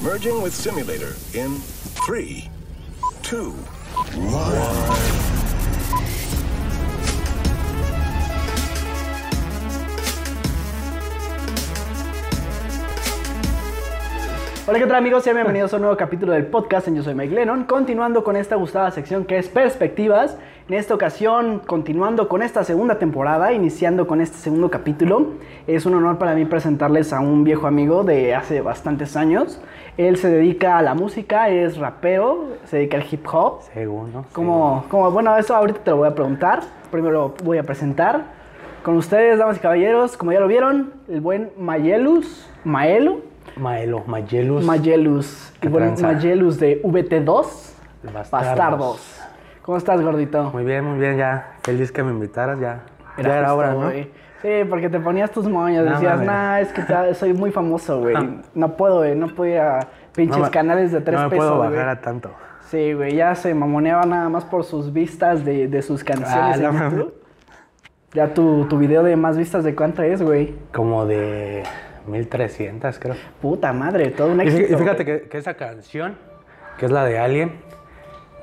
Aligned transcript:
Merging 0.00 0.40
with 0.42 0.54
simulator 0.54 1.16
in 1.34 1.56
three, 1.58 2.48
two, 3.22 3.50
one. 3.50 5.37
Hola, 14.68 14.80
¿qué 14.80 14.86
tal 14.86 14.96
amigos? 14.96 15.24
Sean 15.24 15.34
bienvenidos 15.36 15.72
a 15.72 15.76
un 15.76 15.82
nuevo 15.82 15.96
capítulo 15.96 16.34
del 16.34 16.44
podcast 16.44 16.88
en 16.88 16.96
Yo 16.96 17.02
Soy 17.02 17.14
Mike 17.14 17.34
Lennon. 17.34 17.64
Continuando 17.64 18.22
con 18.22 18.36
esta 18.36 18.54
gustada 18.56 18.90
sección 18.90 19.24
que 19.24 19.38
es 19.38 19.48
Perspectivas. 19.48 20.36
En 20.68 20.74
esta 20.74 20.92
ocasión, 20.94 21.60
continuando 21.60 22.28
con 22.28 22.42
esta 22.42 22.62
segunda 22.64 22.98
temporada, 22.98 23.54
iniciando 23.54 24.06
con 24.06 24.20
este 24.20 24.36
segundo 24.36 24.70
capítulo, 24.70 25.28
es 25.66 25.86
un 25.86 25.94
honor 25.94 26.18
para 26.18 26.34
mí 26.34 26.44
presentarles 26.44 27.14
a 27.14 27.20
un 27.20 27.44
viejo 27.44 27.66
amigo 27.66 28.04
de 28.04 28.34
hace 28.34 28.60
bastantes 28.60 29.16
años. 29.16 29.58
Él 29.96 30.18
se 30.18 30.28
dedica 30.28 30.76
a 30.76 30.82
la 30.82 30.92
música, 30.92 31.48
es 31.48 31.78
rapero, 31.78 32.58
se 32.66 32.76
dedica 32.76 32.98
al 32.98 33.06
hip 33.10 33.26
hop. 33.32 33.62
Según, 33.72 34.12
¿no? 34.12 34.26
Como, 34.34 34.84
como, 34.90 35.10
bueno, 35.10 35.34
eso 35.38 35.56
ahorita 35.56 35.80
te 35.82 35.90
lo 35.92 35.96
voy 35.96 36.08
a 36.08 36.14
preguntar. 36.14 36.60
Primero 36.90 37.34
voy 37.42 37.56
a 37.56 37.62
presentar. 37.62 38.22
Con 38.82 38.98
ustedes, 38.98 39.38
damas 39.38 39.56
y 39.56 39.60
caballeros, 39.60 40.18
como 40.18 40.32
ya 40.32 40.40
lo 40.40 40.46
vieron, 40.46 40.92
el 41.08 41.22
buen 41.22 41.52
Mayelus, 41.56 42.46
Maelo. 42.64 43.27
Maelo, 43.56 44.04
Mayelus. 44.06 44.64
Mayelus. 44.64 45.52
¿Qué 45.60 45.66
El 45.66 45.72
buen 45.72 45.94
tranza? 45.94 46.06
Mayelus 46.12 46.58
de 46.58 46.82
VT2. 46.82 47.46
Bastardos. 48.12 48.30
Bastardos. 48.30 49.20
¿Cómo 49.62 49.76
estás, 49.76 50.00
gordito? 50.00 50.50
Muy 50.52 50.64
bien, 50.64 50.84
muy 50.84 50.98
bien, 50.98 51.16
ya. 51.16 51.56
Feliz 51.62 51.92
que 51.92 52.02
me 52.02 52.10
invitaras, 52.10 52.58
ya. 52.60 52.80
ya 53.22 53.38
Era 53.38 53.54
hora, 53.54 53.74
¿no? 53.74 53.90
Sí, 53.90 54.48
porque 54.70 54.88
te 54.88 55.00
ponías 55.00 55.32
tus 55.32 55.48
moños, 55.48 55.84
No, 55.84 55.92
decías, 55.92 56.20
nah, 56.22 56.60
es 56.60 56.72
que 56.72 56.82
soy 57.14 57.32
muy 57.32 57.50
famoso, 57.50 58.00
güey. 58.00 58.14
No 58.54 58.76
puedo, 58.76 58.98
güey, 58.98 59.16
no 59.16 59.26
puedo 59.28 59.50
ir 59.52 59.58
a 59.58 59.88
pinches 60.14 60.38
No 60.38 60.50
canales 60.50 60.92
de 60.92 61.00
tres 61.00 61.16
no 61.16 61.24
me 61.24 61.30
pesos, 61.30 61.46
puedo 61.46 61.58
bajar 61.58 61.88
a 61.88 62.00
tanto. 62.00 62.30
Sí, 62.68 62.92
güey, 62.92 63.16
ya 63.16 63.34
se 63.34 63.52
mamoneaba 63.54 64.04
nada 64.04 64.28
más 64.28 64.44
por 64.44 64.62
sus 64.62 64.92
vistas 64.92 65.44
de, 65.44 65.66
de 65.66 65.82
sus 65.82 66.04
canciones 66.04 66.60
Ah, 66.60 66.68
en. 66.68 66.90
YouTube. 66.90 67.14
Ya 68.14 68.32
tu, 68.32 68.64
tu 68.66 68.78
video 68.78 69.02
de 69.02 69.16
más 69.16 69.36
vistas 69.36 69.64
de 69.64 69.74
cuánto 69.74 70.02
es, 70.02 70.22
güey. 70.22 70.54
Como 70.72 71.04
de 71.04 71.64
1300, 72.08 72.98
creo. 72.98 73.14
Puta 73.40 73.72
madre, 73.72 74.10
todo 74.10 74.32
un 74.32 74.40
éxito. 74.40 74.74
y 74.74 74.76
fíjate 74.76 75.04
que, 75.04 75.22
que 75.28 75.38
esa 75.38 75.54
canción, 75.54 76.16
que 76.78 76.86
es 76.86 76.92
la 76.92 77.04
de 77.04 77.18
Alien, 77.18 77.52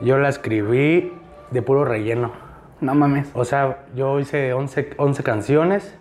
yo 0.02 0.18
la 0.18 0.30
escribí 0.30 1.12
de 1.52 1.62
puro 1.62 1.86
relleno. 1.86 2.32
No 2.82 2.96
mames. 2.96 3.30
O 3.34 3.46
sea, 3.46 3.86
yo 3.96 4.20
hice 4.20 4.54
11, 4.54 4.92
11 4.98 5.24
canciones 5.24 5.98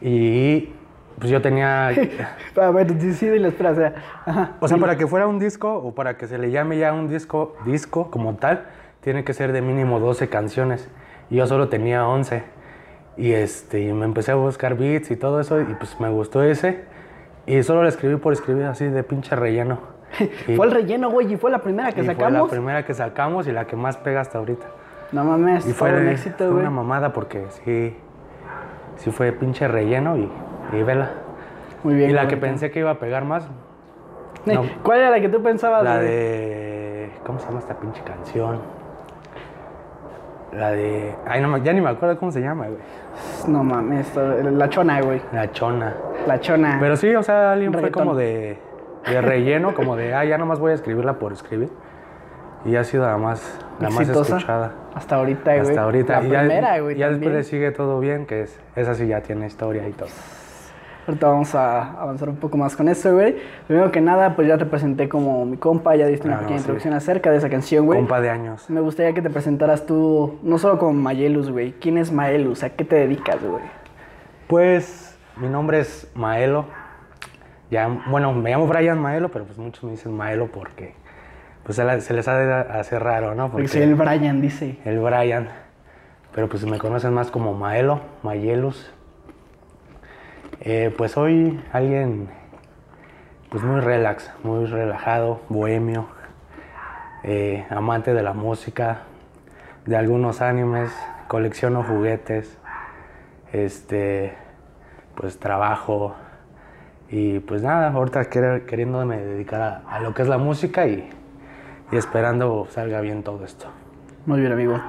y 0.00 0.72
pues 1.18 1.30
yo 1.30 1.42
tenía... 1.42 1.88
A 2.56 2.70
ver, 2.70 2.96
dile, 2.96 3.48
espera, 3.48 3.70
o 3.70 3.74
sea, 3.74 3.94
ajá. 4.24 4.52
O 4.60 4.68
sea, 4.68 4.78
para 4.78 4.96
que 4.96 5.06
fuera 5.06 5.26
un 5.26 5.38
disco 5.38 5.74
o 5.74 5.94
para 5.94 6.16
que 6.16 6.26
se 6.26 6.38
le 6.38 6.50
llame 6.50 6.78
ya 6.78 6.92
un 6.92 7.08
disco, 7.08 7.56
disco 7.64 8.10
como 8.10 8.36
tal, 8.36 8.66
tiene 9.00 9.24
que 9.24 9.32
ser 9.32 9.52
de 9.52 9.60
mínimo 9.60 10.00
12 10.00 10.28
canciones. 10.28 10.88
Y 11.30 11.36
yo 11.36 11.46
solo 11.46 11.68
tenía 11.68 12.06
11. 12.06 12.42
Y 13.16 13.32
este, 13.32 13.80
y 13.82 13.92
me 13.92 14.04
empecé 14.04 14.32
a 14.32 14.34
buscar 14.34 14.76
beats 14.76 15.10
y 15.10 15.16
todo 15.16 15.40
eso 15.40 15.60
y 15.60 15.64
pues 15.74 15.98
me 16.00 16.08
gustó 16.10 16.42
ese. 16.42 16.84
Y 17.46 17.62
solo 17.62 17.82
lo 17.82 17.88
escribí 17.88 18.16
por 18.16 18.32
escribir 18.32 18.64
así 18.64 18.86
de 18.86 19.02
pinche 19.02 19.36
relleno. 19.36 19.78
Y- 20.48 20.56
Fue 20.56 20.66
el 20.66 20.72
relleno, 20.72 21.10
güey, 21.10 21.32
y 21.32 21.36
fue 21.36 21.50
la 21.50 21.58
primera 21.58 21.92
que 21.92 22.00
y 22.02 22.04
fue 22.04 22.14
sacamos. 22.14 22.48
la 22.48 22.50
primera 22.50 22.84
que 22.84 22.94
sacamos 22.94 23.46
y 23.48 23.52
la 23.52 23.66
que 23.66 23.76
más 23.76 23.96
pega 23.96 24.20
hasta 24.20 24.38
ahorita. 24.38 24.66
No 25.12 25.24
mames, 25.24 25.66
Y 25.66 25.72
fue 25.72 25.90
fue, 25.90 25.98
un 25.98 26.04
fue 26.04 26.12
éxito, 26.12 26.46
güey. 26.50 26.60
una 26.60 26.70
mamada 26.70 27.12
porque 27.12 27.46
sí, 27.50 27.96
sí 28.96 29.10
fue 29.10 29.32
pinche 29.32 29.68
relleno 29.68 30.16
y, 30.16 30.30
y 30.72 30.82
vela. 30.82 31.10
Muy 31.82 31.94
bien. 31.94 32.10
y 32.10 32.12
la 32.14 32.28
que 32.28 32.36
pensé 32.36 32.70
que 32.70 32.78
iba 32.80 32.90
a 32.90 32.98
pegar 32.98 33.24
más, 33.24 33.48
no. 34.46 34.62
¿Cuál 34.82 35.00
era 35.00 35.10
la 35.10 35.20
que 35.20 35.28
tú 35.28 35.42
pensabas? 35.42 35.82
La 35.84 35.98
de. 35.98 37.10
¿Cómo 37.26 37.38
se 37.38 37.46
llama 37.46 37.58
esta 37.60 37.74
pinche 37.78 38.02
canción? 38.04 38.60
La 40.56 40.70
de. 40.70 41.14
Ay, 41.26 41.40
no, 41.40 41.56
ya 41.58 41.72
ni 41.72 41.80
me 41.80 41.90
acuerdo 41.90 42.18
cómo 42.18 42.30
se 42.30 42.40
llama, 42.40 42.66
güey. 42.66 42.80
No 43.48 43.64
mames, 43.64 44.14
la 44.16 44.68
chona, 44.68 45.00
güey. 45.00 45.20
La 45.32 45.50
chona. 45.52 45.94
La 46.26 46.40
chona. 46.40 46.78
Pero 46.80 46.96
sí, 46.96 47.14
o 47.14 47.22
sea, 47.22 47.52
alguien 47.52 47.72
fue 47.72 47.90
como 47.90 48.14
de. 48.14 48.58
De 49.06 49.20
relleno, 49.20 49.74
como 49.74 49.96
de. 49.96 50.14
Ah, 50.14 50.24
ya 50.24 50.38
nomás 50.38 50.58
voy 50.58 50.72
a 50.72 50.74
escribirla 50.74 51.18
por 51.18 51.32
escribir. 51.32 51.70
Y 52.64 52.76
ha 52.76 52.84
sido 52.84 53.04
la 53.04 53.18
más. 53.18 53.60
La 53.80 53.90
más 53.90 54.08
escuchada. 54.08 54.72
Hasta 54.94 55.16
ahorita, 55.16 55.56
güey. 55.56 55.68
Hasta 55.68 55.82
ahorita. 55.82 56.20
La 56.20 56.26
y 56.26 56.30
ya, 56.30 56.38
primera, 56.40 56.78
güey. 56.80 56.96
Ya 56.96 57.06
también. 57.06 57.20
después 57.20 57.34
le 57.34 57.42
sigue 57.42 57.70
todo 57.72 58.00
bien, 58.00 58.26
que 58.26 58.42
es. 58.42 58.58
Esa 58.76 58.94
sí 58.94 59.06
ya 59.06 59.20
tiene 59.20 59.46
historia 59.46 59.86
y 59.88 59.92
todo. 59.92 60.08
Ahorita 61.06 61.28
vamos 61.28 61.54
a 61.54 62.00
avanzar 62.00 62.28
un 62.30 62.36
poco 62.36 62.56
más 62.56 62.74
con 62.76 62.88
esto, 62.88 63.12
güey. 63.12 63.36
Primero 63.66 63.90
que 63.92 64.00
nada, 64.00 64.34
pues 64.36 64.48
ya 64.48 64.56
te 64.56 64.64
presenté 64.64 65.08
como 65.08 65.44
mi 65.44 65.56
compa, 65.58 65.94
ya 65.96 66.06
diste 66.06 66.26
una 66.26 66.38
pequeña 66.38 66.58
sí. 66.58 66.62
introducción 66.62 66.94
acerca 66.94 67.30
de 67.30 67.36
esa 67.38 67.50
canción, 67.50 67.84
güey. 67.84 67.98
Compa 67.98 68.20
de 68.22 68.30
años. 68.30 68.68
Me 68.70 68.80
gustaría 68.80 69.12
que 69.12 69.20
te 69.20 69.28
presentaras 69.30 69.84
tú, 69.84 70.38
no 70.42 70.56
solo 70.58 70.78
como 70.78 70.94
Mayelus, 70.94 71.50
güey. 71.50 71.72
¿Quién 71.72 71.98
es 71.98 72.10
Mayelus? 72.10 72.62
¿A 72.62 72.70
qué 72.70 72.84
te 72.84 72.96
dedicas, 72.96 73.42
güey? 73.44 73.62
Pues 74.46 75.18
mi 75.36 75.48
nombre 75.48 75.80
es 75.80 76.10
Maelo. 76.14 76.66
Ya, 77.70 77.88
bueno, 78.08 78.32
me 78.32 78.50
llamo 78.50 78.66
Brian 78.66 78.98
Maelo, 79.00 79.30
pero 79.30 79.44
pues 79.44 79.58
muchos 79.58 79.82
me 79.84 79.92
dicen 79.92 80.12
Maelo 80.16 80.46
porque 80.48 80.94
pues 81.64 81.76
se, 81.76 81.84
la- 81.84 82.00
se 82.00 82.14
les 82.14 82.28
ha 82.28 82.36
de 82.38 82.52
hacer 82.78 83.02
raro, 83.02 83.34
¿no? 83.34 83.50
Porque 83.50 83.82
el 83.82 83.94
Brian, 83.94 84.40
dice. 84.40 84.78
el 84.84 84.98
Brian. 85.00 85.48
Pero 86.34 86.48
pues 86.48 86.64
me 86.66 86.78
conocen 86.78 87.12
más 87.14 87.30
como 87.30 87.54
Maelo, 87.54 88.00
Mayelus. 88.22 88.92
Eh, 90.60 90.94
pues 90.96 91.12
soy 91.12 91.62
alguien 91.72 92.28
pues 93.50 93.62
muy 93.62 93.80
relax, 93.80 94.32
muy 94.42 94.66
relajado, 94.66 95.40
bohemio, 95.48 96.06
eh, 97.22 97.66
amante 97.70 98.12
de 98.14 98.22
la 98.22 98.32
música, 98.32 99.02
de 99.86 99.96
algunos 99.96 100.40
animes, 100.40 100.90
colecciono 101.28 101.82
juguetes, 101.84 102.58
este, 103.52 104.34
pues 105.14 105.38
trabajo 105.38 106.14
y 107.10 107.38
pues 107.40 107.62
nada, 107.62 107.90
ahorita 107.92 108.28
quer- 108.30 108.64
queriéndome 108.66 109.18
dedicar 109.18 109.82
a, 109.86 110.00
lo 110.00 110.14
que 110.14 110.22
es 110.22 110.28
la 110.28 110.38
música 110.38 110.86
y 110.86 111.08
esperando 111.92 112.66
salga 112.70 113.00
bien 113.00 113.22
todo 113.22 113.44
esto. 113.44 113.66
Muy 114.26 114.40
bien, 114.40 114.52
amigo. 114.52 114.80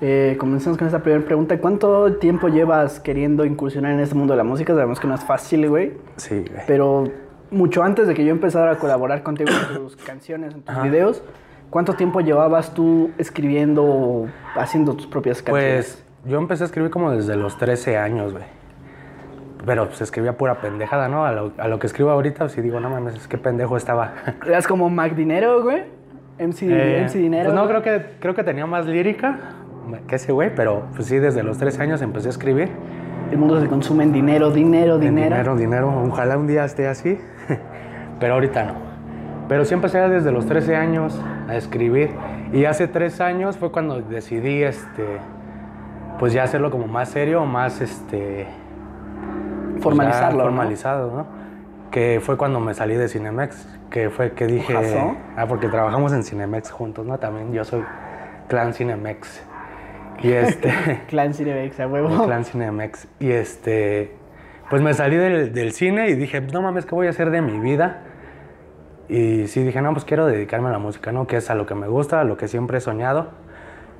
Eh, 0.00 0.36
comencemos 0.38 0.78
con 0.78 0.86
esta 0.86 1.00
primera 1.00 1.24
pregunta. 1.24 1.58
¿Cuánto 1.58 2.14
tiempo 2.14 2.48
llevas 2.48 3.00
queriendo 3.00 3.44
incursionar 3.44 3.92
en 3.92 4.00
este 4.00 4.14
mundo 4.14 4.32
de 4.32 4.38
la 4.38 4.44
música? 4.44 4.72
Sabemos 4.72 4.98
que 4.98 5.06
no 5.06 5.14
es 5.14 5.22
fácil, 5.24 5.68
güey. 5.68 5.92
Sí, 6.16 6.44
güey. 6.50 6.62
Pero 6.66 7.04
mucho 7.50 7.82
antes 7.82 8.06
de 8.08 8.14
que 8.14 8.24
yo 8.24 8.30
empezara 8.30 8.72
a 8.72 8.76
colaborar 8.78 9.22
contigo 9.22 9.50
en 9.50 9.76
tus 9.76 9.96
canciones, 10.06 10.54
en 10.54 10.62
tus 10.62 10.70
Ajá. 10.74 10.82
videos, 10.84 11.22
¿cuánto 11.68 11.94
tiempo 11.94 12.20
llevabas 12.22 12.72
tú 12.72 13.10
escribiendo 13.18 13.84
o 13.84 14.28
haciendo 14.56 14.94
tus 14.94 15.06
propias 15.06 15.42
canciones? 15.42 16.02
Pues 16.02 16.04
yo 16.30 16.38
empecé 16.38 16.64
a 16.64 16.66
escribir 16.66 16.90
como 16.90 17.10
desde 17.12 17.36
los 17.36 17.58
13 17.58 17.98
años, 17.98 18.32
güey. 18.32 18.44
Pero 19.66 19.86
pues 19.88 20.00
escribía 20.00 20.38
pura 20.38 20.62
pendejada, 20.62 21.08
¿no? 21.08 21.26
A 21.26 21.32
lo, 21.32 21.52
a 21.58 21.68
lo 21.68 21.78
que 21.78 21.86
escribo 21.86 22.08
ahorita, 22.10 22.38
pues 22.38 22.52
sí 22.52 22.62
digo, 22.62 22.80
no 22.80 22.88
mames, 22.88 23.14
es 23.16 23.28
que 23.28 23.36
pendejo 23.36 23.76
estaba. 23.76 24.14
¿Eras 24.46 24.66
como 24.66 24.88
Mac 24.88 25.14
Dinero, 25.14 25.62
güey? 25.62 25.82
MC, 26.38 26.62
Eh, 26.62 27.02
MC 27.04 27.18
Dinero. 27.18 27.44
Pues 27.50 27.54
no, 27.54 27.66
güey? 27.68 27.82
creo 27.82 27.82
que, 27.82 28.06
creo 28.20 28.34
que 28.34 28.42
tenía 28.42 28.64
más 28.64 28.86
lírica 28.86 29.38
que 30.06 30.16
ese 30.16 30.32
güey, 30.32 30.54
pero 30.54 30.84
pues 30.94 31.08
sí, 31.08 31.18
desde 31.18 31.42
los 31.42 31.58
13 31.58 31.82
años 31.82 32.02
empecé 32.02 32.28
a 32.28 32.30
escribir. 32.30 32.70
El 33.30 33.38
mundo 33.38 33.60
se 33.60 33.68
consume 33.68 34.04
en 34.04 34.12
dinero, 34.12 34.50
dinero, 34.50 34.96
En 34.96 35.00
dinero. 35.00 35.36
Dinero, 35.36 35.56
dinero. 35.56 36.02
Ojalá 36.08 36.36
un 36.36 36.46
día 36.46 36.64
esté 36.64 36.88
así, 36.88 37.18
pero 38.20 38.34
ahorita 38.34 38.64
no. 38.64 38.90
Pero 39.48 39.64
sí 39.64 39.74
empecé 39.74 39.98
desde 40.08 40.30
los 40.32 40.46
13 40.46 40.76
años 40.76 41.20
a 41.48 41.56
escribir. 41.56 42.10
Y 42.52 42.64
hace 42.64 42.88
tres 42.88 43.20
años 43.20 43.56
fue 43.56 43.70
cuando 43.70 44.00
decidí, 44.00 44.62
este, 44.62 45.04
pues 46.18 46.32
ya 46.32 46.42
hacerlo 46.42 46.70
como 46.70 46.86
más 46.86 47.08
serio, 47.08 47.44
más, 47.46 47.80
este... 47.80 48.46
pues, 49.72 49.82
Formalizarlo, 49.82 50.38
ya 50.38 50.44
¿no? 50.44 50.50
Formalizado, 50.50 51.16
¿no? 51.16 51.26
Que 51.90 52.20
fue 52.22 52.36
cuando 52.36 52.60
me 52.60 52.74
salí 52.74 52.94
de 52.94 53.08
Cinemex, 53.08 53.78
que 53.90 54.10
fue 54.10 54.32
que 54.32 54.46
dije... 54.46 54.76
Ojazo. 54.76 55.16
Ah, 55.36 55.46
porque 55.48 55.68
trabajamos 55.68 56.12
en 56.12 56.22
Cinemex 56.22 56.70
juntos, 56.70 57.06
¿no? 57.06 57.18
También 57.18 57.52
yo 57.52 57.64
soy 57.64 57.82
clan 58.48 58.74
Cinemex. 58.74 59.44
Y 60.22 60.32
este... 60.32 61.02
Clan 61.08 61.34
Cinebex, 61.34 61.80
a 61.80 61.86
huevo. 61.86 62.24
clan 62.24 62.44
Cinemex. 62.44 63.08
Y 63.18 63.30
este, 63.30 64.14
pues 64.68 64.82
me 64.82 64.94
salí 64.94 65.16
del, 65.16 65.52
del 65.52 65.72
cine 65.72 66.08
y 66.08 66.14
dije, 66.14 66.40
no 66.40 66.62
mames, 66.62 66.86
¿qué 66.86 66.94
voy 66.94 67.06
a 67.06 67.10
hacer 67.10 67.30
de 67.30 67.40
mi 67.40 67.58
vida? 67.58 68.02
Y 69.08 69.48
sí 69.48 69.62
dije, 69.62 69.82
no, 69.82 69.92
pues 69.92 70.04
quiero 70.04 70.26
dedicarme 70.26 70.68
a 70.68 70.72
la 70.72 70.78
música, 70.78 71.10
¿no? 71.10 71.26
Que 71.26 71.38
es 71.38 71.50
a 71.50 71.56
lo 71.56 71.66
que 71.66 71.74
me 71.74 71.88
gusta, 71.88 72.20
a 72.20 72.24
lo 72.24 72.36
que 72.36 72.46
siempre 72.46 72.78
he 72.78 72.80
soñado. 72.80 73.30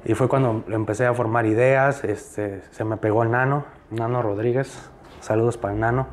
Y 0.04 0.14
fue 0.14 0.28
cuando 0.28 0.64
empecé 0.68 1.06
a 1.06 1.12
formar 1.12 1.46
ideas, 1.46 2.04
este, 2.04 2.62
se 2.70 2.84
me 2.84 2.96
pegó 2.96 3.22
el 3.22 3.30
Nano, 3.30 3.64
Nano 3.90 4.22
Rodríguez, 4.22 4.90
saludos 5.20 5.58
para 5.58 5.74
el 5.74 5.80
Nano. 5.80 6.06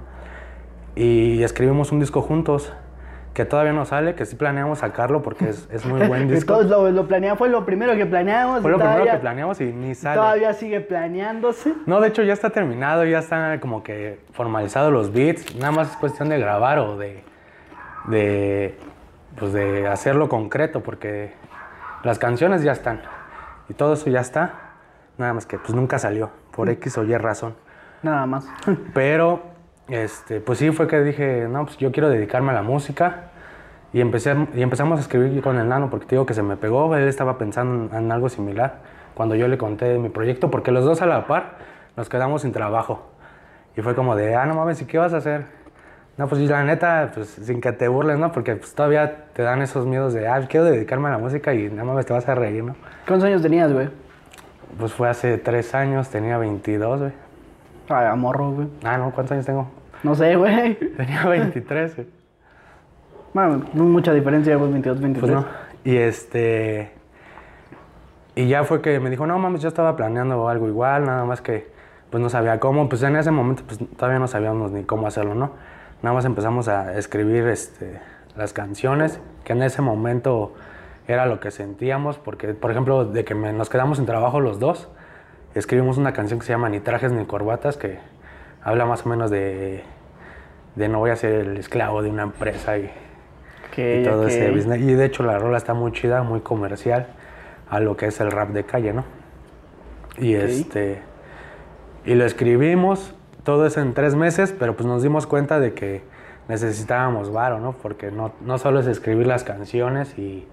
Y 0.95 1.43
escribimos 1.43 1.91
un 1.91 1.99
disco 1.99 2.21
juntos, 2.21 2.73
que 3.37 3.45
todavía 3.45 3.71
no 3.71 3.85
sale, 3.85 4.15
que 4.15 4.25
sí 4.25 4.35
planeamos 4.35 4.79
sacarlo 4.79 5.21
porque 5.21 5.49
es, 5.49 5.69
es 5.71 5.85
muy 5.85 6.07
buen 6.07 6.27
disco. 6.33 6.55
todos 6.55 6.65
lo, 6.65 6.89
lo 6.89 7.07
planeamos, 7.07 7.37
fue 7.37 7.49
lo 7.49 7.67
primero 7.67 7.95
que 7.95 8.07
planeamos. 8.07 8.63
Fue 8.63 8.71
lo 8.71 8.79
primero 8.79 9.03
que 9.05 9.17
planeamos 9.19 9.61
y 9.61 9.65
ni 9.65 9.93
sale. 9.93 10.15
Todavía 10.15 10.53
sigue 10.53 10.81
planeándose. 10.81 11.75
No, 11.85 12.01
de 12.01 12.07
hecho 12.07 12.23
ya 12.23 12.33
está 12.33 12.49
terminado, 12.49 13.05
ya 13.05 13.19
están 13.19 13.59
como 13.59 13.83
que 13.83 14.21
formalizados 14.31 14.91
los 14.91 15.13
beats. 15.13 15.55
Nada 15.55 15.71
más 15.71 15.91
es 15.91 15.97
cuestión 15.97 16.29
de 16.29 16.39
grabar 16.39 16.79
o 16.79 16.97
de, 16.97 17.23
de 18.07 18.75
pues 19.37 19.53
de 19.53 19.87
hacerlo 19.87 20.29
concreto, 20.29 20.81
porque 20.81 21.33
las 22.01 22.17
canciones 22.17 22.63
ya 22.63 22.71
están 22.71 23.01
y 23.69 23.75
todo 23.75 23.93
eso 23.93 24.09
ya 24.09 24.21
está, 24.21 24.53
nada 25.19 25.33
más 25.33 25.45
que 25.45 25.59
pues 25.59 25.75
nunca 25.75 25.99
salió, 25.99 26.31
por 26.55 26.69
X 26.69 26.97
o 26.97 27.03
Y 27.03 27.15
razón. 27.17 27.55
Nada 28.01 28.25
más. 28.25 28.47
Pero, 28.95 29.43
este, 29.89 30.41
pues 30.41 30.59
sí, 30.59 30.71
fue 30.71 30.87
que 30.87 31.01
dije, 31.01 31.47
no, 31.49 31.65
pues 31.65 31.77
yo 31.77 31.91
quiero 31.91 32.09
dedicarme 32.09 32.51
a 32.51 32.55
la 32.55 32.61
música. 32.61 33.31
Y, 33.93 34.01
empecé, 34.01 34.35
y 34.53 34.61
empezamos 34.61 34.99
a 34.99 35.01
escribir 35.01 35.41
con 35.41 35.57
el 35.57 35.67
nano, 35.69 35.89
porque 35.89 36.05
te 36.05 36.15
digo 36.15 36.25
que 36.25 36.33
se 36.33 36.43
me 36.43 36.57
pegó, 36.57 36.93
él 36.95 37.07
estaba 37.07 37.37
pensando 37.37 37.95
en, 37.95 38.05
en 38.05 38.11
algo 38.11 38.29
similar 38.29 38.79
cuando 39.17 39.33
yo 39.33 39.47
le 39.47 39.57
conté 39.57 39.97
mi 39.97 40.09
proyecto, 40.09 40.51
porque 40.51 40.71
los 40.71 40.85
dos 40.85 41.01
a 41.01 41.07
la 41.07 41.25
par 41.25 41.55
nos 41.95 42.07
quedamos 42.07 42.43
sin 42.43 42.51
trabajo. 42.51 43.07
Y 43.75 43.81
fue 43.81 43.95
como 43.95 44.15
de, 44.15 44.35
ah, 44.35 44.45
no 44.45 44.53
mames, 44.53 44.79
¿y 44.81 44.85
qué 44.85 44.99
vas 44.99 45.13
a 45.13 45.17
hacer? 45.17 45.45
No, 46.17 46.27
pues 46.27 46.41
la 46.41 46.63
neta, 46.63 47.11
pues 47.13 47.29
sin 47.29 47.59
que 47.59 47.71
te 47.71 47.87
burles, 47.87 48.19
¿no? 48.19 48.31
Porque 48.31 48.55
pues, 48.55 48.75
todavía 48.75 49.25
te 49.33 49.41
dan 49.41 49.61
esos 49.61 49.87
miedos 49.87 50.13
de, 50.13 50.27
ah, 50.27 50.45
quiero 50.47 50.65
dedicarme 50.65 51.07
a 51.07 51.11
la 51.11 51.17
música 51.17 51.53
y 51.53 51.69
no 51.69 51.83
mames, 51.85 52.05
te 52.05 52.13
vas 52.13 52.27
a 52.27 52.35
reír, 52.35 52.63
¿no? 52.63 52.75
¿Cuántos 53.07 53.27
años 53.27 53.41
tenías, 53.41 53.73
güey? 53.73 53.89
Pues 54.77 54.93
fue 54.93 55.09
hace 55.09 55.37
tres 55.39 55.73
años, 55.73 56.09
tenía 56.09 56.37
22, 56.37 56.99
güey. 56.99 57.11
Ay, 57.89 58.05
a 58.05 58.15
morro, 58.15 58.51
güey. 58.51 58.67
Ah, 58.83 58.97
no, 58.97 59.11
¿cuántos 59.11 59.31
años 59.31 59.45
tengo? 59.45 59.67
No 60.03 60.15
sé, 60.15 60.35
güey. 60.35 60.75
Tenía 60.95 61.25
23, 61.27 61.95
güey. 61.95 62.07
Bueno, 63.33 63.63
no 63.73 63.83
mucha 63.83 64.13
diferencia, 64.13 64.57
pues 64.57 64.71
22, 64.71 65.01
23. 65.01 65.31
Pues 65.31 65.31
no. 65.45 65.47
Y 65.83 65.97
este. 65.97 66.91
Y 68.35 68.47
ya 68.47 68.63
fue 68.63 68.81
que 68.81 68.99
me 68.99 69.09
dijo, 69.09 69.25
no 69.25 69.37
mames, 69.39 69.61
yo 69.61 69.67
estaba 69.67 69.95
planeando 69.95 70.47
algo 70.47 70.67
igual, 70.67 71.05
nada 71.05 71.25
más 71.25 71.41
que 71.41 71.67
pues 72.11 72.21
no 72.21 72.29
sabía 72.29 72.59
cómo. 72.59 72.87
Pues 72.87 73.01
en 73.03 73.15
ese 73.15 73.31
momento 73.31 73.63
pues 73.65 73.79
todavía 73.97 74.19
no 74.19 74.27
sabíamos 74.27 74.71
ni 74.71 74.83
cómo 74.83 75.07
hacerlo, 75.07 75.33
¿no? 75.35 75.51
Nada 76.03 76.13
más 76.13 76.25
empezamos 76.25 76.67
a 76.67 76.97
escribir 76.97 77.47
este, 77.47 77.99
las 78.35 78.53
canciones, 78.53 79.19
que 79.43 79.53
en 79.53 79.63
ese 79.63 79.81
momento 79.81 80.53
era 81.07 81.25
lo 81.25 81.39
que 81.39 81.49
sentíamos, 81.49 82.19
porque 82.19 82.53
por 82.53 82.69
ejemplo, 82.69 83.05
de 83.05 83.25
que 83.25 83.33
me- 83.33 83.53
nos 83.53 83.69
quedamos 83.69 83.97
en 83.97 84.05
trabajo 84.05 84.39
los 84.39 84.59
dos, 84.59 84.87
escribimos 85.55 85.97
una 85.97 86.13
canción 86.13 86.39
que 86.39 86.45
se 86.45 86.53
llama 86.53 86.69
Ni 86.69 86.79
trajes 86.79 87.11
ni 87.11 87.25
corbatas, 87.25 87.75
que 87.77 87.97
habla 88.67 88.85
más 88.85 89.05
o 89.05 89.09
menos 89.09 89.31
de, 89.31 89.81
de 90.75 90.89
no 90.89 90.99
voy 90.99 91.11
a 91.11 91.15
ser 91.15 91.33
el 91.35 91.57
esclavo 91.57 92.01
de 92.03 92.09
una 92.09 92.23
empresa 92.23 92.77
y, 92.77 92.91
todo 94.03 94.27
ese 94.27 94.51
business. 94.51 94.81
Y 94.81 94.93
de 94.93 95.05
hecho 95.05 95.23
la 95.23 95.37
rola 95.39 95.57
está 95.57 95.73
muy 95.73 95.91
chida, 95.91 96.23
muy 96.23 96.41
comercial 96.41 97.07
a 97.69 97.79
lo 97.79 97.95
que 97.95 98.07
es 98.07 98.19
el 98.19 98.29
rap 98.31 98.49
de 98.49 98.63
calle, 98.65 98.91
¿no? 98.91 99.05
Y 100.19 100.33
este 100.33 100.99
y 102.05 102.15
lo 102.15 102.25
escribimos 102.25 103.13
todo 103.43 103.65
eso 103.65 103.79
en 103.81 103.93
tres 103.93 104.15
meses, 104.15 104.53
pero 104.57 104.75
pues 104.75 104.85
nos 104.87 105.01
dimos 105.03 105.27
cuenta 105.27 105.59
de 105.59 105.73
que 105.73 106.01
necesitábamos 106.49 107.31
varo, 107.31 107.59
¿no? 107.59 107.73
Porque 107.73 108.11
no, 108.11 108.33
no 108.41 108.57
solo 108.57 108.79
es 108.81 108.87
escribir 108.87 109.27
las 109.27 109.43
canciones 109.43 110.17
y, 110.17 110.45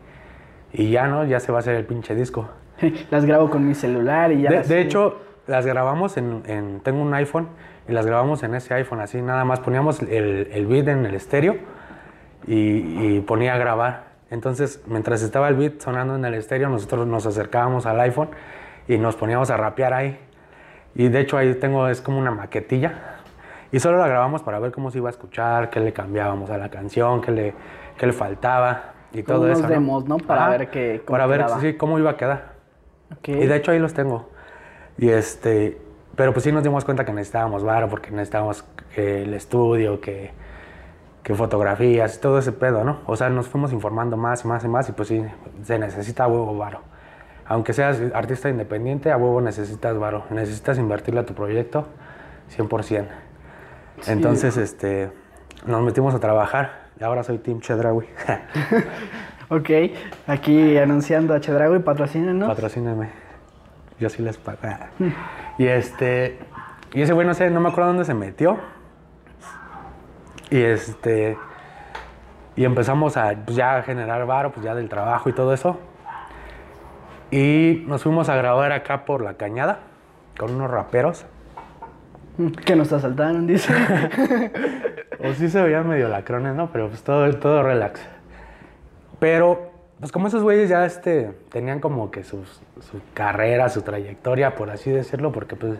y 0.73 0.91
ya, 0.91 1.09
¿no? 1.09 1.25
Ya 1.25 1.41
se 1.41 1.51
va 1.51 1.59
a 1.59 1.61
hacer 1.61 1.75
el 1.77 1.85
pinche 1.87 2.15
disco. 2.15 2.49
Las 3.11 3.25
grabo 3.25 3.51
con 3.51 3.67
mi 3.67 3.75
celular 3.75 4.31
y 4.33 4.43
ya. 4.43 4.51
De, 4.51 4.57
las- 4.57 4.69
de 4.69 4.81
hecho, 4.81 5.19
las 5.47 5.65
grabamos 5.67 6.17
en, 6.17 6.43
en- 6.47 6.81
Tengo 6.81 7.01
un 7.03 7.15
iPhone 7.15 7.49
y 7.89 7.93
las 7.93 8.07
grabamos 8.07 8.43
en 8.43 8.55
ese 8.55 8.75
iPhone 8.75 9.01
así, 9.01 9.21
nada 9.21 9.45
más 9.45 9.61
poníamos 9.61 10.01
el, 10.03 10.49
el 10.53 10.67
beat 10.67 10.89
en 10.89 11.05
el 11.07 11.15
estéreo 11.15 11.57
y, 12.47 13.17
y 13.17 13.21
ponía 13.21 13.55
a 13.55 13.59
grabar. 13.59 14.05
Entonces, 14.31 14.83
mientras 14.87 15.23
estaba 15.23 15.49
el 15.49 15.55
beat 15.57 15.81
sonando 15.81 16.17
en 16.17 16.25
el 16.25 16.35
estéreo, 16.35 16.69
nosotros 16.69 17.07
nos 17.07 17.27
acercábamos 17.27 17.87
al 17.87 18.01
iPhone 18.01 18.31
y 18.89 18.99
nos 18.99 19.17
poníamos 19.17 19.51
a 19.51 19.57
rapear 19.57 19.93
ahí. 19.95 20.19
Y 20.95 21.09
de 21.09 21.21
hecho 21.21 21.37
ahí 21.37 21.55
tengo, 21.55 21.89
es 21.89 22.01
como 22.01 22.19
una 22.19 22.31
maquetilla. 22.31 22.95
Y 23.73 23.81
solo 23.81 23.99
la 23.99 24.07
grabamos 24.07 24.43
para 24.43 24.59
ver 24.61 24.73
cómo 24.73 24.91
se 24.91 24.99
iba 24.99 25.09
a 25.09 25.11
escuchar, 25.11 25.69
qué 25.71 25.81
le 25.81 25.93
cambiábamos 25.93 26.51
a 26.51 26.59
la 26.59 26.69
canción, 26.71 27.21
qué 27.21 27.33
le, 27.33 27.55
qué 27.99 28.07
le 28.07 28.13
faltaba 28.13 28.93
y 29.13 29.23
Como 29.23 29.39
todo 29.39 29.47
unos 29.47 29.59
eso. 29.61 29.69
demos, 29.69 30.05
¿no? 30.07 30.17
Para 30.19 30.49
ver 30.51 30.71
qué- 30.71 31.03
cómo 31.05 31.15
Para 31.19 31.27
ver 31.27 31.45
sí, 31.61 31.75
cómo 31.75 31.99
iba 31.99 32.11
a 32.11 32.17
quedar. 32.17 32.55
Ok. 33.19 33.29
Y 33.29 33.47
de 33.47 33.57
hecho 33.57 33.73
ahí 33.73 33.79
los 33.79 33.93
tengo. 33.95 34.31
Y 34.97 35.09
este, 35.11 35.79
pero 36.17 36.33
pues 36.33 36.45
sí 36.45 36.53
nos 36.53 36.63
dimos 36.63 36.85
cuenta 36.85 37.05
que 37.05 37.13
necesitábamos 37.13 37.63
varo 37.63 37.89
porque 37.89 38.11
necesitábamos 38.11 38.65
el 38.97 39.35
estudio, 39.35 40.01
que, 40.01 40.31
que 41.23 41.35
fotografías 41.35 42.21
todo 42.21 42.39
ese 42.39 42.53
pedo, 42.53 42.85
¿no? 42.85 43.01
O 43.07 43.17
sea, 43.17 43.31
nos 43.31 43.49
fuimos 43.49 43.73
informando 43.73 44.17
más 44.17 44.45
y 44.45 44.49
más 44.49 44.65
y 44.65 44.69
más 44.69 44.89
y 44.89 44.93
pues 44.93 45.09
sí, 45.09 45.25
se 45.63 45.79
necesita 45.79 46.25
a 46.25 46.29
huevo 46.29 46.57
varo. 46.57 46.81
Aunque 47.47 47.73
seas 47.73 48.01
artista 48.15 48.49
independiente, 48.49 49.13
a 49.13 49.17
huevo 49.17 49.41
necesitas 49.41 49.99
varo. 49.99 50.25
Necesitas 50.31 50.79
invertirle 50.79 51.21
a 51.21 51.27
tu 51.27 51.35
proyecto 51.35 51.87
100%. 52.57 53.07
Entonces, 54.07 54.57
este, 54.57 55.11
nos 55.67 55.83
metimos 55.83 56.15
a 56.15 56.21
trabajar 56.21 56.89
y 56.99 57.05
ahora 57.05 57.23
soy 57.23 57.39
Team 57.39 57.61
Chedraui. 57.61 58.07
Ok, 59.51 59.71
aquí 60.27 60.79
anunciando 60.79 61.35
a 61.35 61.41
Chedrago 61.41 61.77
y 61.77 61.81
patrocínenos. 61.81 62.49
Patrocíname. 62.49 63.11
Yo 64.01 64.09
sí 64.09 64.23
les 64.23 64.39
pago. 64.39 64.59
Y 65.59 65.67
este. 65.67 66.39
Y 66.93 67.03
ese 67.03 67.13
güey, 67.13 67.27
no 67.27 67.35
sé, 67.35 67.51
no 67.51 67.61
me 67.61 67.69
acuerdo 67.69 67.89
dónde 67.89 68.05
se 68.05 68.15
metió. 68.15 68.59
Y 70.51 70.61
este. 70.61 71.37
Y 72.57 72.65
empezamos 72.65 73.17
a 73.17 73.35
pues, 73.45 73.57
ya 73.57 73.77
a 73.77 73.83
generar 73.83 74.27
varo, 74.27 74.53
pues 74.53 74.65
ya 74.65 74.75
del 74.75 74.89
trabajo 74.89 75.29
y 75.29 75.33
todo 75.33 75.53
eso. 75.53 75.79
Y 77.31 77.85
nos 77.87 78.03
fuimos 78.03 78.29
a 78.29 78.37
grabar 78.37 78.73
acá 78.73 79.05
por 79.05 79.23
la 79.23 79.35
cañada 79.35 79.81
con 80.39 80.55
unos 80.55 80.71
raperos. 80.71 81.27
que 82.65 82.77
nos 82.77 82.93
asaltaron, 82.93 83.47
dice. 83.47 83.73
O 85.25 85.33
sí 85.33 85.49
se 85.49 85.63
veían 85.63 85.89
medio 85.89 86.09
lacrones, 86.09 86.55
¿no? 86.55 86.71
Pero 86.71 86.89
pues 86.89 87.03
todo, 87.03 87.33
todo 87.39 87.63
relax. 87.63 88.01
Pero, 89.21 89.71
pues 90.01 90.13
como 90.13 90.27
esos 90.29 90.43
güeyes 90.43 90.69
ya 90.69 90.85
este, 90.85 91.33
tenían 91.51 91.81
como 91.81 92.11
que 92.11 92.25
sus- 92.25 92.61
su 92.81 93.01
carrera, 93.15 93.69
su 93.69 93.83
trayectoria, 93.83 94.55
por 94.55 94.71
así 94.71 94.91
decirlo, 94.91 95.33
porque 95.33 95.57
pues 95.57 95.75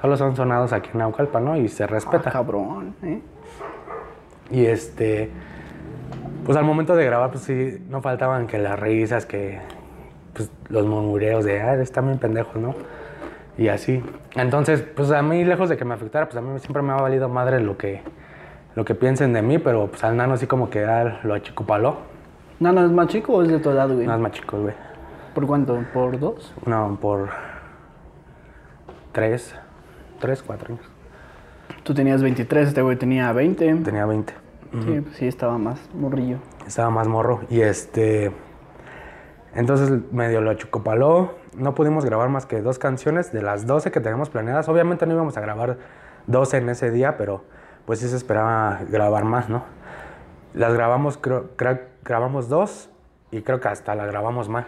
solo 0.00 0.16
son 0.16 0.36
sonados 0.36 0.72
aquí 0.72 0.90
en 0.92 0.98
Naucalpan, 1.00 1.44
¿no? 1.44 1.56
Y 1.56 1.68
se 1.68 1.86
respeta. 1.86 2.30
Cabrón, 2.30 2.94
¿eh? 3.02 3.20
Y 4.50 4.66
este, 4.66 5.30
pues 6.44 6.56
al 6.56 6.64
momento 6.64 6.94
de 6.94 7.04
grabar, 7.04 7.30
pues 7.32 7.44
sí, 7.44 7.84
no 7.88 8.00
faltaban 8.00 8.46
que 8.46 8.58
las 8.58 8.78
risas, 8.78 9.26
que 9.26 9.58
pues, 10.32 10.50
los 10.68 10.86
murmureos 10.86 11.44
de, 11.44 11.60
ah, 11.60 11.74
están 11.82 12.06
bien 12.06 12.18
pendejos, 12.18 12.56
¿no? 12.56 12.74
Y 13.58 13.68
así. 13.68 14.02
Entonces, 14.34 14.82
pues 14.82 15.10
a 15.10 15.22
mí, 15.22 15.44
lejos 15.44 15.68
de 15.68 15.76
que 15.76 15.84
me 15.84 15.94
afectara, 15.94 16.26
pues 16.26 16.36
a 16.36 16.40
mí 16.42 16.58
siempre 16.60 16.82
me 16.82 16.92
ha 16.92 16.96
valido 16.96 17.28
madre 17.28 17.58
lo 17.60 17.76
que, 17.76 18.02
lo 18.74 18.84
que 18.84 18.94
piensen 18.94 19.32
de 19.32 19.42
mí, 19.42 19.58
pero 19.58 19.88
pues 19.88 20.04
al 20.04 20.16
nano 20.16 20.34
así 20.34 20.46
como 20.46 20.70
que 20.70 20.84
ah, 20.84 21.20
lo 21.24 21.34
achicopaló. 21.34 21.96
¿No, 22.60 22.72
no 22.72 22.84
es 22.84 22.90
más 22.90 23.08
chico 23.08 23.34
o 23.34 23.42
es 23.42 23.48
de 23.48 23.58
tu 23.58 23.70
edad, 23.70 23.88
güey? 23.88 24.06
No 24.06 24.14
es 24.14 24.20
más 24.20 24.32
chico, 24.32 24.58
güey. 24.60 24.74
¿Por 25.34 25.46
cuánto? 25.46 25.78
¿Por 25.92 26.18
dos? 26.18 26.52
No, 26.64 26.96
por 27.00 27.28
tres, 29.12 29.54
tres, 30.20 30.42
cuatro 30.42 30.74
años. 30.74 30.84
Tú 31.82 31.94
tenías 31.94 32.22
23, 32.22 32.68
este 32.68 32.82
güey 32.82 32.96
tenía 32.96 33.32
20. 33.32 33.74
Tenía 33.76 34.06
20. 34.06 34.32
Sí, 34.84 35.00
pues 35.00 35.16
sí, 35.16 35.26
estaba 35.26 35.56
más 35.58 35.78
morrillo. 35.94 36.38
Estaba 36.66 36.90
más 36.90 37.06
morro. 37.08 37.40
Y 37.48 37.60
este. 37.60 38.32
Entonces 39.54 39.90
medio 40.12 40.40
lo 40.40 40.52
chocopaló. 40.54 41.34
No 41.56 41.74
pudimos 41.74 42.04
grabar 42.04 42.28
más 42.28 42.44
que 42.44 42.60
dos 42.60 42.78
canciones 42.78 43.32
de 43.32 43.40
las 43.40 43.66
12 43.66 43.90
que 43.90 44.00
teníamos 44.00 44.28
planeadas. 44.28 44.68
Obviamente 44.68 45.06
no 45.06 45.14
íbamos 45.14 45.36
a 45.38 45.40
grabar 45.40 45.78
12 46.26 46.58
en 46.58 46.68
ese 46.68 46.90
día, 46.90 47.16
pero 47.16 47.44
pues 47.86 48.00
sí 48.00 48.08
se 48.08 48.16
esperaba 48.16 48.80
grabar 48.90 49.24
más, 49.24 49.48
¿no? 49.48 49.62
Las 50.52 50.74
grabamos, 50.74 51.16
creo, 51.16 51.50
creo- 51.56 51.80
grabamos 52.06 52.48
dos 52.48 52.90
y 53.30 53.42
creo 53.42 53.60
que 53.60 53.68
hasta 53.68 53.94
la 53.94 54.06
grabamos 54.06 54.48
mal. 54.48 54.66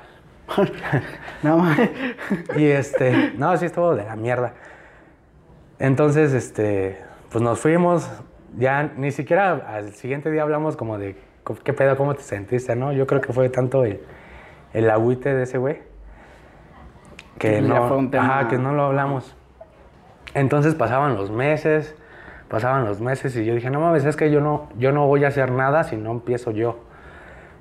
No, 1.43 1.59
mames. 1.59 1.91
Y 2.57 2.67
este, 2.67 3.33
no, 3.37 3.57
sí 3.57 3.67
estuvo 3.67 3.95
de 3.95 4.05
la 4.05 4.17
mierda. 4.17 4.55
Entonces, 5.79 6.33
este, 6.33 6.99
pues 7.31 7.43
nos 7.43 7.61
fuimos. 7.61 8.11
Ya 8.57 8.83
ni 8.97 9.11
siquiera 9.13 9.53
al 9.53 9.93
siguiente 9.93 10.31
día 10.31 10.43
hablamos 10.43 10.77
como 10.77 10.99
de 10.99 11.17
qué 11.65 11.73
pedo, 11.73 11.97
cómo 11.97 12.15
te 12.15 12.23
sentiste, 12.23 12.75
¿no? 12.77 12.93
Yo 12.93 13.07
creo 13.07 13.21
que 13.21 13.33
fue 13.33 13.49
tanto 13.51 13.85
el, 13.85 14.01
el 14.73 14.91
agüite 14.91 15.35
de 15.35 15.43
ese 15.45 15.59
güey 15.59 15.81
que 17.39 17.61
no, 17.61 17.87
fue 17.89 17.97
un 17.99 18.11
tema- 18.11 18.41
ajá, 18.41 18.49
que 18.49 18.59
no 18.59 18.73
lo 18.73 18.83
hablamos. 18.85 19.37
Entonces 20.35 20.75
pasaban 20.75 21.15
los 21.15 21.31
meses, 21.31 21.95
pasaban 22.49 22.85
los 22.85 23.01
meses 23.01 23.37
y 23.37 23.45
yo 23.45 23.55
dije, 23.55 23.71
no 23.71 23.81
mames, 23.81 24.05
es 24.07 24.17
que 24.17 24.31
yo 24.31 24.41
no, 24.41 24.69
yo 24.79 24.93
no 24.93 25.07
voy 25.07 25.25
a 25.25 25.29
hacer 25.29 25.53
nada 25.53 25.85
si 25.85 25.97
no 25.97 26.11
empiezo 26.11 26.51
yo. 26.51 26.81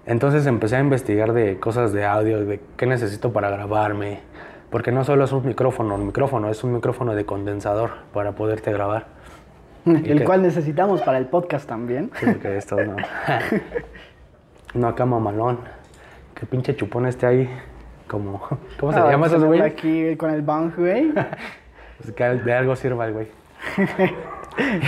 Entonces 0.07 0.45
empecé 0.47 0.77
a 0.77 0.79
investigar 0.79 1.33
de 1.33 1.59
cosas 1.59 1.91
de 1.93 2.05
audio, 2.05 2.43
de 2.45 2.59
qué 2.77 2.85
necesito 2.85 3.31
para 3.33 3.49
grabarme, 3.49 4.21
porque 4.69 4.91
no 4.91 5.03
solo 5.03 5.25
es 5.25 5.31
un 5.33 5.45
micrófono, 5.45 5.95
un 5.95 6.07
micrófono, 6.07 6.49
es 6.49 6.63
un 6.63 6.73
micrófono 6.73 7.13
de 7.13 7.25
condensador 7.25 7.91
para 8.13 8.31
poderte 8.31 8.71
grabar. 8.71 9.07
El 9.85 10.19
qué? 10.19 10.23
cual 10.23 10.41
necesitamos 10.41 11.01
para 11.01 11.17
el 11.17 11.25
podcast 11.27 11.67
también. 11.67 12.09
Sí, 12.19 12.25
porque 12.25 12.57
esto 12.57 12.75
no. 12.77 12.95
no 14.73 14.87
acá 14.87 15.05
mamalón. 15.05 15.59
Que 16.35 16.45
pinche 16.45 16.75
chupón 16.75 17.05
esté 17.05 17.25
ahí. 17.25 17.49
Como. 18.07 18.41
¿Cómo 18.79 18.93
se 18.93 18.99
Ah, 18.99 19.11
llama 19.11 19.27
esos 19.27 19.43
güey? 19.43 19.61
Aquí 19.61 20.15
con 20.17 20.29
el 20.31 20.41
bang, 20.41 20.73
güey. 20.75 21.11
Pues 21.97 22.11
que 22.15 22.23
de 22.23 22.53
algo 22.53 22.75
sirva 22.75 23.05
el 23.07 23.13
güey. 23.13 23.27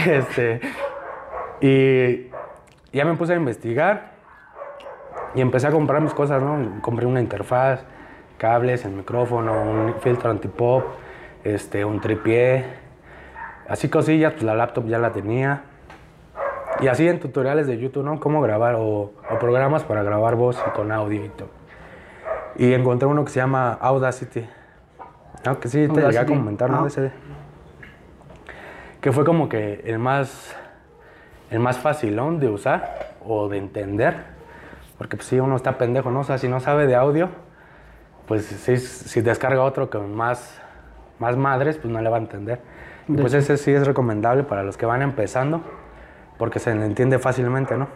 este. 0.07 0.61
Y 1.61 2.27
ya 2.95 3.05
me 3.05 3.15
puse 3.15 3.33
a 3.33 3.35
investigar. 3.35 4.18
Y 5.35 5.41
empecé 5.41 5.67
a 5.67 5.71
comprar 5.71 6.01
mis 6.01 6.13
cosas, 6.13 6.41
¿no? 6.41 6.81
Compré 6.81 7.05
una 7.05 7.19
interfaz, 7.21 7.81
cables, 8.37 8.85
el 8.85 8.91
micrófono, 8.91 9.61
un 9.61 9.95
filtro 10.01 10.29
antipop, 10.31 10.83
este, 11.43 11.85
un 11.85 11.99
tripié, 12.01 12.65
así 13.67 13.89
cosillas, 13.89 14.33
pues 14.33 14.43
la 14.43 14.55
laptop 14.55 14.87
ya 14.87 14.97
la 14.97 15.11
tenía. 15.11 15.63
Y 16.81 16.87
así 16.87 17.07
en 17.07 17.19
tutoriales 17.19 17.67
de 17.67 17.77
YouTube, 17.77 18.03
¿no? 18.05 18.19
Cómo 18.19 18.41
grabar 18.41 18.75
o, 18.75 18.81
o 19.29 19.39
programas 19.39 19.83
para 19.83 20.01
grabar 20.03 20.35
voz 20.35 20.61
y 20.65 20.69
con 20.71 20.91
audio 20.91 21.25
y 21.25 21.29
todo. 21.29 21.49
Y 22.55 22.73
encontré 22.73 23.07
uno 23.07 23.23
que 23.25 23.31
se 23.31 23.39
llama 23.39 23.73
Audacity. 23.73 24.47
¿no? 25.45 25.59
Que 25.59 25.67
sí, 25.67 25.87
te 25.87 26.01
llegué 26.01 26.17
a 26.19 26.25
comentar, 26.25 26.69
¿no? 26.69 26.83
Ah. 26.83 26.87
Ese- 26.87 27.11
que 29.01 29.11
fue 29.13 29.23
como 29.23 29.47
que 29.47 29.81
el 29.85 29.97
más, 29.99 30.55
el 31.51 31.59
más 31.59 31.77
facilón 31.77 32.39
de 32.39 32.49
usar 32.49 33.13
o 33.25 33.47
de 33.47 33.57
entender. 33.57 34.38
Porque 34.99 35.17
pues 35.17 35.27
sí, 35.27 35.39
uno 35.39 35.55
está 35.55 35.79
pendejo, 35.79 36.11
¿no? 36.11 36.19
O 36.19 36.23
sea, 36.23 36.37
si 36.37 36.47
no 36.47 36.59
sabe 36.59 36.85
de 36.85 36.93
audio, 36.95 37.29
pues 38.27 38.45
si, 38.45 38.77
si 38.77 39.21
descarga 39.21 39.63
otro 39.63 39.89
con 39.89 40.13
más, 40.13 40.61
más 41.17 41.35
madres, 41.35 41.77
pues 41.79 41.91
no 41.91 41.99
le 41.99 42.09
va 42.09 42.17
a 42.17 42.19
entender. 42.19 42.59
Y 43.07 43.13
pues 43.13 43.33
ese 43.33 43.57
sí 43.57 43.71
es 43.71 43.87
recomendable 43.87 44.43
para 44.43 44.61
los 44.61 44.77
que 44.77 44.85
van 44.85 45.01
empezando, 45.01 45.61
porque 46.37 46.59
se 46.59 46.75
le 46.75 46.85
entiende 46.85 47.17
fácilmente, 47.17 47.75
¿no? 47.75 47.87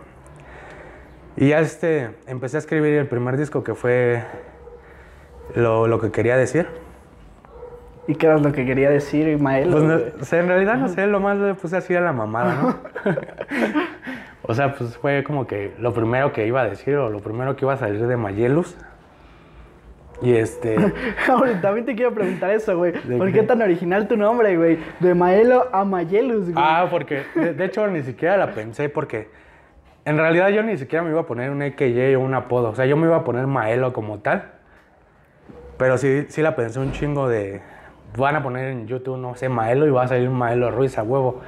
Y 1.36 1.50
ya 1.50 1.60
este, 1.60 2.16
empecé 2.26 2.58
a 2.58 2.60
escribir 2.60 2.94
el 2.94 3.08
primer 3.08 3.38
disco 3.38 3.64
que 3.64 3.76
fue 3.76 4.24
lo, 5.56 5.88
lo 5.88 6.00
que 6.00 6.10
quería 6.12 6.38
decir. 6.38 6.68
¿Y 8.08 8.16
qué 8.16 8.26
era 8.26 8.38
lo 8.38 8.52
que 8.52 8.66
quería 8.66 8.90
decir, 8.90 9.28
Ismael? 9.28 9.70
Pues 9.72 9.84
no- 9.84 10.00
güey? 10.00 10.14
o 10.20 10.26
sea, 10.26 10.40
en 10.40 10.48
realidad 10.48 10.76
no 10.76 10.88
sé, 10.88 11.06
lo 11.08 11.20
más 11.20 11.38
le 11.38 11.54
puse 11.54 11.78
así 11.78 11.96
a 11.96 12.02
la 12.02 12.12
mamada, 12.14 12.56
¿no? 12.56 12.76
o 14.44 14.54
sea, 14.54 14.76
pues 14.76 14.98
fue 14.98 15.24
como 15.24 15.48
que 15.48 15.74
lo 15.80 15.94
primero 15.94 16.34
que 16.34 16.46
iba 16.46 16.62
a 16.62 16.70
decir 16.70 16.96
o 16.96 17.10
lo 17.10 17.20
primero 17.20 17.56
que 17.56 17.66
iba 17.66 17.74
a 17.74 17.78
salir 17.78 18.06
de 18.06 18.18
Mayelus. 18.18 18.78
Y 20.22 20.34
este, 20.36 20.78
Ahora, 21.28 21.60
también 21.60 21.86
te 21.86 21.96
quiero 21.96 22.14
preguntar 22.14 22.52
eso, 22.52 22.78
güey. 22.78 22.94
¿De 23.04 23.18
¿Por 23.18 23.28
qué? 23.28 23.40
qué 23.40 23.44
tan 23.44 23.62
original 23.62 24.08
tu 24.08 24.16
nombre, 24.16 24.56
güey? 24.56 24.80
De 25.00 25.14
Maelo 25.16 25.68
a 25.74 25.84
Mayelus, 25.84 26.52
güey. 26.52 26.56
ah, 26.58 26.88
porque 26.90 27.24
de, 27.36 27.54
de 27.54 27.66
hecho 27.66 27.88
ni 27.88 28.04
siquiera 28.04 28.38
la 28.38 28.54
pensé 28.54 28.90
porque 28.90 29.30
en 30.06 30.18
realidad 30.18 30.50
yo 30.50 30.64
ni 30.64 30.78
siquiera 30.78 31.04
me 31.04 31.12
iba 31.12 31.22
a 31.22 31.26
poner 31.26 31.50
un 31.50 31.62
EKJ 31.62 32.16
o 32.18 32.20
un 32.20 32.34
apodo, 32.34 32.70
o 32.70 32.76
sea, 32.76 32.86
yo 32.86 32.96
me 32.98 33.08
iba 33.08 33.18
a 33.18 33.24
poner 33.24 33.48
Maelo 33.48 33.92
como 33.94 34.20
tal. 34.20 34.52
Pero 35.78 35.98
sí, 35.98 36.26
sí 36.30 36.42
la 36.42 36.56
pensé 36.56 36.80
un 36.80 36.92
chingo 36.92 37.28
de 37.28 37.62
van 38.16 38.36
a 38.36 38.44
poner 38.44 38.70
en 38.70 38.88
YouTube, 38.88 39.18
no 39.18 39.36
sé, 39.36 39.50
Maelo 39.50 39.88
y 39.88 39.90
va 39.90 40.04
a 40.04 40.08
salir 40.08 40.30
Maelo 40.30 40.70
Ruiz 40.72 40.98
a 40.98 41.04
huevo. 41.04 41.42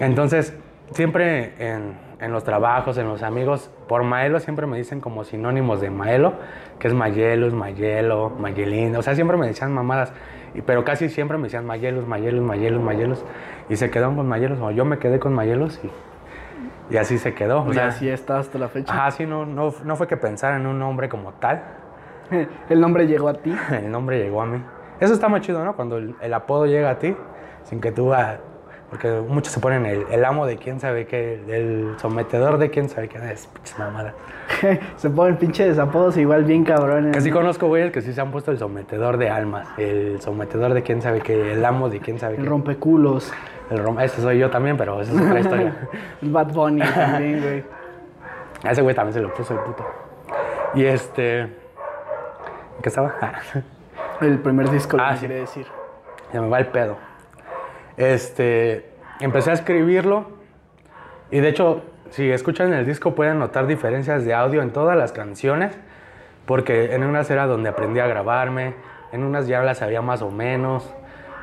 Entonces, 0.00 0.56
siempre 0.92 1.54
en, 1.58 1.96
en 2.20 2.32
los 2.32 2.44
trabajos, 2.44 2.98
en 2.98 3.08
los 3.08 3.22
amigos, 3.22 3.70
por 3.88 4.02
Maelo 4.04 4.40
siempre 4.40 4.66
me 4.66 4.76
dicen 4.76 5.00
como 5.00 5.24
sinónimos 5.24 5.80
de 5.80 5.90
Maelo, 5.90 6.34
que 6.78 6.88
es 6.88 6.94
Mayelus, 6.94 7.52
Mayelo, 7.54 8.30
Mayelín. 8.30 8.94
O 8.96 9.02
sea, 9.02 9.14
siempre 9.14 9.36
me 9.36 9.46
decían 9.46 9.72
mamadas, 9.72 10.12
y- 10.54 10.62
pero 10.62 10.84
casi 10.84 11.08
siempre 11.08 11.36
me 11.38 11.44
decían 11.44 11.64
Mayelus, 11.66 12.06
Mayelus, 12.06 12.42
Mayelus, 12.42 12.82
Mayelus. 12.82 13.24
Y 13.68 13.76
se 13.76 13.90
quedaron 13.90 14.16
con 14.16 14.28
Mayelus, 14.28 14.60
o 14.60 14.70
yo 14.70 14.84
me 14.84 14.98
quedé 14.98 15.18
con 15.18 15.32
Mayelus 15.34 15.80
y, 15.82 16.94
y 16.94 16.96
así 16.98 17.18
se 17.18 17.34
quedó. 17.34 17.62
O 17.62 17.70
y 17.70 17.74
sea, 17.74 17.86
así 17.88 18.08
está 18.08 18.38
hasta 18.38 18.58
la 18.58 18.68
fecha. 18.68 18.92
ajá, 18.92 19.10
sí, 19.12 19.26
no, 19.26 19.46
no, 19.46 19.72
no 19.84 19.96
fue 19.96 20.06
que 20.06 20.16
pensara 20.16 20.56
en 20.56 20.66
un 20.66 20.78
nombre 20.78 21.08
como 21.08 21.32
tal, 21.34 21.62
El 22.70 22.80
nombre 22.80 23.06
llegó 23.06 23.28
a 23.28 23.34
ti. 23.34 23.54
el 23.72 23.90
nombre 23.90 24.18
llegó 24.18 24.42
a 24.42 24.46
mí. 24.46 24.62
Eso 25.00 25.12
está 25.12 25.28
muy 25.28 25.40
chido, 25.40 25.64
¿no? 25.64 25.74
Cuando 25.74 25.96
el, 25.98 26.14
el 26.20 26.32
apodo 26.34 26.66
llega 26.66 26.90
a 26.90 26.98
ti, 26.98 27.14
sin 27.64 27.80
que 27.80 27.92
tú... 27.92 28.12
ah, 28.14 28.36
porque 28.92 29.08
muchos 29.26 29.54
se 29.54 29.58
ponen 29.58 29.86
el, 29.86 30.04
el 30.10 30.22
amo 30.22 30.44
de 30.44 30.58
quién 30.58 30.78
sabe 30.78 31.06
qué, 31.06 31.40
el 31.48 31.94
sometedor 31.98 32.58
de 32.58 32.68
quién 32.68 32.90
sabe 32.90 33.08
qué, 33.08 33.16
es 33.32 33.46
pinches 33.46 33.78
mamadas. 33.78 34.12
Se 34.96 35.08
ponen 35.08 35.38
pinche 35.38 35.66
desapodos 35.66 36.18
igual 36.18 36.44
bien 36.44 36.62
cabrones. 36.62 37.16
Que 37.16 37.22
sí 37.22 37.30
¿no? 37.30 37.36
conozco 37.36 37.68
güeyes 37.68 37.90
que 37.90 38.02
sí 38.02 38.12
se 38.12 38.20
han 38.20 38.30
puesto 38.30 38.50
el 38.50 38.58
sometedor 38.58 39.16
de 39.16 39.30
almas, 39.30 39.66
el 39.78 40.20
sometedor 40.20 40.74
de 40.74 40.82
quién 40.82 41.00
sabe 41.00 41.22
qué, 41.22 41.52
el 41.54 41.64
amo 41.64 41.88
de 41.88 42.00
quién 42.00 42.18
sabe 42.18 42.36
El 42.36 42.42
qué. 42.42 42.48
rompeculos. 42.50 43.32
El 43.70 43.78
rom 43.82 43.98
ese 43.98 44.20
soy 44.20 44.38
yo 44.38 44.50
también, 44.50 44.76
pero 44.76 45.00
esa 45.00 45.10
es 45.14 45.20
otra 45.22 45.40
historia. 45.40 45.88
El 46.20 46.30
Bad 46.30 46.52
Bunny 46.52 46.82
también, 46.82 47.40
güey. 47.40 47.64
A 48.62 48.72
ese 48.72 48.82
güey 48.82 48.94
también 48.94 49.14
se 49.14 49.20
lo 49.20 49.32
puso 49.32 49.54
el 49.54 49.60
puto. 49.60 49.86
Y 50.74 50.84
este... 50.84 51.48
¿Qué 52.82 52.88
estaba? 52.90 53.14
El 54.20 54.38
primer 54.40 54.68
disco, 54.70 54.98
lo 54.98 55.02
Ah, 55.02 55.12
que 55.12 55.14
sí. 55.14 55.20
quiere 55.26 55.40
decir. 55.40 55.66
Se 56.30 56.38
me 56.40 56.48
va 56.50 56.58
el 56.58 56.66
pedo. 56.66 56.98
Este, 57.96 58.86
empecé 59.20 59.50
a 59.50 59.54
escribirlo 59.54 60.26
y 61.30 61.40
de 61.40 61.48
hecho, 61.48 61.82
si 62.10 62.30
escuchan 62.30 62.72
el 62.74 62.84
disco 62.86 63.14
pueden 63.14 63.38
notar 63.38 63.66
diferencias 63.66 64.24
de 64.24 64.34
audio 64.34 64.62
en 64.62 64.70
todas 64.70 64.96
las 64.96 65.12
canciones, 65.12 65.76
porque 66.46 66.94
en 66.94 67.04
unas 67.04 67.30
era 67.30 67.46
donde 67.46 67.68
aprendí 67.70 68.00
a 68.00 68.06
grabarme, 68.06 68.74
en 69.12 69.24
unas 69.24 69.46
ya 69.46 69.62
las 69.62 69.78
sabía 69.78 70.02
más 70.02 70.20
o 70.22 70.30
menos. 70.30 70.92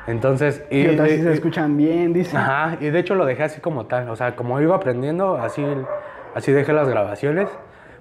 Entonces, 0.06 0.64
Y, 0.70 0.86
otras 0.88 1.08
sí 1.10 1.16
y- 1.16 1.22
se 1.22 1.32
escuchan 1.32 1.76
bien, 1.76 2.12
dice. 2.12 2.36
Ajá, 2.36 2.76
y 2.80 2.90
de 2.90 2.98
hecho 2.98 3.14
lo 3.14 3.24
dejé 3.26 3.44
así 3.44 3.60
como 3.60 3.86
tal, 3.86 4.08
o 4.10 4.16
sea, 4.16 4.36
como 4.36 4.60
iba 4.60 4.76
aprendiendo, 4.76 5.36
así, 5.36 5.64
así 6.34 6.52
dejé 6.52 6.72
las 6.72 6.88
grabaciones, 6.88 7.48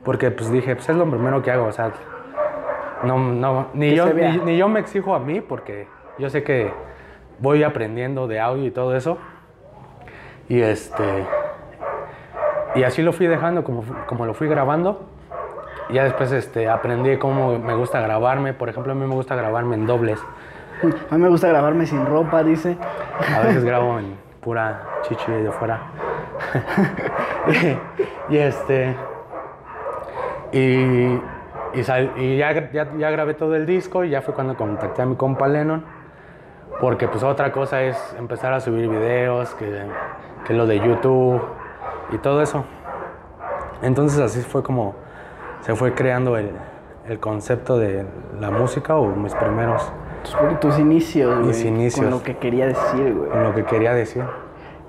porque 0.04 0.32
pues 0.32 0.52
dije, 0.52 0.76
pues 0.76 0.90
es 0.90 0.96
lo 0.96 1.10
primero 1.10 1.42
que 1.42 1.52
hago, 1.52 1.66
o 1.66 1.72
sea, 1.72 1.92
no, 3.04 3.18
no, 3.18 3.68
ni 3.74 3.96
yo, 3.96 4.14
ni, 4.14 4.38
ni 4.40 4.58
yo 4.58 4.68
me 4.68 4.80
exijo 4.80 5.16
a 5.16 5.20
mí, 5.20 5.42
porque 5.42 5.88
yo 6.18 6.30
sé 6.30 6.44
que 6.44 6.72
voy 7.42 7.64
aprendiendo 7.64 8.28
de 8.28 8.40
audio 8.40 8.66
y 8.66 8.72
todo 8.72 8.96
eso, 8.96 9.18
y 10.48 10.62
este, 10.62 11.04
y 12.76 12.84
así 12.84 13.02
lo 13.02 13.14
fui 13.14 13.28
dejando, 13.28 13.64
como, 13.64 13.84
como 14.08 14.26
lo 14.26 14.34
fui 14.34 14.48
grabando, 14.48 15.06
y 15.90 15.94
ya 15.94 16.04
después 16.04 16.32
este, 16.32 16.70
aprendí 16.70 17.18
cómo 17.18 17.58
me 17.60 17.74
gusta 17.76 18.00
grabarme, 18.02 18.54
por 18.54 18.70
ejemplo, 18.70 18.92
a 18.92 18.96
mí 18.96 19.06
me 19.06 19.16
gusta 19.16 19.36
grabarme 19.36 19.76
en 19.76 19.86
dobles, 19.88 20.20
A 21.12 21.16
mí 21.16 21.22
me 21.22 21.30
gusta 21.30 21.48
grabarme 21.50 21.86
sin 21.86 22.06
ropa, 22.06 22.42
dice. 22.44 22.78
A 23.36 23.42
veces 23.42 23.66
grabo 23.66 24.00
en 24.00 24.16
pura 24.42 24.82
chichi 25.02 25.30
de 25.32 25.52
fuera. 25.52 25.82
y, 28.30 28.34
y 28.34 28.38
este. 28.38 28.96
Y, 30.54 31.20
y, 31.78 31.84
sal- 31.84 32.12
y 32.18 32.38
ya, 32.38 32.72
ya, 32.72 32.88
ya 32.98 33.12
grabé 33.12 33.34
todo 33.34 33.56
el 33.56 33.66
disco 33.66 34.04
y 34.06 34.10
ya 34.10 34.22
fue 34.22 34.34
cuando 34.34 34.56
contacté 34.56 35.02
a 35.02 35.06
mi 35.06 35.16
compa 35.16 35.48
Lennon. 35.48 35.84
Porque 36.80 37.08
pues 37.08 37.24
otra 37.24 37.52
cosa 37.52 37.82
es 37.82 37.98
empezar 38.18 38.54
a 38.54 38.60
subir 38.60 38.88
videos, 38.88 39.54
que, 39.56 39.84
que 40.46 40.54
lo 40.54 40.66
de 40.66 40.80
YouTube 40.80 41.42
y 42.12 42.18
todo 42.20 42.42
eso. 42.42 42.64
Entonces 43.82 44.20
así 44.20 44.42
fue 44.42 44.64
como 44.64 44.96
se 45.62 45.76
fue 45.76 45.94
creando 45.94 46.38
el, 46.38 46.52
el 47.08 47.20
concepto 47.20 47.78
de 47.78 48.06
la 48.40 48.50
música 48.52 48.96
o 48.96 49.08
mis 49.08 49.34
primeros, 49.36 49.92
Tus, 50.24 50.60
tus 50.60 50.80
inicios, 50.80 51.36
güey. 51.36 51.48
Mis 51.48 51.64
inicios. 51.66 52.06
Con 52.06 52.12
lo 52.12 52.24
que 52.24 52.38
quería 52.38 52.66
decir, 52.68 53.14
güey. 53.14 53.30
con 53.30 53.44
lo 53.44 53.54
que 53.54 53.64
quería 53.66 53.94
decir. 53.94 54.24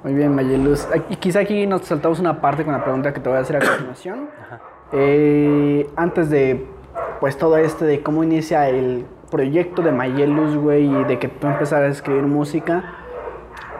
Muy 0.04 0.14
bien, 0.14 0.34
Mayeluz. 0.34 0.88
Aquí- 0.94 1.16
quizá 1.16 1.40
aquí 1.40 1.66
nos 1.66 1.82
saltamos 1.82 2.20
una 2.20 2.40
parte 2.40 2.64
con 2.64 2.72
la 2.72 2.82
pregunta 2.82 3.12
que 3.12 3.20
te 3.20 3.28
voy 3.28 3.36
a 3.38 3.42
hacer 3.42 3.56
a 3.56 3.60
continuación. 3.60 4.28
Eh, 4.92 5.88
antes 5.96 6.30
de, 6.30 6.66
pues, 7.20 7.36
todo 7.36 7.56
este 7.58 7.84
de 7.84 8.02
cómo 8.02 8.24
inicia 8.24 8.68
el 8.68 9.06
proyecto 9.30 9.82
de 9.82 9.92
Mayeluz, 9.92 10.56
güey, 10.56 10.84
y 10.86 11.04
de 11.04 11.18
que 11.18 11.28
tú 11.28 11.46
empezaras 11.46 11.88
a 11.88 11.92
escribir 11.92 12.24
música. 12.24 12.82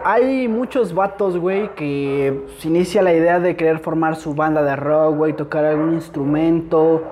Hay 0.03 0.47
muchos 0.47 0.95
vatos, 0.95 1.37
güey, 1.37 1.69
que 1.75 2.45
se 2.57 2.69
inicia 2.69 3.03
la 3.03 3.13
idea 3.13 3.39
de 3.39 3.55
querer 3.55 3.77
formar 3.79 4.15
su 4.15 4.33
banda 4.33 4.63
de 4.63 4.75
rock, 4.75 5.15
güey, 5.15 5.33
tocar 5.33 5.63
algún 5.63 5.93
instrumento. 5.93 7.03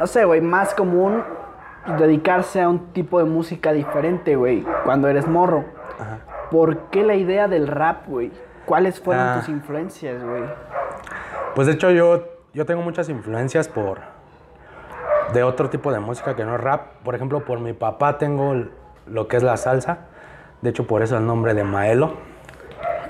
No 0.00 0.06
sé, 0.06 0.24
güey, 0.24 0.40
más 0.40 0.74
común 0.74 1.22
dedicarse 1.98 2.62
a 2.62 2.68
un 2.70 2.92
tipo 2.94 3.18
de 3.18 3.26
música 3.26 3.72
diferente, 3.74 4.36
güey, 4.36 4.64
cuando 4.84 5.08
eres 5.08 5.26
morro. 5.28 5.64
¿Por 6.50 6.78
qué 6.90 7.02
la 7.02 7.14
idea 7.14 7.46
del 7.46 7.66
rap, 7.66 8.06
güey? 8.08 8.30
¿Cuáles 8.64 8.98
fueron 9.00 9.26
Ah. 9.26 9.36
tus 9.40 9.50
influencias, 9.50 10.24
güey? 10.24 10.44
Pues 11.54 11.66
de 11.66 11.74
hecho 11.74 11.90
yo, 11.90 12.24
yo 12.54 12.64
tengo 12.64 12.80
muchas 12.80 13.10
influencias 13.10 13.68
por 13.68 13.98
de 15.34 15.42
otro 15.42 15.68
tipo 15.68 15.92
de 15.92 15.98
música 15.98 16.34
que 16.34 16.44
no 16.44 16.54
es 16.54 16.60
rap. 16.60 17.02
Por 17.04 17.14
ejemplo, 17.14 17.44
por 17.44 17.60
mi 17.60 17.72
papá 17.72 18.16
tengo 18.16 18.54
lo 19.06 19.28
que 19.28 19.36
es 19.36 19.42
la 19.42 19.56
salsa. 19.56 20.06
De 20.62 20.70
hecho, 20.70 20.86
por 20.86 21.02
eso 21.02 21.18
el 21.18 21.26
nombre 21.26 21.52
de 21.52 21.64
Maelo, 21.64 22.14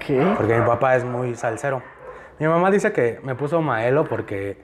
¿Qué? 0.04 0.20
porque 0.36 0.58
mi 0.58 0.66
papá 0.66 0.96
es 0.96 1.04
muy 1.04 1.34
salsero. 1.36 1.82
Mi 2.40 2.48
mamá 2.48 2.70
dice 2.72 2.92
que 2.92 3.20
me 3.22 3.36
puso 3.36 3.60
Maelo 3.60 4.04
porque 4.04 4.60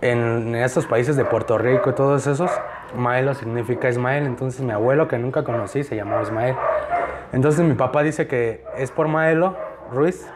en 0.00 0.54
estos 0.56 0.86
países 0.86 1.16
de 1.16 1.24
Puerto 1.24 1.56
Rico 1.56 1.90
y 1.90 1.92
todos 1.92 2.26
esos, 2.26 2.50
Maelo 2.96 3.34
significa 3.34 3.88
Ismael. 3.88 4.26
Entonces 4.26 4.60
mi 4.62 4.72
abuelo, 4.72 5.06
que 5.06 5.18
nunca 5.18 5.44
conocí, 5.44 5.84
se 5.84 5.94
llamaba 5.94 6.22
Ismael. 6.22 6.56
Entonces 7.32 7.64
mi 7.64 7.74
papá 7.74 8.02
dice 8.02 8.26
que 8.26 8.64
es 8.76 8.90
por 8.90 9.06
Maelo 9.06 9.56
Ruiz 9.92 10.26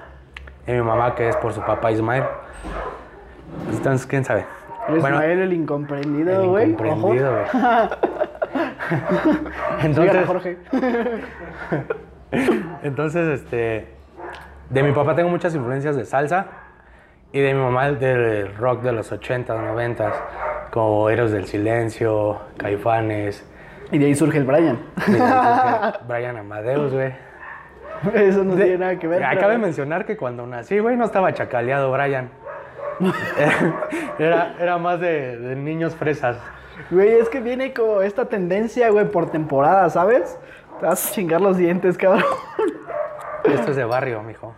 y 0.66 0.72
mi 0.72 0.82
mamá 0.82 1.14
que 1.14 1.28
es 1.28 1.36
por 1.36 1.52
su 1.52 1.60
papá 1.60 1.90
Ismael. 1.90 2.24
Entonces, 3.70 4.06
¿quién 4.06 4.24
sabe? 4.24 4.44
Eres 4.90 5.02
Bueno, 5.02 5.16
Ismael 5.16 5.38
el 5.40 5.52
incomprendido, 5.52 6.42
el 6.42 6.48
güey. 6.48 6.70
incomprendido, 6.70 7.42
Ojo. 7.42 7.58
güey. 7.58 7.90
Entonces, 9.82 10.26
Jorge. 10.26 10.56
entonces, 12.82 13.40
este, 13.40 13.88
de 14.70 14.82
mi 14.82 14.92
papá 14.92 15.14
tengo 15.14 15.28
muchas 15.28 15.54
influencias 15.54 15.96
de 15.96 16.04
salsa 16.04 16.46
Y 17.32 17.40
de 17.40 17.54
mi 17.54 17.60
mamá 17.60 17.90
del 17.92 18.54
rock 18.56 18.82
de 18.82 18.92
los 18.92 19.12
80s, 19.12 19.46
90s, 19.46 20.12
como 20.70 21.08
Héroes 21.10 21.32
del 21.32 21.46
Silencio, 21.46 22.40
Caifanes, 22.56 23.44
Y 23.92 23.98
de 23.98 24.06
ahí 24.06 24.14
surge 24.14 24.38
el 24.38 24.44
Brian. 24.44 24.78
Brian 26.08 26.36
Amadeus, 26.36 26.92
güey. 26.92 27.12
Eso 28.14 28.44
no 28.44 28.54
tiene 28.54 28.78
nada 28.78 28.98
que 28.98 29.06
ver. 29.06 29.22
Acaba 29.22 29.52
de 29.52 29.58
mencionar 29.58 30.06
que 30.06 30.16
cuando 30.16 30.46
nací, 30.46 30.78
güey, 30.78 30.96
no 30.96 31.04
estaba 31.04 31.34
chacaleado 31.34 31.92
Brian. 31.92 32.30
era, 34.18 34.54
era 34.60 34.78
más 34.78 35.00
de, 35.00 35.38
de 35.38 35.56
niños 35.56 35.94
fresas. 35.94 36.36
Güey, 36.90 37.18
es 37.18 37.28
que 37.28 37.40
viene 37.40 37.72
como 37.72 38.02
esta 38.02 38.26
tendencia, 38.26 38.90
güey, 38.90 39.06
por 39.10 39.30
temporada, 39.30 39.88
¿sabes? 39.90 40.38
Te 40.80 40.86
vas 40.86 41.10
a 41.10 41.12
chingar 41.12 41.40
los 41.40 41.56
dientes, 41.56 41.98
cabrón. 41.98 42.24
Esto 43.44 43.70
es 43.70 43.76
de 43.76 43.84
barrio, 43.84 44.22
mijo. 44.22 44.54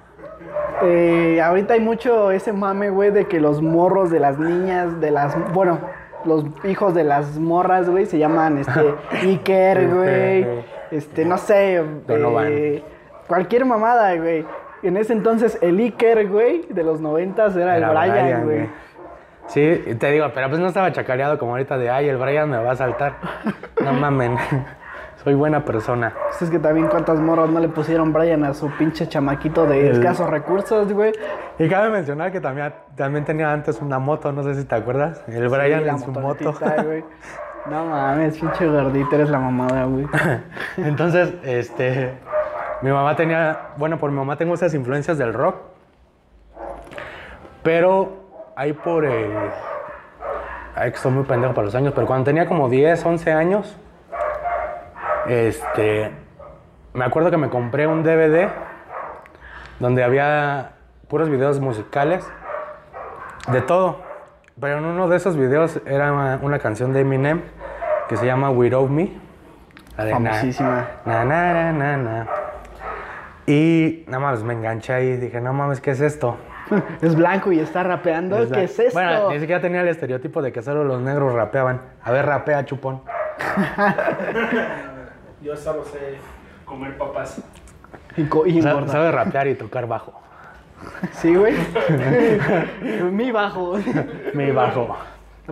Eh, 0.83 1.41
ahorita 1.43 1.75
hay 1.75 1.81
mucho 1.81 2.31
ese 2.31 2.53
mame, 2.53 2.91
güey, 2.91 3.11
de 3.11 3.27
que 3.27 3.41
los 3.41 3.63
morros 3.63 4.11
de 4.11 4.21
las 4.21 4.39
niñas, 4.39 5.01
de 5.01 5.11
las. 5.11 5.37
Bueno, 5.53 5.79
los 6.25 6.45
hijos 6.65 6.95
de 6.95 7.05
las 7.05 7.39
morras, 7.39 7.89
güey, 7.89 8.07
se 8.07 8.19
llaman 8.19 8.59
este. 8.59 8.95
Iker, 9.23 9.89
güey. 9.89 10.65
Este, 10.91 11.25
no 11.25 11.39
sé. 11.39 11.85
Eh, 12.09 12.83
cualquier 13.27 13.65
mamada, 13.65 14.15
güey. 14.17 14.45
En 14.83 14.97
ese 14.97 15.13
entonces, 15.13 15.59
el 15.63 15.79
Iker, 15.79 16.29
güey, 16.29 16.67
de 16.69 16.83
los 16.83 17.01
noventas 17.01 17.55
era, 17.57 17.77
Era 17.77 17.89
el 17.93 17.97
Brian, 17.97 18.25
Brian, 18.27 18.45
güey. 18.45 18.57
güey. 18.59 18.71
Sí, 19.47 19.97
te 19.99 20.11
digo, 20.13 20.27
pero 20.35 20.49
pues 20.49 20.61
no 20.61 20.69
estaba 20.69 20.93
chacaleado 20.93 21.39
como 21.39 21.53
ahorita 21.53 21.77
de, 21.79 21.91
ay, 21.91 22.09
el 22.09 22.17
Brian 22.17 22.49
me 22.49 22.59
va 22.59 22.73
a 22.73 22.77
saltar. 22.77 23.15
No 23.85 23.93
mamen, 24.01 24.37
soy 25.23 25.35
buena 25.35 25.65
persona. 25.65 26.13
Pues 26.29 26.43
Es 26.43 26.51
que 26.51 26.59
también 26.59 26.87
cuántas 26.89 27.19
morras 27.19 27.51
no 27.51 27.61
le 27.61 27.69
pusieron 27.69 28.13
Brian 28.13 28.45
a 28.45 28.55
su 28.55 28.71
pinche 28.71 29.09
chamaquito 29.09 29.67
de 29.67 29.89
El- 29.89 29.93
escasos 29.97 30.29
recursos, 30.31 30.93
güey. 30.93 31.13
Y 31.59 31.69
cabe 31.69 31.91
mencionar 31.91 32.31
que 32.33 32.41
también, 32.41 32.73
también 32.97 33.25
tenía 33.25 33.53
antes 33.53 33.81
una 33.83 33.99
moto, 33.99 34.33
no 34.33 34.43
sé 34.43 34.55
si 34.55 34.65
te 34.65 34.75
acuerdas. 34.75 35.23
El 35.29 35.49
Brian 35.49 35.83
Sí, 35.83 35.89
en 35.89 35.99
su 35.99 36.11
moto. 36.13 36.55
güey. 36.85 37.05
No 37.69 37.85
mames, 37.87 38.39
pinche 38.39 38.67
gordito, 38.67 39.15
eres 39.15 39.29
la 39.31 39.39
mamada, 39.39 39.85
güey. 39.85 40.07
Entonces, 40.79 41.33
este, 41.45 42.13
mi 42.83 42.91
mamá 42.91 43.15
tenía, 43.17 43.69
bueno, 43.77 43.99
por 43.99 44.11
mi 44.11 44.17
mamá 44.19 44.37
tengo 44.37 44.55
esas 44.55 44.75
influencias 44.75 45.17
del 45.19 45.33
rock, 45.33 45.57
pero 47.63 48.13
ahí 48.57 48.73
por 48.73 49.05
el, 49.05 49.31
ay, 50.75 50.91
que 50.91 50.97
estoy 50.97 51.13
muy 51.13 51.25
pendejo 51.25 51.55
para 51.55 51.67
los 51.67 51.75
años, 51.75 51.93
pero 51.95 52.07
cuando 52.07 52.25
tenía 52.25 52.47
como 52.47 52.69
10, 52.69 53.05
11 53.07 53.33
años, 53.33 53.77
este, 55.29 56.11
me 56.93 57.05
acuerdo 57.05 57.31
que 57.31 57.37
me 57.37 57.49
compré 57.49 57.87
un 57.87 58.03
DVD 58.03 58.49
donde 59.79 60.03
había 60.05 60.73
puros 61.09 61.29
videos 61.31 61.61
musicales 61.61 62.29
de 63.49 63.61
todo, 63.63 64.01
pero 64.61 64.79
en 64.79 64.85
uno 64.85 65.09
de 65.09 65.17
esos 65.17 65.37
videos 65.37 65.81
era 65.87 66.13
una, 66.13 66.39
una 66.43 66.59
canción 66.59 66.93
de 66.93 67.01
Eminem 67.01 67.43
que 68.09 68.17
se 68.17 68.27
llama 68.27 68.51
Without 68.51 68.91
Me. 68.91 69.13
la 69.97 70.05
de 70.05 70.11
na- 70.11 70.31
Famosísima. 70.31 70.87
Na, 71.05 71.25
na, 71.25 71.53
na, 71.53 71.73
na, 71.73 71.97
na. 71.97 72.27
Y 73.47 74.05
nada 74.07 74.21
más 74.21 74.43
me 74.45 74.53
enganché 74.55 74.93
ahí 74.93 75.07
y 75.09 75.17
dije, 75.17 75.41
no 75.41 75.53
mames, 75.53 75.81
¿qué 75.81 75.91
es 75.93 76.01
esto? 76.01 76.37
Es 77.03 77.15
blanco 77.17 77.53
y 77.53 77.59
está 77.59 77.83
rapeando. 77.83 78.37
¿Qué 78.51 78.65
es 78.65 78.79
esto? 78.79 78.99
Bueno, 78.99 79.31
ni 79.31 79.41
siquiera 79.41 79.61
tenía 79.61 79.83
el 79.83 79.89
estereotipo 79.89 80.41
de 80.41 80.53
que 80.53 80.63
solo 80.63 80.85
los 80.85 81.03
negros 81.03 81.35
rapeaban. 81.35 81.83
A 82.03 82.13
ver, 82.13 82.25
rapea, 82.25 82.65
chupón. 82.65 83.03
Yo 85.43 85.57
solo 85.57 85.85
sé 85.85 86.17
comer 86.65 86.97
papas. 86.97 87.43
Y, 88.17 88.25
co- 88.25 88.47
y 88.47 88.63
Sa- 88.63 88.71
engorda. 88.71 88.93
Sabe 88.93 89.11
rapear 89.11 89.49
y 89.49 89.55
tocar 89.55 89.87
bajo. 89.87 90.13
Sí, 91.13 91.35
güey. 91.35 91.55
Mi 93.13 93.31
bajo. 93.33 93.79
Mi 94.35 94.51
bajo. 94.51 94.97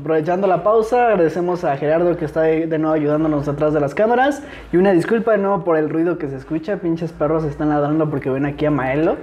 Aprovechando 0.01 0.47
la 0.47 0.63
pausa, 0.63 1.09
agradecemos 1.09 1.63
a 1.63 1.77
Gerardo 1.77 2.17
que 2.17 2.25
está 2.25 2.41
de 2.41 2.67
de 2.67 2.79
nuevo 2.79 2.95
ayudándonos 2.95 3.47
atrás 3.49 3.75
de 3.75 3.81
las 3.81 3.95
cámaras. 3.95 4.43
Y 4.73 4.79
una 4.79 4.93
disculpa 4.93 5.33
de 5.33 5.39
nuevo 5.39 5.63
por 5.63 5.77
el 5.77 5.91
ruido 5.91 6.17
que 6.17 6.27
se 6.29 6.37
escucha. 6.37 6.79
Pinches 6.79 7.13
perros 7.13 7.45
están 7.45 7.69
ladrando 7.69 8.09
porque 8.09 8.31
ven 8.31 8.47
aquí 8.47 8.65
a 8.65 8.71
Maelo. 8.71 9.19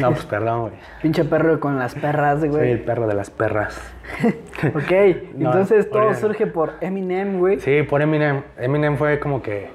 No, 0.00 0.10
pues 0.12 0.24
perdón, 0.24 0.60
güey. 0.60 0.74
Pinche 1.02 1.24
perro 1.24 1.58
con 1.58 1.80
las 1.80 1.96
perras, 1.96 2.38
Soy 2.38 2.48
güey. 2.50 2.70
el 2.70 2.84
perro 2.84 3.08
de 3.08 3.14
las 3.14 3.30
perras. 3.30 3.80
Ok, 4.68 4.92
No, 5.34 5.50
entonces 5.50 5.90
todo 5.90 6.14
surge 6.14 6.46
por 6.46 6.74
Eminem, 6.80 7.40
güey. 7.40 7.58
Sí, 7.58 7.82
por 7.82 8.02
Eminem. 8.02 8.42
Eminem 8.58 8.96
fue 8.96 9.18
como 9.18 9.42
que 9.42 9.68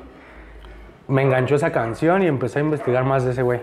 me 1.09 1.21
enganchó 1.21 1.55
esa 1.55 1.73
canción 1.73 2.23
y 2.23 2.27
empecé 2.27 2.59
a 2.59 2.61
investigar 2.61 3.03
más 3.03 3.25
de 3.25 3.31
ese 3.31 3.41
güey. 3.41 3.59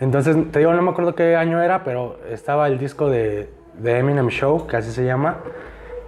Entonces, 0.00 0.34
te 0.50 0.60
digo, 0.60 0.72
no 0.72 0.80
me 0.80 0.90
acuerdo 0.92 1.14
qué 1.14 1.36
año 1.36 1.60
era, 1.60 1.84
pero 1.84 2.18
estaba 2.30 2.68
el 2.68 2.78
disco 2.78 3.10
de, 3.10 3.50
de 3.78 3.98
Eminem 3.98 4.28
Show, 4.28 4.66
que 4.66 4.76
así 4.76 4.90
se 4.92 5.04
llama, 5.04 5.36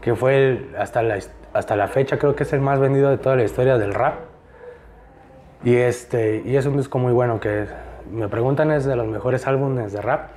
que 0.00 0.14
fue 0.14 0.36
el- 0.36 0.76
hasta, 0.78 1.02
la, 1.02 1.18
hasta 1.52 1.76
la 1.76 1.88
fecha, 1.88 2.18
creo 2.18 2.34
que 2.34 2.42
es 2.44 2.52
el 2.52 2.60
más 2.60 2.78
vendido 2.80 3.10
de 3.10 3.18
toda 3.18 3.36
la 3.36 3.44
historia 3.44 3.78
del 3.78 3.94
rap. 3.94 4.14
Y, 5.64 5.76
este, 5.76 6.42
y 6.44 6.56
es 6.56 6.66
un 6.66 6.76
disco 6.76 6.98
muy 6.98 7.12
bueno, 7.12 7.38
que 7.40 7.66
me 8.10 8.28
preguntan 8.28 8.70
es 8.70 8.84
de 8.84 8.96
los 8.96 9.06
mejores 9.06 9.46
álbumes 9.46 9.92
de 9.92 10.00
rap. 10.00 10.30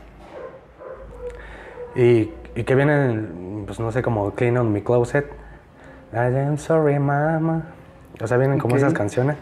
Y, 1.96 2.32
y 2.56 2.64
que 2.64 2.76
vienen, 2.76 3.64
pues 3.66 3.80
no 3.80 3.92
sé, 3.92 4.02
como 4.02 4.32
Clean 4.36 4.58
on 4.58 4.72
My 4.72 4.82
Closet. 4.82 5.26
I 6.14 6.18
am 6.18 6.58
sorry, 6.58 7.00
mama. 7.00 7.64
O 8.22 8.28
sea, 8.28 8.38
vienen 8.38 8.60
como 8.60 8.76
esas 8.76 8.94
canciones. 8.94 9.38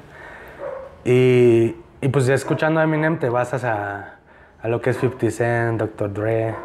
Y, 1.04 1.76
y 2.00 2.08
pues 2.10 2.26
ya 2.26 2.34
escuchando 2.36 2.80
a 2.80 2.84
Eminem 2.84 3.18
te 3.20 3.30
basas 3.30 3.64
a, 3.64 4.16
a 4.62 4.68
lo 4.68 4.82
que 4.82 4.92
es 4.92 4.98
50 4.98 5.32
Cent, 5.32 5.80
Dr. 5.80 6.14
Dre. 6.14 6.56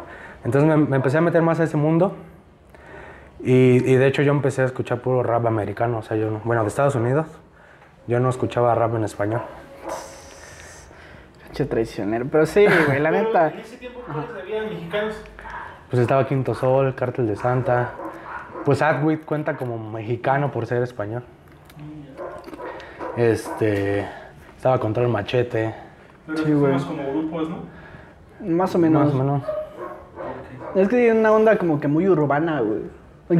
Entonces 0.47 0.63
me, 0.69 0.77
me 0.77 0.95
empecé 0.95 1.17
a 1.17 1.21
meter 1.21 1.41
más 1.41 1.59
a 1.59 1.65
ese 1.65 1.75
mundo. 1.75 2.15
Y, 3.43 3.51
y 3.85 3.95
de 3.97 4.07
hecho 4.07 4.21
yo 4.21 4.31
empecé 4.31 4.61
a 4.61 4.65
escuchar 4.65 5.01
puro 5.01 5.21
rap 5.21 5.45
americano. 5.45 5.97
O 5.97 6.01
sea, 6.01 6.15
yo 6.15 6.31
no, 6.31 6.41
bueno, 6.45 6.61
de 6.61 6.69
Estados 6.69 6.95
Unidos. 6.95 7.27
Yo 8.07 8.21
no 8.21 8.29
escuchaba 8.29 8.73
rap 8.73 8.95
en 8.95 9.03
español. 9.03 9.41
Pinche 11.43 11.65
traicionero. 11.65 12.25
Pero 12.31 12.45
sí, 12.45 12.65
güey, 12.87 12.99
la 13.01 13.11
neta. 13.11 13.49
En 13.49 13.59
ese 13.59 13.75
tiempo, 13.75 13.99
¿cuáles 14.05 14.29
había 14.41 14.61
mexicanos? 14.63 15.21
Pues 15.89 16.01
estaba 16.01 16.25
Quinto 16.25 16.53
Sol, 16.55 16.95
Cártel 16.95 17.27
de 17.27 17.35
Santa. 17.35 17.91
Pues 18.63 18.81
Adwit 18.81 19.25
cuenta 19.25 19.57
como 19.57 19.77
mexicano 19.91 20.49
por 20.49 20.65
ser 20.65 20.81
español. 20.81 21.23
Este. 23.17 24.07
Estaba 24.55 24.79
Control 24.79 25.09
Machete. 25.09 25.75
Pero 26.25 26.37
Sí, 26.37 26.45
sí, 26.45 26.53
güey. 26.53 26.73
como 26.79 27.11
grupos, 27.11 27.49
¿no? 27.49 27.57
Más 28.39 28.73
o 28.75 28.77
menos. 28.79 29.05
Más 29.05 29.13
o 29.13 29.17
menos. 29.17 29.43
Es 30.77 30.87
que 30.89 30.95
tiene 30.97 31.19
una 31.19 31.31
onda 31.31 31.57
como 31.57 31.79
que 31.79 31.87
muy 31.87 32.07
urbana, 32.07 32.61
güey. 32.61 32.81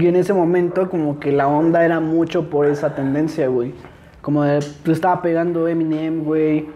Y 0.01 0.07
en 0.07 0.15
ese 0.15 0.33
momento 0.33 0.89
como 0.89 1.19
que 1.19 1.31
la 1.31 1.47
onda 1.47 1.85
era 1.85 1.99
mucho 1.99 2.49
por 2.49 2.65
esa 2.65 2.95
tendencia, 2.95 3.47
güey. 3.47 3.73
Como 4.21 4.43
de, 4.43 4.59
pues, 4.83 4.97
estaba 4.97 5.21
pegando 5.21 5.67
Eminem, 5.67 6.23
güey. 6.23 6.67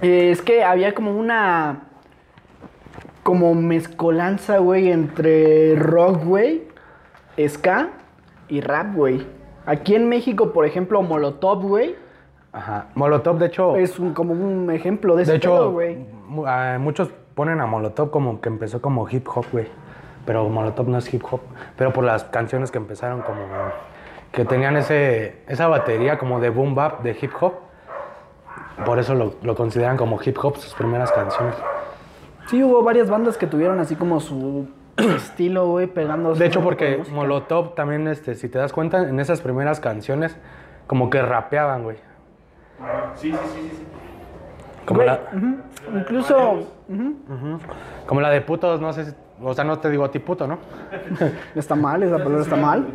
Eh, 0.00 0.30
es 0.30 0.40
que 0.40 0.62
había 0.64 0.94
como 0.94 1.16
una... 1.18 1.80
Como 3.22 3.54
mezcolanza, 3.54 4.58
güey, 4.58 4.90
entre 4.90 5.74
rock, 5.76 6.24
güey, 6.24 6.62
ska 7.48 7.90
y 8.48 8.60
rap, 8.62 8.94
güey. 8.94 9.26
Aquí 9.66 9.94
en 9.94 10.08
México, 10.08 10.52
por 10.54 10.64
ejemplo, 10.64 11.02
Molotov, 11.02 11.62
güey, 11.62 11.96
Ajá. 12.52 12.86
Molotov, 12.94 13.38
de 13.38 13.46
hecho. 13.46 13.76
es 13.76 13.98
un- 13.98 14.14
como 14.14 14.32
un 14.32 14.70
ejemplo 14.70 15.16
de 15.16 15.24
ese 15.24 15.32
de 15.32 15.36
hecho, 15.38 15.50
pedo, 15.52 15.70
güey. 15.72 15.98
mu- 16.26 16.46
muchos 16.80 17.10
ponen 17.34 17.60
a 17.60 17.66
Molotov 17.66 18.10
como 18.10 18.40
que 18.40 18.48
empezó 18.48 18.80
como 18.80 19.08
hip 19.08 19.26
hop, 19.34 19.46
güey. 19.52 19.68
Pero 20.26 20.48
Molotov 20.48 20.88
no 20.88 20.98
es 20.98 21.12
hip 21.12 21.24
hop. 21.30 21.40
Pero 21.76 21.92
por 21.92 22.04
las 22.04 22.24
canciones 22.24 22.70
que 22.70 22.78
empezaron 22.78 23.22
como. 23.22 23.42
que 24.32 24.44
tenían 24.44 24.76
ese, 24.76 25.42
esa 25.48 25.66
batería 25.68 26.18
como 26.18 26.40
de 26.40 26.50
boom 26.50 26.74
bap, 26.74 27.02
de 27.02 27.16
hip 27.20 27.32
hop. 27.40 27.54
Por 28.84 28.98
eso 28.98 29.14
lo, 29.14 29.34
lo 29.42 29.54
consideran 29.54 29.96
como 29.96 30.18
hip 30.24 30.36
hop 30.42 30.56
sus 30.56 30.74
primeras 30.74 31.12
canciones. 31.12 31.54
Sí, 32.46 32.62
hubo 32.62 32.82
varias 32.82 33.08
bandas 33.08 33.36
que 33.36 33.46
tuvieron 33.46 33.78
así 33.78 33.94
como 33.94 34.20
su 34.20 34.68
estilo, 34.96 35.68
güey, 35.68 35.86
pegando. 35.86 36.34
De 36.34 36.46
hecho, 36.46 36.62
porque 36.62 37.02
Molotov 37.12 37.74
también, 37.74 38.08
este, 38.08 38.34
si 38.34 38.48
te 38.48 38.58
das 38.58 38.72
cuenta, 38.72 39.08
en 39.08 39.20
esas 39.20 39.40
primeras 39.40 39.80
canciones, 39.80 40.36
como 40.86 41.10
que 41.10 41.22
rapeaban, 41.22 41.84
güey. 41.84 41.96
Sí, 43.14 43.30
sí, 43.30 43.38
sí. 43.54 43.70
sí. 43.76 43.86
Como, 44.84 45.02
la, 45.02 45.20
Incluso. 45.94 46.66
Como 48.06 48.20
la 48.20 48.30
de 48.30 48.40
putos, 48.40 48.80
no 48.80 48.92
sé 48.92 49.04
si- 49.06 49.14
O 49.42 49.54
sea, 49.54 49.64
no 49.64 49.78
te 49.78 49.88
digo 49.90 50.04
a 50.04 50.10
ti 50.10 50.18
puto, 50.18 50.46
¿no? 50.46 50.58
Está 51.54 51.74
mal, 51.74 52.02
esa 52.02 52.18
palabra 52.18 52.42
está 52.42 52.56
mal. 52.56 52.86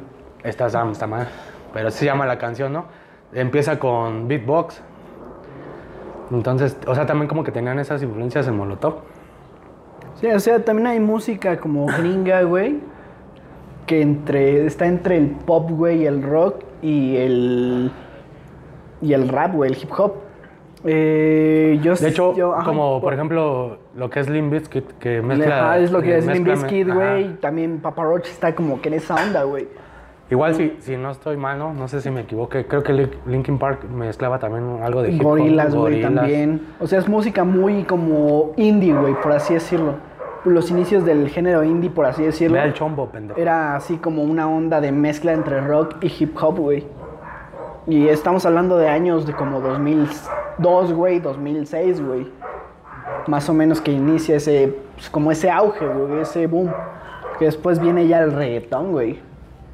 Está, 0.43 1.07
mal. 1.07 1.27
Pero 1.73 1.89
se 1.89 2.05
llama 2.05 2.25
la 2.25 2.37
canción, 2.37 2.71
¿no? 2.73 2.85
Empieza 3.33 3.79
con 3.79 4.27
beatbox. 4.27 4.81
Entonces, 6.31 6.77
o 6.87 6.93
sea, 6.95 7.05
también 7.05 7.27
como 7.27 7.43
que 7.43 7.51
tenían 7.51 7.79
esas 7.79 8.01
influencias 8.03 8.47
en 8.47 8.55
Molotov. 8.57 8.95
Sí, 10.21 10.27
o 10.27 10.39
sea, 10.39 10.63
también 10.63 10.87
hay 10.87 10.99
música 10.99 11.57
como 11.57 11.85
gringa, 11.87 12.41
güey. 12.43 12.79
Que 13.85 14.01
entre. 14.01 14.65
está 14.65 14.87
entre 14.87 15.17
el 15.17 15.29
pop, 15.31 15.69
güey, 15.69 16.05
el 16.05 16.23
rock 16.23 16.63
y 16.81 17.17
el. 17.17 17.91
y 19.01 19.13
el 19.13 19.27
rap, 19.29 19.53
güey, 19.53 19.71
el 19.71 19.77
hip 19.77 19.91
hop. 19.97 20.13
Eh, 20.83 21.79
yo 21.83 21.95
De 21.95 22.09
hecho, 22.09 22.35
yo- 22.35 22.53
ajá, 22.55 22.65
como 22.65 23.01
por- 23.01 23.13
ejemplo, 23.13 23.77
lo 23.95 24.09
que 24.09 24.19
es 24.19 24.29
Limp 24.29 24.51
Bizkit, 24.51 24.91
que 24.99 25.21
mezcla... 25.21 25.57
Ajá, 25.69 25.77
es 25.79 25.91
lo 25.91 26.01
que 26.01 26.17
es 26.17 26.25
Limp 26.27 26.47
Bizkit, 26.47 26.89
güey. 26.93 27.33
También 27.39 27.79
Papa 27.79 28.03
Roach 28.03 28.27
está 28.27 28.53
como 28.53 28.81
que 28.81 28.89
en 28.89 28.95
esa 28.95 29.15
onda, 29.15 29.43
güey. 29.43 29.67
Igual 30.29 30.55
si, 30.55 30.75
si 30.79 30.97
no 30.97 31.11
estoy 31.11 31.37
mal, 31.37 31.59
¿no? 31.59 31.73
No 31.73 31.87
sé 31.87 32.01
si 32.01 32.09
me 32.09 32.21
equivoqué. 32.21 32.65
Creo 32.65 32.81
que 32.81 32.93
Lin- 32.93 33.11
Linkin 33.27 33.59
Park 33.59 33.83
mezclaba 33.89 34.39
también 34.39 34.79
algo 34.83 35.03
de 35.03 35.11
hip 35.11 35.21
hop. 35.21 35.27
Gorilas, 35.29 35.75
güey, 35.75 36.01
también. 36.01 36.61
O 36.79 36.87
sea, 36.87 36.97
es 36.99 37.07
música 37.07 37.43
muy 37.43 37.83
como 37.83 38.53
indie, 38.57 38.93
güey, 38.93 39.13
por 39.21 39.31
así 39.33 39.53
decirlo. 39.53 39.93
Los 40.43 40.71
inicios 40.71 41.05
del 41.05 41.29
género 41.29 41.63
indie, 41.63 41.89
por 41.91 42.05
así 42.05 42.23
decirlo. 42.23 42.55
Ve 42.55 42.61
al 42.61 42.73
chombo, 42.73 43.07
pendejo. 43.09 43.39
Era 43.39 43.75
así 43.75 43.97
como 43.97 44.23
una 44.23 44.49
onda 44.49 44.81
de 44.81 44.91
mezcla 44.91 45.31
entre 45.31 45.61
rock 45.61 45.97
y 46.01 46.11
hip 46.19 46.35
hop, 46.41 46.57
güey. 46.59 46.85
Y 47.87 48.07
estamos 48.07 48.45
hablando 48.47 48.77
de 48.77 48.89
años 48.89 49.27
de 49.27 49.33
como 49.33 49.61
2002, 49.61 50.93
güey, 50.93 51.19
2006, 51.19 52.03
güey. 52.03 52.27
Más 53.27 53.49
o 53.49 53.53
menos 53.53 53.81
que 53.81 53.91
inicia 53.91 54.35
ese, 54.37 54.75
pues, 54.95 55.09
como 55.09 55.31
ese 55.31 55.49
auge, 55.49 55.85
güey, 55.85 56.21
ese 56.21 56.47
boom. 56.47 56.71
Que 57.39 57.45
después 57.45 57.79
viene 57.79 58.07
ya 58.07 58.19
el 58.19 58.31
reggaetón, 58.31 58.91
güey. 58.91 59.19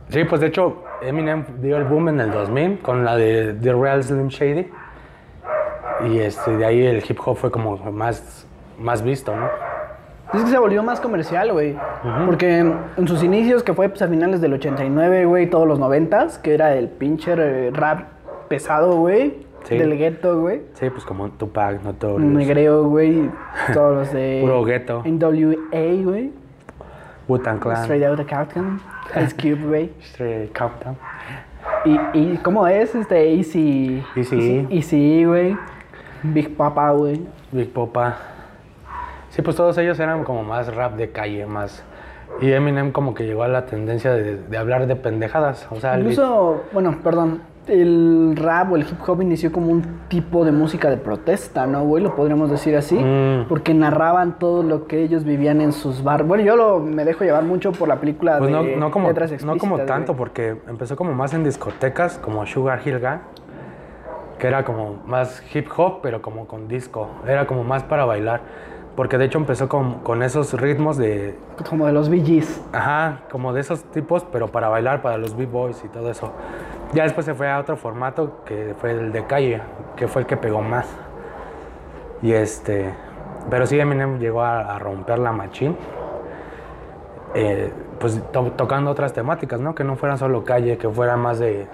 Sí, 0.09 0.23
pues 0.25 0.41
de 0.41 0.47
hecho, 0.47 0.83
Eminem 1.01 1.45
dio 1.61 1.77
el 1.77 1.85
boom 1.85 2.09
en 2.09 2.19
el 2.19 2.31
2000 2.31 2.79
con 2.79 3.05
la 3.05 3.15
de 3.15 3.53
The 3.53 3.73
Real 3.73 4.03
Slim 4.03 4.27
Shady. 4.27 4.69
Y 6.09 6.19
este, 6.19 6.57
de 6.57 6.65
ahí 6.65 6.85
el 6.85 7.03
hip 7.07 7.19
hop 7.23 7.37
fue 7.37 7.51
como 7.51 7.77
más, 7.77 8.47
más 8.79 9.01
visto, 9.03 9.35
¿no? 9.35 9.47
Es 10.33 10.43
que 10.43 10.49
se 10.49 10.57
volvió 10.57 10.81
más 10.81 11.01
comercial, 11.01 11.51
güey. 11.51 11.77
Porque 12.25 12.59
en, 12.59 12.75
en 12.95 13.07
sus 13.07 13.21
inicios, 13.21 13.63
que 13.63 13.73
fue 13.73 13.89
pues, 13.89 14.01
a 14.01 14.07
finales 14.07 14.39
del 14.39 14.53
89, 14.53 15.25
güey, 15.25 15.49
todos 15.49 15.67
los 15.67 15.77
90, 15.77 16.27
que 16.41 16.53
era 16.53 16.73
el 16.75 16.87
pinche 16.87 17.33
eh, 17.37 17.71
rap 17.71 18.03
pesado, 18.47 18.95
güey. 18.95 19.45
Sí. 19.63 19.77
Del 19.77 19.97
gueto, 19.97 20.39
güey. 20.41 20.61
Sí, 20.73 20.89
pues 20.89 21.03
como 21.05 21.29
Tupac, 21.29 21.83
Notorious. 21.83 22.31
Negreo, 22.31 22.85
güey. 22.85 23.29
Todos 23.73 23.95
los 23.95 24.13
de. 24.13 24.39
Puro 24.41 24.63
gueto. 24.63 25.03
NWA, 25.05 26.03
güey. 26.03 26.31
Wu-Tang 27.27 27.59
Clan. 27.59 27.83
Straight 27.83 28.03
Outta 28.05 28.25
Compton. 28.25 28.81
Ice 29.23 29.35
Cube, 29.35 29.67
güey. 29.67 29.91
Straight 30.01 30.57
Compton. 30.57 30.97
Y, 31.85 31.99
y, 32.13 32.37
¿cómo 32.43 32.67
es? 32.67 32.93
Este, 32.95 33.35
Easy. 33.35 34.03
Easy. 34.15 34.67
Easy, 34.69 35.25
güey. 35.25 35.55
Big 36.23 36.55
Papa, 36.55 36.91
güey. 36.91 37.21
Big 37.51 37.71
Popa. 37.71 38.17
Sí, 39.29 39.41
pues 39.41 39.55
todos 39.55 39.77
ellos 39.77 39.99
eran 39.99 40.23
como 40.23 40.43
más 40.43 40.73
rap 40.75 40.95
de 40.95 41.11
calle, 41.11 41.45
más... 41.45 41.83
Y 42.41 42.51
Eminem 42.51 42.91
como 42.91 43.13
que 43.13 43.25
llegó 43.25 43.43
a 43.43 43.47
la 43.47 43.65
tendencia 43.65 44.11
de, 44.13 44.37
de 44.37 44.57
hablar 44.57 44.87
de 44.87 44.95
pendejadas. 44.95 45.67
O 45.71 45.79
sea, 45.79 45.93
el- 45.95 46.01
Incluso, 46.01 46.63
bueno, 46.73 46.97
perdón, 47.03 47.41
el 47.67 48.35
rap 48.35 48.71
o 48.71 48.75
el 48.75 48.81
hip 48.81 48.97
hop 49.07 49.21
inició 49.21 49.51
como 49.51 49.71
un 49.71 49.83
tipo 50.07 50.43
de 50.43 50.51
música 50.51 50.89
de 50.89 50.97
protesta, 50.97 51.67
¿no, 51.67 51.83
güey? 51.83 52.03
Lo 52.03 52.15
podríamos 52.15 52.49
decir 52.49 52.75
así. 52.75 52.95
Mm. 52.95 53.47
Porque 53.47 53.73
narraban 53.73 54.39
todo 54.39 54.63
lo 54.63 54.87
que 54.87 55.03
ellos 55.03 55.23
vivían 55.23 55.61
en 55.61 55.71
sus 55.71 56.03
bar. 56.03 56.23
Bueno, 56.23 56.43
yo 56.43 56.55
lo, 56.55 56.79
me 56.79 57.05
dejo 57.05 57.23
llevar 57.23 57.43
mucho 57.43 57.71
por 57.71 57.87
la 57.87 57.99
película 57.99 58.39
Pues 58.39 58.49
no, 58.49 58.63
de 58.63 58.75
no 58.75 58.91
como, 58.91 59.09
letras 59.09 59.43
no 59.43 59.57
como 59.57 59.79
tanto, 59.79 60.13
güey. 60.13 60.17
porque 60.17 60.57
empezó 60.67 60.95
como 60.95 61.13
más 61.13 61.33
en 61.33 61.43
discotecas, 61.43 62.17
como 62.17 62.45
Sugar 62.45 62.81
Hill 62.83 62.99
Gang, 62.99 63.19
que 64.39 64.47
era 64.47 64.63
como 64.65 64.95
más 65.05 65.43
hip 65.53 65.67
hop, 65.77 65.99
pero 66.01 66.21
como 66.21 66.47
con 66.47 66.67
disco. 66.67 67.09
Era 67.27 67.45
como 67.45 67.63
más 67.63 67.83
para 67.83 68.05
bailar. 68.05 68.41
Porque 68.95 69.17
de 69.17 69.25
hecho 69.25 69.37
empezó 69.37 69.69
con, 69.69 69.99
con 69.99 70.21
esos 70.21 70.53
ritmos 70.53 70.97
de, 70.97 71.35
Como 71.69 71.85
de 71.85 71.93
los 71.93 72.09
VGs. 72.09 72.61
Ajá, 72.73 73.21
como 73.31 73.53
de 73.53 73.61
esos 73.61 73.83
tipos, 73.85 74.25
pero 74.31 74.49
para 74.49 74.67
bailar, 74.67 75.01
para 75.01 75.17
los 75.17 75.37
b-boys 75.37 75.81
y 75.85 75.87
todo 75.87 76.11
eso. 76.11 76.33
Ya 76.93 77.03
después 77.03 77.25
se 77.25 77.33
fue 77.33 77.49
a 77.49 77.59
otro 77.59 77.77
formato 77.77 78.43
que 78.45 78.75
fue 78.77 78.91
el 78.91 79.11
de 79.11 79.25
calle, 79.25 79.61
que 79.95 80.07
fue 80.07 80.21
el 80.23 80.27
que 80.27 80.35
pegó 80.37 80.61
más. 80.61 80.87
Y 82.21 82.33
este, 82.33 82.93
pero 83.49 83.65
sí 83.65 83.79
Eminem 83.79 84.19
llegó 84.19 84.41
a, 84.41 84.75
a 84.75 84.79
romper 84.79 85.19
la 85.19 85.31
machín. 85.31 85.77
Eh, 87.33 87.71
pues 87.99 88.21
to- 88.31 88.51
tocando 88.57 88.91
otras 88.91 89.13
temáticas, 89.13 89.59
¿no? 89.61 89.73
Que 89.73 89.83
no 89.83 89.95
fueran 89.95 90.17
solo 90.17 90.43
calle, 90.43 90.77
que 90.77 90.89
fueran 90.89 91.19
más 91.21 91.39
de, 91.39 91.65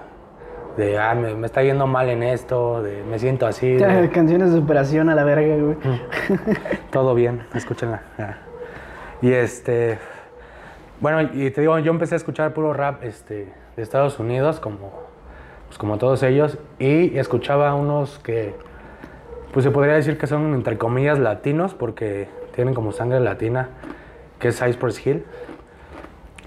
de 0.76 0.98
ah, 0.98 1.14
me, 1.16 1.34
me 1.34 1.46
está 1.46 1.62
yendo 1.64 1.86
mal 1.88 2.08
en 2.10 2.22
esto, 2.22 2.80
de 2.82 3.02
me 3.02 3.18
siento 3.18 3.44
así, 3.46 3.72
de- 3.74 4.08
Canciones 4.10 4.52
de 4.52 4.60
superación 4.60 5.08
a 5.08 5.14
la 5.16 5.24
verga, 5.24 5.56
güey. 5.56 5.76
todo 6.92 7.14
bien, 7.14 7.44
escúchenla. 7.54 8.02
Y 9.20 9.32
este, 9.32 9.98
bueno, 11.00 11.22
y 11.22 11.50
te 11.50 11.60
digo, 11.60 11.76
yo 11.80 11.90
empecé 11.90 12.14
a 12.14 12.18
escuchar 12.18 12.52
puro 12.54 12.72
rap 12.72 13.02
este, 13.02 13.52
de 13.76 13.82
Estados 13.82 14.20
Unidos, 14.20 14.60
como, 14.60 15.07
pues 15.68 15.78
como 15.78 15.98
todos 15.98 16.22
ellos, 16.22 16.58
y 16.78 17.16
escuchaba 17.18 17.74
unos 17.74 18.18
que, 18.18 18.54
pues 19.52 19.64
se 19.64 19.70
podría 19.70 19.94
decir 19.94 20.18
que 20.18 20.26
son 20.26 20.54
entre 20.54 20.76
comillas 20.78 21.18
latinos, 21.18 21.74
porque 21.74 22.28
tienen 22.54 22.74
como 22.74 22.92
sangre 22.92 23.20
latina, 23.20 23.68
que 24.38 24.48
es 24.48 24.58
Cypress 24.58 25.06
Hill. 25.06 25.24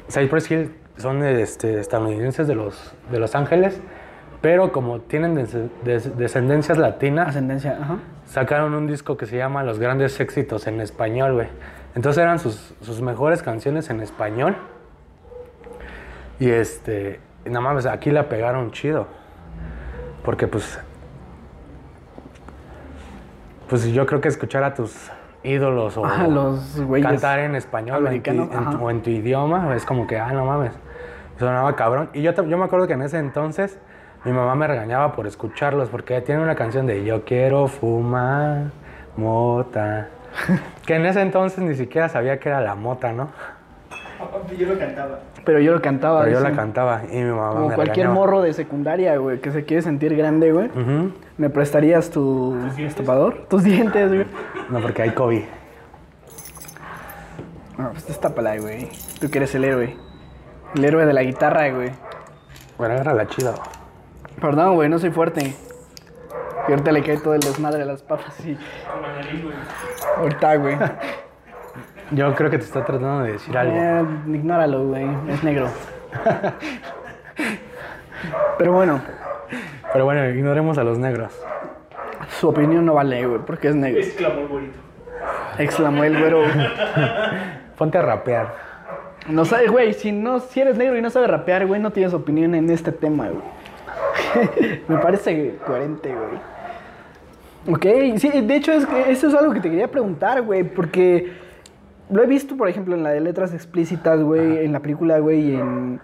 Cypress 0.09 0.51
Hill 0.51 0.75
son 0.97 1.23
este, 1.23 1.79
estadounidenses 1.79 2.47
de 2.47 2.55
los, 2.55 2.93
de 3.11 3.19
Los 3.19 3.35
Ángeles, 3.35 3.79
pero 4.41 4.71
como 4.71 4.99
tienen 5.01 5.35
des- 5.35 5.55
des- 5.83 6.17
descendencias 6.17 6.77
latinas, 6.77 7.29
Ascendencia, 7.29 7.77
ajá. 7.79 7.97
sacaron 8.25 8.73
un 8.73 8.87
disco 8.87 9.15
que 9.17 9.25
se 9.27 9.37
llama 9.37 9.63
Los 9.63 9.77
Grandes 9.79 10.19
Éxitos 10.19 10.65
en 10.67 10.81
español, 10.81 11.33
güey. 11.33 11.47
Entonces 11.95 12.21
eran 12.23 12.39
sus, 12.39 12.73
sus 12.81 13.01
mejores 13.01 13.43
canciones 13.43 13.89
en 13.89 13.99
español. 14.01 14.55
Y 16.39 16.49
este, 16.49 17.19
y 17.45 17.49
nada 17.49 17.61
más 17.73 17.85
aquí 17.85 18.11
la 18.11 18.29
pegaron 18.29 18.71
chido. 18.71 19.07
Porque 20.23 20.47
pues, 20.47 20.79
pues 23.69 23.85
yo 23.91 24.05
creo 24.05 24.21
que 24.21 24.27
escuchar 24.27 24.63
a 24.63 24.73
tus 24.73 25.09
ídolos 25.43 25.97
o 25.97 26.05
Ah, 26.05 26.27
los 26.27 26.79
cantar 27.01 27.39
en 27.39 27.55
español 27.55 28.05
o 28.05 28.11
en, 28.11 28.21
tu, 28.21 28.29
americanos, 28.31 28.49
en- 28.51 28.67
ajá. 28.75 28.83
o 28.83 28.91
en 28.91 29.01
tu 29.01 29.09
idioma 29.09 29.75
es 29.75 29.85
como 29.85 30.05
que, 30.07 30.19
ah, 30.19 30.31
no 30.33 30.45
mames, 30.45 30.73
sonaba 31.39 31.75
cabrón. 31.75 32.09
Y 32.13 32.21
yo, 32.21 32.31
yo 32.33 32.57
me 32.57 32.65
acuerdo 32.65 32.87
que 32.87 32.93
en 32.93 33.01
ese 33.01 33.17
entonces 33.17 33.79
mi 34.23 34.33
mamá 34.33 34.53
me 34.55 34.67
regañaba 34.67 35.13
por 35.13 35.25
escucharlos 35.25 35.89
porque 35.89 36.21
tiene 36.21 36.43
una 36.43 36.55
canción 36.55 36.85
de 36.85 37.03
Yo 37.03 37.23
quiero 37.25 37.67
fumar 37.67 38.65
mota. 39.17 40.09
que 40.85 40.95
en 40.95 41.05
ese 41.05 41.21
entonces 41.21 41.59
ni 41.59 41.73
siquiera 41.75 42.07
sabía 42.09 42.39
que 42.39 42.49
era 42.49 42.61
la 42.61 42.75
mota, 42.75 43.11
¿no? 43.13 43.29
Yo 44.57 44.67
lo 44.67 44.77
cantaba. 44.79 45.19
Pero 45.45 45.59
yo 45.59 45.73
lo 45.73 45.81
cantaba. 45.81 46.21
Pero 46.23 46.33
yo 46.33 46.39
la 46.41 46.51
cantaba 46.55 47.01
y 47.11 47.17
mi 47.17 47.31
mamá 47.31 47.49
Como 47.53 47.69
me 47.69 47.75
cualquier 47.75 48.07
regañaba. 48.07 48.13
morro 48.15 48.41
de 48.41 48.53
secundaria, 48.53 49.17
güey, 49.17 49.39
que 49.41 49.51
se 49.51 49.65
quiere 49.65 49.81
sentir 49.81 50.15
grande, 50.15 50.51
güey. 50.51 50.69
¿Me 51.37 51.49
prestarías 51.49 52.09
tu 52.09 52.55
destapador? 52.77 53.45
Tus 53.49 53.63
dientes, 53.63 54.07
güey. 54.09 54.25
No, 54.69 54.81
porque 54.81 55.01
hay 55.03 55.11
COVID. 55.11 55.41
No, 57.77 57.89
pues 57.91 58.07
destápala, 58.07 58.57
güey. 58.57 58.89
Tú 59.19 59.29
que 59.29 59.39
eres 59.39 59.55
el 59.55 59.63
héroe. 59.63 59.95
El 60.75 60.85
héroe 60.85 61.05
de 61.05 61.13
la 61.13 61.23
guitarra, 61.23 61.69
güey. 61.71 61.91
Bueno, 62.77 62.95
era 62.95 63.13
la 63.13 63.27
chida. 63.27 63.53
Perdón, 64.39 64.75
güey, 64.75 64.89
no 64.89 64.99
soy 64.99 65.09
fuerte. 65.11 65.55
Y 66.67 66.71
ahorita 66.71 66.91
le 66.91 67.03
cae 67.03 67.17
todo 67.17 67.33
el 67.33 67.39
desmadre 67.41 67.81
a 67.81 67.85
las 67.85 68.03
papas 68.03 68.39
y... 68.45 68.57
Ahorita, 70.17 70.55
güey. 70.57 70.77
Yo 72.11 72.35
creo 72.35 72.49
que 72.49 72.57
te 72.57 72.65
está 72.65 72.83
tratando 72.83 73.23
de 73.23 73.33
decir 73.33 73.57
algo. 73.57 73.75
Eh, 73.75 74.03
ignóralo, 74.27 74.87
güey. 74.87 75.07
Es 75.29 75.43
negro. 75.43 75.69
Pero 78.57 78.73
bueno, 78.73 79.01
Pero 79.93 80.05
bueno, 80.05 80.29
ignoremos 80.29 80.77
a 80.77 80.83
los 80.83 80.97
negros. 80.97 81.33
su 82.39 82.49
opinión 82.49 82.85
no 82.85 82.93
vale, 82.93 83.25
güey, 83.25 83.41
porque 83.45 83.69
es 83.69 83.75
negro. 83.75 84.01
Exclamó 84.01 84.41
el 84.41 84.47
bonito. 84.47 84.79
Exclamó 85.57 86.03
el 86.03 86.19
güero. 86.19 86.43
Ponte 87.77 87.97
a 87.97 88.01
rapear. 88.01 88.53
No 89.27 89.45
sabes, 89.45 89.71
güey, 89.71 89.93
si, 89.93 90.11
no, 90.11 90.39
si 90.39 90.61
eres 90.61 90.77
negro 90.77 90.97
y 90.97 91.01
no 91.01 91.09
sabes 91.09 91.29
rapear, 91.29 91.67
güey, 91.67 91.79
no 91.79 91.91
tienes 91.91 92.13
opinión 92.13 92.55
en 92.55 92.69
este 92.69 92.91
tema, 92.91 93.29
güey. 93.29 94.81
Me 94.87 94.97
parece 94.97 95.55
coherente, 95.65 96.13
güey. 96.13 96.51
Ok, 97.75 98.17
sí, 98.17 98.29
de 98.29 98.55
hecho, 98.55 98.71
es, 98.71 98.87
que 98.87 99.11
eso 99.11 99.27
es 99.27 99.35
algo 99.35 99.53
que 99.53 99.59
te 99.59 99.69
quería 99.69 99.87
preguntar, 99.87 100.41
güey, 100.41 100.63
porque 100.63 101.31
lo 102.11 102.23
he 102.23 102.27
visto, 102.27 102.57
por 102.57 102.67
ejemplo, 102.67 102.95
en 102.95 103.03
la 103.03 103.11
de 103.11 103.21
letras 103.21 103.53
explícitas, 103.53 104.21
güey, 104.21 104.65
en 104.65 104.73
la 104.73 104.81
película, 104.81 105.19
güey, 105.19 105.51
y 105.51 105.55
en... 105.55 105.99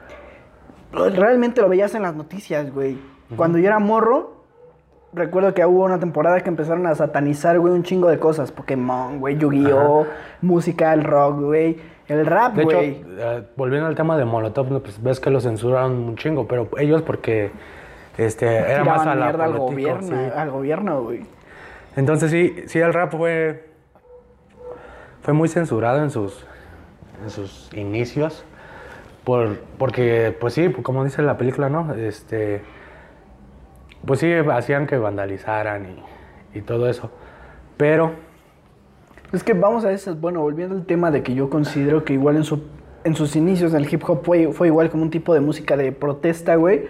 Realmente 0.91 1.62
lo 1.62 1.67
veías 1.67 1.93
en 1.96 2.04
las 2.04 2.15
noticias, 2.15 2.74
güey. 2.74 2.98
Cuando 3.36 3.58
yo 3.58 3.67
era 3.67 3.78
morro, 3.78 4.38
recuerdo 5.12 5.54
que 5.54 5.65
hubo 5.65 5.84
una 5.84 6.00
temporada 6.00 6.39
que 6.39 6.48
empezaron 6.48 6.88
a 6.88 6.96
satanizar, 6.96 7.60
güey, 7.60 7.74
un 7.74 7.84
chingo 7.84 8.08
de 8.08 8.20
cosas. 8.20 8.54
Pokémon, 8.54 9.20
güey, 9.20 9.38
Yu-Gi-Oh, 9.38 10.06
música, 10.41 10.93
el 10.93 11.04
rock, 11.04 11.41
güey, 11.41 11.78
el 12.08 12.26
rap, 12.26 12.56
De 12.56 12.63
hecho, 12.63 12.78
güey. 12.78 13.04
eh, 13.20 13.43
volviendo 13.58 13.88
al 13.88 13.96
tema 13.96 14.17
de 14.17 14.24
Molotov, 14.24 14.82
pues 14.82 15.04
ves 15.04 15.20
que 15.20 15.30
lo 15.30 15.41
censuraron 15.41 15.91
un 15.91 16.15
chingo, 16.15 16.48
pero 16.48 16.70
ellos 16.78 17.02
porque 17.02 17.52
este, 18.17 18.46
era 18.46 18.86
más 18.86 19.02
a 19.02 19.13
la 19.13 19.26
mierda 19.26 19.43
al 19.43 19.58
político, 19.58 19.91
gobierno, 19.91 20.08
sí. 20.08 20.32
al 20.34 20.52
gobierno, 20.52 21.04
güey. 21.04 21.26
Entonces 21.98 22.32
sí, 22.32 22.56
sí 22.67 22.80
el 22.80 22.93
rap 22.93 23.12
fue 23.12 23.66
fue 25.27 25.33
muy 25.33 25.49
censurado 25.49 26.01
en 26.01 26.09
sus 26.09 26.45
en 27.21 27.29
sus 27.29 27.69
inicios 27.73 28.45
por 29.25 29.57
porque 29.77 30.33
pues 30.39 30.53
sí, 30.53 30.69
como 30.71 31.03
dice 31.03 31.21
la 31.21 31.37
película, 31.37 31.67
¿no? 31.67 31.93
Este 31.95 32.61
pues 34.05 34.21
sí 34.21 34.31
hacían 34.33 34.87
que 34.87 34.97
vandalizaran 34.97 35.85
y, 36.53 36.59
y 36.59 36.61
todo 36.61 36.87
eso. 36.89 37.11
Pero 37.75 38.13
Es 39.33 39.43
que 39.43 39.51
vamos 39.51 39.83
a 39.83 39.91
eso, 39.91 40.15
bueno, 40.15 40.39
volviendo 40.39 40.75
al 40.75 40.85
tema 40.85 41.11
de 41.11 41.23
que 41.23 41.33
yo 41.33 41.49
considero 41.49 42.05
que 42.05 42.13
igual 42.13 42.37
en, 42.37 42.45
su, 42.45 42.63
en 43.03 43.13
sus 43.13 43.35
inicios 43.35 43.73
el 43.73 43.93
hip 43.93 44.01
hop 44.07 44.21
fue, 44.23 44.53
fue 44.53 44.67
igual 44.67 44.89
como 44.89 45.03
un 45.03 45.09
tipo 45.09 45.33
de 45.33 45.41
música 45.41 45.75
de 45.75 45.91
protesta, 45.91 46.55
güey. 46.55 46.85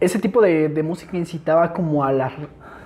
Ese 0.00 0.18
tipo 0.18 0.42
de, 0.42 0.68
de 0.68 0.82
música 0.82 1.16
incitaba 1.16 1.72
como 1.72 2.04
a 2.04 2.12
la, 2.12 2.30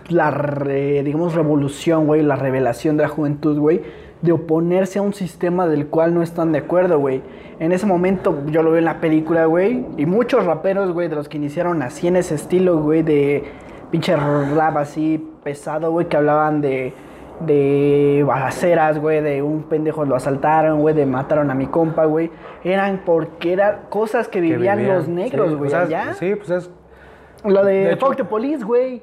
la 0.09 0.31
re- 0.31 1.03
digamos, 1.03 1.35
revolución, 1.35 2.07
güey, 2.07 2.23
la 2.23 2.37
revelación 2.37 2.97
de 2.97 3.03
la 3.03 3.09
juventud, 3.09 3.59
güey, 3.59 3.83
de 4.23 4.33
oponerse 4.33 4.99
a 4.99 5.03
un 5.03 5.13
sistema 5.13 5.67
del 5.67 5.89
cual 5.89 6.15
no 6.15 6.23
están 6.23 6.53
de 6.53 6.59
acuerdo, 6.59 6.99
güey. 6.99 7.23
En 7.59 7.73
ese 7.73 7.87
momento 7.87 8.43
yo 8.47 8.63
lo 8.63 8.71
veo 8.71 8.79
en 8.79 8.87
la 8.87 9.01
película, 9.01 9.47
güey, 9.47 9.85
y 9.97 10.07
muchos 10.07 10.47
raperos, 10.47 10.93
güey, 10.93 11.09
de 11.09 11.17
los 11.17 11.29
que 11.29 11.37
iniciaron 11.37 11.83
así 11.83 12.07
en 12.07 12.17
ese 12.17 12.35
estilo, 12.35 12.81
güey, 12.81 13.03
de 13.03 13.45
pinche 13.91 14.17
rap 14.17 14.77
así 14.77 15.23
pesado, 15.43 15.91
güey, 15.91 16.09
que 16.09 16.17
hablaban 16.17 16.61
de 16.61 16.95
de 17.47 18.25
balaceras, 18.27 18.99
güey, 18.99 19.21
de 19.21 19.43
un 19.43 19.65
pendejo 19.65 20.05
lo 20.05 20.17
asaltaron, 20.17 20.81
güey, 20.81 20.95
de 20.95 21.07
mataron 21.07 21.51
a 21.51 21.55
mi 21.55 21.67
compa, 21.67 22.05
güey. 22.05 22.31
Eran 22.65 23.03
porque 23.05 23.53
eran 23.53 23.83
cosas 23.89 24.29
que 24.29 24.41
que 24.41 24.41
vivían, 24.41 24.87
los 24.87 25.09
negros, 25.09 25.57
güey. 25.57 25.71
Sí, 26.15 26.35
pues 26.35 26.51
es. 26.51 26.71
Lo 27.45 27.65
de, 27.65 27.97
Fuck 27.99 28.17
the 28.17 28.25
Police, 28.25 28.65
güey. 28.65 29.03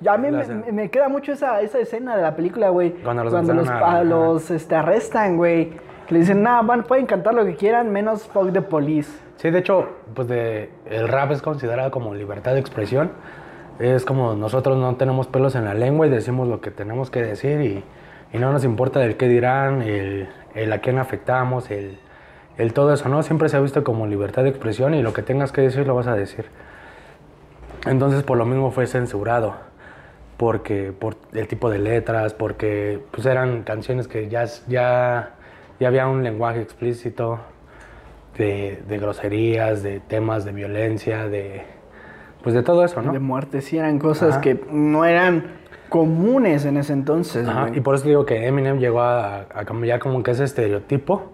Ya 0.00 0.14
a 0.14 0.18
mí 0.18 0.28
me, 0.30 0.72
me- 0.72 0.90
queda 0.90 1.08
mucho 1.08 1.32
esa, 1.32 1.60
esa 1.60 1.78
escena 1.78 2.16
de 2.16 2.22
la 2.22 2.34
película, 2.34 2.68
güey. 2.70 2.90
Cuando 3.02 3.24
los 3.24 3.32
los, 3.32 3.48
empezaron 3.48 3.68
a- 3.82 3.86
a 3.86 3.90
ajá. 3.92 4.04
los 4.04 4.50
este, 4.50 4.74
arrestan, 4.74 5.36
güey. 5.36 5.70
Que 6.06 6.14
le 6.14 6.20
dicen, 6.20 6.42
nah, 6.42 6.60
van, 6.62 6.82
pueden 6.82 7.06
cantar 7.06 7.32
lo 7.34 7.44
que 7.44 7.54
quieran, 7.56 7.90
menos 7.92 8.24
Fuck 8.28 8.52
the 8.52 8.60
Police. 8.62 9.10
Sí, 9.36 9.50
de 9.50 9.58
hecho, 9.60 9.88
pues 10.14 10.28
de, 10.28 10.70
el 10.86 11.08
rap 11.08 11.30
es 11.32 11.40
considerado 11.42 11.90
como 11.90 12.14
libertad 12.14 12.52
de 12.52 12.60
expresión. 12.60 13.10
Es 13.78 14.04
como 14.04 14.34
nosotros 14.34 14.76
no 14.78 14.94
tenemos 14.96 15.26
pelos 15.26 15.54
en 15.54 15.64
la 15.64 15.74
lengua 15.74 16.06
y 16.06 16.10
decimos 16.10 16.46
lo 16.48 16.60
que 16.60 16.70
tenemos 16.70 17.10
que 17.10 17.22
decir 17.22 17.60
y, 17.60 17.84
y 18.32 18.38
no 18.38 18.52
nos 18.52 18.64
importa 18.64 19.02
el 19.04 19.16
qué 19.16 19.26
dirán, 19.28 19.82
el, 19.82 20.28
el 20.54 20.72
a 20.72 20.78
quién 20.78 20.98
afectamos, 20.98 21.70
el, 21.70 21.98
el 22.58 22.72
todo 22.72 22.92
eso, 22.92 23.08
¿no? 23.08 23.22
Siempre 23.22 23.48
se 23.48 23.56
ha 23.56 23.60
visto 23.60 23.82
como 23.82 24.06
libertad 24.06 24.42
de 24.44 24.50
expresión 24.50 24.94
y 24.94 25.02
lo 25.02 25.12
que 25.12 25.22
tengas 25.22 25.50
que 25.52 25.62
decir 25.62 25.86
lo 25.86 25.94
vas 25.96 26.06
a 26.06 26.14
decir. 26.14 26.46
Entonces, 27.86 28.22
por 28.22 28.38
lo 28.38 28.44
mismo 28.46 28.70
fue 28.70 28.86
censurado. 28.86 29.54
Porque, 30.36 30.92
por 30.92 31.16
el 31.32 31.46
tipo 31.46 31.70
de 31.70 31.78
letras, 31.78 32.34
porque 32.34 33.00
pues 33.10 33.24
eran 33.26 33.62
canciones 33.62 34.08
que 34.08 34.28
ya, 34.28 34.44
ya, 34.66 35.34
ya 35.78 35.88
había 35.88 36.08
un 36.08 36.24
lenguaje 36.24 36.60
explícito 36.60 37.38
de, 38.36 38.82
de 38.88 38.98
groserías, 38.98 39.82
de 39.82 40.00
temas 40.00 40.44
de 40.44 40.52
violencia, 40.52 41.28
de 41.28 41.62
pues 42.42 42.54
de 42.54 42.62
todo 42.62 42.84
eso, 42.84 43.00
¿no? 43.00 43.12
De 43.12 43.20
muerte, 43.20 43.62
sí, 43.62 43.78
eran 43.78 43.98
cosas 43.98 44.32
Ajá. 44.32 44.40
que 44.42 44.60
no 44.70 45.06
eran 45.06 45.46
comunes 45.88 46.66
en 46.66 46.76
ese 46.76 46.92
entonces, 46.92 47.48
Ajá. 47.48 47.70
Y 47.72 47.80
por 47.80 47.94
eso 47.94 48.06
digo 48.06 48.26
que 48.26 48.46
Eminem 48.46 48.78
llegó 48.78 49.00
a, 49.00 49.46
a 49.54 49.64
cambiar 49.64 49.98
como 49.98 50.22
que 50.22 50.32
ese 50.32 50.44
estereotipo. 50.44 51.32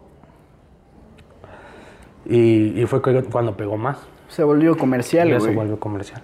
Y, 2.27 2.81
y 2.81 2.87
fue 2.87 3.03
cuando 3.03 3.57
pegó 3.57 3.77
más. 3.77 3.99
Se 4.29 4.45
volvió 4.45 4.77
comercial, 4.77 5.37
güey. 5.37 5.55
volvió 5.55 5.81
comercial. 5.81 6.23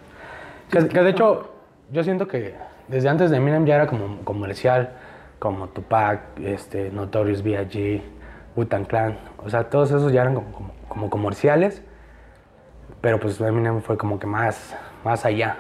Que, 0.71 0.87
que 0.87 1.01
de 1.01 1.11
hecho, 1.11 1.51
yo 1.91 2.05
siento 2.05 2.27
que 2.29 2.55
desde 2.89 3.09
antes 3.09 3.31
de 3.31 3.37
Eminem 3.37 3.65
ya 3.67 3.77
era 3.77 3.87
como 3.87 4.19
comercial, 4.25 4.93
como 5.39 5.69
Tupac, 5.69 6.39
este, 6.41 6.91
Notorious 6.91 7.43
B.I.G., 7.43 8.03
Wu-Tang 8.57 8.87
Clan. 8.87 9.19
O 9.45 9.51
sea, 9.51 9.65
todos 9.65 9.91
esos 9.91 10.13
ya 10.13 10.23
eran 10.23 10.35
como, 10.89 11.11
comerciales. 11.11 11.83
Pero 13.01 13.21
pues 13.21 13.41
Eminem 13.41 13.83
fue 13.83 13.97
como 13.97 14.19
que 14.19 14.27
más, 14.27 14.75
más 15.05 15.25
allá. 15.25 15.57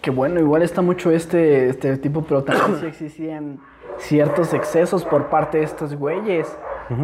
Que 0.00 0.10
bueno, 0.10 0.38
igual 0.38 0.62
está 0.62 0.80
mucho 0.82 1.10
este 1.10 1.68
estereotipo, 1.68 2.22
pero 2.22 2.44
también 2.44 2.80
sí 2.80 2.86
existían 2.86 3.58
ciertos 3.98 4.54
excesos 4.54 5.04
por 5.04 5.28
parte 5.28 5.58
de 5.58 5.64
estos 5.64 5.94
güeyes. 5.94 6.56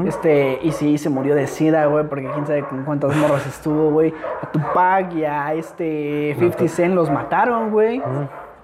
Este, 0.06 0.58
y 0.62 0.72
sí, 0.72 0.98
se 0.98 1.08
murió 1.08 1.34
de 1.34 1.46
sida, 1.46 1.86
güey, 1.86 2.04
porque 2.06 2.28
quién 2.30 2.46
sabe 2.46 2.62
con 2.64 2.84
cuántas 2.84 3.16
morras 3.16 3.46
estuvo, 3.46 3.90
güey. 3.90 4.12
A 4.42 4.46
Tupac 4.50 5.12
y 5.14 5.24
a 5.24 5.54
este 5.54 6.34
50 6.38 6.68
Cent 6.68 6.94
los 6.94 7.10
mataron, 7.10 7.70
güey. 7.70 8.02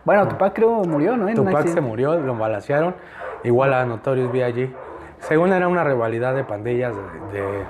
Bueno, 0.05 0.29
Tupac 0.29 0.53
creo 0.55 0.71
murió, 0.85 1.17
¿no? 1.17 1.29
En 1.29 1.35
Tupac 1.37 1.67
se 1.69 1.81
murió, 1.81 2.19
lo 2.19 2.35
balacearon, 2.37 2.95
igual 3.45 3.73
a 3.75 3.85
Notorious 3.87 4.31
B.I.G. 4.31 4.71
Según 5.21 5.53
era 5.53 5.67
una 5.69 5.83
rivalidad 5.85 6.35
de 6.35 6.45
pandillas 6.45 6.95
de, 7.33 7.41
de- 7.41 7.65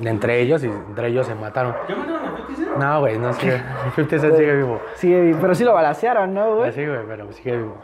de 0.00 0.10
entre 0.10 0.40
ellos 0.40 0.62
y 0.62 0.66
entre 0.66 1.08
ellos 1.08 1.26
se 1.26 1.34
mataron. 1.34 1.74
¿Ya 1.88 1.96
mataron 1.96 2.24
a 2.26 2.36
50 2.36 2.54
Cent? 2.56 2.76
No, 2.76 3.00
güey, 3.00 3.18
no 3.18 3.32
sigue. 3.34 3.62
50 3.94 4.18
Cent 4.18 4.36
sigue 4.36 4.56
vivo. 4.56 4.80
Sí, 4.94 5.36
pero 5.40 5.54
sí 5.54 5.64
lo 5.64 5.72
balacearon, 5.74 6.34
¿no, 6.34 6.56
güey? 6.56 6.72
Sí, 6.72 6.84
güey, 6.86 7.00
pero 7.06 7.30
sigue 7.32 7.56
vivo. 7.58 7.76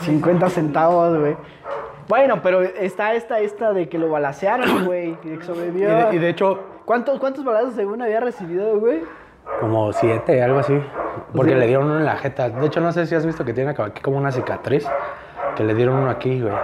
50 0.00 0.48
centavos, 0.50 1.18
güey. 1.18 1.36
Bueno, 2.08 2.40
pero 2.42 2.62
está 2.62 3.14
esta, 3.14 3.40
esta 3.40 3.72
de 3.72 3.88
que 3.88 3.98
lo 3.98 4.08
balacearon, 4.10 4.84
güey, 4.86 5.16
y 5.24 5.28
de 5.28 5.38
que 5.38 5.44
Y 5.44 5.46
sobrevivió. 5.46 5.88
de, 5.88 6.16
y 6.16 6.18
de 6.18 6.28
hecho, 6.28 6.60
¿Cuántos, 6.84 7.18
¿Cuántos 7.18 7.44
balazos 7.44 7.74
según 7.74 8.02
había 8.02 8.20
recibido, 8.20 8.78
güey? 8.78 9.02
como 9.60 9.92
siete, 9.92 10.42
algo 10.42 10.58
así. 10.58 10.78
Porque 11.34 11.54
le 11.54 11.66
dieron 11.66 11.84
uno 11.86 11.98
en 11.98 12.04
la 12.04 12.16
jeta. 12.16 12.48
De 12.50 12.66
hecho, 12.66 12.80
no 12.80 12.92
sé 12.92 13.06
si 13.06 13.14
has 13.14 13.24
visto 13.26 13.44
que 13.44 13.52
tiene 13.52 13.70
aquí 13.76 14.00
como 14.02 14.16
una 14.18 14.32
cicatriz. 14.32 14.86
Que 15.54 15.64
le 15.64 15.74
dieron 15.74 15.96
uno 15.96 16.10
aquí, 16.10 16.40
güey. 16.40 16.54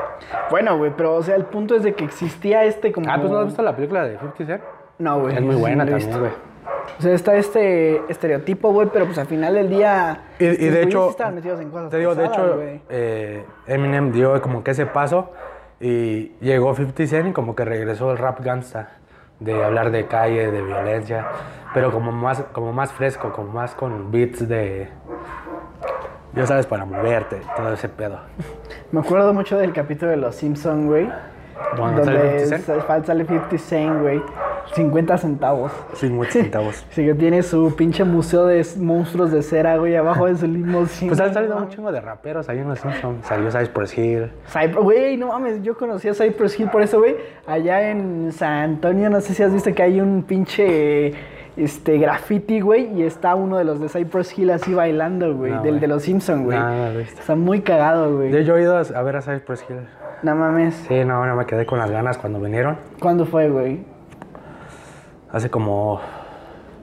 Bueno, 0.50 0.76
güey, 0.78 0.90
pero 0.96 1.14
o 1.14 1.22
sea, 1.22 1.36
el 1.36 1.44
punto 1.44 1.74
es 1.74 1.82
de 1.82 1.94
que 1.94 2.04
existía 2.04 2.64
este 2.64 2.90
como... 2.90 3.08
Ah, 3.10 3.16
pues 3.18 3.30
no 3.30 3.38
has 3.38 3.46
visto 3.46 3.62
la 3.62 3.76
película 3.76 4.04
de 4.04 4.18
50 4.18 4.44
Cent. 4.46 4.62
No, 4.98 5.20
güey. 5.20 5.34
Es 5.36 5.40
muy 5.42 5.54
sí, 5.54 5.60
buena 5.60 5.84
he 5.84 5.86
también, 5.86 6.08
visto. 6.08 6.20
güey. 6.20 6.32
O 6.98 7.02
sea, 7.02 7.14
está 7.14 7.36
este 7.36 8.02
estereotipo, 8.08 8.72
güey, 8.72 8.88
pero 8.92 9.06
pues 9.06 9.18
al 9.18 9.26
final 9.26 9.54
del 9.54 9.70
día... 9.70 10.24
Y, 10.38 10.46
de 10.46 10.82
hecho, 10.82 11.10
estaban 11.10 11.34
metidos 11.34 11.60
en 11.60 11.70
cosas 11.70 11.90
te 11.90 11.98
digo, 11.98 12.14
de 12.14 12.26
hecho, 12.26 12.60
eh, 12.88 13.44
Eminem 13.66 14.12
dio 14.12 14.40
como 14.42 14.62
que 14.62 14.72
ese 14.72 14.86
paso 14.86 15.30
y 15.80 16.32
llegó 16.40 16.74
50 16.74 17.06
Cent 17.06 17.28
y 17.28 17.32
como 17.32 17.54
que 17.54 17.64
regresó 17.64 18.12
el 18.12 18.18
rap 18.18 18.40
gangsta 18.40 18.90
de 19.38 19.64
hablar 19.64 19.90
de 19.90 20.06
calle, 20.06 20.50
de 20.50 20.62
violencia, 20.62 21.26
pero 21.72 21.90
como 21.90 22.12
más, 22.12 22.42
como 22.52 22.72
más 22.72 22.92
fresco, 22.92 23.32
como 23.32 23.52
más 23.52 23.74
con 23.74 24.10
beats 24.10 24.46
de, 24.46 24.88
ya 26.34 26.46
sabes, 26.46 26.66
para 26.66 26.84
moverte, 26.84 27.40
todo 27.56 27.72
ese 27.72 27.88
pedo. 27.88 28.20
Me 28.92 29.00
acuerdo 29.00 29.32
mucho 29.32 29.56
del 29.58 29.72
capítulo 29.72 30.10
de 30.10 30.18
Los 30.18 30.36
Simpson, 30.36 30.86
güey. 30.86 31.08
Cuando 31.76 32.04
sale 32.04 32.40
50 32.40 32.46
Cent, 32.46 32.64
sa- 32.64 32.80
fa- 32.86 33.04
sale 33.04 33.24
50 33.24 33.58
Cent, 33.58 34.00
güey. 34.00 34.22
50 34.74 35.18
centavos. 35.18 35.72
50 35.94 36.32
centavos. 36.32 36.86
Sí, 36.90 37.04
que 37.04 37.14
tiene 37.14 37.42
su 37.42 37.74
pinche 37.74 38.04
museo 38.04 38.46
de 38.46 38.64
monstruos 38.78 39.32
de 39.32 39.42
cera, 39.42 39.76
güey, 39.78 39.96
abajo 39.96 40.26
de 40.26 40.36
su 40.36 40.46
limusina. 40.46 41.10
Pues 41.10 41.20
han 41.20 41.34
salido 41.34 41.56
un 41.56 41.68
chingo 41.68 41.90
de 41.90 42.00
raperos 42.00 42.48
ahí 42.48 42.58
en 42.58 42.68
los 42.68 42.78
Simpsons. 42.78 43.26
Salió 43.26 43.50
Cypress 43.50 43.96
Hill. 43.98 44.30
Cypher- 44.52 44.80
Güey, 44.82 45.16
no 45.16 45.28
mames, 45.28 45.62
yo 45.62 45.76
conocí 45.76 46.08
a 46.08 46.14
Cypress 46.14 46.58
Hill 46.60 46.68
por 46.70 46.82
eso, 46.82 46.98
güey. 47.00 47.16
Allá 47.46 47.90
en 47.90 48.30
San 48.32 48.52
Antonio, 48.52 49.10
no 49.10 49.20
sé 49.20 49.34
si 49.34 49.42
has 49.42 49.52
visto 49.52 49.74
que 49.74 49.82
hay 49.82 50.00
un 50.00 50.22
pinche 50.22 51.14
este 51.56 51.98
graffiti, 51.98 52.60
güey, 52.60 52.92
y 52.94 53.02
está 53.02 53.34
uno 53.34 53.58
de 53.58 53.64
los 53.64 53.80
de 53.80 53.88
Cypress 53.88 54.38
Hill 54.38 54.50
así 54.50 54.72
bailando, 54.72 55.34
güey, 55.34 55.52
No, 55.52 55.62
del 55.62 55.80
de 55.80 55.88
los 55.88 56.04
Simpsons, 56.04 56.44
güey. 56.44 56.58
Está 57.00 57.34
muy 57.34 57.60
cagado, 57.62 58.16
güey. 58.16 58.44
Yo, 58.44 58.56
he 58.56 58.62
ido 58.62 58.76
a 58.78 59.02
ver 59.02 59.16
a 59.16 59.20
Cypress 59.22 59.64
Hill. 59.68 59.78
No 60.22 60.34
mames. 60.36 60.74
Sí, 60.88 61.04
no, 61.04 61.24
no 61.26 61.34
me 61.36 61.46
quedé 61.46 61.64
con 61.66 61.78
las 61.78 61.90
ganas 61.90 62.18
cuando 62.18 62.40
vinieron. 62.40 62.76
¿Cuándo 63.00 63.24
fue, 63.24 63.48
güey? 63.48 63.84
Hace 65.32 65.50
como. 65.50 66.00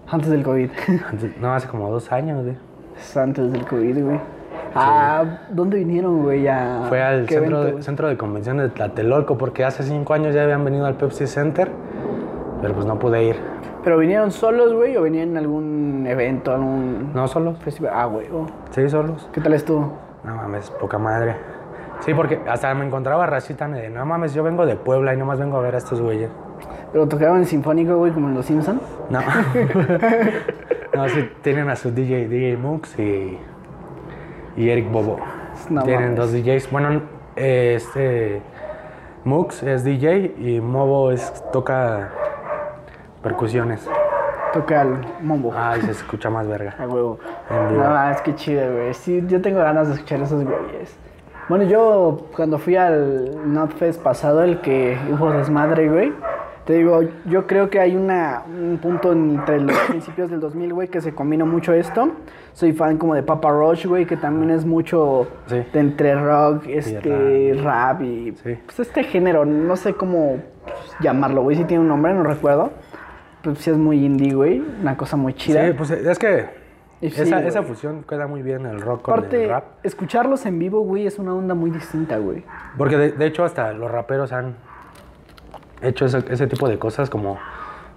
Antes 0.10 0.30
del 0.30 0.44
COVID. 0.44 0.70
No, 1.42 1.54
hace 1.54 1.68
como 1.68 1.90
dos 1.92 2.12
años, 2.12 2.44
güey. 2.44 2.58
Es 2.98 3.16
Antes 3.18 3.52
del 3.52 3.66
COVID, 3.66 4.04
güey. 4.06 4.20
Ah, 4.74 5.40
¿dónde 5.50 5.78
vinieron, 5.78 6.24
güey? 6.24 6.48
A- 6.48 6.86
Fue 6.90 7.02
al 7.02 7.26
¿qué 7.26 7.36
centro 7.36 7.62
evento, 7.62 7.78
de, 7.78 7.84
centro 7.84 8.08
de 8.08 8.18
convenciones 8.18 8.64
de 8.64 8.70
Tlatelolco 8.70 9.38
porque 9.38 9.64
hace 9.66 9.84
cinco 9.84 10.14
años 10.14 10.34
ya 10.36 10.44
habían 10.44 10.64
venido 10.66 10.86
al 10.86 10.96
Pepsi 10.96 11.26
Center, 11.28 11.72
pero 12.62 12.74
pues 12.74 12.86
no 12.86 12.98
pude 13.00 13.24
ir. 13.24 13.36
¿Pero 13.84 13.98
vinieron 13.98 14.32
solos, 14.32 14.74
güey, 14.74 14.96
o 14.98 15.02
venían 15.04 15.30
en 15.30 15.38
algún 15.38 16.06
evento, 16.08 16.52
algún 16.54 17.12
No 17.14 17.28
solos, 17.28 17.58
festival? 17.60 17.94
Ah, 17.96 18.06
güey. 18.06 18.28
oh. 18.32 18.46
sí, 18.72 18.88
solos. 18.90 19.30
¿Qué 19.32 19.42
tal 19.42 19.54
estuvo? 19.54 19.94
No 20.24 20.36
mames, 20.36 20.70
poca 20.72 20.98
madre. 20.98 21.36
Sí, 22.02 22.14
porque 22.14 22.40
hasta 22.48 22.74
me 22.74 22.86
encontraba 22.86 23.26
racita 23.26 23.68
de, 23.68 23.90
no 23.90 24.06
mames, 24.06 24.34
yo 24.34 24.44
vengo 24.44 24.66
de 24.66 24.76
Puebla 24.76 25.14
y 25.14 25.18
nomás 25.18 25.40
vengo 25.40 25.58
a 25.58 25.62
ver 25.62 25.76
a 25.76 25.78
estos 25.80 26.02
güeyes. 26.02 26.30
¿Pero 26.92 27.08
tocaban 27.08 27.42
el 27.42 27.46
sinfónico, 27.46 27.98
güey, 27.98 28.12
como 28.12 28.30
en 28.30 28.36
Los 28.36 28.46
Simpsons? 28.46 28.82
No. 29.10 29.20
no, 30.96 31.10
sí, 31.10 31.30
tienen 31.42 31.70
a 31.70 31.76
su 31.76 31.92
DJ, 31.92 32.28
DJ 32.28 32.58
Mux 32.58 32.98
y, 32.98 33.38
y 34.56 34.70
Eric 34.70 34.92
Bobo. 34.92 35.20
No 35.70 35.84
tienen 35.84 36.16
mames. 36.16 36.18
dos 36.18 36.32
DJs. 36.32 36.72
Bueno, 36.72 37.02
eh, 37.36 37.74
este 37.76 38.42
Mux 39.24 39.64
es 39.64 39.84
DJ 39.84 40.36
y 40.38 40.62
Mobo 40.62 41.12
es, 41.12 41.44
toca 41.52 42.10
percusiones. 43.22 43.88
Toca 44.54 44.84
el 44.84 45.00
mombo. 45.22 45.54
Ay, 45.56 45.82
se 45.82 45.92
escucha 45.92 46.30
más 46.30 46.48
verga. 46.48 46.76
A 46.80 46.88
huevo. 46.88 47.20
No, 47.50 47.90
más, 47.90 48.22
qué 48.22 48.34
chido, 48.36 48.72
güey. 48.72 48.94
Sí, 48.94 49.24
yo 49.28 49.42
tengo 49.42 49.60
ganas 49.60 49.90
de 49.90 49.96
escuchar 49.96 50.22
esos 50.22 50.44
güeyes. 50.44 50.98
Bueno, 51.50 51.64
yo 51.66 52.28
cuando 52.36 52.58
fui 52.58 52.76
al 52.76 53.54
Notfest 53.54 54.02
pasado, 54.02 54.44
el 54.44 54.60
que 54.60 54.98
hubo 55.12 55.32
desmadre, 55.32 55.90
güey, 55.90 56.14
Te 56.66 56.74
digo, 56.74 57.00
yo 57.24 57.48
creo 57.48 57.70
que 57.70 57.80
hay 57.80 57.96
una, 57.96 58.42
un 58.46 58.78
punto 58.80 59.14
entre 59.14 59.62
los 59.62 59.78
principios 59.88 60.30
del 60.30 60.42
2000, 60.42 60.74
güey, 60.74 60.88
que 60.90 61.00
se 61.00 61.16
combina 61.16 61.46
mucho 61.46 61.72
esto. 61.72 62.10
Soy 62.52 62.74
fan 62.74 62.98
como 62.98 63.16
de 63.16 63.24
Papa 63.24 63.50
Roach, 63.52 63.86
güey, 63.86 64.06
que 64.06 64.18
también 64.18 64.50
es 64.52 64.66
mucho 64.66 65.28
Sí. 65.46 65.64
de 65.72 65.80
entre 65.80 66.16
rock, 66.16 66.66
este, 66.68 67.54
rap. 67.64 67.64
rap 67.64 68.02
y 68.02 68.34
Sí. 68.44 68.58
pues 68.66 68.80
este 68.82 69.04
género, 69.06 69.46
no 69.46 69.78
sé 69.78 69.94
cómo 69.94 70.40
llamarlo, 71.00 71.44
güey, 71.44 71.56
si 71.56 71.64
tiene 71.64 71.80
un 71.84 71.88
nombre, 71.88 72.14
no 72.14 72.24
recuerdo. 72.24 72.72
Pues 73.44 73.60
sí 73.60 73.70
es 73.70 73.78
muy 73.78 74.04
indie, 74.04 74.34
güey, 74.34 74.62
una 74.82 74.98
cosa 74.98 75.16
muy 75.16 75.34
chida. 75.36 75.66
Sí, 75.68 75.74
pues 75.78 75.92
es 75.92 76.20
que 76.20 76.50
sí, 77.02 77.08
esa, 77.08 77.64
fusión 77.64 78.04
queda 78.04 78.28
muy 78.28 78.42
bien 78.42 78.66
el 78.66 78.82
rock 78.82 79.04
con 79.04 79.26
el 79.26 79.50
rap. 79.50 79.66
escucharlos 79.84 80.46
en 80.46 80.60
vivo, 80.60 80.82
güey, 80.82 81.08
es 81.08 81.20
una 81.20 81.34
onda 81.34 81.54
muy 81.54 81.70
distinta, 81.70 82.18
güey. 82.18 82.44
Porque 82.78 82.98
de, 82.98 83.12
de 83.12 83.26
hecho 83.26 83.44
hasta 83.44 83.74
los 83.74 83.90
raperos 83.92 84.32
han 84.34 84.56
hecho 85.82 86.06
ese, 86.06 86.24
ese 86.30 86.48
tipo 86.48 86.68
de 86.68 86.80
cosas 86.80 87.10
como 87.10 87.38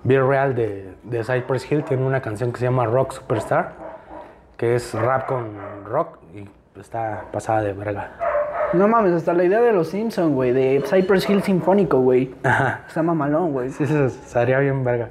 Bill 0.04 0.26
Real 0.26 0.54
de, 0.54 0.94
de 1.02 1.24
Cypress 1.24 1.70
Hill 1.70 1.84
tiene 1.84 2.04
una 2.04 2.20
canción 2.20 2.52
que 2.52 2.58
se 2.58 2.64
llama 2.64 2.86
Rock 2.86 3.12
Superstar, 3.12 3.72
que 4.56 4.74
es 4.74 4.94
rap 4.94 5.26
con 5.26 5.84
rock 5.84 6.18
y 6.34 6.48
está 6.78 7.24
pasada 7.32 7.62
de 7.62 7.72
verga. 7.72 8.10
No 8.72 8.86
mames, 8.86 9.12
hasta 9.12 9.32
la 9.32 9.44
idea 9.44 9.60
de 9.60 9.72
los 9.72 9.88
Simpsons, 9.88 10.32
güey, 10.32 10.52
de 10.52 10.82
Cypress 10.86 11.28
Hill 11.28 11.42
Sinfónico, 11.42 12.00
güey. 12.00 12.32
Ajá. 12.44 12.82
Está 12.86 13.02
mamalón, 13.02 13.52
güey. 13.52 13.70
Sí, 13.70 13.84
se 13.84 14.06
estaría 14.06 14.60
bien 14.60 14.84
verga. 14.84 15.10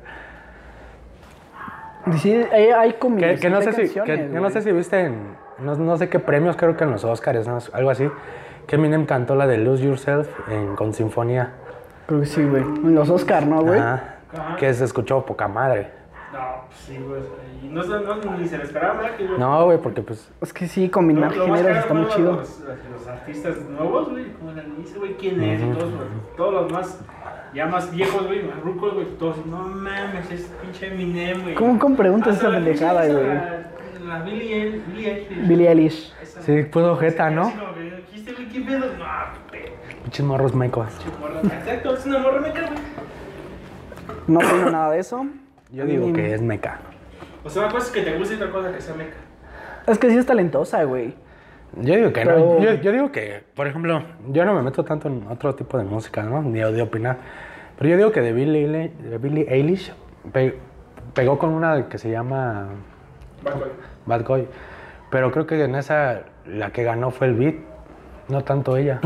Sí, 2.18 2.34
hay, 2.52 2.70
hay 2.70 2.94
Que, 2.94 3.50
no 3.50 3.62
sé 3.62 3.74
si, 3.74 4.00
que- 4.00 4.18
no 4.18 4.50
sé 4.50 4.62
si 4.62 4.72
viste 4.72 5.00
en, 5.02 5.36
no, 5.60 5.76
no 5.76 5.98
sé 5.98 6.10
qué 6.10 6.20
premios, 6.20 6.56
creo 6.56 6.76
que 6.78 6.84
en 6.84 6.92
los 6.92 7.04
Oscars, 7.04 7.48
¿no? 7.48 7.58
algo 7.74 7.90
así, 7.90 8.10
que 8.68 8.76
Eminem 8.76 9.06
cantó 9.06 9.36
la 9.36 9.48
de 9.48 9.58
Lose 9.58 9.84
Yourself 9.84 10.30
en, 10.50 10.76
con 10.76 10.94
sinfonía. 10.94 11.52
Creo 12.08 12.22
que 12.22 12.26
sí, 12.26 12.44
güey. 12.44 12.64
En 12.64 12.96
los 12.96 13.10
Oscar, 13.10 13.46
¿no, 13.46 13.62
güey? 13.62 13.80
Ajá. 13.80 14.16
Que 14.58 14.74
se 14.74 14.86
escuchó 14.86 15.26
poca 15.26 15.48
madre. 15.48 15.92
No, 16.40 16.66
pues 16.68 16.80
sí, 16.80 16.98
güey. 16.98 17.22
Y 17.64 17.68
no, 17.68 17.84
se- 17.84 17.90
no, 17.90 18.38
ni 18.38 18.48
se 18.48 18.58
le 18.58 18.64
esperaba, 18.64 19.02
¿verdad? 19.02 19.18
Que, 19.18 19.26
güey, 19.28 19.40
No, 19.40 19.66
güey, 19.66 19.78
porque 19.80 20.02
pues 20.02 20.32
Es 20.42 20.54
que 20.54 20.68
sí, 20.68 20.90
combinar 20.90 21.36
más 21.36 21.46
géneros 21.60 21.78
está 21.78 21.94
muy 21.94 22.08
chido. 22.08 22.32
Los, 22.38 22.60
los 22.92 23.08
artistas 23.08 23.58
nuevos, 23.70 24.10
güey, 24.10 24.32
como 24.34 24.52
la 24.54 24.64
dice, 24.64 24.98
güey, 24.98 25.16
quién 25.18 25.42
es 25.44 25.62
y 25.62 25.66
todos, 25.66 25.92
güey. 25.94 26.08
Todos 26.38 26.54
los 26.54 26.72
más, 26.72 27.00
ya 27.54 27.66
más 27.66 27.92
viejos, 27.92 28.26
güey, 28.28 28.44
más 28.44 28.60
rucos, 28.62 28.94
güey, 28.94 29.06
todos, 29.18 29.46
no 29.46 29.58
mames, 29.60 30.32
es 30.32 30.52
pinche 30.62 30.88
Eminem, 30.88 31.42
güey. 31.44 31.56
¿Cómo- 31.56 31.78
cómo 31.80 31.96
preguntas 31.98 32.36
Hasta 32.36 32.48
esa 32.48 32.56
pendejada, 32.56 33.06
güey? 33.08 33.28
La, 33.28 33.72
la 34.08 34.22
Billie 34.24 34.82
Billie 34.88 35.12
Eilish. 35.14 35.48
Billie 35.48 35.70
Eilish. 35.70 36.14
Esa, 36.22 36.42
sí, 36.42 36.64
puso 36.64 36.96
jeta, 36.98 37.30
¿no? 37.30 37.52
dijiste, 38.12 38.34
güey, 38.34 38.48
¿qué 38.50 38.62
pedo? 38.62 38.86
No, 38.98 39.06
Pinches 40.04 40.26
morros 40.26 40.56
mecos. 40.56 40.88
Exacto, 41.44 41.94
es 41.94 42.06
una 42.06 42.20
morra 42.20 42.40
meca, 42.42 42.62
güey. 42.62 42.80
No 44.28 44.40
tengo 44.40 44.70
nada 44.72 44.92
de 44.92 45.00
eso. 45.00 45.26
Yo 45.72 45.86
digo 45.86 46.12
que 46.14 46.34
es 46.34 46.42
meca. 46.42 46.80
O 47.44 47.50
sea, 47.50 47.64
una 47.64 47.72
cosa 47.72 47.86
es 47.88 47.92
que 47.92 48.02
te 48.02 48.18
guste 48.18 48.34
y 48.36 48.38
otra 48.38 48.52
cosa 48.52 48.72
que 48.72 48.82
sea 48.82 48.96
meca. 48.96 49.16
Es 49.88 49.98
que 49.98 50.10
sí 50.10 50.18
es 50.18 50.26
talentosa, 50.26 50.84
güey. 50.84 51.14
Yo 51.78 51.96
digo 51.96 52.12
que 52.14 52.22
Pero- 52.26 52.38
no. 52.40 52.60
Yo, 52.60 52.74
yo 52.76 52.92
digo 52.92 53.12
que, 53.12 53.44
por 53.56 53.68
ejemplo, 53.68 54.02
yo 54.30 54.46
no 54.46 54.54
me 54.56 54.62
meto 54.64 54.84
tanto 54.84 55.08
en 55.08 55.26
otro 55.30 55.54
tipo 55.56 55.78
de 55.78 55.84
música, 55.84 56.24
¿no? 56.24 56.42
Ni 56.42 56.60
de 56.60 56.82
opinar. 56.82 57.18
Pero 57.78 57.92
yo 57.92 57.98
digo 57.98 58.12
que 58.12 58.22
de 58.22 58.34
Billie, 58.34 58.68
de 58.90 59.18
Billie 59.20 59.46
Eilish 59.48 59.94
pe- 60.34 60.58
pegó 61.14 61.38
con 61.40 61.52
una 61.52 61.88
que 61.88 61.98
se 61.98 62.10
llama 62.12 62.68
Bad 63.44 63.54
Boy. 63.60 63.70
Bad 64.06 64.26
Boy. 64.26 64.48
Pero 65.12 65.32
creo 65.32 65.46
que 65.48 65.64
en 65.64 65.76
esa 65.76 66.24
la 66.46 66.72
que 66.72 66.84
ganó 66.84 67.12
fue 67.12 67.28
el 67.28 67.36
beat, 67.36 67.56
no 68.28 68.44
tanto 68.44 68.76
ella. 68.76 69.00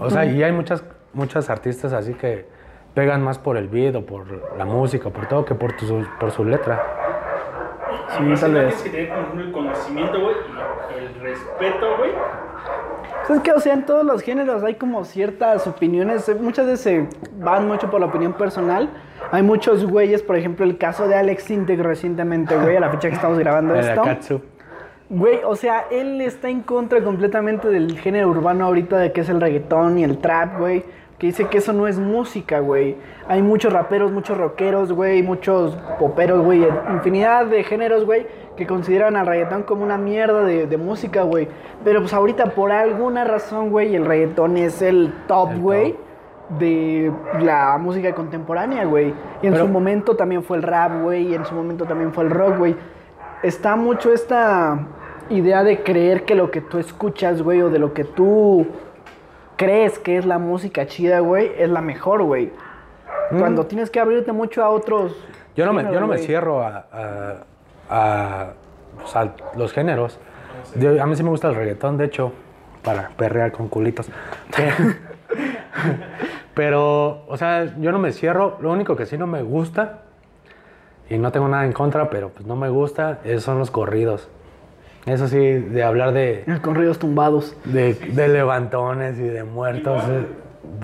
O 0.00 0.10
sea, 0.10 0.24
y 0.24 0.42
hay 0.42 0.52
muchas, 0.52 0.82
muchas 1.12 1.50
artistas 1.50 1.92
así 1.92 2.14
que 2.14 2.46
pegan 2.94 3.22
más 3.22 3.38
por 3.38 3.56
el 3.56 3.68
beat 3.68 3.94
o 3.96 4.04
por 4.04 4.24
la 4.56 4.64
música, 4.64 5.10
por 5.10 5.26
todo, 5.26 5.44
que 5.44 5.54
por, 5.54 5.72
tu- 5.76 6.04
por 6.20 6.30
su 6.30 6.44
letra. 6.44 6.82
Sí, 8.16 8.22
Más 8.24 8.40
tal 8.40 8.52
vez. 8.54 8.74
Tienes 8.74 8.82
que 8.82 8.90
tener 8.90 9.08
como 9.30 9.40
el 9.40 9.52
conocimiento, 9.52 10.20
güey, 10.20 10.36
y 10.94 10.98
el 11.04 11.14
respeto, 11.22 11.96
güey. 11.98 12.10
Es 13.30 13.40
que, 13.40 13.52
o 13.52 13.60
sea, 13.60 13.72
en 13.74 13.86
todos 13.86 14.04
los 14.04 14.20
géneros 14.22 14.62
hay 14.64 14.74
como 14.74 15.04
ciertas 15.04 15.66
opiniones. 15.66 16.28
eh, 16.28 16.34
Muchas 16.34 16.66
veces 16.66 16.80
se 16.80 17.08
van 17.38 17.66
mucho 17.68 17.88
por 17.90 18.00
la 18.00 18.06
opinión 18.06 18.32
personal. 18.34 18.90
Hay 19.30 19.42
muchos 19.42 19.86
güeyes, 19.86 20.22
por 20.22 20.36
ejemplo, 20.36 20.64
el 20.66 20.76
caso 20.76 21.06
de 21.08 21.14
Alex 21.14 21.50
Integ 21.50 21.80
recientemente, 21.80 22.56
güey, 22.56 22.76
a 22.76 22.80
la 22.80 22.90
fecha 22.90 23.08
que 23.08 23.14
estamos 23.14 23.38
grabando 23.38 23.74
esto. 23.92 24.02
Güey, 25.08 25.40
o 25.44 25.54
sea, 25.56 25.84
él 25.90 26.20
está 26.20 26.48
en 26.48 26.62
contra 26.62 27.02
completamente 27.02 27.68
del 27.68 27.98
género 27.98 28.28
urbano 28.28 28.66
ahorita, 28.66 28.96
de 28.98 29.12
que 29.12 29.20
es 29.20 29.28
el 29.28 29.40
reggaetón 29.40 29.98
y 29.98 30.04
el 30.04 30.18
trap, 30.18 30.58
güey. 30.58 30.84
Que 31.22 31.28
dice 31.28 31.46
que 31.46 31.58
eso 31.58 31.72
no 31.72 31.86
es 31.86 32.00
música, 32.00 32.58
güey. 32.58 32.96
Hay 33.28 33.42
muchos 33.42 33.72
raperos, 33.72 34.10
muchos 34.10 34.36
rockeros, 34.36 34.92
güey, 34.92 35.22
muchos 35.22 35.76
poperos, 36.00 36.44
güey. 36.44 36.66
Infinidad 36.90 37.46
de 37.46 37.62
géneros, 37.62 38.04
güey, 38.04 38.26
que 38.56 38.66
consideran 38.66 39.14
al 39.14 39.28
reggaetón 39.28 39.62
como 39.62 39.84
una 39.84 39.96
mierda 39.98 40.42
de, 40.42 40.66
de 40.66 40.76
música, 40.78 41.22
güey. 41.22 41.46
Pero 41.84 42.00
pues 42.00 42.12
ahorita, 42.12 42.46
por 42.46 42.72
alguna 42.72 43.22
razón, 43.22 43.70
güey, 43.70 43.94
el 43.94 44.04
reggaetón 44.04 44.56
es 44.56 44.82
el 44.82 45.12
top, 45.28 45.50
güey. 45.60 45.94
De 46.58 47.12
la 47.40 47.78
música 47.78 48.12
contemporánea, 48.16 48.84
güey. 48.84 49.14
Y 49.42 49.46
en 49.46 49.52
Pero- 49.52 49.66
su 49.66 49.70
momento 49.72 50.16
también 50.16 50.42
fue 50.42 50.56
el 50.56 50.64
rap, 50.64 51.02
güey. 51.02 51.28
Y 51.28 51.34
en 51.36 51.44
su 51.44 51.54
momento 51.54 51.84
también 51.84 52.12
fue 52.12 52.24
el 52.24 52.30
rock, 52.30 52.58
güey. 52.58 52.74
Está 53.44 53.76
mucho 53.76 54.12
esta 54.12 54.88
idea 55.30 55.62
de 55.62 55.84
creer 55.84 56.24
que 56.24 56.34
lo 56.34 56.50
que 56.50 56.60
tú 56.60 56.78
escuchas, 56.78 57.42
güey, 57.42 57.62
o 57.62 57.70
de 57.70 57.78
lo 57.78 57.94
que 57.94 58.02
tú 58.02 58.66
crees 59.64 59.98
que 59.98 60.16
es 60.18 60.26
la 60.26 60.38
música 60.38 60.86
chida, 60.86 61.20
güey, 61.20 61.50
es 61.58 61.68
la 61.68 61.80
mejor, 61.80 62.22
güey. 62.22 62.52
Cuando 63.38 63.66
tienes 63.66 63.90
que 63.90 64.00
abrirte 64.00 64.32
mucho 64.32 64.62
a 64.62 64.68
otros. 64.70 65.12
Mm. 65.12 65.54
Yo 65.56 65.66
no 65.66 65.72
me, 65.72 65.82
yo 65.84 66.00
no 66.00 66.06
me 66.06 66.18
cierro 66.18 66.62
a, 66.62 66.86
a- 66.92 67.36
a, 67.90 68.46
pues, 68.98 69.16
a 69.16 69.32
los 69.56 69.72
géneros. 69.72 70.18
Yo- 70.76 71.02
a 71.02 71.06
mí 71.06 71.16
sí 71.16 71.22
me 71.22 71.30
gusta 71.30 71.48
el 71.48 71.54
reggaetón, 71.54 71.96
de 71.98 72.06
hecho, 72.06 72.32
para 72.82 73.10
perrear 73.16 73.52
con 73.52 73.68
culitos. 73.68 74.10
pero, 76.54 77.24
o 77.26 77.36
sea, 77.36 77.74
yo 77.78 77.92
no 77.92 77.98
me 77.98 78.12
cierro. 78.12 78.56
Lo 78.60 78.70
único 78.72 78.96
que 78.96 79.06
sí 79.06 79.16
no 79.18 79.26
me 79.26 79.42
gusta, 79.42 80.02
y 81.08 81.18
no 81.18 81.32
tengo 81.32 81.48
nada 81.48 81.64
en 81.64 81.72
contra, 81.72 82.10
pero 82.10 82.30
pues 82.30 82.46
no 82.46 82.56
me 82.56 82.68
gusta, 82.68 83.20
son 83.38 83.58
los 83.58 83.70
corridos. 83.70 84.28
Eso 85.06 85.26
sí, 85.26 85.38
de 85.38 85.82
hablar 85.82 86.12
de, 86.12 86.44
Los 86.46 86.60
corridos 86.60 86.98
tumbados. 86.98 87.56
de, 87.64 87.94
de 87.94 88.28
levantones 88.28 89.18
y 89.18 89.22
de 89.24 89.42
muertos, 89.42 90.02
eh, 90.08 90.26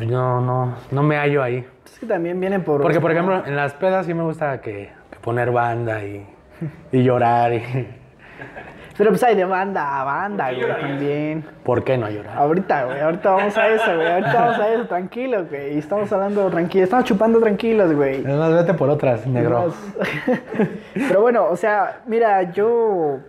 no, 0.06 0.40
no, 0.40 0.74
no 0.90 1.02
me 1.02 1.16
hallo 1.16 1.42
ahí. 1.42 1.64
Es 1.84 1.98
que 2.00 2.06
también 2.06 2.40
viene 2.40 2.58
por. 2.60 2.82
Porque, 2.82 3.00
por 3.00 3.12
ejemplo, 3.12 3.44
en 3.46 3.54
las 3.54 3.74
pedas 3.74 4.06
sí 4.06 4.14
me 4.14 4.22
gusta 4.24 4.60
que, 4.60 4.90
que 5.10 5.18
poner 5.20 5.52
banda 5.52 6.04
y, 6.04 6.26
y 6.92 7.02
llorar. 7.04 7.52
Y, 7.54 7.62
Pero 8.98 9.10
pues 9.10 9.22
hay 9.22 9.36
de 9.36 9.44
banda 9.44 10.00
a 10.00 10.02
banda, 10.02 10.46
¿Por 10.46 10.54
qué 10.54 10.56
güey, 10.56 10.68
llorarías? 10.68 10.90
también. 10.98 11.44
¿Por 11.62 11.84
qué 11.84 11.96
no 11.98 12.10
llorar? 12.10 12.36
Ahorita, 12.36 12.84
güey, 12.84 13.00
ahorita 13.00 13.30
vamos 13.30 13.56
a 13.56 13.68
eso, 13.68 13.94
güey. 13.94 14.08
Ahorita 14.08 14.34
vamos 14.34 14.58
a 14.58 14.74
eso, 14.74 14.86
tranquilo, 14.86 15.44
güey. 15.48 15.78
Estamos 15.78 16.12
hablando 16.12 16.50
tranquilo, 16.50 16.82
estamos 16.82 17.04
chupando 17.04 17.38
tranquilos, 17.38 17.94
güey. 17.94 18.24
Además, 18.24 18.54
vete 18.54 18.74
por 18.74 18.90
otras, 18.90 19.24
negro. 19.24 19.72
Pero 20.94 21.20
bueno, 21.20 21.46
o 21.48 21.54
sea, 21.54 22.00
mira, 22.06 22.50
yo, 22.50 23.20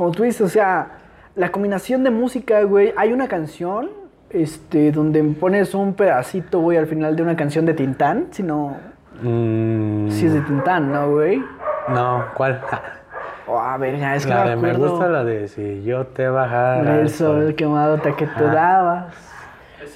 como 0.00 0.12
tú 0.12 0.22
dices, 0.22 0.40
o 0.40 0.48
sea, 0.48 0.92
la 1.34 1.52
combinación 1.52 2.04
de 2.04 2.10
música, 2.10 2.62
güey, 2.62 2.94
hay 2.96 3.12
una 3.12 3.28
canción, 3.28 3.90
este, 4.30 4.92
donde 4.92 5.22
pones 5.22 5.74
un 5.74 5.92
pedacito, 5.92 6.60
güey, 6.60 6.78
al 6.78 6.86
final 6.86 7.16
de 7.16 7.22
una 7.22 7.36
canción 7.36 7.66
de 7.66 7.74
Tintán, 7.74 8.28
si 8.30 8.42
no, 8.42 8.78
Mm, 9.20 10.08
si 10.08 10.24
es 10.24 10.32
de 10.32 10.40
Tintán, 10.40 10.90
¿no, 10.90 11.10
güey? 11.10 11.44
No, 11.88 12.24
¿cuál? 12.34 12.62
Oh, 13.46 13.58
a 13.58 13.76
ver, 13.78 13.98
ya, 13.98 14.14
es 14.14 14.24
que 14.24 14.32
la 14.32 14.44
no 14.44 14.50
de 14.50 14.56
me 14.56 14.72
me 14.72 14.78
gusta 14.78 15.08
la 15.08 15.24
de 15.24 15.48
si 15.48 15.82
yo 15.82 16.06
te 16.06 16.28
bajara. 16.28 17.00
El 17.00 17.10
sol 17.10 17.56
quemado 17.56 18.00
que 18.00 18.26
tú 18.38 18.44
dabas. 18.44 19.12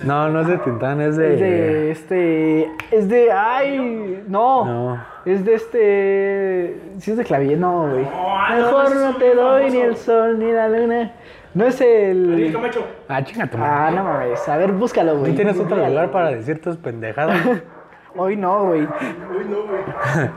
No, 0.02 0.28
no 0.28 0.40
es 0.40 0.46
de 0.48 0.58
Tintán, 0.58 1.00
es 1.00 1.16
de. 1.16 1.34
Es 1.34 1.40
de 1.40 1.90
este. 1.90 2.70
Es 2.90 3.08
de. 3.08 3.30
¡Ay! 3.32 4.24
No. 4.26 4.64
No. 4.64 5.04
Es 5.24 5.44
de 5.44 5.54
este. 5.54 6.80
Si 6.98 7.10
es 7.12 7.16
de 7.16 7.24
clavier, 7.24 7.58
no, 7.58 7.88
güey. 7.88 8.04
No, 8.04 8.56
no, 8.56 8.56
Mejor 8.56 8.93
no 9.12 9.16
te 9.16 9.34
doy 9.34 9.60
famoso. 9.62 9.76
ni 9.76 9.80
el 9.82 9.96
sol 9.96 10.38
ni 10.38 10.52
la 10.52 10.68
luna. 10.68 11.12
No 11.54 11.64
es 11.66 11.80
Ariel 11.80 12.40
el. 12.40 12.52
Camacho. 12.52 12.84
Ah, 13.08 13.22
chinga 13.22 13.46
tu 13.46 13.56
Ah, 13.56 13.60
madre. 13.60 13.96
no 13.96 14.04
mames. 14.04 14.48
A 14.48 14.56
ver, 14.56 14.72
búscalo, 14.72 15.16
güey. 15.18 15.30
¿Tú 15.30 15.36
tienes 15.36 15.58
otro 15.58 15.76
lugar 15.76 16.10
para 16.10 16.30
decir 16.30 16.60
tus 16.60 16.76
pendejadas? 16.76 17.40
Hoy 18.16 18.36
no, 18.36 18.66
güey. 18.66 18.82
Uy, 18.82 19.44
no, 19.48 19.56
güey. 19.66 20.30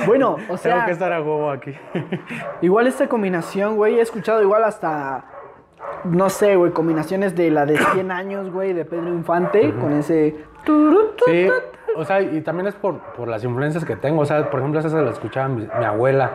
Bueno, 0.06 0.32
o 0.32 0.36
Tengo 0.36 0.56
sea. 0.58 0.84
que 0.84 0.90
estar 0.92 1.12
a 1.12 1.20
huevo 1.20 1.50
aquí. 1.50 1.74
Igual 2.62 2.86
esta 2.86 3.08
combinación, 3.08 3.76
güey, 3.76 3.98
he 3.98 4.02
escuchado 4.02 4.42
igual 4.42 4.64
hasta, 4.64 5.24
no 6.04 6.28
sé, 6.28 6.56
güey, 6.56 6.72
combinaciones 6.72 7.34
de 7.34 7.50
la 7.50 7.64
de 7.66 7.78
100 7.78 8.10
años, 8.12 8.50
güey, 8.50 8.72
de 8.74 8.84
Pedro 8.84 9.08
Infante, 9.08 9.72
con 9.80 9.92
ese... 9.94 10.36
Sí, 11.26 11.48
o 11.96 12.04
sea, 12.04 12.20
y 12.20 12.40
también 12.42 12.68
es 12.68 12.74
por, 12.74 12.98
por 13.16 13.26
las 13.28 13.42
influencias 13.44 13.84
que 13.84 13.96
tengo. 13.96 14.20
O 14.22 14.26
sea, 14.26 14.48
por 14.48 14.60
ejemplo, 14.60 14.78
esa 14.80 14.88
se 14.90 15.02
la 15.02 15.10
escuchaba 15.10 15.48
mi, 15.48 15.66
mi 15.78 15.84
abuela. 15.84 16.30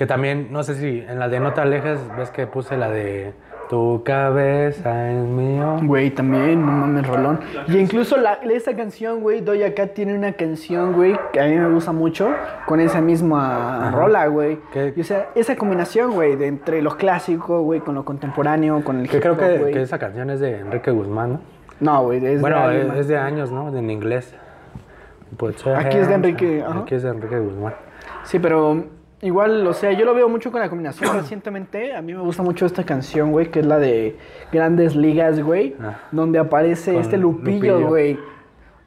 Que 0.00 0.06
también, 0.06 0.48
no 0.50 0.62
sé 0.62 0.76
si 0.76 1.04
en 1.06 1.18
la 1.18 1.28
de 1.28 1.40
No 1.40 1.52
te 1.52 1.60
alejes, 1.60 2.00
ves 2.16 2.30
que 2.30 2.46
puse 2.46 2.78
la 2.78 2.88
de 2.88 3.34
Tu 3.68 4.02
cabeza 4.02 5.10
es 5.12 5.22
mío. 5.26 5.76
Güey, 5.82 6.08
también, 6.08 6.64
no 6.64 6.72
mames, 6.72 7.06
rolón. 7.06 7.40
Y 7.68 7.76
incluso 7.76 8.16
la, 8.16 8.40
esa 8.50 8.74
canción, 8.74 9.20
güey, 9.20 9.42
Doja 9.42 9.74
Cat 9.74 9.92
tiene 9.92 10.16
una 10.16 10.32
canción, 10.32 10.94
güey, 10.94 11.18
que 11.34 11.40
a 11.40 11.44
mí 11.44 11.54
me 11.54 11.68
gusta 11.68 11.92
mucho, 11.92 12.34
con 12.64 12.80
esa 12.80 13.02
misma 13.02 13.90
rola, 13.90 14.26
güey. 14.28 14.58
¿Qué? 14.72 14.94
Y 14.96 15.02
o 15.02 15.04
sea, 15.04 15.28
esa 15.34 15.54
combinación, 15.56 16.12
güey, 16.12 16.34
de 16.34 16.46
entre 16.46 16.80
lo 16.80 16.96
clásico, 16.96 17.60
güey, 17.60 17.80
con 17.80 17.94
lo 17.94 18.02
contemporáneo, 18.02 18.82
con 18.82 19.00
el 19.00 19.06
Que 19.06 19.20
creo 19.20 19.36
que, 19.36 19.58
güey. 19.58 19.74
que 19.74 19.82
esa 19.82 19.98
canción 19.98 20.30
es 20.30 20.40
de 20.40 20.60
Enrique 20.60 20.90
Guzmán, 20.90 21.32
¿no? 21.32 21.40
No, 21.80 22.04
güey, 22.04 22.24
es 22.24 22.36
de 22.36 22.38
bueno, 22.38 22.70
es, 22.70 23.06
de 23.06 23.18
años, 23.18 23.52
¿no? 23.52 23.68
En 23.76 23.90
inglés. 23.90 24.34
Pues, 25.36 25.66
Aquí 25.66 25.98
es 25.98 26.08
de 26.08 26.14
Enrique, 26.14 26.64
ajá. 26.66 26.78
Aquí 26.80 26.94
es 26.94 27.02
de 27.02 27.10
Enrique 27.10 27.38
Guzmán. 27.38 27.74
Sí, 28.24 28.38
pero 28.38 28.98
igual, 29.22 29.66
o 29.66 29.72
sea, 29.72 29.92
yo 29.92 30.04
lo 30.04 30.14
veo 30.14 30.28
mucho 30.28 30.50
con 30.50 30.60
la 30.60 30.68
combinación 30.68 31.14
recientemente. 31.16 31.94
A 31.94 32.02
mí 32.02 32.14
me 32.14 32.20
gusta 32.20 32.42
mucho 32.42 32.66
esta 32.66 32.84
canción, 32.84 33.32
güey, 33.32 33.50
que 33.50 33.60
es 33.60 33.66
la 33.66 33.78
de 33.78 34.16
Grandes 34.52 34.94
Ligas, 34.96 35.40
güey, 35.42 35.76
Ah. 35.82 35.98
donde 36.12 36.38
aparece 36.38 36.98
este 36.98 37.16
Lupillo, 37.16 37.74
Lupillo. 37.74 37.88
güey. 37.88 38.18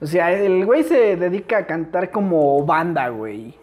O 0.01 0.05
sea, 0.05 0.31
el 0.33 0.65
güey 0.65 0.83
se 0.83 1.15
dedica 1.15 1.59
a 1.59 1.65
cantar 1.65 2.11
como 2.11 2.65
banda, 2.65 3.07
güey. 3.09 3.55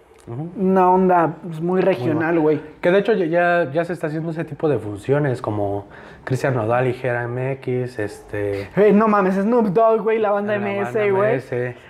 Una 0.57 0.89
onda 0.89 1.35
pues, 1.43 1.61
muy 1.61 1.81
regional, 1.81 2.39
güey. 2.39 2.61
Que 2.81 2.93
de 2.93 2.99
hecho 3.01 3.15
ya- 3.15 3.69
ya, 3.73 3.85
se 3.85 3.93
está 3.93 4.07
haciendo 4.07 4.31
ese 4.31 4.45
tipo 4.45 4.69
de 4.69 4.79
funciones 4.79 5.43
como 5.43 5.87
Cristian 6.23 6.55
Nodal 6.55 6.87
y 6.87 6.93
Gera 6.93 7.27
MX, 7.27 7.99
este... 7.99 8.69
Eh, 8.77 8.93
no 8.93 9.09
mames, 9.09 9.35
Snoop 9.35 9.69
Dogg, 9.69 10.03
güey, 10.03 10.19
la 10.21 10.31
banda 10.31 10.57
la 10.57 10.67
MS, 10.85 11.11
güey. 11.11 11.43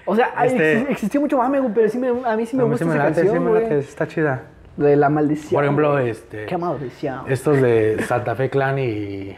O 0.07 0.16
sea, 0.16 0.33
Este- 0.43 0.81
exi- 0.81 0.87
existió 0.91 1.20
mucho 1.20 1.37
mame, 1.37 1.61
güey, 1.61 1.72
pero 1.74 1.89
sí 1.91 1.99
me, 1.99 2.09
a 2.09 2.35
mí 2.37 2.47
sí 2.47 2.57
me 2.57 2.62
a 2.62 2.66
mí 2.66 2.70
gusta 2.70 2.85
sí 2.87 2.89
me 2.89 2.95
esa 2.97 3.05
late, 3.11 3.28
sí 3.28 3.39
me 3.39 3.53
late, 3.61 3.78
está 3.78 4.07
chida. 4.09 4.43
De 4.77 4.97
la 4.97 5.09
maldición. 5.09 5.53
Por 5.53 5.64
ejemplo, 5.64 5.99
este... 5.99 6.47
Qué 6.47 6.57
maldición. 6.57 7.25
Estos 7.29 7.61
de 7.61 8.03
Santa 8.07 8.35
Fe 8.35 8.51
Clan 8.51 8.79
y... 8.79 9.37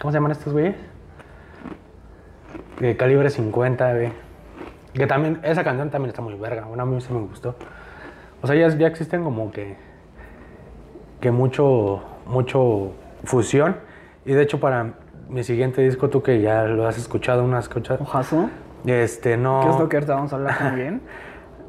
¿Cómo 0.00 0.10
se 0.10 0.16
llaman 0.16 0.32
estos 0.32 0.52
güeyes? 0.52 0.74
De 2.80 2.96
calibre 2.96 3.30
50, 3.30 3.94
güey. 3.94 4.12
Que 4.92 5.06
también, 5.06 5.40
esa 5.42 5.62
canción 5.62 5.90
también 5.90 6.10
está 6.10 6.22
muy 6.22 6.34
verga. 6.34 6.64
Bueno, 6.66 6.82
a 6.82 6.86
mí 6.86 7.00
sí 7.00 7.12
me 7.12 7.20
gustó. 7.20 7.54
O 8.42 8.46
sea, 8.46 8.56
ya, 8.56 8.68
ya 8.76 8.86
existen 8.86 9.22
como 9.22 9.50
que... 9.50 9.76
Que 11.20 11.30
mucho, 11.30 12.02
mucho 12.26 12.92
fusión. 13.24 13.76
Y 14.24 14.32
de 14.32 14.42
hecho 14.42 14.58
para 14.58 14.94
mi 15.28 15.44
siguiente 15.44 15.82
disco, 15.82 16.08
tú 16.08 16.22
que 16.22 16.40
ya 16.40 16.64
lo 16.64 16.86
has 16.86 16.98
escuchado, 16.98 17.44
unas 17.44 17.64
escuchas... 17.64 18.00
Ojazo. 18.00 18.50
Este, 18.84 19.36
no... 19.36 19.60
¿Qué 19.62 19.70
es 19.70 19.78
lo 19.78 19.88
que 19.88 19.96
ahorita 19.96 20.14
vamos 20.14 20.32
a 20.32 20.36
hablar 20.36 20.58
también? 20.58 21.02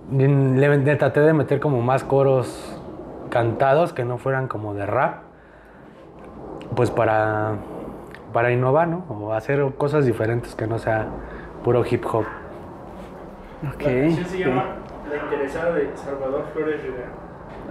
Le, 0.10 0.78
le 0.78 0.96
traté 0.96 1.20
de 1.20 1.34
meter 1.34 1.60
como 1.60 1.82
más 1.82 2.06
coros 2.06 2.77
cantados 3.30 3.94
que 3.94 4.06
no 4.06 4.18
fueran 4.18 4.48
como 4.48 4.74
de 4.74 4.86
rap. 4.86 5.24
Pues 6.76 6.92
para, 6.92 7.56
para 8.34 8.52
innovar, 8.52 8.88
¿no? 8.88 9.06
O 9.10 9.34
hacer 9.34 9.66
cosas 9.78 10.06
diferentes 10.06 10.56
que 10.56 10.68
no 10.68 10.78
sea 10.80 11.08
puro 11.64 11.84
hip 11.90 12.04
hop. 12.12 12.26
Ok. 13.74 13.82
La 13.82 13.88
canción 13.88 14.26
se 14.26 14.38
llama 14.40 14.66
La 15.10 15.18
interesada 15.24 15.74
de 15.74 15.90
Salvador 15.96 16.46
Flores 16.54 16.82
Rivera. 16.84 17.08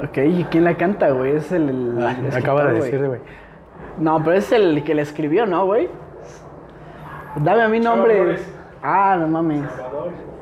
Ok, 0.02 0.18
¿y 0.18 0.44
quién 0.44 0.64
la 0.64 0.76
canta, 0.76 1.11
güey? 1.11 1.36
Es 1.36 1.52
el. 1.52 1.68
el 1.68 2.04
Ah, 2.04 2.11
escritor, 2.12 2.38
acaba 2.38 2.64
de 2.64 2.72
decir, 2.74 3.07
güey. 3.07 3.20
No, 3.98 4.22
pero 4.22 4.36
es 4.36 4.50
el 4.52 4.82
que 4.84 4.94
la 4.94 5.02
escribió, 5.02 5.46
¿no, 5.46 5.64
güey? 5.66 5.88
Dame 7.36 7.62
a 7.62 7.68
mi 7.68 7.80
nombre. 7.80 8.14
Flores. 8.16 8.52
Ah, 8.82 9.16
no 9.18 9.28
mames. 9.28 9.70
Salvador 9.70 10.11
Flores. 10.12 10.36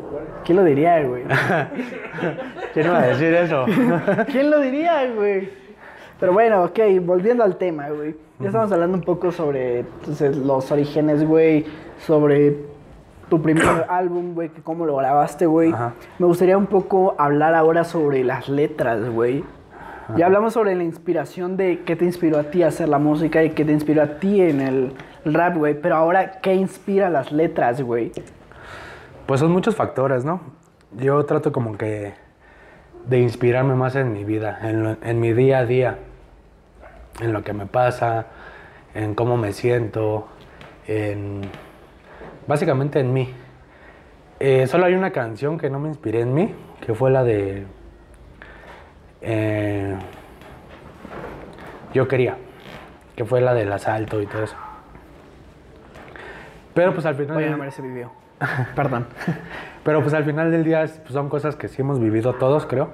¿Quién 0.44 0.56
lo 0.56 0.64
diría, 0.64 1.02
güey? 1.02 1.24
¿Quién 2.74 2.86
iba 2.86 2.98
a 2.98 3.06
decir 3.06 3.34
eso? 3.34 3.64
¿Quién 4.30 4.50
lo 4.50 4.60
diría, 4.60 5.10
güey? 5.14 5.48
Pero 6.20 6.32
bueno, 6.32 6.64
ok, 6.64 6.78
volviendo 7.02 7.44
al 7.44 7.56
tema, 7.56 7.88
güey. 7.90 8.14
Ya 8.40 8.46
estamos 8.46 8.70
hablando 8.72 8.96
un 8.96 9.04
poco 9.04 9.30
sobre 9.30 9.80
entonces, 9.80 10.36
los 10.36 10.70
orígenes, 10.70 11.26
güey. 11.26 11.66
Sobre 11.98 12.56
tu 13.28 13.40
primer 13.40 13.86
álbum, 13.88 14.34
güey, 14.34 14.48
que 14.48 14.62
cómo 14.62 14.86
lo 14.86 14.96
grabaste, 14.96 15.46
güey. 15.46 15.72
Me 16.18 16.26
gustaría 16.26 16.58
un 16.58 16.66
poco 16.66 17.14
hablar 17.18 17.54
ahora 17.54 17.84
sobre 17.84 18.24
las 18.24 18.48
letras, 18.48 19.08
güey. 19.10 19.44
Ya 20.16 20.26
hablamos 20.26 20.52
sobre 20.52 20.74
la 20.74 20.84
inspiración 20.84 21.56
de 21.56 21.82
qué 21.84 21.96
te 21.96 22.04
inspiró 22.04 22.38
a 22.38 22.44
ti 22.44 22.62
a 22.62 22.68
hacer 22.68 22.88
la 22.88 22.98
música 22.98 23.42
y 23.42 23.50
qué 23.50 23.64
te 23.64 23.72
inspiró 23.72 24.02
a 24.02 24.18
ti 24.18 24.40
en 24.42 24.60
el 24.60 24.92
rap, 25.24 25.56
güey. 25.56 25.80
Pero 25.80 25.96
ahora, 25.96 26.40
¿qué 26.42 26.54
inspira 26.54 27.08
las 27.08 27.32
letras, 27.32 27.80
güey? 27.80 28.12
Pues 29.27 29.41
son 29.41 29.51
muchos 29.53 29.75
factores, 29.75 30.25
¿no? 30.25 30.41
Yo 30.93 31.25
trato 31.25 31.53
como 31.53 31.77
que 31.77 32.14
de 33.07 33.18
inspirarme 33.20 33.75
más 33.75 33.97
en 33.97 34.12
mi 34.12 34.25
vida, 34.25 34.59
en, 34.62 34.83
lo- 34.83 34.97
en 35.03 35.20
mi 35.20 35.33
día 35.33 35.59
a 35.59 35.64
día, 35.66 35.99
en 37.20 37.33
lo 37.33 37.43
que 37.43 37.53
me 37.53 37.66
pasa, 37.66 38.27
en 38.95 39.14
cómo 39.14 39.37
me 39.37 39.53
siento, 39.53 40.29
en 40.87 41.43
básicamente 42.47 43.01
en 43.01 43.12
mí. 43.12 43.33
Eh, 44.41 44.66
solo 44.66 44.87
hay 44.87 44.95
una 44.95 45.11
canción 45.11 45.59
que 45.59 45.70
no 45.70 45.79
me 45.79 45.89
inspiré 45.89 46.20
en 46.20 46.35
mí, 46.35 46.55
que 46.85 46.95
fue 46.95 47.11
la 47.11 47.25
de 47.25 47.66
eh, 49.22 49.97
Yo 51.95 52.09
quería, 52.09 52.37
que 53.16 53.25
fue 53.25 53.41
la 53.41 53.55
del 53.55 53.72
asalto 53.72 54.20
y 54.20 54.27
todo 54.27 54.43
eso. 54.45 54.57
Pero 56.75 56.93
pues 56.93 57.07
al 57.07 57.14
final... 57.14 57.57
Voy 57.57 57.66
a 57.66 57.68
ese 57.68 57.83
video. 57.83 58.24
Perdón. 58.76 59.07
Pero 59.85 60.01
pues 60.03 60.14
al 60.14 60.24
final 60.24 60.51
del 60.51 60.64
día 60.64 60.82
es- 60.82 60.99
pues, 60.99 61.12
son 61.12 61.28
cosas 61.28 61.57
que 61.57 61.68
sí 61.68 61.82
hemos 61.82 62.01
vivido 62.01 62.35
todos, 62.35 62.66
creo. 62.66 62.89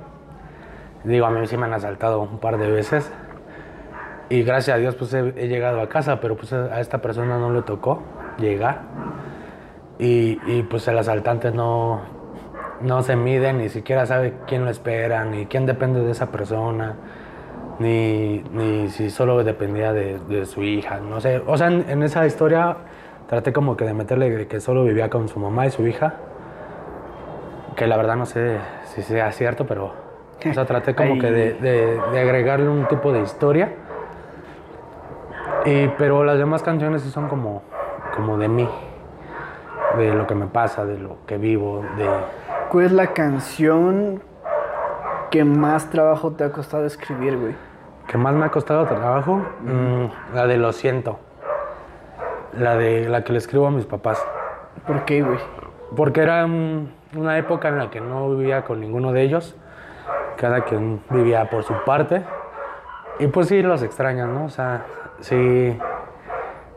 Digo, 1.04 1.26
a 1.26 1.30
mí 1.30 1.46
sí 1.46 1.56
me 1.56 1.66
han 1.66 1.72
asaltado 1.72 2.20
un 2.20 2.38
par 2.38 2.58
de 2.58 2.70
veces. 2.70 3.10
Y 4.28 4.42
gracias 4.44 4.76
a 4.76 4.78
Dios 4.78 4.94
pues 4.94 5.12
he, 5.14 5.48
llegado 5.48 5.80
a 5.80 5.88
casa, 5.88 6.20
pero 6.20 6.36
pues 6.36 6.52
a 6.52 6.80
esta 6.80 6.98
persona 6.98 7.38
no 7.38 7.52
le 7.52 7.62
tocó 7.62 8.02
llegar. 8.38 8.82
Y, 9.98 10.38
y, 10.46 10.62
pues 10.62 10.86
el 10.88 10.96
asaltante 10.98 11.50
no, 11.50 12.00
no 12.80 13.02
se 13.02 13.16
mide, 13.16 13.52
ni 13.52 13.68
siquiera 13.68 14.06
sabe 14.06 14.34
quién 14.46 14.64
lo 14.64 14.70
espera, 14.70 15.24
ni 15.24 15.46
quién 15.46 15.66
depende 15.66 16.00
de 16.00 16.12
esa 16.12 16.30
persona, 16.30 16.94
ni, 17.80 18.38
ni 18.52 18.88
si 18.88 19.10
solo 19.10 19.42
dependía 19.42 19.92
de, 19.92 20.18
de 20.20 20.46
su 20.46 20.62
hija, 20.62 21.00
no 21.00 21.20
sé. 21.20 21.42
O 21.46 21.56
sea, 21.58 21.66
en, 21.66 21.84
en 21.88 22.02
esa 22.02 22.24
historia 22.24 22.76
traté 23.30 23.52
como 23.52 23.76
que 23.76 23.84
de 23.86 23.94
meterle 23.94 24.46
que 24.48 24.60
solo 24.60 24.84
vivía 24.84 25.08
con 25.08 25.28
su 25.28 25.38
mamá 25.40 25.64
y 25.66 25.70
su 25.70 25.86
hija 25.86 26.14
que 27.76 27.86
la 27.86 27.96
verdad 27.96 28.16
no 28.16 28.26
sé 28.26 28.58
si 28.86 29.00
sea 29.02 29.30
cierto, 29.32 29.66
pero 29.66 29.92
o 30.44 30.52
sea, 30.52 30.66
traté 30.66 30.94
como 30.94 31.16
que 31.18 31.30
de, 31.30 31.54
de- 31.54 32.00
de 32.12 32.20
agregarle 32.20 32.68
un 32.68 32.86
tipo 32.88 33.12
de 33.12 33.20
historia. 33.22 33.72
Y, 35.64 35.88
pero 35.96 36.24
las 36.24 36.38
demás 36.38 36.62
canciones 36.62 37.02
sí 37.02 37.10
son 37.10 37.28
como, 37.28 37.62
como 38.16 38.36
de 38.36 38.48
mí, 38.48 38.68
de 39.98 40.12
lo 40.14 40.26
que 40.26 40.34
me 40.34 40.46
pasa, 40.46 40.84
de 40.84 40.98
lo 40.98 41.18
que 41.26 41.38
vivo, 41.38 41.82
de... 41.96 42.06
¿Cuál 42.70 42.86
es 42.86 42.92
la 42.92 43.08
canción 43.08 44.22
que 45.30 45.44
más 45.44 45.88
trabajo 45.90 46.32
te 46.32 46.44
ha 46.44 46.52
costado 46.52 46.84
escribir, 46.86 47.36
güey? 47.38 47.54
que 48.08 48.18
más 48.18 48.34
me 48.34 48.44
ha 48.44 48.50
costado 48.50 48.84
trabajo, 48.86 49.40
Mm, 49.62 50.34
la 50.34 50.46
de 50.48 50.56
Lo 50.56 50.72
siento, 50.72 51.20
la 52.54 52.76
de 52.76 53.08
la 53.08 53.22
que 53.24 53.32
le 53.32 53.38
escribo 53.38 53.66
a 53.66 53.70
mis 53.70 53.86
papás. 53.86 54.24
¿Por 54.86 55.04
qué, 55.04 55.22
güey? 55.22 55.38
Porque 55.96 56.22
era 56.22 56.44
un- 56.44 56.92
una 57.16 57.36
época 57.38 57.68
en 57.68 57.78
la 57.78 57.90
que 57.90 58.00
no 58.00 58.30
vivía 58.30 58.62
con 58.64 58.80
ninguno 58.80 59.12
de 59.12 59.22
ellos. 59.22 59.56
Cada 60.36 60.62
quien 60.64 61.02
vivía 61.10 61.48
por 61.50 61.64
su 61.64 61.74
parte. 61.84 62.22
Y 63.18 63.26
pues 63.26 63.48
sí 63.48 63.62
los 63.62 63.82
extrañas, 63.82 64.28
¿no? 64.28 64.46
O 64.46 64.48
sea, 64.48 64.84
sí, 65.20 65.76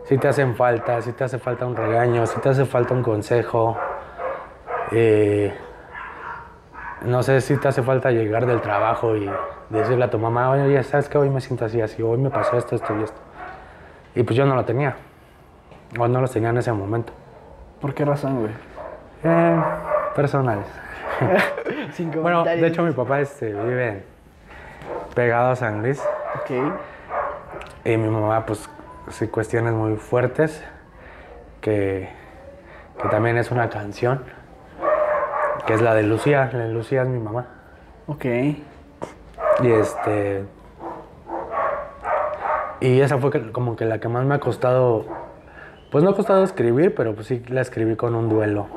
sí 0.04 0.18
te 0.18 0.28
hacen 0.28 0.56
falta, 0.56 1.02
sí 1.02 1.14
te 1.14 1.24
hace 1.24 1.40
falta 1.40 1.66
un 1.66 1.76
regaño, 1.76 2.26
sí 2.26 2.40
te 2.42 2.50
hace 2.50 2.66
falta 2.66 2.94
un 2.94 3.04
consejo. 3.04 3.78
Eh, 4.92 5.54
no 7.06 7.24
sé 7.24 7.40
si 7.42 7.58
te 7.58 7.68
hace 7.68 7.82
falta 7.84 8.12
llegar 8.12 8.46
del 8.46 8.62
trabajo 8.62 9.16
y 9.16 9.30
decirle 9.70 10.06
a 10.06 10.10
tu 10.10 10.20
mamá, 10.20 10.52
oye, 10.52 10.82
sabes 10.84 11.08
que 11.10 11.18
hoy 11.18 11.30
me 11.30 11.42
siento 11.42 11.66
así, 11.66 11.80
así, 11.82 12.02
hoy 12.02 12.18
me 12.18 12.30
pasó 12.30 12.58
esto, 12.58 12.76
esto 12.76 12.96
y 13.00 13.04
esto. 13.04 13.20
Y 14.16 14.24
pues 14.24 14.36
yo 14.38 14.46
no 14.46 14.56
lo 14.56 14.66
tenía. 14.66 14.96
O 16.00 16.08
no 16.08 16.22
lo 16.22 16.28
tenía 16.28 16.50
en 16.50 16.58
ese 16.58 16.72
momento. 16.72 17.14
¿Por 17.82 17.94
qué 17.94 18.06
razón, 18.06 18.40
güey? 18.42 18.52
Eh, 19.24 19.62
personales. 20.16 20.66
Bueno, 22.22 22.44
de 22.44 22.66
hecho 22.68 22.82
mi 22.82 22.92
papá 22.92 23.20
este, 23.20 23.54
vive 23.54 24.04
pegado 25.14 25.52
a 25.52 25.56
San 25.56 25.84
Luis 25.84 26.04
Ok. 26.42 26.52
y 27.86 27.98
mi 27.98 28.08
mamá 28.10 28.46
pues 28.48 28.68
sí 29.10 29.28
cuestiones 29.28 29.74
muy 29.74 29.96
fuertes 29.98 30.64
que, 31.62 32.10
que 33.00 33.08
también 33.10 33.38
es 33.38 33.52
una 33.52 33.70
canción 33.70 34.24
que 35.68 35.76
es 35.76 35.82
la 35.82 35.94
de 35.94 36.02
Lucía, 36.04 36.50
la 36.52 36.64
de 36.66 36.70
Lucía 36.74 37.04
es 37.04 37.08
mi 37.08 37.20
mamá 37.20 37.46
Ok. 38.08 38.26
y 38.26 39.72
este 39.72 40.46
y 42.80 43.02
esa 43.02 43.20
fue 43.20 43.52
como 43.52 43.76
que 43.76 43.86
la 43.86 44.00
que 44.00 44.08
más 44.08 44.26
me 44.26 44.34
ha 44.36 44.40
costado 44.40 45.06
pues 45.94 46.04
no 46.04 46.10
ha 46.10 46.16
costado 46.16 46.44
escribir 46.44 46.94
pero 46.94 47.16
pues 47.16 47.28
sí 47.28 47.42
la 47.48 47.62
escribí 47.62 47.96
con 47.96 48.14
un 48.16 48.28
duelo 48.28 48.68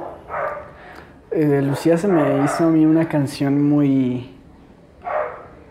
Eh, 1.33 1.45
de 1.47 1.61
Lucía 1.63 1.99
se 1.99 2.07
me 2.07 2.45
hizo 2.45 2.65
a 2.65 2.71
mí 2.71 2.87
una 2.87 3.09
canción 3.09 3.61
muy. 3.69 4.31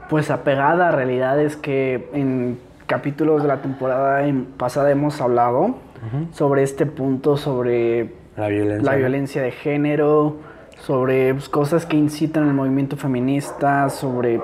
Pues 0.09 0.29
apegada 0.29 0.89
a 0.89 0.91
realidades 0.91 1.55
que 1.55 2.09
en 2.13 2.59
capítulos 2.85 3.41
de 3.41 3.47
la 3.47 3.57
temporada 3.61 4.27
en- 4.27 4.45
pasada 4.45 4.91
hemos 4.91 5.21
hablado 5.21 5.75
sobre 6.31 6.61
este 6.61 6.85
punto, 6.85 7.35
sobre 7.37 8.11
La 8.37 8.47
violencia. 8.47 8.91
la 8.91 8.95
violencia 8.97 9.41
de 9.41 9.51
género, 9.51 10.35
sobre 10.77 11.33
pues, 11.33 11.49
cosas 11.49 11.85
que 11.87 11.97
incitan 11.97 12.43
al 12.47 12.53
movimiento 12.53 12.95
feminista, 12.97 13.89
sobre 13.89 14.39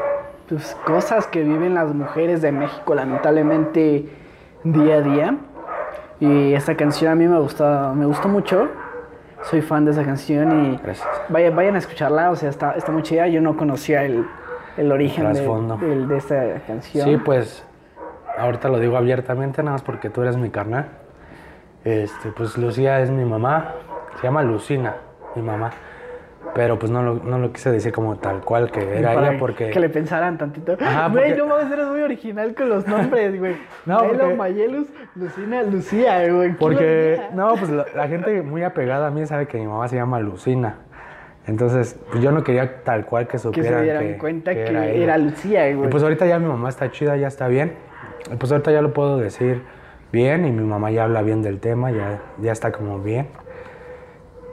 pues, 0.50 0.76
cosas 0.88 1.28
que 1.28 1.44
viven 1.44 1.76
las 1.76 1.94
mujeres 1.94 2.42
de 2.42 2.52
México 2.52 2.96
lamentablemente 2.96 4.10
día 4.64 4.96
a 4.96 5.02
día. 5.02 5.38
Y 6.22 6.54
esta 6.54 6.76
canción 6.78 7.12
a 7.12 7.16
mí 7.16 7.28
me 7.28 7.40
gustó, 7.40 7.94
me 7.94 8.06
gustó 8.06 8.30
mucho. 8.30 8.70
Soy 9.44 9.62
fan 9.62 9.84
de 9.86 9.92
esa 9.92 10.04
canción 10.06 10.66
y 10.66 10.78
Gracias. 10.78 11.08
vayan, 11.30 11.56
vayan 11.56 11.76
a 11.76 11.80
escucharla, 11.80 12.30
o 12.30 12.36
sea, 12.36 12.50
está, 12.50 12.74
está 12.74 12.92
muy 12.92 13.02
chida. 13.02 13.28
Yo 13.28 13.42
no 13.42 13.58
conocía 13.58 14.04
el, 14.04 14.26
el 14.78 14.92
origen 14.92 15.34
de, 15.34 16.06
de 16.08 16.18
esta 16.18 16.60
canción. 16.68 17.10
Sí, 17.10 17.18
pues 17.18 17.66
ahorita 18.38 18.70
lo 18.70 18.80
digo 18.80 18.98
abiertamente, 18.98 19.64
nada 19.64 19.74
más 19.74 19.82
porque 19.82 20.10
tú 20.12 20.22
eres 20.22 20.38
mi 20.38 20.52
carnal. 20.52 20.86
Este, 21.84 22.30
pues 22.32 22.56
Lucía 22.58 23.00
es 23.02 23.10
mi 23.10 23.26
mamá, 23.26 23.74
se 24.18 24.28
llama 24.28 24.44
Lucina, 24.44 24.98
mi 25.36 25.42
mamá. 25.42 25.72
Pero 26.54 26.78
pues 26.78 26.92
no 26.92 27.02
lo, 27.04 27.16
no 27.16 27.38
lo 27.38 27.54
quise 27.54 27.72
decir 27.72 27.94
como 27.94 28.18
tal 28.18 28.42
cual 28.42 28.72
que 28.72 28.98
era 29.00 29.14
ella 29.14 29.38
porque... 29.40 29.70
Que 29.70 29.80
le 29.80 29.90
pensaran 29.90 30.38
tantito. 30.38 30.76
Ajá, 30.82 31.08
Güey, 31.08 31.30
porque- 31.30 31.36
no 31.38 31.48
mames, 31.48 31.72
eres 31.72 31.88
muy 31.88 32.02
original 32.02 32.54
con 32.56 32.68
los 32.70 32.86
nombres, 32.88 33.40
güey. 33.40 33.56
No, 33.86 34.02
Melo, 34.02 34.18
porque- 34.20 34.36
Mayelus, 34.36 34.88
Lucina, 35.16 35.64
Lucía, 35.64 36.18
güey. 36.34 36.48
¿Quién 36.50 36.56
Porque, 36.58 37.22
no, 37.34 37.56
pues 37.56 37.70
la, 37.70 37.86
la 37.96 38.08
gente 38.08 38.42
muy 38.42 38.64
apegada 38.64 39.08
a 39.08 39.12
mí 39.12 39.26
sabe 39.26 39.48
que 39.48 39.60
mi 39.60 39.68
mamá 39.68 39.88
se 39.88 39.96
llama 39.96 40.20
Lucina. 40.20 40.76
Entonces, 41.48 41.98
pues 42.12 42.22
yo 42.22 42.32
no 42.32 42.44
quería 42.44 42.84
tal 42.84 43.06
cual 43.06 43.26
que 43.28 43.34
Que 43.34 43.40
supieran 43.40 43.80
se 43.80 43.84
dieran 43.84 44.04
que, 44.08 44.18
cuenta 44.18 44.54
que, 44.54 44.62
era, 44.68 44.86
era, 44.88 45.16
ella. 45.16 45.18
Lucía, 45.20 45.70
Y 45.70 45.76
güey. 45.76 45.90
pues 45.90 46.04
ahorita 46.04 46.26
ya 46.26 46.38
mi 46.38 46.48
mamá 46.48 46.70
está 46.70 46.92
chida, 46.92 47.16
ya 47.18 47.28
está 47.28 47.48
bien. 47.48 47.74
Y 48.32 48.36
pues 48.36 48.52
ahorita 48.52 48.72
ya 48.72 48.82
lo 48.82 48.94
puedo 48.94 49.18
decir 49.18 49.62
bien 50.12 50.46
y 50.46 50.52
mi 50.52 50.64
mamá 50.64 50.92
ya 50.92 51.06
habla 51.06 51.22
bien 51.22 51.42
del 51.42 51.60
tema, 51.60 51.92
ya, 51.92 52.20
ya 52.40 52.52
está 52.52 52.72
como 52.72 53.00
bien. 53.00 53.28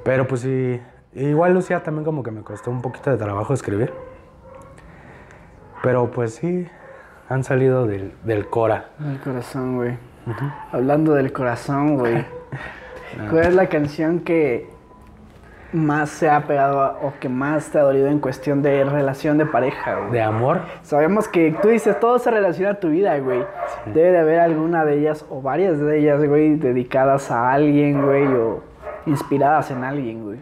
Pero 0.05 0.27
pues 0.27 0.43
sí, 0.43 0.81
igual 1.21 1.55
Lucía 1.55 1.83
también 1.83 2.05
como 2.05 2.23
que 2.23 2.31
me 2.31 2.43
costó 2.43 2.71
un 2.71 2.83
poquito 2.83 3.11
de 3.11 3.17
trabajo 3.17 3.55
escribir. 3.55 3.93
Pero 5.83 6.11
pues 6.11 6.35
sí, 6.35 6.67
han 7.29 7.45
salido 7.45 7.87
del, 7.87 8.13
del 8.25 8.49
Cora. 8.49 8.87
El 9.05 9.19
corazón, 9.21 9.77
güey. 9.77 9.97
Hablando 10.73 11.15
del 11.15 11.33
corazón, 11.33 11.97
güey. 11.99 12.25
¿Cuál 13.31 13.45
es 13.45 13.55
la 13.55 13.67
canción 13.69 14.21
que 14.21 14.69
más 15.73 16.09
se 16.11 16.29
ha 16.31 16.47
pegado 16.47 16.83
a- 16.83 16.99
o 17.03 17.13
que 17.21 17.29
más 17.29 17.71
te 17.71 17.79
ha 17.79 17.83
dolido 17.83 18.09
en 18.09 18.19
cuestión 18.21 18.63
de 18.63 18.85
relación 18.85 19.39
de 19.39 19.47
pareja, 19.47 19.97
güey? 19.97 20.11
De 20.13 20.23
amor, 20.23 20.61
Sabemos 20.83 21.29
que 21.29 21.55
tú 21.63 21.69
dices 21.69 21.99
todo 22.01 22.19
se 22.19 22.31
relaciona 22.31 22.73
a 22.73 22.81
tu 22.81 22.89
vida, 22.91 23.19
güey. 23.19 23.45
Debe 23.95 24.13
de 24.13 24.19
haber 24.19 24.41
alguna 24.41 24.85
de 24.85 24.99
ellas 24.99 25.25
o 25.31 25.41
varias 25.41 25.79
de 25.79 25.99
ellas, 25.99 26.23
güey, 26.25 26.57
dedicadas 26.57 27.31
a 27.31 27.53
alguien, 27.53 28.03
güey, 28.05 28.27
o 28.27 28.63
inspiradas 29.07 29.71
en 29.71 29.85
alguien, 29.85 30.25
güey. 30.25 30.41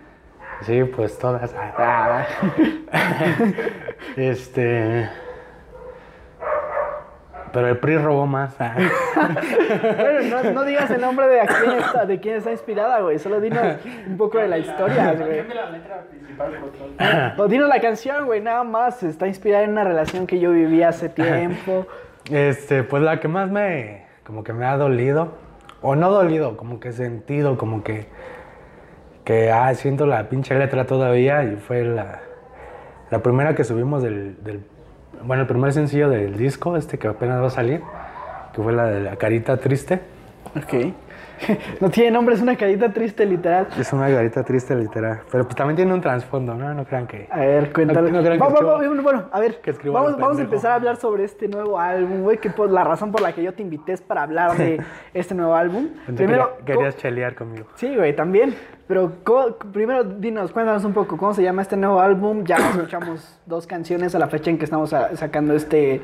Sí, 0.62 0.84
pues 0.84 1.18
todas. 1.18 1.54
Este. 4.16 5.08
Pero 7.56 7.68
el 7.68 7.78
PRI 7.78 7.96
robó 7.96 8.26
más. 8.26 8.54
bueno, 8.58 10.42
no, 10.42 10.50
no 10.52 10.64
digas 10.64 10.90
el 10.90 11.00
nombre 11.00 11.26
de 11.26 11.40
a 11.40 11.46
quién 11.46 11.78
está, 11.78 12.04
de 12.04 12.20
quién 12.20 12.36
está 12.36 12.50
inspirada, 12.52 13.00
güey. 13.00 13.18
Solo 13.18 13.40
dinos 13.40 13.78
un 14.06 14.18
poco 14.18 14.36
de 14.36 14.48
la 14.48 14.58
historia, 14.58 15.14
güey. 15.14 15.42
O 17.38 17.48
dinos 17.48 17.68
la 17.68 17.80
canción, 17.80 18.26
güey, 18.26 18.42
nada 18.42 18.62
más. 18.62 19.02
Está 19.02 19.26
inspirada 19.26 19.64
en 19.64 19.70
una 19.70 19.84
relación 19.84 20.26
que 20.26 20.38
yo 20.38 20.52
viví 20.52 20.82
hace 20.82 21.08
tiempo. 21.08 21.86
Este, 22.30 22.82
pues 22.82 23.02
la 23.02 23.20
que 23.20 23.28
más 23.28 23.50
me. 23.50 24.04
Como 24.24 24.44
que 24.44 24.52
me 24.52 24.66
ha 24.66 24.76
dolido. 24.76 25.38
O 25.80 25.96
no 25.96 26.10
dolido, 26.10 26.58
como 26.58 26.78
que 26.78 26.92
sentido, 26.92 27.56
como 27.56 27.82
que. 27.82 28.06
Que, 29.26 29.50
ah, 29.50 29.74
siento 29.74 30.06
la 30.06 30.28
pinche 30.30 30.54
letra 30.58 30.86
todavía. 30.86 31.44
Y 31.44 31.56
fue 31.56 31.84
la. 31.84 32.20
La 33.10 33.18
primera 33.22 33.54
que 33.54 33.64
subimos 33.64 34.02
del. 34.02 34.42
del- 34.42 34.60
bueno, 35.22 35.42
el 35.42 35.48
primer 35.48 35.72
sencillo 35.72 36.08
del 36.08 36.36
disco, 36.36 36.76
este 36.76 36.98
que 36.98 37.08
apenas 37.08 37.42
va 37.42 37.48
a 37.48 37.50
salir. 37.50 37.82
Que 38.54 38.62
fue 38.62 38.72
la 38.72 38.86
de 38.86 39.00
la 39.00 39.16
carita 39.16 39.56
triste. 39.58 40.00
Ok. 40.56 40.92
No 41.80 41.90
tiene 41.90 42.10
nombre, 42.10 42.34
es 42.34 42.40
una 42.42 42.56
carita 42.56 42.92
triste, 42.92 43.26
literal. 43.26 43.68
Es 43.78 43.92
una 43.92 44.08
carita 44.08 44.42
triste, 44.44 44.74
literal. 44.74 45.20
Pero 45.30 45.44
pues 45.44 45.54
también 45.56 45.76
tiene 45.76 45.92
un 45.92 46.00
trasfondo, 46.00 46.54
¿no? 46.54 46.72
No 46.74 46.84
crean 46.84 47.06
que. 47.06 47.28
A 47.30 47.38
ver, 47.40 47.72
cuéntale. 47.72 48.10
No- 48.10 48.18
no 48.18 48.24
crean 48.24 48.38
que 48.38 48.44
Va- 48.44 48.48
va- 48.48 48.54
escribo- 48.82 48.96
va- 48.96 49.02
bueno, 49.02 49.24
a 49.30 49.40
ver, 49.40 49.60
que 49.60 49.72
vamos, 49.90 50.16
vamos 50.18 50.38
a 50.38 50.42
empezar 50.42 50.72
a 50.72 50.74
hablar 50.76 50.96
sobre 50.96 51.24
este 51.24 51.48
nuevo 51.48 51.78
álbum, 51.78 52.22
güey, 52.22 52.38
que 52.38 52.50
por 52.50 52.70
la 52.70 52.84
razón 52.84 53.12
por 53.12 53.20
la 53.20 53.32
que 53.32 53.42
yo 53.42 53.52
te 53.54 53.62
invité 53.62 53.92
es 53.92 54.00
para 54.00 54.22
hablar 54.22 54.56
de 54.56 54.80
este 55.14 55.34
nuevo 55.34 55.54
álbum. 55.54 55.88
Pensé 56.06 56.24
Primero, 56.24 56.56
que 56.58 56.72
querías 56.72 56.96
chelear 56.96 57.34
conmigo. 57.34 57.66
Sí, 57.74 57.94
güey, 57.94 58.14
también. 58.16 58.54
Pero 58.88 59.10
primero 59.72 60.04
dinos, 60.04 60.52
cuéntanos 60.52 60.84
un 60.84 60.92
poco 60.92 61.16
cómo 61.16 61.34
se 61.34 61.42
llama 61.42 61.62
este 61.62 61.76
nuevo 61.76 62.00
álbum. 62.00 62.44
Ya 62.44 62.56
escuchamos 62.56 63.40
dos 63.44 63.66
canciones 63.66 64.14
a 64.14 64.18
la 64.20 64.28
fecha 64.28 64.48
en 64.50 64.58
que 64.58 64.64
estamos 64.64 64.90
sacando 65.14 65.54
este, 65.54 66.00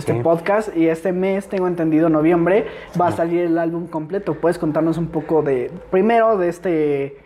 este 0.00 0.14
Sí. 0.14 0.20
podcast. 0.20 0.76
Y 0.76 0.88
este 0.88 1.12
mes, 1.12 1.48
tengo 1.48 1.68
entendido, 1.68 2.08
noviembre, 2.08 2.66
va 3.00 3.06
a 3.08 3.12
salir 3.12 3.42
el 3.42 3.58
álbum 3.58 3.86
completo. 3.86 4.34
¿Puedes 4.34 4.58
contarnos 4.58 4.98
un 4.98 5.06
poco 5.06 5.42
de, 5.42 5.70
primero 5.90 6.36
de 6.36 6.48
este, 6.48 7.16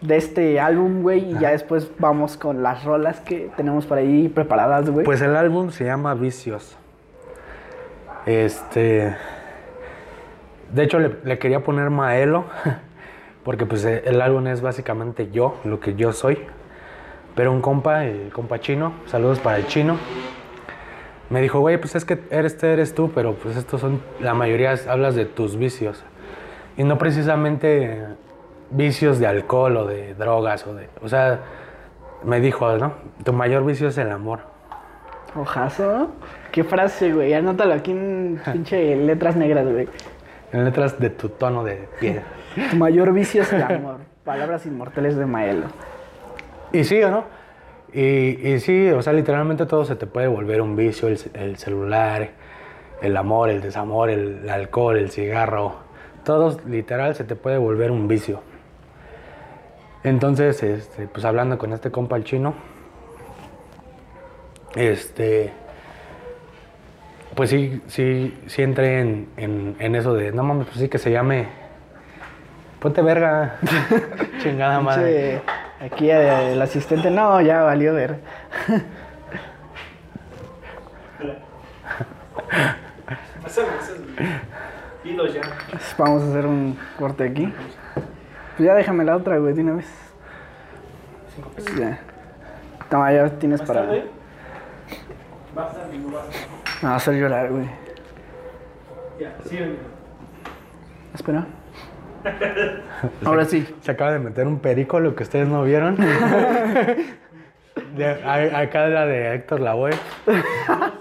de 0.00 0.16
este 0.16 0.60
álbum, 0.60 1.02
güey? 1.02 1.32
Y 1.32 1.38
ya 1.40 1.50
después 1.50 1.90
vamos 1.98 2.36
con 2.36 2.62
las 2.62 2.84
rolas 2.84 3.20
que 3.20 3.50
tenemos 3.56 3.84
por 3.86 3.98
ahí 3.98 4.28
preparadas, 4.28 4.88
güey. 4.88 5.04
Pues 5.04 5.20
el 5.20 5.34
álbum 5.36 5.70
se 5.70 5.84
llama 5.84 6.14
Vicios. 6.14 6.76
Este. 8.26 9.16
De 10.72 10.84
hecho, 10.84 10.98
le, 11.00 11.16
le 11.24 11.38
quería 11.38 11.60
poner 11.64 11.90
Maelo, 11.90 12.44
porque 13.44 13.66
pues 13.66 13.84
eh, 13.84 14.02
el 14.06 14.20
álbum 14.20 14.46
es 14.46 14.60
básicamente 14.60 15.30
yo, 15.32 15.56
lo 15.64 15.80
que 15.80 15.94
yo 15.94 16.12
soy. 16.12 16.38
Pero 17.34 17.52
un 17.52 17.60
compa, 17.60 18.04
el 18.04 18.30
compa 18.32 18.58
chino, 18.60 18.92
saludos 19.06 19.38
para 19.38 19.56
el 19.58 19.66
chino, 19.66 19.96
me 21.30 21.40
dijo, 21.40 21.60
güey, 21.60 21.78
pues 21.78 21.94
es 21.94 22.04
que 22.04 22.18
eres, 22.30 22.62
eres 22.62 22.94
tú, 22.94 23.12
pero 23.14 23.34
pues 23.34 23.56
estos 23.56 23.80
son, 23.80 24.02
la 24.20 24.34
mayoría 24.34 24.74
hablas 24.88 25.14
de 25.14 25.24
tus 25.24 25.56
vicios. 25.56 26.02
Y 26.76 26.84
no 26.84 26.98
precisamente 26.98 28.04
vicios 28.70 29.18
de 29.18 29.26
alcohol 29.26 29.76
o 29.76 29.86
de 29.86 30.14
drogas 30.14 30.66
o 30.66 30.74
de... 30.74 30.88
O 31.02 31.08
sea, 31.08 31.40
me 32.24 32.40
dijo, 32.40 32.76
¿no? 32.76 32.94
Tu 33.24 33.32
mayor 33.32 33.64
vicio 33.64 33.88
es 33.88 33.98
el 33.98 34.10
amor. 34.10 34.40
Ojazo. 35.36 36.10
Qué 36.50 36.64
frase, 36.64 37.12
güey. 37.12 37.32
Anótalo 37.32 37.74
aquí 37.74 37.92
en 37.92 38.40
pinche 38.52 38.96
letras 38.96 39.36
negras, 39.36 39.70
güey. 39.70 39.88
En 40.52 40.64
letras 40.64 40.98
de 40.98 41.10
tu 41.10 41.28
tono 41.28 41.64
de 41.64 41.88
piel. 42.00 42.22
Tu 42.70 42.76
mayor 42.76 43.12
vicio 43.12 43.42
es 43.42 43.52
el 43.52 43.62
amor. 43.62 43.98
Palabras 44.24 44.66
inmortales 44.66 45.16
de 45.16 45.24
Maelo. 45.24 45.66
Y 46.72 46.82
sí, 46.82 47.00
¿o 47.00 47.08
no? 47.08 47.24
Y, 47.92 48.48
y 48.48 48.60
sí, 48.60 48.88
o 48.90 49.02
sea, 49.02 49.12
literalmente 49.12 49.66
todo 49.66 49.84
se 49.84 49.96
te 49.96 50.06
puede 50.06 50.28
volver 50.28 50.62
un 50.62 50.76
vicio, 50.76 51.08
el, 51.08 51.18
ce- 51.18 51.30
el 51.34 51.56
celular, 51.56 52.30
el 53.02 53.16
amor, 53.16 53.50
el 53.50 53.60
desamor, 53.60 54.10
el, 54.10 54.48
alcohol, 54.48 54.96
el 54.96 55.10
cigarro, 55.10 55.76
todo 56.24 56.56
literal 56.68 57.14
se 57.16 57.24
te 57.24 57.34
puede 57.34 57.58
volver 57.58 57.90
un 57.90 58.06
vicio. 58.06 58.42
Entonces, 60.04 60.62
este, 60.62 61.08
pues 61.08 61.24
hablando 61.24 61.58
con 61.58 61.72
este 61.72 61.90
compa 61.90 62.16
el 62.16 62.24
chino, 62.24 62.54
este, 64.76 65.52
pues 67.34 67.50
sí, 67.50 67.82
sí, 67.88 68.38
sí 68.46 68.62
entré 68.62 69.00
en, 69.00 69.28
en- 69.36 69.76
en 69.78 69.94
eso 69.96 70.14
de, 70.14 70.32
no 70.32 70.42
mames, 70.44 70.66
pues 70.68 70.78
sí 70.78 70.88
que 70.88 70.98
se 70.98 71.10
llame, 71.10 71.48
ponte 72.80 73.02
verga, 73.02 73.56
chingada 74.42 74.80
madre. 74.80 75.40
Pinche, 75.40 75.59
Aquí 75.80 76.10
eh, 76.10 76.52
el 76.52 76.60
asistente, 76.60 77.10
no, 77.10 77.40
ya 77.40 77.62
valió 77.62 77.94
ver. 77.94 78.20
Ya. 81.22 81.38
Vamos 85.96 86.22
a 86.22 86.28
hacer 86.28 86.46
un 86.46 86.78
corte 86.98 87.24
aquí. 87.24 87.52
Pues 88.56 88.66
ya 88.66 88.74
déjame 88.74 89.04
la 89.04 89.16
otra, 89.16 89.38
güey, 89.38 89.54
de 89.54 89.62
una 89.62 89.76
vez. 89.76 89.88
Pues 91.54 91.74
ya. 91.76 91.98
Toma, 92.90 93.12
ya 93.12 93.30
tienes 93.30 93.62
para. 93.62 93.86
Vas 95.54 95.76
a 95.76 95.84
amigo, 95.84 96.10
vas 96.10 96.26
a 96.26 96.82
Me 96.82 96.88
va 96.88 96.94
a 96.94 96.96
hacer 96.96 97.14
llorar, 97.14 97.50
güey. 97.50 97.70
Ya, 99.18 99.34
sí. 99.48 99.58
Espera. 101.14 101.46
Ahora 103.24 103.44
sí. 103.44 103.66
Se 103.80 103.90
acaba 103.92 104.12
de 104.12 104.18
meter 104.18 104.46
un 104.46 104.58
perico, 104.60 105.00
lo 105.00 105.14
que 105.14 105.22
ustedes 105.24 105.48
no 105.48 105.62
vieron. 105.64 105.96
De- 107.96 108.06
a- 108.24 108.58
acá 108.60 108.88
la 108.88 109.06
de 109.06 109.34
Héctor 109.34 109.60
Lavoe. 109.60 109.90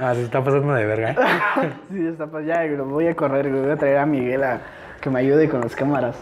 Ah, 0.00 0.14
se 0.14 0.22
está 0.22 0.42
pasando 0.44 0.72
de 0.74 0.84
verga. 0.86 1.10
¿eh? 1.10 1.16
Sí, 1.90 2.06
está 2.06 2.26
pues 2.26 2.46
ya, 2.46 2.64
güey, 2.66 2.76
voy 2.76 3.06
a 3.08 3.14
correr, 3.16 3.48
güey. 3.50 3.62
Voy 3.62 3.70
a 3.72 3.76
traer 3.76 3.98
a 3.98 4.06
Miguel 4.06 4.44
a 4.44 4.60
que 5.00 5.10
me 5.10 5.18
ayude 5.20 5.48
con 5.48 5.60
las 5.60 5.74
cámaras. 5.74 6.16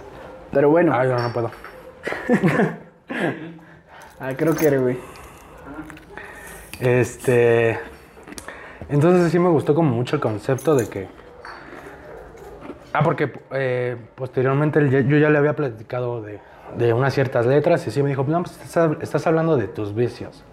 Pero 0.53 0.71
bueno, 0.71 0.93
Ay, 0.95 1.09
yo 1.09 1.19
no 1.19 1.33
puedo. 1.33 1.51
ah, 4.21 4.33
creo 4.37 4.55
que 4.55 4.67
era, 4.67 4.79
güey. 4.79 4.97
Este. 6.81 7.79
Entonces 8.89 9.31
sí 9.33 9.39
me 9.39 9.49
gustó 9.51 9.75
como 9.75 9.91
mucho 9.95 10.17
el 10.17 10.23
concepto 10.23 10.75
de 10.77 10.89
que... 10.89 11.09
Ah, 12.97 13.03
porque 13.03 13.33
eh, 13.51 13.97
posteriormente 14.15 14.89
yo 14.89 15.19
ya 15.19 15.29
le 15.29 15.37
había 15.37 15.57
platicado 15.57 16.23
de, 16.23 16.39
de 16.79 16.93
unas 16.93 17.13
ciertas 17.13 17.45
letras 17.45 17.85
y 17.89 17.91
sí 17.91 18.05
me 18.05 18.09
dijo, 18.09 18.25
no, 18.29 18.45
pues 18.45 18.57
estás, 19.03 19.27
hablando 19.27 19.57
de 19.57 19.67
tus 19.67 19.97
vicios. 19.97 20.45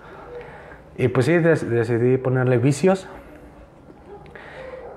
Y 0.98 1.08
pues 1.10 1.28
sí, 1.28 1.38
decidí 1.38 2.18
ponerle 2.18 2.58
vicios, 2.58 3.08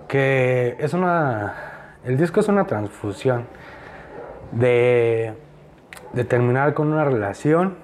que 0.09 0.77
es 0.79 0.95
una... 0.95 1.99
El 2.07 2.17
disco 2.17 2.41
es 2.41 2.49
una 2.49 2.67
transfusión 2.67 3.47
de, 4.53 5.35
terminar 6.27 6.73
con 6.73 6.91
una 6.91 7.05
relación, 7.05 7.77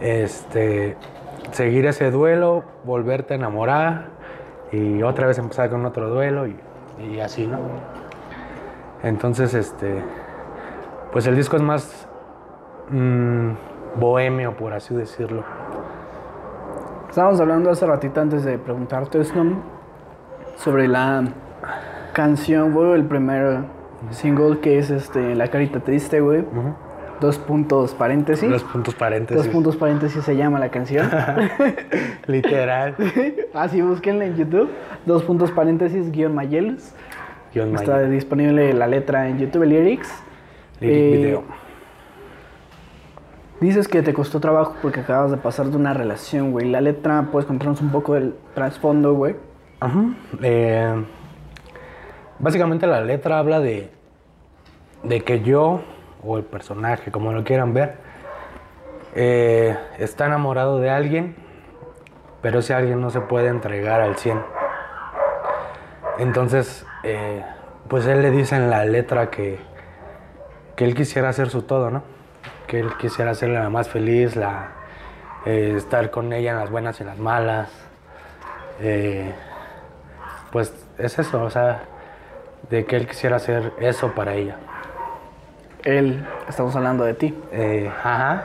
este, 0.00 0.96
seguir 1.52 1.84
ese 1.84 2.10
duelo, 2.10 2.64
volverte 2.84 3.34
a 3.34 3.36
enamorar 3.36 4.06
y 4.72 5.02
otra 5.02 5.26
vez 5.26 5.36
empezar 5.36 5.68
con 5.68 5.84
otro 5.84 6.08
duelo 6.08 6.46
y 6.46 7.20
así, 7.20 7.46
¿no? 7.46 8.05
Entonces, 9.06 9.54
este, 9.54 10.02
pues 11.12 11.28
el 11.28 11.36
disco 11.36 11.54
es 11.54 11.62
más 11.62 12.08
mm, 12.90 13.50
bohemio, 14.00 14.56
por 14.56 14.72
así 14.72 14.94
decirlo. 14.96 15.44
Estábamos 17.08 17.40
hablando 17.40 17.70
hace 17.70 17.86
ratito 17.86 18.20
antes 18.20 18.44
de 18.44 18.58
preguntarte 18.58 19.20
esto 19.20 19.44
sobre 20.56 20.88
la 20.88 21.22
canción, 22.14 22.72
güey, 22.72 22.94
el 22.94 23.04
primer 23.04 23.60
single 24.10 24.58
que 24.58 24.78
es 24.78 24.90
este 24.90 25.36
La 25.36 25.48
Carita 25.48 25.78
Triste, 25.78 26.20
güey. 26.20 26.44
Dos 27.20 27.38
puntos 27.38 27.94
paréntesis. 27.94 28.50
Los 28.50 28.64
puntos 28.64 28.96
paréntesis. 28.96 29.44
Dos 29.44 29.52
puntos 29.52 29.76
paréntesis 29.76 30.24
se 30.24 30.36
llama 30.36 30.58
la 30.58 30.70
canción. 30.70 31.08
Literal. 32.26 32.96
Así 33.54 33.80
búsquenla 33.80 34.26
en 34.26 34.36
YouTube. 34.36 34.68
Dos 35.06 35.22
puntos 35.22 35.52
paréntesis 35.52 36.10
guion 36.10 36.34
Está 37.64 38.02
disponible 38.02 38.72
la 38.74 38.86
letra 38.86 39.28
en 39.28 39.38
YouTube 39.38 39.64
Lyrics. 39.64 40.12
Lyric 40.80 40.96
Eh, 40.96 41.16
video. 41.16 41.44
Dices 43.60 43.88
que 43.88 44.02
te 44.02 44.12
costó 44.12 44.40
trabajo 44.40 44.74
porque 44.82 45.00
acabas 45.00 45.30
de 45.30 45.38
pasar 45.38 45.66
de 45.66 45.76
una 45.76 45.94
relación, 45.94 46.52
güey. 46.52 46.68
La 46.68 46.82
letra, 46.82 47.28
¿puedes 47.32 47.46
contarnos 47.46 47.80
un 47.80 47.90
poco 47.90 48.12
del 48.12 48.34
trasfondo, 48.54 49.14
güey? 49.14 49.36
Ajá. 49.80 50.04
Eh, 50.42 51.04
básicamente 52.38 52.86
la 52.86 53.00
letra 53.00 53.38
habla 53.38 53.60
de, 53.60 53.90
de 55.02 55.20
que 55.22 55.40
yo, 55.40 55.80
o 56.22 56.36
el 56.36 56.44
personaje, 56.44 57.10
como 57.10 57.32
lo 57.32 57.44
quieran 57.44 57.72
ver, 57.72 57.94
eh, 59.14 59.74
está 59.98 60.26
enamorado 60.26 60.78
de 60.78 60.90
alguien, 60.90 61.34
pero 62.42 62.58
ese 62.58 62.74
alguien 62.74 63.00
no 63.00 63.08
se 63.08 63.22
puede 63.22 63.48
entregar 63.48 64.02
al 64.02 64.16
100. 64.16 64.38
Entonces, 66.18 66.85
eh, 67.02 67.44
pues 67.88 68.06
él 68.06 68.22
le 68.22 68.30
dice 68.30 68.56
en 68.56 68.70
la 68.70 68.84
letra 68.84 69.30
que, 69.30 69.58
que 70.74 70.84
él 70.84 70.94
quisiera 70.94 71.28
hacer 71.28 71.50
su 71.50 71.62
todo, 71.62 71.90
¿no? 71.90 72.02
Que 72.66 72.80
él 72.80 72.96
quisiera 72.98 73.30
hacerla 73.30 73.60
la 73.60 73.70
más 73.70 73.88
feliz, 73.88 74.36
la, 74.36 74.72
eh, 75.46 75.74
estar 75.76 76.10
con 76.10 76.32
ella 76.32 76.50
en 76.50 76.58
las 76.58 76.70
buenas 76.70 76.98
y 76.98 77.04
en 77.04 77.08
las 77.08 77.18
malas. 77.18 77.68
Eh, 78.80 79.32
pues 80.50 80.74
es 80.98 81.18
eso, 81.18 81.42
o 81.42 81.50
sea, 81.50 81.82
de 82.68 82.84
que 82.84 82.96
él 82.96 83.06
quisiera 83.06 83.36
hacer 83.36 83.72
eso 83.78 84.12
para 84.12 84.34
ella. 84.34 84.56
Él, 85.84 86.26
estamos 86.48 86.74
hablando 86.74 87.04
de 87.04 87.14
ti. 87.14 87.34
Eh, 87.52 87.88
ajá. 87.88 88.44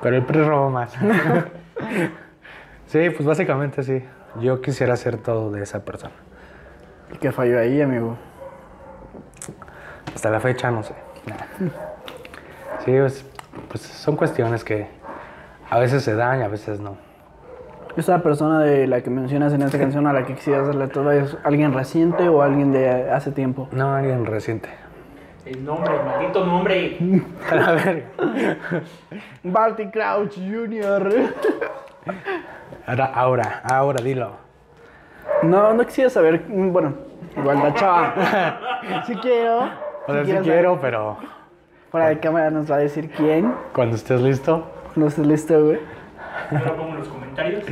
Pero 0.00 0.16
el 0.16 0.24
PRI 0.24 0.42
robó 0.42 0.70
más. 0.70 0.92
sí, 2.86 3.10
pues 3.10 3.24
básicamente 3.24 3.82
sí. 3.82 4.04
Yo 4.40 4.60
quisiera 4.60 4.94
hacer 4.94 5.16
todo 5.16 5.50
de 5.50 5.62
esa 5.62 5.84
persona. 5.84 6.14
¿Y 7.12 7.18
qué 7.18 7.32
falló 7.32 7.58
ahí, 7.58 7.80
amigo? 7.80 8.16
Hasta 10.14 10.30
la 10.30 10.40
fecha 10.40 10.70
no 10.70 10.82
sé. 10.82 10.94
Sí, 12.84 12.92
pues, 12.98 13.26
pues 13.68 13.82
son 13.82 14.16
cuestiones 14.16 14.64
que 14.64 14.86
a 15.68 15.78
veces 15.78 16.02
se 16.02 16.14
dan 16.14 16.40
y 16.40 16.42
a 16.42 16.48
veces 16.48 16.80
no. 16.80 16.96
¿Esa 17.96 18.22
persona 18.22 18.60
de 18.60 18.86
la 18.86 19.02
que 19.02 19.10
mencionas 19.10 19.52
en 19.52 19.60
esta 19.60 19.78
canción 19.78 20.06
a 20.06 20.14
la 20.14 20.24
que 20.24 20.34
quisieras 20.34 20.62
hacerle 20.62 20.88
todo 20.88 21.12
es 21.12 21.36
alguien 21.44 21.74
reciente 21.74 22.28
o 22.28 22.40
alguien 22.40 22.72
de 22.72 23.10
hace 23.10 23.32
tiempo? 23.32 23.68
No, 23.72 23.94
alguien 23.94 24.24
reciente. 24.24 24.70
El 25.44 25.64
nombre, 25.64 25.94
el 25.94 26.04
maldito 26.06 26.46
nombre. 26.46 26.98
A 27.50 27.72
ver, 27.72 28.06
Barty 29.42 29.90
Crouch 29.90 30.36
Jr. 30.36 31.34
ahora, 32.86 33.04
ahora, 33.06 33.62
ahora 33.64 34.02
dilo. 34.02 34.49
No, 35.42 35.72
no 35.74 35.84
quisiera 35.86 36.10
saber. 36.10 36.44
mm, 36.48 36.72
Bueno, 36.72 36.94
igual 37.36 37.58
la 37.58 37.74
chava. 37.74 38.14
Si 39.06 39.14
quiero. 39.16 39.64
O 40.06 40.12
sea, 40.12 40.24
sí 40.24 40.32
quiero, 40.42 40.74
saber, 40.76 40.80
pero 40.80 41.16
Fuera 41.90 42.08
de 42.08 42.18
cámara 42.20 42.50
nos 42.50 42.70
va 42.70 42.76
a 42.76 42.78
decir 42.78 43.10
quién. 43.10 43.52
cuando 43.74 43.96
estés 43.96 44.20
listo. 44.20 44.64
No 44.96 45.06
estés 45.08 45.26
listo, 45.26 45.62
güey. 45.64 45.78
Yo 46.50 46.58
lo 46.58 46.76
pongo 46.76 46.90
en 46.90 46.98
los 46.98 47.08
comentarios. 47.08 47.64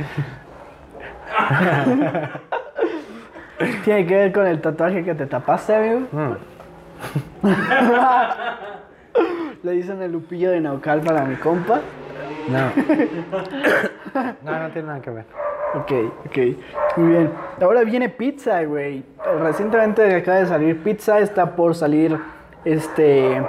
Tiene 3.83 4.05
que 4.05 4.15
ver 4.15 4.31
con 4.31 4.47
el 4.47 4.61
tatuaje 4.61 5.03
que 5.03 5.13
te 5.15 5.25
tapaste, 5.25 5.75
amigo. 5.75 6.01
Mm. 6.11 6.33
Le 9.63 9.71
dicen 9.73 10.01
el 10.01 10.11
lupillo 10.13 10.51
de 10.51 10.61
Naucal 10.61 11.01
para 11.01 11.25
mi 11.25 11.35
compa. 11.35 11.81
No. 12.49 12.71
no, 14.43 14.59
no 14.59 14.69
tiene 14.71 14.87
nada 14.87 15.01
que 15.01 15.09
ver. 15.11 15.25
Ok, 15.75 15.91
ok. 16.25 16.37
Muy 16.97 17.09
bien. 17.11 17.31
Ahora 17.61 17.83
viene 17.83 18.09
pizza, 18.09 18.63
güey. 18.63 19.03
Recientemente 19.41 20.15
acaba 20.15 20.39
de 20.39 20.45
salir 20.47 20.83
pizza. 20.83 21.19
Está 21.19 21.55
por 21.55 21.75
salir 21.75 22.19
este. 22.65 23.41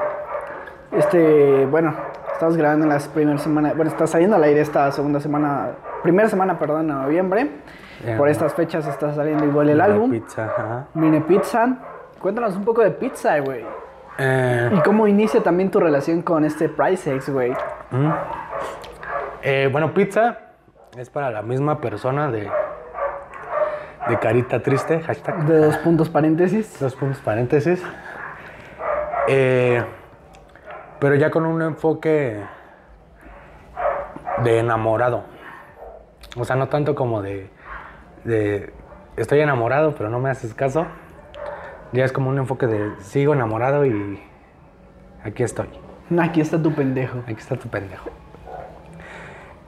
Este. 0.92 1.66
Bueno, 1.66 1.94
estamos 2.32 2.56
grabando 2.56 2.84
en 2.84 2.90
las 2.90 3.08
primeras 3.08 3.42
semanas. 3.42 3.74
Bueno, 3.74 3.90
está 3.90 4.06
saliendo 4.06 4.36
al 4.36 4.44
aire 4.44 4.60
esta 4.60 4.90
segunda 4.92 5.20
semana. 5.20 5.68
Primera 6.02 6.28
semana, 6.28 6.58
perdón, 6.58 6.88
de 6.88 6.94
noviembre. 6.94 7.50
Por 8.16 8.28
estas 8.30 8.54
fechas 8.54 8.86
está 8.86 9.12
saliendo 9.14 9.44
igual 9.44 9.68
el 9.68 9.80
álbum. 9.80 10.10
Pizza. 10.10 10.86
Viene 10.94 11.20
pizza. 11.20 11.76
Cuéntanos 12.18 12.56
un 12.56 12.64
poco 12.64 12.82
de 12.82 12.90
pizza, 12.90 13.38
güey. 13.40 13.64
Eh, 14.18 14.70
Y 14.74 14.80
cómo 14.80 15.06
inicia 15.06 15.42
también 15.42 15.70
tu 15.70 15.80
relación 15.80 16.20
con 16.22 16.44
este 16.44 16.68
Pricex, 16.68 17.30
güey. 17.30 17.52
mm. 17.90 18.12
Eh, 19.42 19.68
bueno, 19.72 19.94
pizza 19.94 20.38
es 20.96 21.08
para 21.08 21.30
la 21.30 21.42
misma 21.42 21.80
persona 21.80 22.30
de, 22.30 22.50
de 24.08 24.18
carita 24.18 24.60
triste, 24.60 25.00
hashtag. 25.00 25.46
De 25.46 25.58
dos 25.58 25.76
puntos 25.78 26.10
paréntesis. 26.10 26.78
Dos 26.78 26.94
puntos 26.94 27.18
paréntesis. 27.20 27.82
Eh, 29.28 29.82
pero 30.98 31.14
ya 31.14 31.30
con 31.30 31.46
un 31.46 31.62
enfoque 31.62 32.42
de 34.42 34.58
enamorado. 34.58 35.24
O 36.36 36.44
sea, 36.44 36.56
no 36.56 36.68
tanto 36.68 36.94
como 36.94 37.22
de, 37.22 37.48
de 38.24 38.72
estoy 39.16 39.40
enamorado, 39.40 39.94
pero 39.94 40.10
no 40.10 40.18
me 40.18 40.30
haces 40.30 40.54
caso. 40.54 40.86
Ya 41.92 42.04
es 42.04 42.12
como 42.12 42.30
un 42.30 42.38
enfoque 42.38 42.66
de 42.66 42.92
sigo 43.00 43.32
enamorado 43.32 43.86
y 43.86 44.22
aquí 45.24 45.42
estoy. 45.42 45.68
Aquí 46.20 46.40
está 46.40 46.62
tu 46.62 46.74
pendejo. 46.74 47.18
Aquí 47.24 47.34
está 47.34 47.56
tu 47.56 47.68
pendejo. 47.68 48.10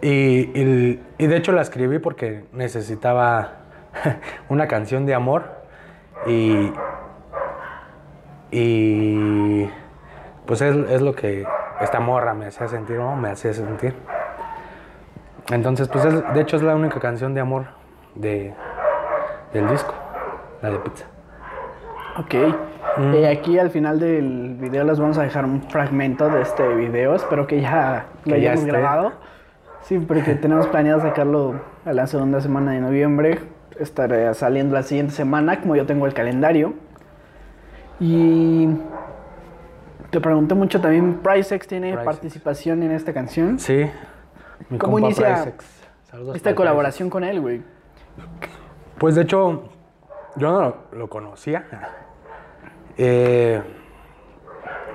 Y, 0.03 0.51
y- 0.61 1.03
y 1.19 1.27
de 1.29 1.37
hecho 1.37 1.53
la 1.53 1.63
escribí 1.63 1.99
porque 2.01 2.45
necesitaba 2.53 3.53
una 4.49 4.67
canción 4.67 5.07
de 5.07 5.15
amor 5.15 5.45
y, 6.27 6.73
y 8.51 9.69
pues 10.47 10.61
es, 10.61 10.77
es 10.91 11.01
lo 11.03 11.15
que 11.15 11.47
esta 11.81 12.01
morra 12.01 12.35
me 12.35 12.47
hacía 12.47 12.69
sentir, 12.69 12.97
¿no? 12.99 13.17
Me 13.17 13.31
hacía 13.31 13.53
sentir. 13.53 13.95
Entonces, 15.51 15.89
pues 15.89 16.05
es- 16.05 16.35
de 16.35 16.41
hecho 16.41 16.57
es 16.57 16.63
la 16.63 16.75
única 16.75 17.01
canción 17.01 17.35
de 17.35 17.41
amor 17.41 17.67
de, 18.15 18.53
del 19.53 19.69
disco, 19.69 19.95
la 20.63 20.71
de 20.71 20.79
pizza. 20.81 21.07
Ok. 22.19 22.35
Eh, 23.15 23.27
aquí 23.27 23.59
al 23.59 23.71
final 23.71 23.99
del 23.99 24.57
video 24.61 24.85
les 24.85 25.01
vamos 25.01 25.17
a 25.17 25.23
dejar 25.23 25.45
un 25.47 25.63
fragmento 25.71 26.29
de 26.29 26.43
este 26.43 26.67
video. 26.75 27.15
Espero 27.15 27.47
que 27.47 27.61
ya 27.61 28.07
lo 28.25 28.35
Que 28.35 28.41
ya 28.43 28.51
hayamos 28.51 28.67
grabado. 28.67 29.13
Sí, 29.83 29.99
porque 29.99 30.35
tenemos 30.35 30.67
planeado 30.69 31.01
sacarlo 31.01 31.61
a 31.85 31.93
la 31.93 32.07
segunda 32.07 32.41
semana 32.41 32.73
de 32.73 32.81
noviembre. 32.81 33.41
Estará 33.79 34.33
saliendo 34.35 34.75
la 34.75 34.83
siguiente 34.83 35.13
semana, 35.13 35.61
como 35.61 35.75
yo 35.75 35.87
tengo 35.87 36.07
el 36.07 36.15
calendario. 36.15 36.75
Y 37.99 38.69
te 40.11 40.21
pregunté 40.21 40.55
mucho 40.55 40.81
también, 40.81 41.21
¿Pricex 41.23 41.67
tiene 41.67 41.97
participación 41.97 42.83
en 42.83 42.93
esta 42.93 43.13
canción? 43.13 43.59
Sí. 43.59 43.89
Mi 44.71 44.79
¿Cómo 44.79 44.95
compa 44.95 45.07
inicia 45.07 45.55
Esta 46.35 46.55
colaboración 46.55 47.11
con 47.11 47.25
él, 47.25 47.41
güey. 47.41 47.63
Pues 48.99 49.15
de 49.17 49.23
hecho, 49.23 49.65
yo 50.37 50.53
no 50.53 50.61
lo, 50.61 50.99
lo 50.99 51.09
conocía. 51.09 51.65
Eh, 52.97 53.61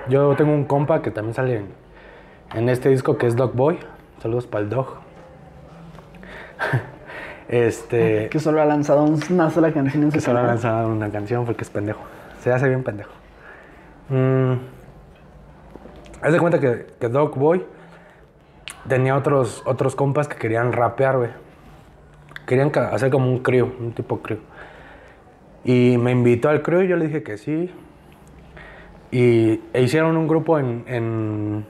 yo 0.08 0.34
tengo 0.36 0.52
un 0.52 0.64
compa 0.64 1.02
que 1.02 1.10
también 1.10 1.34
sale 1.34 1.56
en, 1.56 1.66
en 2.54 2.68
este 2.68 2.88
disco 2.88 3.18
que 3.18 3.26
es 3.26 3.36
Dog 3.36 3.54
Boy. 3.54 3.78
Saludos 4.20 4.46
para 4.46 4.64
el 4.64 4.70
Dog. 4.70 4.96
Este. 7.48 8.28
Que 8.28 8.40
solo 8.40 8.60
ha 8.60 8.66
lanzado 8.66 9.04
un- 9.04 9.18
una 9.30 9.48
sola 9.50 9.72
canción 9.72 10.02
en 10.02 10.10
su 10.10 10.16
que 10.16 10.20
solo 10.20 10.40
ha 10.40 10.42
lanzado 10.42 10.88
una 10.88 11.10
canción 11.10 11.46
porque 11.46 11.62
es 11.64 11.70
pendejo. 11.70 12.00
Se 12.40 12.52
hace 12.52 12.68
bien 12.68 12.84
pendejo. 12.84 13.10
Mm. 14.10 14.52
Haz 16.20 16.32
de 16.32 16.38
cuenta 16.38 16.60
que, 16.60 16.88
que 17.00 17.08
Dog 17.08 17.38
Boy 17.38 17.64
tenía 18.86 19.16
otros, 19.16 19.62
otros 19.64 19.96
compas 19.96 20.28
que 20.28 20.36
querían 20.36 20.72
rapear, 20.72 21.16
güey. 21.16 21.30
Querían 22.46 22.70
hacer 22.92 23.10
como 23.10 23.30
un 23.30 23.38
crew, 23.38 23.72
un 23.80 23.92
tipo 23.92 24.20
crew. 24.20 24.40
Y 25.64 25.96
me 25.98 26.10
invitó 26.12 26.50
al 26.50 26.60
crew 26.62 26.82
y 26.82 26.88
yo 26.88 26.96
le 26.96 27.06
dije 27.06 27.22
que 27.22 27.38
sí. 27.38 27.72
Y 29.10 29.60
e 29.72 29.82
hicieron 29.82 30.18
un 30.18 30.28
grupo 30.28 30.58
en, 30.58 30.84
en, 30.86 31.64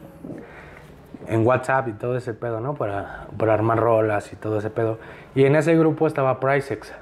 en 1.28 1.46
WhatsApp 1.46 1.88
y 1.88 1.92
todo 1.92 2.16
ese 2.16 2.34
pedo, 2.34 2.60
¿no? 2.60 2.74
Para, 2.74 3.26
para 3.38 3.54
armar 3.54 3.78
rolas 3.78 4.32
y 4.32 4.36
todo 4.36 4.58
ese 4.58 4.70
pedo. 4.70 4.98
Y 5.34 5.44
en 5.44 5.56
ese 5.56 5.76
grupo 5.76 6.06
estaba 6.06 6.40
Pricex. 6.40 6.92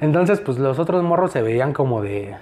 Entonces, 0.00 0.40
pues 0.40 0.58
los 0.58 0.78
otros 0.78 1.02
morros 1.02 1.30
se 1.32 1.42
veían 1.42 1.72
como 1.72 2.02
de. 2.02 2.36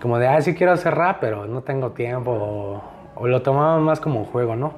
Como 0.00 0.18
de, 0.18 0.28
ah, 0.28 0.40
sí 0.40 0.54
quiero 0.54 0.72
hacer 0.72 0.94
rap, 0.94 1.18
pero 1.20 1.46
no 1.46 1.62
tengo 1.62 1.90
tiempo. 1.92 2.30
O, 2.30 2.82
o 3.16 3.26
lo 3.26 3.42
tomaban 3.42 3.82
más 3.82 4.00
como 4.00 4.20
un 4.20 4.26
juego, 4.26 4.56
¿no? 4.56 4.72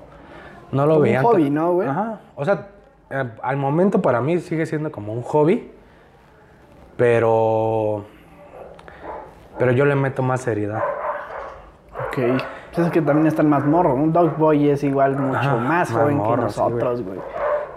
No 0.72 0.86
lo 0.86 0.94
Como 0.94 0.96
un 0.98 1.02
veían. 1.02 1.22
hobby, 1.24 1.44
tan- 1.44 1.54
¿no, 1.54 1.72
güey? 1.72 1.88
Ajá. 1.88 2.20
O 2.34 2.44
sea, 2.44 2.68
eh, 3.10 3.24
al 3.42 3.56
momento 3.56 4.00
para 4.00 4.20
mí 4.20 4.38
sigue 4.38 4.64
siendo 4.66 4.90
como 4.90 5.12
un 5.12 5.22
hobby. 5.22 5.70
Pero. 6.96 8.04
Pero 9.58 9.72
yo 9.72 9.84
le 9.84 9.94
meto 9.94 10.22
más 10.22 10.40
seriedad. 10.40 10.82
Ok. 12.08 12.18
Pues 12.74 12.86
es 12.86 12.92
que 12.92 13.02
también 13.02 13.26
están 13.26 13.48
más 13.48 13.64
morros. 13.66 13.94
Un 13.94 14.12
Dog 14.12 14.36
Boy 14.38 14.70
es 14.70 14.82
igual 14.82 15.16
mucho 15.16 15.38
Ajá, 15.38 15.56
más 15.56 15.90
más 15.90 15.92
joven 15.92 16.16
morro, 16.16 16.36
que 16.36 16.40
nosotros, 16.42 17.02
güey. 17.02 17.18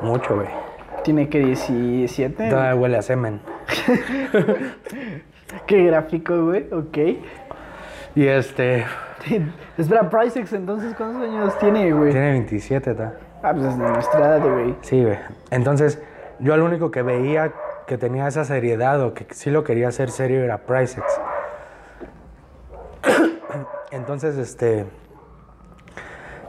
Mucho, 0.02 0.36
güey. 0.36 0.48
Tiene 1.04 1.28
que 1.28 1.40
17. 1.40 2.50
Todavía 2.50 2.76
huele 2.76 2.98
a 2.98 3.02
semen. 3.02 3.42
Qué 5.68 5.84
gráfico, 5.84 6.46
güey. 6.46 6.68
Ok. 6.72 6.98
Y 8.16 8.26
este. 8.28 8.86
Espera, 9.78 10.10
Pricex, 10.10 10.54
entonces, 10.54 10.94
¿cuántos 10.96 11.24
años 11.24 11.58
tiene, 11.60 11.92
güey? 11.92 12.12
Tiene 12.12 12.32
27, 12.32 12.94
ta. 12.94 13.14
Ah, 13.44 13.52
pues 13.54 13.66
es 13.66 13.78
de 13.78 13.90
nuestra 13.90 14.20
edad, 14.20 14.50
güey. 14.50 14.76
Sí, 14.82 15.04
güey. 15.04 15.18
Entonces, 15.52 16.02
yo 16.40 16.54
al 16.54 16.62
único 16.62 16.90
que 16.92 17.02
veía 17.02 17.52
que 17.86 17.98
tenía 17.98 18.28
esa 18.28 18.46
seriedad 18.46 19.02
o 19.02 19.14
que 19.14 19.28
sí 19.32 19.52
lo 19.52 19.64
quería 19.64 19.90
hacer 19.90 20.10
serio 20.10 20.44
era 20.44 20.60
Pricex. 20.60 21.04
Entonces, 23.92 24.38
este. 24.38 24.86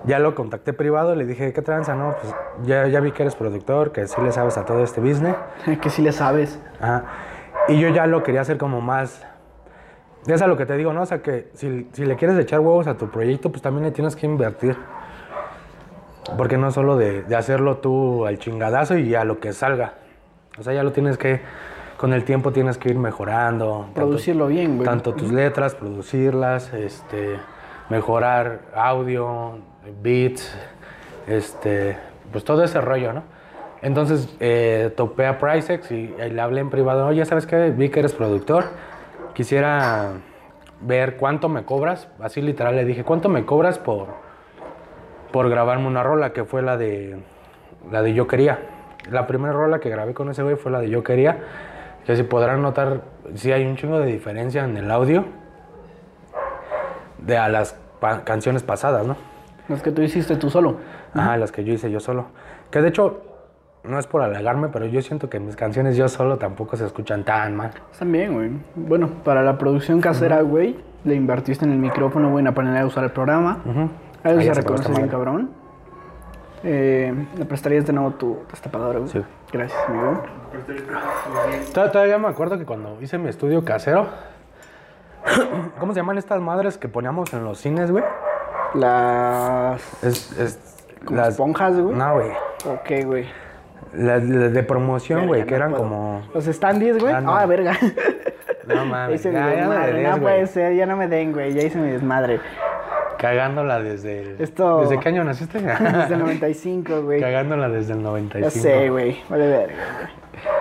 Ya 0.05 0.20
lo 0.20 0.34
contacté 0.37 0.72
privado, 0.72 1.16
le 1.16 1.24
dije, 1.24 1.53
¿qué 1.53 1.62
tranza? 1.62 1.95
No, 1.97 2.14
pues 2.20 2.32
ya, 2.64 2.87
ya 2.87 3.01
vi 3.01 3.11
que 3.11 3.22
eres 3.22 3.34
productor, 3.34 3.91
que 3.91 4.07
sí 4.07 4.20
le 4.20 4.30
sabes 4.30 4.57
a 4.57 4.64
todo 4.64 4.84
este 4.84 5.01
business. 5.01 5.34
que 5.82 5.91
sí 5.91 6.03
le 6.03 6.12
sabes. 6.12 6.61
Ajá. 6.80 7.05
Y 7.68 7.80
yo 7.80 7.89
ya 7.89 8.07
lo 8.07 8.22
quería 8.22 8.43
hacer 8.43 8.59
como 8.59 8.80
más. 8.80 9.26
Es 10.26 10.43
a 10.43 10.47
lo 10.47 10.57
que 10.57 10.66
te 10.66 10.76
digo, 10.76 10.93
¿no? 10.93 11.03
O 11.03 11.07
sea, 11.07 11.22
que 11.22 11.51
si, 11.55 11.89
si 11.93 12.05
le 12.05 12.16
quieres 12.16 12.39
echar 12.39 12.61
huevos 12.61 12.87
a 12.87 12.97
tu 12.97 13.11
proyecto, 13.11 13.51
pues 13.51 13.62
también 13.62 13.84
le 13.84 13.91
tienes 13.91 14.14
que 14.14 14.26
invertir. 14.26 14.76
Porque 16.37 16.57
no 16.59 16.70
solo 16.70 16.97
de, 16.97 17.22
de 17.22 17.37
hacerlo 17.37 17.78
tú 17.78 18.26
al 18.26 18.39
chingadazo 18.39 18.97
y 18.99 19.14
a 19.14 19.24
lo 19.24 19.41
que 19.41 19.53
salga. 19.53 19.95
O 20.59 20.62
sea, 20.62 20.72
ya 20.72 20.82
lo 20.82 20.93
tienes 20.93 21.18
que. 21.18 21.41
Con 21.97 22.12
el 22.12 22.24
tiempo 22.24 22.53
tienes 22.53 22.76
que 22.78 22.90
ir 22.90 22.99
mejorando. 22.99 23.82
tanto- 23.86 23.94
Producirlo 23.94 24.49
bien, 24.49 24.76
güey. 24.76 24.84
Tanto 24.86 25.14
tus 25.14 25.32
letras, 25.32 25.74
producirlas, 25.74 26.72
este, 26.74 27.36
mejorar 27.88 28.61
audio, 28.74 29.59
beats, 30.03 30.55
este, 31.26 31.97
pues 32.32 32.44
todo 32.44 32.62
ese 32.64 32.80
rollo, 32.80 33.12
¿no? 33.14 33.22
Entonces 33.82 34.34
eh, 34.40 34.92
topé 34.97 35.26
a 35.26 35.38
Pricex 35.38 35.90
y, 35.92 36.14
y 36.18 36.30
le 36.30 36.40
hablé 36.40 36.61
en 36.61 36.70
privado, 36.70 37.07
oye, 37.07 37.24
¿sabes 37.24 37.47
qué? 37.47 37.70
Vi 37.70 37.88
que 37.88 38.01
eres 38.01 38.12
productor, 38.12 38.64
quisiera 39.34 40.12
ver 40.80 41.16
cuánto 41.16 41.49
me 41.49 41.64
cobras, 41.64 42.09
así 42.20 42.42
literal 42.42 42.74
le 42.76 42.84
dije, 42.84 43.05
¿cuánto 43.05 43.28
me 43.28 43.44
cobras 43.47 43.78
por, 43.78 44.09
por 45.32 45.49
grabarme 45.49 45.86
una 45.86 46.03
rola? 46.03 46.32
Que 46.32 46.44
fue 46.44 46.62
la 46.62 46.76
de, 46.76 47.16
la 47.90 48.03
de 48.03 48.12
Yo 48.14 48.26
Quería. 48.26 48.59
La 49.11 49.26
primera 49.26 49.53
rola 49.53 49.78
que 49.78 49.88
grabé 49.88 50.14
con 50.14 50.30
ese 50.30 50.42
güey 50.42 50.57
fue 50.57 50.72
la 50.72 50.80
de 50.80 50.90
Yo 50.90 51.05
Quería, 51.05 51.38
que 52.07 52.16
si 52.16 52.22
podrán 52.22 52.62
notar, 52.62 53.02
sí 53.34 53.52
hay 53.52 53.66
un 53.66 53.76
chingo 53.76 53.98
de 53.98 54.07
diferencia 54.07 54.64
en 54.64 54.76
el 54.76 54.90
audio 54.90 55.24
de 57.18 57.36
a 57.36 57.48
las 57.48 57.76
pa- 58.00 58.22
canciones 58.24 58.62
pasadas, 58.62 59.07
¿no? 59.07 59.16
Los 59.68 59.82
que 59.82 59.90
tú 59.90 60.02
hiciste 60.02 60.36
tú 60.36 60.48
solo. 60.50 60.76
Ajá, 61.14 61.36
las 61.36 61.50
que 61.50 61.64
yo 61.64 61.72
hice 61.72 61.90
yo 61.90 61.98
solo. 61.98 62.26
Que 62.70 62.80
de 62.80 62.88
hecho, 62.88 63.22
no 63.84 63.98
es 63.98 64.07
por 64.07 64.22
halagarme, 64.22 64.68
pero 64.68 64.86
yo 64.86 65.02
siento 65.02 65.28
que 65.28 65.40
mis 65.40 65.57
canciones 65.57 65.96
yo 65.96 66.09
solo 66.09 66.36
tampoco 66.36 66.76
se 66.76 66.84
escuchan 66.86 67.24
tan 67.24 67.57
mal. 67.57 67.72
Están 67.90 68.12
bien, 68.12 68.34
güey. 68.34 68.50
Bueno, 68.76 69.09
para 69.24 69.42
la 69.42 69.59
producción 69.59 70.00
casera, 70.00 70.42
güey, 70.42 70.76
le 71.04 71.14
invertiste 71.14 71.64
en 71.64 71.72
el 71.72 71.78
micrófono, 71.78 72.30
güey, 72.30 72.42
en 72.42 72.48
aprender 72.48 72.80
a 72.82 72.86
usar 72.86 73.02
el 73.04 73.11
programa. 73.11 73.59
Eso 74.24 74.38
Ahí 74.38 74.44
se 74.46 74.54
reconoce 74.54 74.92
bien, 74.92 75.09
cabrón. 75.09 75.50
Eh, 76.68 77.14
¿Le 77.38 77.44
prestarías 77.44 77.86
de 77.86 77.92
nuevo 77.92 78.10
tu 78.12 78.38
destapadora, 78.50 78.98
güey? 78.98 79.08
Sí. 79.10 79.22
Gracias, 79.52 79.78
amigo. 79.88 80.20
Tod- 81.72 81.92
Todavía 81.92 82.18
me 82.18 82.26
acuerdo 82.26 82.58
que 82.58 82.64
cuando 82.64 82.98
hice 83.00 83.18
mi 83.18 83.28
estudio 83.28 83.64
casero, 83.64 84.08
¿cómo 85.78 85.92
se 85.92 86.00
llaman 86.00 86.18
estas 86.18 86.40
madres 86.40 86.76
que 86.76 86.88
poníamos 86.88 87.32
en 87.34 87.44
los 87.44 87.58
cines, 87.58 87.90
güey? 87.92 88.02
Las... 88.74 90.02
Es, 90.02 90.32
es 90.38 90.58
como 91.04 91.22
esponjas, 91.24 91.78
güey. 91.78 91.94
No, 91.96 92.14
güey. 92.14 92.30
Ok, 92.66 93.04
güey. 93.06 93.26
Las 93.92 94.24
las 94.24 94.52
de 94.52 94.62
promoción, 94.64 95.26
güey, 95.28 95.44
que 95.44 95.52
no 95.52 95.56
eran 95.56 95.70
puedo. 95.70 95.82
como... 95.84 96.22
Los 96.34 96.44
standees, 96.46 96.98
güey. 96.98 97.14
Ah, 97.14 97.20
no. 97.20 97.34
Ah, 97.36 97.46
verga. 97.46 97.72
No 98.66 98.84
mames, 98.84 99.20
Hice 99.20 99.28
mi 99.28 99.36
ya, 99.36 99.54
ya 99.54 99.66
no 99.66 100.14
des, 100.14 100.18
puede 100.18 100.46
ser, 100.48 100.74
ya 100.74 100.86
no 100.86 100.96
me 100.96 101.06
den, 101.06 101.32
güey. 101.32 101.54
Ya 101.54 101.62
hice 101.62 101.78
mi 101.78 101.88
desmadre. 101.90 102.40
Cagándola 103.18 103.80
desde... 103.80 104.20
el- 104.22 104.40
Esto- 104.40 104.80
¿Desde 104.82 105.00
qué 105.00 105.08
año 105.08 105.24
naciste? 105.24 105.58
Desde 105.60 106.14
el 106.14 106.18
95, 106.20 107.02
güey. 107.02 107.20
Cagándola 107.20 107.68
desde 107.68 107.94
el 107.94 108.02
95. 108.02 108.44
Ya 108.54 108.60
sé, 108.62 108.90
güey. 108.90 109.18
Vale, 109.28 109.48
verga, 109.48 109.74
güey. 109.98 110.08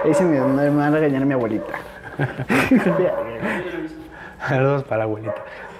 Ya 0.06 0.10
hice 0.10 0.24
mi. 0.24 0.40
Me 0.40 0.70
van 0.70 0.82
a 0.82 0.90
regañar 0.92 1.22
a 1.22 1.26
mi 1.26 1.34
abuelita. 1.34 1.74
Saludos 4.48 4.84
para 4.84 5.04
abuelita. 5.04 5.36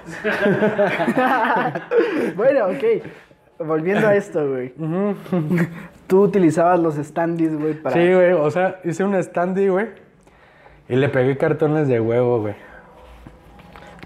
bueno, 2.36 2.68
ok. 2.68 2.84
Volviendo 3.60 4.08
a 4.08 4.16
esto, 4.16 4.48
güey. 4.50 4.74
Tú 6.08 6.22
utilizabas 6.24 6.80
los 6.80 6.96
standees, 6.96 7.58
güey, 7.58 7.74
para... 7.74 7.96
Sí, 7.96 8.14
güey, 8.14 8.34
o 8.34 8.52
sea, 8.52 8.80
hice 8.84 9.04
un 9.04 9.22
standy, 9.24 9.70
güey. 9.70 9.88
Y 10.90 10.96
le 10.98 11.10
pegué 11.10 11.38
cartones 11.38 11.88
de 11.88 12.00
huevo, 12.00 12.42
güey. 12.42 12.54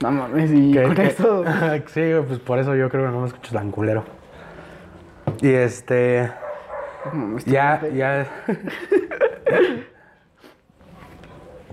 No 0.02 0.12
mames, 0.12 0.52
y 0.52 0.72
Que- 0.72 0.84
con 0.84 0.96
que- 0.96 1.06
esto... 1.08 1.44
sí, 1.88 2.12
pues 2.28 2.40
por 2.40 2.60
eso 2.60 2.76
yo 2.76 2.90
creo 2.90 3.06
que 3.06 3.12
no 3.12 3.22
me 3.22 3.28
escucho 3.28 3.54
tan 3.54 3.72
culero. 3.72 4.04
Y 5.42 5.50
este. 5.50 6.32
No, 7.14 7.38
Ya, 7.46 7.82
ya. 7.94 8.28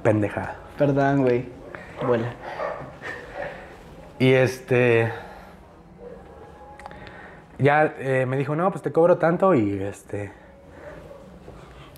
Pendejada. 0.02 0.56
Perdón, 0.78 1.22
güey. 1.22 1.48
Vuela. 2.06 2.28
Y 4.18 4.32
este. 4.32 5.12
Ya 7.58 7.94
eh, 7.98 8.26
me 8.26 8.36
dijo, 8.36 8.54
no, 8.54 8.70
pues 8.70 8.82
te 8.82 8.92
cobro 8.92 9.16
tanto 9.18 9.54
y 9.54 9.82
este. 9.82 10.32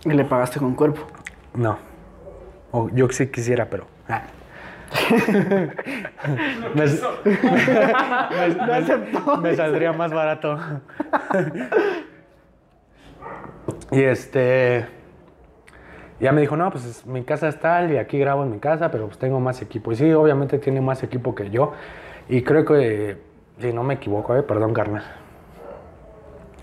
Y 0.05 0.11
le 0.11 0.25
pagaste 0.25 0.59
con 0.61 0.75
cuerpo. 0.75 1.01
No. 1.55 1.79
O 2.71 2.89
yo 2.91 3.09
sí 3.11 3.27
quisiera, 3.29 3.69
pero. 3.69 3.87
ah. 4.09 4.23
me, 6.75 6.83
aceptó. 8.75 9.37
me 9.39 9.57
saldría 9.57 9.93
más 9.93 10.13
barato. 10.13 10.59
y 13.91 14.03
este. 14.03 14.87
Ya 16.21 16.33
me 16.33 16.41
dijo, 16.41 16.57
no, 16.57 16.71
pues 16.71 16.85
es- 16.85 17.07
mi 17.07 17.23
casa 17.23 17.49
es 17.49 17.61
tal 17.61 17.93
y 17.93 17.97
aquí 17.97 18.19
grabo 18.19 18.43
en 18.43 18.51
mi 18.51 18.59
casa, 18.59 18.91
pero 18.91 19.07
pues 19.07 19.19
tengo 19.19 19.39
más 19.41 19.63
equipo. 19.63 19.93
Y 19.93 19.97
sí, 19.97 20.13
obviamente 20.13 20.59
tiene 20.59 20.81
más 20.81 21.03
equipo 21.03 21.35
que 21.35 21.51
yo. 21.51 21.73
Y 22.29 22.43
creo 22.43 22.65
que, 22.65 23.19
si 23.59 23.73
no 23.73 23.85
me 23.85 23.95
equivoco, 23.95 24.37
eh, 24.37 24.43
perdón, 24.43 24.75
carnal. 24.75 25.05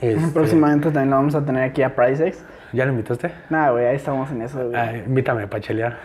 Este, 0.01 0.27
Próximamente 0.33 0.91
también 0.91 1.09
lo 1.11 1.15
vamos 1.15 1.35
a 1.35 1.45
tener 1.45 1.63
aquí 1.63 1.81
a 1.83 1.95
Pricex. 1.95 2.43
¿Ya 2.73 2.85
lo 2.85 2.91
invitaste? 2.91 3.31
Nada, 3.49 3.71
güey, 3.71 3.85
ahí 3.85 3.95
estamos 3.95 4.29
en 4.29 4.41
eso, 4.41 4.67
güey. 4.67 4.75
Ah, 4.75 4.97
invítame 4.97 5.47
para 5.47 5.61
chelear. 5.61 5.97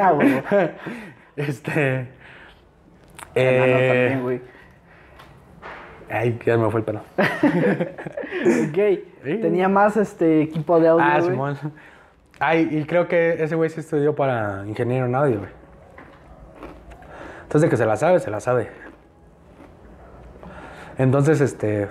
Ah, 0.00 0.12
güey. 0.12 0.40
Este. 1.36 2.08
Eh, 3.34 4.08
también, 4.12 4.22
güey. 4.22 4.40
ay, 6.10 6.38
ya 6.44 6.56
me 6.56 6.70
fue 6.70 6.80
el 6.80 6.84
pelo. 6.86 7.00
Ok. 8.68 8.78
Tenía 9.40 9.68
más 9.68 9.96
este 9.96 10.42
equipo 10.42 10.78
de 10.78 10.88
audio, 10.88 11.04
Ah, 11.04 11.18
güey. 11.18 11.30
Simón. 11.30 11.56
Ay, 12.38 12.68
y 12.70 12.84
creo 12.84 13.08
que 13.08 13.42
ese 13.42 13.54
güey 13.54 13.70
sí 13.70 13.80
estudió 13.80 14.14
para 14.14 14.64
ingeniero 14.66 15.06
en 15.06 15.14
audio, 15.14 15.38
güey. 15.38 15.50
Entonces, 17.42 17.62
de 17.62 17.68
que 17.70 17.76
se 17.76 17.86
la 17.86 17.96
sabe, 17.96 18.18
se 18.20 18.30
la 18.30 18.40
sabe. 18.40 18.68
Entonces, 20.98 21.40
este. 21.40 21.88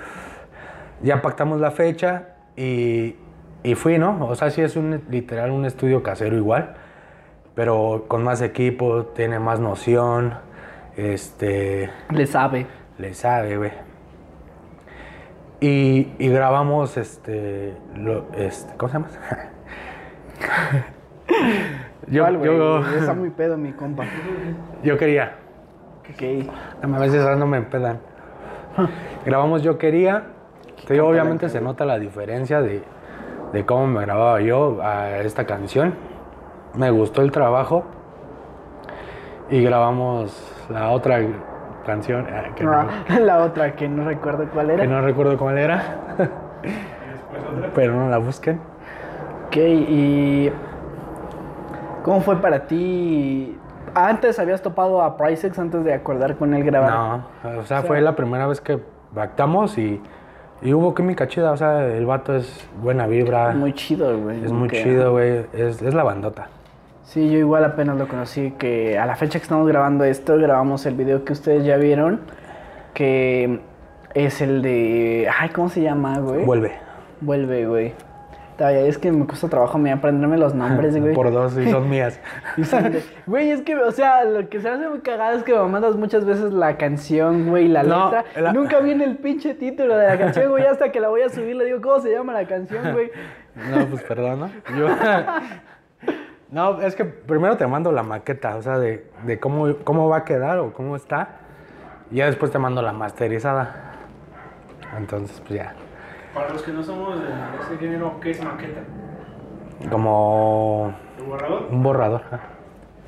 Ya 1.01 1.21
pactamos 1.21 1.59
la 1.59 1.71
fecha 1.71 2.29
y 2.55 3.15
y 3.63 3.75
fui, 3.75 3.97
¿no? 3.97 4.25
O 4.27 4.35
sea, 4.35 4.49
sí 4.51 4.61
es 4.61 4.75
un 4.75 5.01
literal 5.09 5.49
un 5.51 5.65
estudio 5.65 6.03
casero 6.03 6.35
igual, 6.35 6.75
pero 7.55 8.05
con 8.07 8.23
más 8.23 8.41
equipo, 8.41 9.05
tiene 9.07 9.39
más 9.39 9.59
noción, 9.59 10.35
este, 10.97 11.89
Le 12.09 12.25
sabe. 12.27 12.65
le 12.97 13.13
sabe, 13.13 13.57
güey. 13.57 13.71
Y, 15.59 16.11
y 16.19 16.29
grabamos, 16.29 16.97
este, 16.97 17.73
lo- 17.95 18.25
este, 18.35 18.75
¿cómo 18.75 18.89
se 18.89 18.93
llama? 18.97 19.07
yo, 22.07 22.23
¿Cuál, 22.23 22.37
güey? 22.37 22.57
yo, 22.57 22.79
Está 22.99 23.13
muy 23.13 23.29
pedo 23.29 23.57
mi 23.57 23.71
compa. 23.71 24.03
yo 24.83 24.97
quería, 24.97 25.35
Ok. 26.01 26.47
a 26.83 26.99
veces 26.99 27.37
no 27.37 27.47
me 27.47 27.57
empedan. 27.57 27.99
grabamos 29.25 29.61
Yo 29.61 29.77
Quería, 29.77 30.23
que 30.87 30.99
obviamente 30.99 31.47
se 31.47 31.61
nota 31.61 31.85
la 31.85 31.97
diferencia 31.99 32.61
de, 32.61 32.83
de 33.53 33.65
cómo 33.65 33.87
me 33.87 34.01
grababa 34.01 34.41
yo 34.41 34.79
a 34.81 35.19
esta 35.19 35.45
canción. 35.45 35.93
Me 36.75 36.89
gustó 36.91 37.21
el 37.21 37.31
trabajo 37.31 37.83
y 39.49 39.61
grabamos 39.63 40.65
la 40.69 40.89
otra 40.91 41.19
canción, 41.85 42.25
ah, 42.31 42.53
que, 42.55 42.63
no, 42.63 42.71
Ah, 42.73 42.87
La 43.21 43.43
otra 43.43 43.75
que 43.75 43.87
no 43.87 44.05
recuerdo 44.05 44.47
cuál 44.53 44.71
era. 44.71 44.81
que 44.83 44.87
no 44.89 45.01
recuerdo 45.01 45.37
cuál 45.37 45.57
era, 45.57 45.83
pero 47.75 47.93
no 47.95 48.09
la 48.09 48.17
busquen. 48.17 48.59
Ok, 49.47 49.55
y. 49.57 50.51
¿Cómo 52.03 52.21
fue 52.21 52.37
para 52.41 52.65
ti? 52.67 53.57
Antes 53.95 54.39
habías 54.39 54.61
topado 54.61 55.01
a 55.01 55.15
Pricex 55.17 55.57
antes 55.59 55.83
de 55.85 55.93
acordar 55.93 56.35
con 56.35 56.53
él 56.53 56.63
grabar. 56.63 56.89
No, 57.43 57.59
o 57.59 57.63
sea, 57.63 57.81
fue 57.83 58.01
la 58.01 58.15
primera 58.15 58.47
vez 58.47 58.59
que 58.59 58.79
pactamos 59.13 59.77
y, 59.77 60.01
y 60.61 60.73
hubo 60.73 60.93
química 60.95 61.27
chida. 61.27 61.51
O 61.51 61.57
sea, 61.57 61.85
el 61.85 62.05
vato 62.05 62.35
es 62.35 62.67
buena 62.81 63.05
vibra, 63.07 63.51
Muy 63.53 63.73
chido, 63.73 64.17
güey. 64.19 64.43
es 64.43 64.51
muy 64.51 64.67
Que- 64.67 64.83
chido, 64.83 65.11
güey. 65.11 65.45
Es, 65.53 65.81
es 65.81 65.93
la 65.93 66.03
bandota. 66.03 66.47
Sí, 67.03 67.29
yo 67.29 67.37
igual 67.37 67.65
apenas 67.65 67.97
lo 67.97 68.07
conocí, 68.07 68.51
que 68.57 68.97
a 68.97 69.05
la 69.05 69.15
fecha 69.15 69.37
que 69.39 69.43
estamos 69.43 69.67
grabando 69.67 70.03
esto, 70.05 70.37
grabamos 70.37 70.85
el 70.85 70.95
video 70.95 71.25
que 71.25 71.33
ustedes 71.33 71.65
ya 71.65 71.77
vieron, 71.77 72.21
que 72.93 73.59
es 74.13 74.41
el 74.41 74.61
de... 74.61 75.27
Ay, 75.37 75.49
¿cómo 75.49 75.69
se 75.69 75.81
llama, 75.81 76.19
güey? 76.19 76.45
Vuelve. 76.45 76.71
Vuelve, 77.21 77.65
güey. 77.65 77.93
Es 78.59 78.97
que 78.97 79.11
me 79.11 79.25
cuesta 79.25 79.49
trabajo 79.49 79.77
me 79.77 79.91
aprenderme 79.91 80.37
los 80.37 80.53
nombres, 80.55 80.97
güey. 81.01 81.13
Por 81.13 81.31
dos 81.33 81.57
y 81.57 81.69
son 81.69 81.89
mías. 81.89 82.19
Y 82.55 82.63
son 82.63 82.91
de- 82.93 83.03
Güey, 83.27 83.51
es 83.51 83.61
que, 83.61 83.75
o 83.75 83.91
sea, 83.91 84.23
lo 84.23 84.47
que 84.47 84.61
se 84.61 84.69
hace 84.69 84.87
muy 84.87 84.99
cagado 84.99 85.35
es 85.37 85.43
que 85.43 85.53
me 85.53 85.63
mandas 85.67 85.95
muchas 85.97 86.23
veces 86.23 86.53
la 86.53 86.77
canción, 86.77 87.49
güey, 87.49 87.67
la 87.67 87.83
No, 87.83 88.05
letra. 88.05 88.23
la- 88.41 88.51
y 88.51 88.53
nunca 88.53 88.79
viene 88.79 89.03
el 89.03 89.17
pinche 89.17 89.53
título 89.55 89.97
de 89.97 90.07
la 90.07 90.17
canción, 90.17 90.49
güey. 90.51 90.65
Hasta 90.65 90.91
que 90.93 91.01
la 91.01 91.09
voy 91.09 91.23
a 91.23 91.29
subir 91.29 91.57
le 91.57 91.65
digo, 91.65 91.81
¿cómo 91.81 91.99
se 91.99 92.11
llama 92.11 92.31
la 92.33 92.45
canción, 92.47 92.93
güey? 92.93 93.11
No, 93.69 93.85
pues 93.85 94.01
perdón, 94.03 94.39
¿no? 94.39 94.49
Yo- 94.75 94.87
No, 96.53 96.79
es 96.81 96.95
que 96.95 97.03
primero 97.03 97.57
te 97.57 97.65
mando 97.65 97.91
la 97.91 98.03
maqueta, 98.03 98.55
o 98.57 98.61
sea, 98.61 98.77
de, 98.77 99.07
de 99.25 99.39
cómo, 99.39 99.75
cómo 99.83 100.07
va 100.07 100.17
a 100.17 100.23
quedar 100.23 100.59
o 100.59 100.71
cómo 100.71 100.95
está. 100.95 101.29
Y 102.11 102.17
ya 102.17 102.27
después 102.27 102.51
te 102.51 102.59
mando 102.59 102.83
la 102.83 102.93
masterizada. 102.93 103.93
Entonces, 104.95 105.41
pues 105.41 105.59
ya. 105.59 105.73
Para 106.31 106.49
los 106.49 106.61
que 106.61 106.71
no 106.71 106.83
somos 106.83 107.19
de 107.19 107.25
ese 107.59 107.77
género, 107.79 108.19
¿qué 108.21 108.29
es 108.31 108.43
maqueta? 108.43 108.81
Como 109.89 110.93
¿El 111.17 111.25
borrador? 111.25 111.67
un 111.71 111.81
borrador. 111.81 112.21
¿eh? 112.31 112.37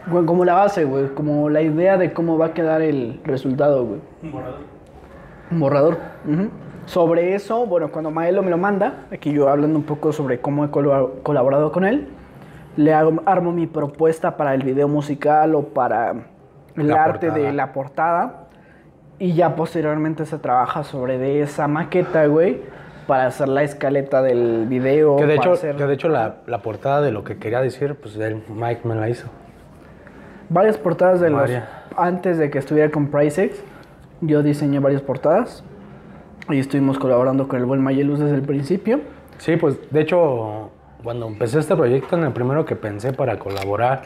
Güey, 0.07 0.25
como 0.25 0.43
la 0.43 0.55
base, 0.55 0.83
güey. 0.85 1.09
Como 1.09 1.47
la 1.47 1.61
idea 1.61 1.97
de 1.97 2.13
cómo 2.13 2.39
va 2.39 2.47
a 2.47 2.53
quedar 2.55 2.81
el 2.81 3.21
resultado, 3.25 3.85
güey. 3.85 4.01
Un 4.23 4.31
borrador. 4.31 4.59
Un 5.51 5.59
borrador. 5.59 5.97
Sobre 6.87 7.35
eso, 7.35 7.67
bueno, 7.67 7.91
cuando 7.91 8.09
Maelo 8.09 8.41
me 8.41 8.49
lo 8.49 8.57
manda, 8.57 9.05
aquí 9.11 9.31
yo 9.31 9.49
hablando 9.49 9.77
un 9.77 9.85
poco 9.85 10.11
sobre 10.11 10.39
cómo 10.39 10.65
he 10.65 10.71
colaborado 10.71 11.71
con 11.71 11.85
él, 11.85 12.07
le 12.77 12.93
armo 12.93 13.51
mi 13.51 13.67
propuesta 13.67 14.37
para 14.37 14.53
el 14.53 14.63
video 14.63 14.87
musical 14.87 15.55
o 15.55 15.63
para 15.69 16.13
el 16.75 16.87
La 16.87 17.03
arte 17.03 17.27
de 17.27 17.31
portada. 17.31 17.53
la 17.53 17.73
portada. 17.73 18.41
Y 19.17 19.33
ya 19.33 19.55
posteriormente 19.55 20.25
se 20.25 20.37
trabaja 20.39 20.83
sobre 20.83 21.17
de 21.17 21.41
esa 21.41 21.67
maqueta, 21.69 22.25
güey, 22.25 22.59
para 23.07 23.27
hacer 23.27 23.47
la 23.47 23.63
escaleta 23.63 24.21
del 24.21 24.65
video. 24.67 25.15
Que 25.15 25.25
de 25.25 25.35
hecho, 25.35 25.53
hacer 25.53 25.75
que 25.77 25.85
de 25.85 25.93
hecho 25.93 26.09
la, 26.09 26.37
la 26.47 26.61
portada 26.61 27.01
de 27.01 27.11
lo 27.11 27.23
que 27.23 27.37
quería 27.37 27.61
decir, 27.61 27.95
pues 27.95 28.17
el 28.17 28.43
Mike 28.49 28.81
me 28.83 28.95
la 28.95 29.07
hizo. 29.09 29.27
varias 30.49 30.77
portadas 30.77 31.21
de 31.21 31.29
los... 31.29 31.49
Antes 31.97 32.37
de 32.37 32.49
que 32.49 32.57
estuviera 32.57 32.91
con 32.91 33.07
Pricex, 33.07 33.63
yo 34.19 34.43
diseñé 34.43 34.79
varias 34.79 35.01
portadas. 35.01 35.63
Y 36.49 36.59
estuvimos 36.59 36.99
colaborando 36.99 37.47
con 37.47 37.57
el 37.57 37.65
buen 37.65 37.81
Mayeluz 37.81 38.19
desde 38.19 38.35
el 38.35 38.41
principio. 38.41 38.99
Sí, 39.37 39.55
pues 39.55 39.79
de 39.91 40.01
hecho, 40.01 40.71
cuando 41.05 41.27
empecé 41.27 41.59
este 41.59 41.75
proyecto, 41.75 42.17
en 42.17 42.23
el 42.23 42.33
primero 42.33 42.65
que 42.65 42.75
pensé 42.75 43.13
para 43.13 43.39
colaborar 43.39 44.01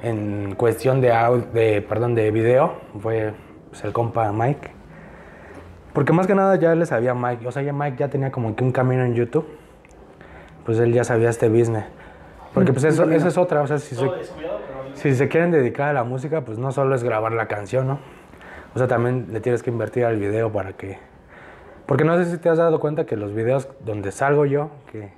en 0.00 0.54
cuestión 0.54 1.02
de, 1.02 1.12
au- 1.12 1.50
de, 1.50 1.82
perdón, 1.82 2.14
de 2.14 2.30
video 2.30 2.76
fue 3.00 3.34
pues, 3.68 3.84
el 3.84 3.92
compa 3.92 4.32
Mike. 4.32 4.70
Porque 5.92 6.12
más 6.12 6.26
que 6.28 6.34
nada 6.36 6.54
ya 6.56 6.74
le 6.74 6.86
sabía 6.86 7.14
Mike, 7.14 7.46
o 7.46 7.50
sea, 7.50 7.62
ya 7.62 7.72
Mike 7.72 7.96
ya 7.98 8.08
tenía 8.08 8.30
como 8.30 8.54
que 8.54 8.64
un 8.64 8.70
camino 8.70 9.04
en 9.04 9.14
YouTube. 9.14 9.46
Pues 10.64 10.78
él 10.78 10.92
ya 10.92 11.02
sabía 11.04 11.28
este 11.28 11.48
business. 11.48 11.84
Porque 12.54 12.72
pues 12.72 12.84
eso, 12.84 13.10
esa 13.10 13.28
es 13.28 13.36
otra, 13.36 13.62
o 13.62 13.66
sea, 13.66 13.78
si 13.78 13.94
se, 13.96 14.08
si 14.94 15.14
se 15.14 15.28
quieren 15.28 15.50
dedicar 15.50 15.88
a 15.88 15.92
la 15.92 16.04
música, 16.04 16.42
pues 16.42 16.58
no 16.58 16.70
solo 16.70 16.94
es 16.94 17.02
grabar 17.02 17.32
la 17.32 17.46
canción, 17.46 17.88
¿no? 17.88 17.98
O 18.74 18.78
sea, 18.78 18.86
también 18.86 19.26
le 19.32 19.40
tienes 19.40 19.62
que 19.64 19.70
invertir 19.70 20.04
al 20.04 20.16
video 20.16 20.52
para 20.52 20.74
que... 20.74 20.98
Porque 21.86 22.04
no 22.04 22.16
sé 22.16 22.24
si 22.30 22.38
te 22.38 22.48
has 22.48 22.58
dado 22.58 22.78
cuenta 22.78 23.04
que 23.04 23.16
los 23.16 23.34
videos 23.34 23.68
donde 23.84 24.12
salgo 24.12 24.46
yo, 24.46 24.70
que, 24.92 25.12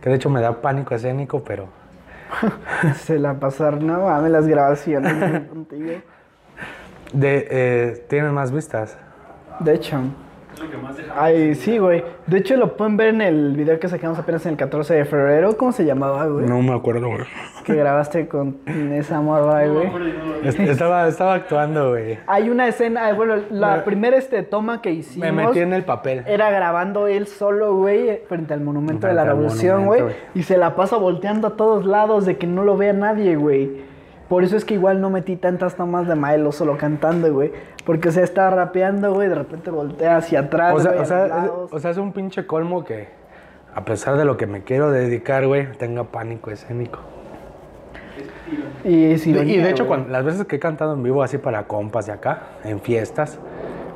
que 0.00 0.10
de 0.10 0.16
hecho 0.16 0.30
me 0.30 0.40
da 0.40 0.60
pánico 0.60 0.94
escénico, 0.94 1.42
pero 1.42 1.68
Se 2.96 3.18
la 3.18 3.34
pasaron, 3.34 3.86
no 3.86 4.04
mames, 4.04 4.30
las 4.30 4.46
grabaciones 4.46 5.48
contigo. 5.48 5.92
de, 7.12 7.48
eh, 7.50 8.04
tienen 8.08 8.32
más 8.34 8.52
vistas. 8.52 8.96
De 9.60 9.74
hecho. 9.74 9.98
Es 10.58 10.64
lo 10.64 10.70
que 10.70 10.76
más. 10.76 10.96
Ay, 11.16 11.54
sí, 11.54 11.78
güey. 11.78 12.04
De 12.26 12.38
hecho, 12.38 12.56
lo 12.56 12.76
pueden 12.76 12.96
ver 12.96 13.08
en 13.08 13.20
el 13.22 13.56
video 13.56 13.78
que 13.78 13.88
sacamos 13.88 14.18
apenas 14.18 14.44
en 14.46 14.52
el 14.52 14.58
14 14.58 14.94
de 14.94 15.04
febrero. 15.04 15.56
¿Cómo 15.56 15.72
se 15.72 15.84
llamaba, 15.84 16.26
güey? 16.26 16.46
No 16.46 16.60
me 16.62 16.74
acuerdo, 16.74 17.08
güey. 17.08 17.20
Que 17.64 17.74
grabaste 17.74 18.28
con 18.28 18.58
esa 18.66 19.20
morra, 19.20 19.64
No 19.64 19.72
me 19.72 19.74
güey. 19.74 19.86
acuerdo 19.88 20.08
y 20.08 20.12
no 20.12 20.24
lo 20.26 20.40
vi. 20.40 20.48
Est- 20.48 20.60
Estaba, 20.60 21.06
estaba 21.08 21.34
actuando, 21.34 21.90
güey. 21.90 22.18
Hay 22.26 22.50
una 22.50 22.68
escena, 22.68 23.06
ah, 23.06 23.12
bueno, 23.14 23.34
la 23.50 23.76
Me- 23.76 23.82
primera 23.82 24.16
este, 24.16 24.42
toma 24.42 24.82
que 24.82 24.90
hicimos 24.92 25.30
Me 25.30 25.32
metí 25.46 25.58
en 25.60 25.72
el 25.72 25.84
papel. 25.84 26.24
era 26.26 26.50
grabando 26.50 27.06
él 27.06 27.26
solo, 27.26 27.74
güey, 27.76 28.20
frente 28.28 28.54
al 28.54 28.60
Monumento 28.60 29.06
de 29.06 29.14
la 29.14 29.22
Frente 29.22 29.36
Revolución, 29.40 29.84
güey. 29.86 30.02
Y 30.34 30.42
se 30.42 30.56
la 30.58 30.74
pasa 30.76 30.96
volteando 30.96 31.48
a 31.48 31.56
todos 31.56 31.84
lados 31.86 32.26
de 32.26 32.36
que 32.36 32.46
no 32.46 32.64
lo 32.64 32.76
vea 32.76 32.92
nadie, 32.92 33.36
güey. 33.36 33.86
Por 34.28 34.44
eso 34.44 34.58
es 34.58 34.66
que 34.66 34.74
igual 34.74 35.00
no 35.00 35.08
metí 35.08 35.36
tantas 35.36 35.74
tomas 35.76 36.06
de 36.06 36.14
Maelo 36.14 36.52
solo 36.52 36.76
cantando, 36.76 37.32
güey. 37.32 37.50
Porque 37.88 38.12
se 38.12 38.22
está 38.22 38.50
rapeando, 38.50 39.14
güey, 39.14 39.30
de 39.30 39.34
repente 39.34 39.70
voltea 39.70 40.18
hacia 40.18 40.40
atrás, 40.40 40.74
O 40.74 40.80
sea, 40.80 40.90
güey, 40.90 41.02
o, 41.02 41.06
sea, 41.06 41.26
es, 41.26 41.32
o 41.72 41.78
sea, 41.78 42.02
un 42.02 42.12
pinche 42.12 42.46
colmo 42.46 42.84
que, 42.84 43.08
a 43.74 43.82
pesar 43.86 44.18
de 44.18 44.26
lo 44.26 44.36
que 44.36 44.46
me 44.46 44.62
quiero 44.62 44.90
dedicar, 44.90 45.46
güey, 45.46 45.72
tenga 45.72 46.04
pánico 46.04 46.50
escénico. 46.50 46.98
y, 48.84 49.12
es 49.12 49.26
Y- 49.26 49.30
y 49.30 49.32
ironía, 49.32 49.64
de 49.64 49.70
hecho, 49.70 49.86
cuando, 49.86 50.10
las 50.10 50.22
veces 50.22 50.44
que 50.44 50.56
he 50.56 50.58
cantado 50.58 50.92
en 50.92 51.02
vivo 51.02 51.22
así 51.22 51.38
para 51.38 51.62
compas 51.62 52.08
y 52.08 52.10
acá, 52.10 52.40
en 52.62 52.78
fiestas, 52.78 53.38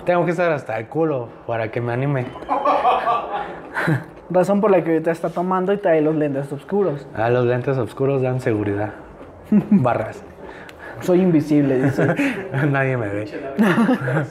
tengo 0.06 0.24
que 0.24 0.30
estar 0.30 0.50
hasta 0.52 0.78
el 0.78 0.86
culo 0.88 1.28
para 1.46 1.70
que 1.70 1.82
me 1.82 1.92
anime. 1.92 2.24
Razón 4.30 4.62
por 4.62 4.70
la 4.70 4.82
que 4.82 4.92
ahorita 4.92 5.10
está 5.10 5.28
tomando 5.28 5.70
y 5.70 5.76
trae 5.76 6.00
los 6.00 6.16
lentes 6.16 6.50
oscuros. 6.50 7.06
A 7.14 7.28
los 7.28 7.44
lentes 7.44 7.76
oscuros 7.76 8.22
dan 8.22 8.40
seguridad. 8.40 8.94
Barras. 9.50 10.24
Soy 11.02 11.20
invisible, 11.20 11.82
dice. 11.82 12.06
Nadie 12.70 12.96
me 12.96 13.08
ve. 13.08 13.28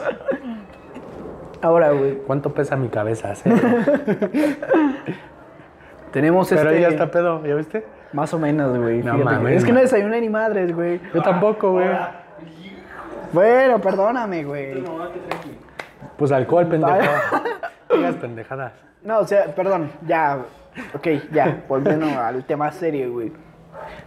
Ahora, 1.62 1.92
güey, 1.92 2.16
¿Cuánto 2.26 2.54
pesa 2.54 2.76
mi 2.76 2.88
cabeza? 2.90 3.34
Tenemos 6.12 6.50
Pero 6.50 6.72
este... 6.72 6.82
ya 6.82 6.88
está 6.90 7.12
pedo, 7.12 7.46
¿ya 7.46 7.54
viste? 7.56 7.86
Más 8.14 8.34
o 8.34 8.40
menos, 8.40 8.78
güey. 8.78 9.04
No 9.04 9.18
mames, 9.18 9.58
Es 9.58 9.66
que 9.66 9.72
no 9.72 9.80
desayuné 9.80 10.20
ni 10.22 10.30
madres, 10.30 10.76
güey. 10.76 11.00
Yo 11.14 11.22
tampoco, 11.22 11.74
güey. 11.74 11.88
Bueno, 13.32 13.80
perdóname, 13.80 14.44
güey. 14.44 14.84
Pues 16.18 16.32
alcohol, 16.32 16.68
pendejo. 16.68 17.00
Digas 17.94 18.16
pendejadas. 18.16 18.74
No, 19.04 19.20
o 19.20 19.28
sea, 19.28 19.46
perdón, 19.56 19.92
ya. 20.06 20.40
Ok, 20.94 21.08
ya, 21.32 21.64
volviendo 21.68 22.08
al 22.20 22.44
tema 22.44 22.72
serio, 22.72 23.14
güey. 23.14 23.32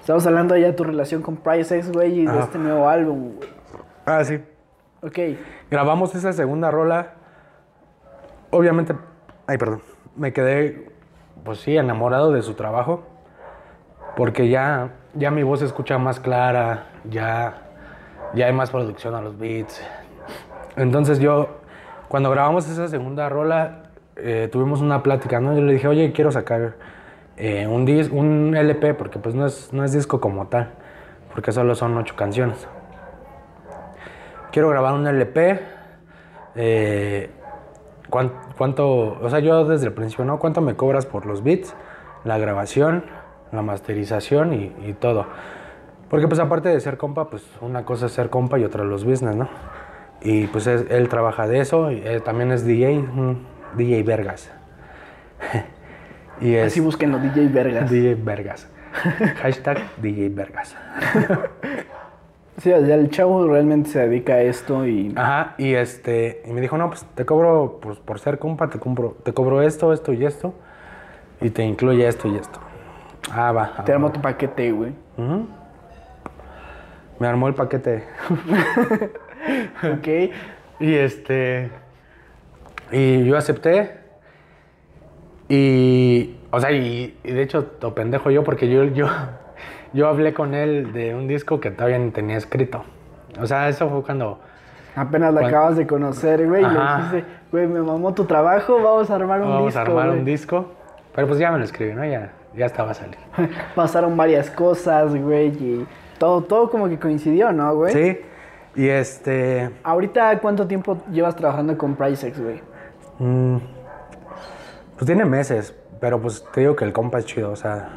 Estamos 0.01 0.27
hablando 0.27 0.57
ya 0.57 0.67
de 0.67 0.73
tu 0.73 0.85
relación 0.85 1.23
con 1.23 1.37
Pricex, 1.37 1.93
güey, 1.93 2.21
y 2.21 2.27
de 2.27 2.39
este 2.41 2.59
nuevo 2.59 2.89
álbum, 2.89 3.37
güey. 3.37 3.49
Ah, 4.07 4.23
sí. 4.25 4.41
Ok, 5.03 5.19
Grabamos 5.71 6.15
esa 6.15 6.33
segunda 6.33 6.71
rola. 6.71 7.15
Obviamente, 8.51 8.95
ay, 9.47 9.59
perdón. 9.59 9.83
Me 10.17 10.33
quedé, 10.33 10.91
pues 11.45 11.59
sí, 11.59 11.77
enamorado 11.77 12.33
de 12.33 12.43
su 12.43 12.55
trabajo. 12.55 13.05
Porque 14.17 14.49
ya, 14.49 14.93
ya 15.15 15.31
mi 15.31 15.43
voz 15.43 15.59
se 15.61 15.67
escucha 15.67 15.99
más 15.99 16.21
clara, 16.21 16.87
ya, 17.11 17.63
ya 18.35 18.47
hay 18.47 18.53
más 18.53 18.71
producción 18.71 19.15
a 19.15 19.21
los 19.21 19.37
beats. 19.39 19.83
Entonces 20.77 21.19
yo, 21.19 21.59
cuando 22.09 22.31
grabamos 22.31 22.69
esa 22.69 22.89
segunda 22.89 23.29
rola, 23.29 23.91
eh, 24.17 24.49
tuvimos 24.53 24.81
una 24.81 25.03
plática, 25.03 25.41
¿no? 25.41 25.55
Yo 25.55 25.63
le 25.63 25.73
dije, 25.73 25.89
oye, 25.89 26.13
quiero 26.13 26.31
sacar 26.31 26.75
eh, 27.37 27.67
un, 27.67 27.87
dis- 27.87 28.11
un 28.11 28.57
LP, 28.57 28.95
porque 28.95 29.19
pues 29.19 29.35
no 29.35 29.47
es, 29.47 29.73
no 29.73 29.85
es 29.85 29.93
disco 29.93 30.21
como 30.21 30.47
tal, 30.47 30.71
porque 31.33 31.53
solo 31.53 31.75
son 31.75 31.97
ocho 31.97 32.15
canciones. 32.17 32.67
Quiero 34.53 34.69
grabar 34.69 34.95
un 34.95 35.07
LP. 35.07 35.61
eh, 36.57 37.31
¿cuán- 38.11 38.33
¿Cuánto, 38.57 39.19
o 39.21 39.29
sea, 39.29 39.41
yo 39.41 39.65
desde 39.65 39.87
el 39.87 39.93
principio, 39.93 40.25
¿no? 40.25 40.39
¿Cuánto 40.39 40.61
me 40.61 40.77
cobras 40.77 41.05
por 41.07 41.27
los 41.27 41.43
beats, 41.43 41.75
la 42.25 42.39
grabación, 42.39 43.05
la 43.51 43.63
masterización 43.63 44.53
y, 44.53 44.93
todo? 45.01 45.27
Porque 46.09 46.29
pues 46.29 46.39
aparte 46.39 46.69
de 46.69 46.79
ser 46.79 46.97
compa, 46.97 47.29
pues 47.29 47.45
una 47.61 47.85
cosa 47.85 48.07
es 48.07 48.13
ser 48.13 48.31
compa 48.31 48.59
y 48.61 48.65
otra 48.65 48.85
los 48.85 49.05
business, 49.05 49.35
¿no? 49.35 49.49
Y 50.21 50.47
pues 50.47 50.69
es- 50.69 50.87
él 50.91 51.09
trabaja 51.09 51.49
de 51.49 51.59
eso, 51.59 51.89
él 51.89 52.23
también 52.23 52.53
es 52.53 52.65
DJ, 52.65 53.05
DJ 53.77 54.03
Vergas. 54.05 54.53
y 56.41 56.55
es 56.55 56.67
Así 56.73 56.81
busquen 56.81 57.13
los 57.13 57.23
DJ 57.23 57.49
Vergas. 57.49 57.91
DJ 57.91 58.15
Vergas. 58.17 58.69
Hashtag 59.43 59.79
DJ 60.01 60.29
Vergas. 60.31 60.77
Sí, 62.59 62.71
o 62.73 62.87
sea, 62.87 62.95
el 62.95 63.11
chavo 63.11 63.49
realmente 63.49 63.91
se 63.91 63.99
dedica 63.99 64.35
a 64.35 64.41
esto 64.43 64.87
y... 64.87 65.13
Ajá, 65.17 65.55
y 65.59 65.75
este, 65.75 66.41
y 66.47 66.53
me 66.53 66.61
dijo, 66.61 66.79
no, 66.79 66.89
pues 66.89 67.05
te 67.17 67.27
cobro, 67.27 67.81
pues 67.83 67.99
por 67.99 68.21
ser 68.21 68.39
compa, 68.39 68.71
te, 68.71 68.79
compro, 68.79 69.17
te 69.25 69.35
cobro 69.35 69.61
esto, 69.61 69.93
esto 69.93 70.13
y 70.13 70.25
esto, 70.25 70.55
y 71.41 71.51
te 71.51 71.65
incluye 71.65 72.07
esto 72.07 72.29
y 72.29 72.37
esto. 72.37 72.61
Ah, 73.33 73.51
va. 73.51 73.73
ah, 73.77 73.85
Te 73.85 73.93
armó 73.93 74.13
tu 74.13 74.21
paquete, 74.21 74.71
güey. 74.71 74.93
Me 77.19 77.27
armó 77.27 77.49
el 77.49 77.55
paquete. 77.55 78.05
Ok. 79.83 80.09
Y 80.81 80.95
este. 80.95 81.71
Y 82.93 83.25
yo 83.25 83.37
acepté. 83.37 83.99
Y. 85.49 86.37
O 86.51 86.61
sea, 86.61 86.73
y, 86.73 87.19
y 87.25 87.33
de 87.33 87.43
hecho, 87.43 87.65
to 87.65 87.95
pendejo 87.95 88.31
yo, 88.31 88.45
porque 88.45 88.69
yo, 88.69 88.85
yo, 88.85 89.07
yo 89.93 90.09
hablé 90.09 90.33
con 90.33 90.55
él 90.55 90.93
de 90.93 91.15
un 91.15 91.27
disco 91.29 91.61
que 91.61 91.71
todavía 91.71 91.99
ni 91.99 92.11
tenía 92.11 92.37
escrito. 92.37 92.85
O 93.41 93.47
sea, 93.47 93.69
eso 93.69 93.89
fue 93.89 94.03
cuando. 94.03 94.39
Apenas 94.97 95.35
la 95.35 95.49
acabas 95.49 95.77
de 95.77 95.89
conocer, 95.89 96.47
güey, 96.47 96.63
y 96.63 96.69
le 96.69 96.79
dijiste, 96.79 97.25
güey, 97.51 97.67
me 97.67 97.81
mamó 97.81 98.15
tu 98.15 98.27
trabajo, 98.27 98.81
vamos 98.81 99.11
a 99.11 99.17
armar 99.17 99.43
un 99.43 99.49
Vamos 99.49 99.67
disco, 99.67 99.79
a 99.81 99.83
armar 99.83 100.07
güey". 100.07 100.19
un 100.21 100.25
disco. 100.25 100.67
Pero 101.13 101.27
pues 101.27 101.41
ya 101.41 101.51
me 101.51 101.59
lo 101.59 101.65
escribí, 101.65 101.95
¿no? 101.95 102.05
Ya, 102.05 102.33
ya 102.55 102.67
estaba 102.67 102.93
a 102.93 102.95
salir. 102.95 103.17
Pasaron 103.75 104.17
varias 104.17 104.51
cosas, 104.51 105.13
güey, 105.17 105.49
y 105.49 105.87
todo, 106.19 106.43
todo 106.43 106.71
como 106.71 106.89
que 106.89 106.97
coincidió, 107.01 107.51
¿no, 107.53 107.75
güey? 107.75 107.93
Sí. 107.93 108.21
Y 108.77 108.89
este. 108.89 109.69
Ahorita, 109.83 110.39
¿cuánto 110.39 110.69
tiempo 110.69 110.99
llevas 111.11 111.35
trabajando 111.35 111.77
con 111.77 111.97
Pricex, 111.97 112.41
güey? 112.41 112.61
Mm, 113.19 113.57
pues 114.97 115.07
tiene 115.07 115.25
meses, 115.25 115.75
pero 116.01 116.21
pues 116.21 116.45
te 116.53 116.61
digo 116.61 116.77
que 116.77 116.85
el 116.85 116.93
compa 116.93 117.19
es 117.19 117.27
chido, 117.27 117.51
o 117.51 117.57
sea, 117.57 117.89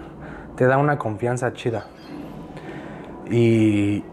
te 0.56 0.66
da 0.66 0.78
una 0.78 0.98
confianza 0.98 1.54
chida. 1.54 1.86
Y, 3.30 4.04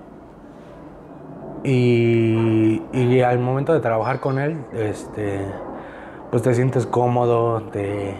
y, 1.62 2.82
y 2.92 3.20
al 3.22 3.38
momento 3.38 3.72
de 3.72 3.80
trabajar 3.80 4.20
con 4.20 4.38
él, 4.38 4.58
este, 4.72 5.40
pues 6.30 6.42
te 6.42 6.52
sientes 6.54 6.86
cómodo, 6.86 7.62
te, 7.70 8.16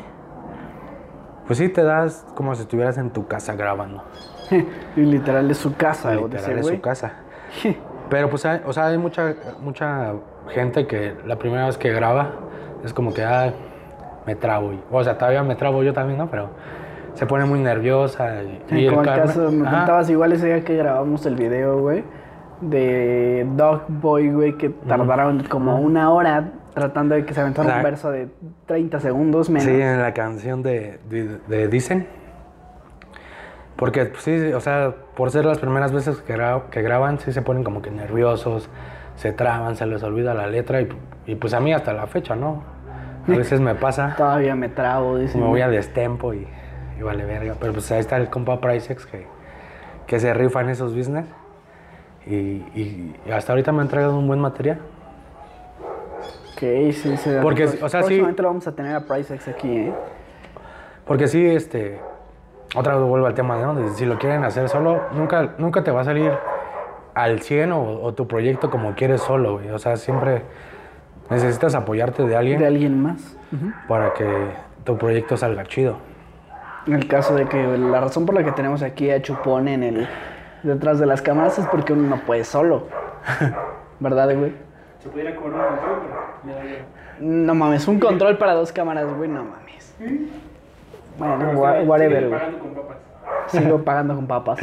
pues 1.46 1.58
sí 1.58 1.68
te 1.68 1.82
das 1.82 2.24
como 2.34 2.54
si 2.54 2.62
estuvieras 2.62 2.96
en 2.98 3.10
tu 3.10 3.26
casa 3.26 3.54
grabando. 3.54 4.02
y 4.96 5.00
literal 5.00 5.50
es 5.50 5.58
su 5.58 5.76
casa. 5.76 6.14
Literal 6.14 6.58
es 6.58 6.66
su 6.66 6.80
casa. 6.80 7.12
Pero 8.10 8.30
pues 8.30 8.44
hay, 8.46 8.60
o 8.64 8.72
sea, 8.72 8.86
hay 8.86 8.98
mucha, 8.98 9.34
mucha 9.60 10.14
gente 10.48 10.86
que 10.86 11.16
la 11.26 11.36
primera 11.36 11.66
vez 11.66 11.78
que 11.78 11.90
graba 11.92 12.32
es 12.84 12.92
como 12.92 13.12
que, 13.12 13.24
ah, 13.24 13.52
me 14.27 14.35
trabo. 14.37 14.72
y- 14.72 14.81
O 14.91 15.03
sea, 15.05 15.16
todavía 15.18 15.43
me 15.43 15.55
trabo 15.57 15.83
yo 15.83 15.93
también, 15.93 16.18
¿no? 16.18 16.31
Pero 16.31 16.51
se 17.14 17.27
pone 17.27 17.45
muy 17.45 17.61
nerviosa. 17.61 18.43
Y, 18.43 18.61
y 18.70 18.89
como 18.89 19.03
el 19.03 19.07
caso, 19.07 19.51
me 19.53 19.66
Ajá. 19.66 19.79
contabas 19.79 20.11
igual 20.11 20.33
ese 20.33 20.47
día 20.47 20.64
que 20.64 20.77
grabamos 20.77 21.25
el 21.27 21.37
video, 21.37 21.79
güey, 21.81 22.05
de 22.61 23.47
Dog 23.57 23.83
Boy, 23.89 24.31
güey, 24.31 24.53
que 24.57 24.70
tardaron 24.70 25.43
como 25.45 25.79
una 25.81 26.11
hora 26.11 26.53
tratando 26.75 27.14
de 27.14 27.25
que 27.25 27.33
se 27.35 27.41
aventara 27.41 27.68
La- 27.68 27.77
un 27.77 27.83
verso 27.83 28.11
de 28.11 28.29
30 28.66 28.99
segundos 29.01 29.49
menos. 29.51 29.64
Sí, 29.64 29.81
en 29.81 30.01
la 30.03 30.12
canción 30.12 30.62
de, 30.62 30.99
de, 31.09 31.39
de 31.47 31.68
Dicen. 31.68 32.07
Porque, 33.77 34.07
pues, 34.07 34.22
sí, 34.22 34.53
o 34.53 34.61
sea, 34.61 34.95
por 35.16 35.31
ser 35.31 35.45
las 35.45 35.59
primeras 35.59 35.93
veces 35.93 36.20
que, 36.22 36.37
gra- 36.37 36.68
que 36.70 36.81
graban, 36.83 37.18
sí 37.18 37.33
se 37.33 37.43
ponen 37.43 37.64
como 37.64 37.83
que 37.83 37.91
nerviosos, 37.91 38.68
se 39.16 39.33
traban, 39.33 39.75
se 39.77 39.87
les 39.87 40.03
olvida 40.03 40.33
la 40.35 40.47
letra 40.47 40.81
y, 40.81 40.89
y 41.27 41.35
pues 41.35 41.55
a 41.55 41.61
mí 41.61 41.72
hasta 41.72 41.93
la 41.93 42.07
fecha, 42.07 42.37
¿no? 42.37 42.62
A 43.29 43.37
veces 43.37 43.61
me 43.61 43.75
pasa. 43.75 44.14
Todavía 44.16 44.55
me 44.55 44.68
trabo, 44.68 45.16
dice. 45.18 45.39
me 45.39 45.47
voy 45.47 45.61
a 45.61 45.68
destempo 45.68 46.35
y, 46.35 46.47
y 46.99 47.03
vale 47.03 47.25
verga. 47.25 47.55
Pero 47.59 47.72
pues 47.72 47.91
ahí 47.93 48.01
está 48.01 48.16
el 48.16 48.29
compa 48.31 48.61
Pricex 48.61 49.07
que, 49.07 49.27
que 50.07 50.20
se 50.20 50.33
rifa 50.35 50.61
en 50.61 50.70
esos 50.70 50.95
business. 50.95 51.27
Y, 52.27 52.35
y- 52.35 53.14
y 53.27 53.31
hasta 53.31 53.53
ahorita 53.53 53.72
me 53.72 53.81
ha 53.81 53.83
entregado 53.83 54.18
un 54.18 54.27
buen 54.27 54.41
material. 54.41 54.79
Ok, 56.53 56.61
sí, 56.93 57.16
sí. 57.16 57.31
Porque, 57.43 57.64
o 57.83 57.89
sea, 57.89 58.03
sí- 58.05 58.20
lo 58.20 58.45
vamos 58.49 58.66
a 58.66 58.72
tener 58.72 58.95
a 58.95 59.01
Pricex 59.01 59.49
aquí, 59.49 59.77
¿eh? 59.77 59.95
Porque 61.07 61.27
sí, 61.29 61.45
este. 61.45 62.01
Otra 62.77 62.97
vez 62.97 63.07
vuelvo 63.07 63.27
al 63.27 63.35
tema, 63.35 63.57
¿no? 63.61 63.95
Si 63.95 64.05
lo 64.05 64.18
quieren 64.18 64.43
hacer 64.45 64.68
solo, 64.68 65.03
nunca, 65.12 65.55
nunca 65.59 65.85
te 65.85 65.91
va 65.91 66.01
a 66.01 66.05
salir 66.05 66.33
al 67.14 67.41
100 67.41 67.72
o, 67.72 68.01
o 68.03 68.14
tu 68.14 68.27
proyecto 68.27 68.70
como 68.70 68.95
quieres 68.95 69.20
solo, 69.20 69.55
güey. 69.59 69.70
O 69.70 69.79
sea, 69.79 69.97
siempre 69.97 70.43
necesitas 71.31 71.75
apoyarte 71.75 72.25
de 72.25 72.37
alguien 72.37 72.59
De 72.61 72.66
alguien 72.66 73.03
más. 73.03 73.37
para 73.89 74.12
que 74.14 74.27
tu 74.85 74.97
proyecto 74.99 75.37
salga 75.37 75.64
chido. 75.64 75.97
En 76.87 76.95
el 76.95 77.09
caso 77.09 77.35
de 77.35 77.47
que 77.47 77.79
la 77.79 78.01
razón 78.01 78.27
por 78.27 78.35
la 78.35 78.45
que 78.45 78.53
tenemos 78.53 78.83
aquí 78.83 79.11
a 79.11 79.22
Chupón 79.22 79.68
en 79.68 79.83
el 79.83 80.09
detrás 80.62 80.99
de 80.99 81.07
las 81.07 81.22
cámaras 81.22 81.59
es 81.59 81.66
porque 81.66 81.93
uno 81.95 82.03
no 82.16 82.22
puede 82.25 82.45
solo. 82.45 82.89
¿Verdad, 84.01 84.35
güey? 84.37 84.53
Se 84.99 85.09
pudiera 85.09 85.35
cobrar 85.37 85.70
un 85.72 85.77
control, 85.77 85.99
pero 86.45 86.59
igual. 86.68 86.85
No 87.20 87.55
mames, 87.55 87.87
un 87.89 87.99
control 88.01 88.37
para 88.39 88.55
dos 88.55 88.72
cámaras, 88.72 89.07
güey, 89.16 89.29
no 89.31 89.45
mames. 89.45 89.95
Bueno, 91.18 91.51
whatever, 91.85 92.29
güey. 92.29 92.39
pagando 92.41 92.59
con 92.59 92.75
papas. 92.75 92.97
Sigo 93.47 93.79
pagando 93.85 94.14
con 94.16 94.27
papas. 94.27 94.59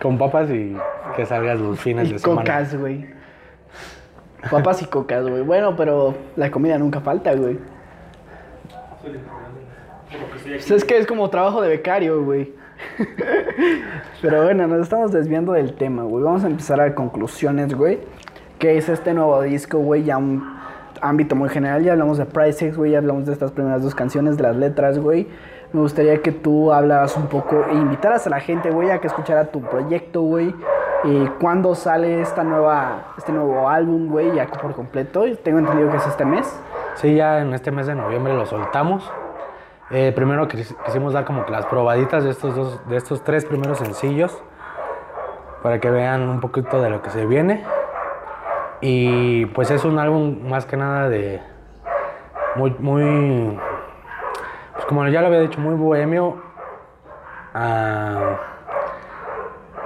Con 0.00 0.18
papas 0.18 0.50
y 0.50 0.76
que 1.14 1.26
salgas 1.26 1.60
los 1.60 1.78
fines 1.78 2.08
Y 2.08 2.14
de 2.14 2.18
semana. 2.18 2.40
cocas, 2.42 2.74
güey. 2.76 3.06
Papas 4.50 4.82
y 4.82 4.86
cocas, 4.86 5.26
güey. 5.28 5.42
Bueno, 5.42 5.76
pero 5.76 6.14
la 6.36 6.50
comida 6.50 6.78
nunca 6.78 7.00
falta, 7.00 7.34
güey. 7.34 7.58
Pues 10.30 10.70
es 10.70 10.84
que 10.84 10.98
es 10.98 11.06
como 11.06 11.28
trabajo 11.30 11.60
de 11.60 11.68
becario, 11.68 12.22
güey. 12.22 12.52
Pero 14.22 14.44
bueno, 14.44 14.66
nos 14.66 14.82
estamos 14.82 15.12
desviando 15.12 15.52
del 15.52 15.74
tema, 15.74 16.02
güey. 16.02 16.24
Vamos 16.24 16.44
a 16.44 16.46
empezar 16.46 16.80
a 16.80 16.94
conclusiones, 16.94 17.74
güey. 17.74 18.00
¿Qué 18.58 18.76
es 18.76 18.88
este 18.88 19.14
nuevo 19.14 19.40
disco, 19.42 19.78
güey? 19.78 20.04
Ya 20.04 20.18
un 20.18 20.58
ámbito 21.00 21.34
muy 21.36 21.48
general. 21.48 21.82
Ya 21.82 21.92
hablamos 21.92 22.18
de 22.18 22.26
Pricex, 22.26 22.76
güey. 22.76 22.92
Ya 22.92 22.98
hablamos 22.98 23.26
de 23.26 23.32
estas 23.32 23.52
primeras 23.52 23.82
dos 23.82 23.94
canciones, 23.94 24.36
de 24.36 24.42
las 24.44 24.56
letras, 24.56 24.98
güey. 24.98 25.26
Me 25.72 25.80
gustaría 25.80 26.22
que 26.22 26.30
tú 26.30 26.72
hablaras 26.72 27.16
un 27.16 27.26
poco 27.26 27.64
e 27.68 27.74
invitaras 27.74 28.26
a 28.26 28.30
la 28.30 28.40
gente, 28.40 28.70
güey, 28.70 28.90
a 28.90 29.00
que 29.00 29.08
escuchara 29.08 29.46
tu 29.46 29.60
proyecto, 29.60 30.22
güey. 30.22 30.54
Y 31.04 31.26
cuándo 31.40 31.74
sale 31.74 32.20
esta 32.22 32.42
nueva, 32.44 33.12
este 33.18 33.30
nuevo 33.32 33.68
álbum, 33.68 34.08
güey, 34.08 34.32
ya 34.34 34.46
por 34.46 34.74
completo. 34.74 35.24
Tengo 35.42 35.58
entendido 35.58 35.90
que 35.90 35.98
es 35.98 36.06
este 36.06 36.24
mes. 36.24 36.60
Sí, 36.94 37.14
ya 37.14 37.40
en 37.40 37.52
este 37.52 37.70
mes 37.70 37.86
de 37.86 37.94
noviembre 37.94 38.32
lo 38.34 38.46
soltamos. 38.46 39.10
Eh, 39.90 40.12
primero 40.16 40.48
quis- 40.48 40.74
quisimos 40.86 41.12
dar 41.12 41.24
como 41.26 41.44
que 41.44 41.52
las 41.52 41.66
probaditas 41.66 42.24
de 42.24 42.30
estos 42.30 42.54
dos, 42.56 42.88
de 42.88 42.96
estos 42.96 43.22
tres 43.22 43.44
primeros 43.44 43.78
sencillos 43.78 44.42
para 45.62 45.78
que 45.78 45.90
vean 45.90 46.26
un 46.28 46.40
poquito 46.40 46.80
de 46.80 46.88
lo 46.88 47.02
que 47.02 47.10
se 47.10 47.26
viene. 47.26 47.64
Y 48.80 49.44
pues 49.46 49.70
es 49.70 49.84
un 49.84 49.98
álbum 49.98 50.48
más 50.48 50.64
que 50.64 50.76
nada 50.78 51.08
de 51.10 51.42
muy, 52.56 52.74
muy, 52.78 53.58
pues 54.72 54.86
como 54.86 55.06
ya 55.08 55.20
lo 55.20 55.26
había 55.26 55.40
dicho, 55.40 55.60
muy 55.60 55.74
bohemio. 55.74 56.36
Ah, 57.52 58.36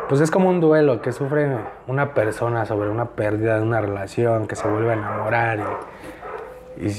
pues 0.08 0.20
es 0.20 0.30
como 0.30 0.48
un 0.48 0.60
duelo 0.60 1.00
que 1.02 1.12
sufre 1.12 1.56
una 1.86 2.14
persona 2.14 2.64
sobre 2.66 2.88
una 2.90 3.06
pérdida 3.06 3.56
de 3.56 3.62
una 3.62 3.80
relación, 3.80 4.46
que 4.46 4.56
se 4.56 4.66
vuelve 4.68 4.90
a 4.90 4.94
enamorar 4.94 5.58
y, 6.78 6.86
y 6.88 6.92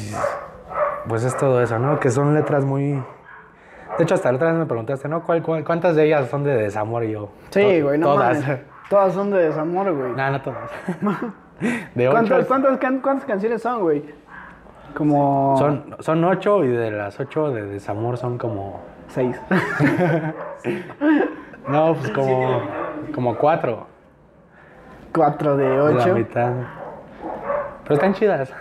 pues 1.08 1.24
es 1.24 1.36
todo 1.38 1.62
eso, 1.62 1.80
¿no? 1.80 2.00
Que 2.00 2.10
son 2.12 2.34
letras 2.34 2.64
muy... 2.66 3.02
De 3.98 4.04
hecho, 4.04 4.14
hasta 4.16 4.32
la 4.32 4.36
otra 4.38 4.50
vez 4.50 4.58
me 4.60 4.66
preguntaste, 4.66 5.08
¿no? 5.10 5.24
¿Cuál, 5.24 5.42
cuál- 5.42 5.64
cuántas 5.64 5.96
de 5.96 6.06
ellas 6.06 6.30
son 6.30 6.44
de 6.44 6.56
desamor? 6.56 7.04
Y 7.04 7.12
yo... 7.12 7.30
Sí, 7.50 7.80
"To- 7.80 7.86
güey, 7.88 7.98
no 8.00 8.06
Todas. 8.14 8.42
mames. 8.42 8.60
Todas 8.90 9.14
son 9.14 9.32
de 9.32 9.38
desamor, 9.50 9.92
güey. 9.94 10.12
no, 10.14 10.32
no 10.32 10.42
todas. 10.42 10.70
De. 11.94 12.10
¿Cuántas, 12.10 12.46
cuántas, 12.46 12.78
can- 12.78 13.02
cuántas 13.02 13.26
canciones 13.26 13.62
son, 13.62 13.82
güey? 13.82 14.04
Como 14.96 15.56
Son, 15.58 15.96
son 16.00 16.24
ocho 16.24 16.64
y 16.64 16.70
de 16.70 16.90
las 16.92 17.20
ocho 17.20 17.52
de 17.52 17.64
desamor 17.66 18.18
son 18.18 18.38
como... 18.38 18.80
seis. 19.10 19.40
No, 21.68 21.94
pues 21.94 22.10
como... 22.12 22.62
Como 23.14 23.36
cuatro. 23.36 23.88
Cuatro 25.14 25.58
de 25.58 25.70
La 25.70 25.84
ocho. 25.84 26.16
mitad. 26.16 26.52
Pero 27.84 27.96
están 27.96 28.14
chidas. 28.14 28.54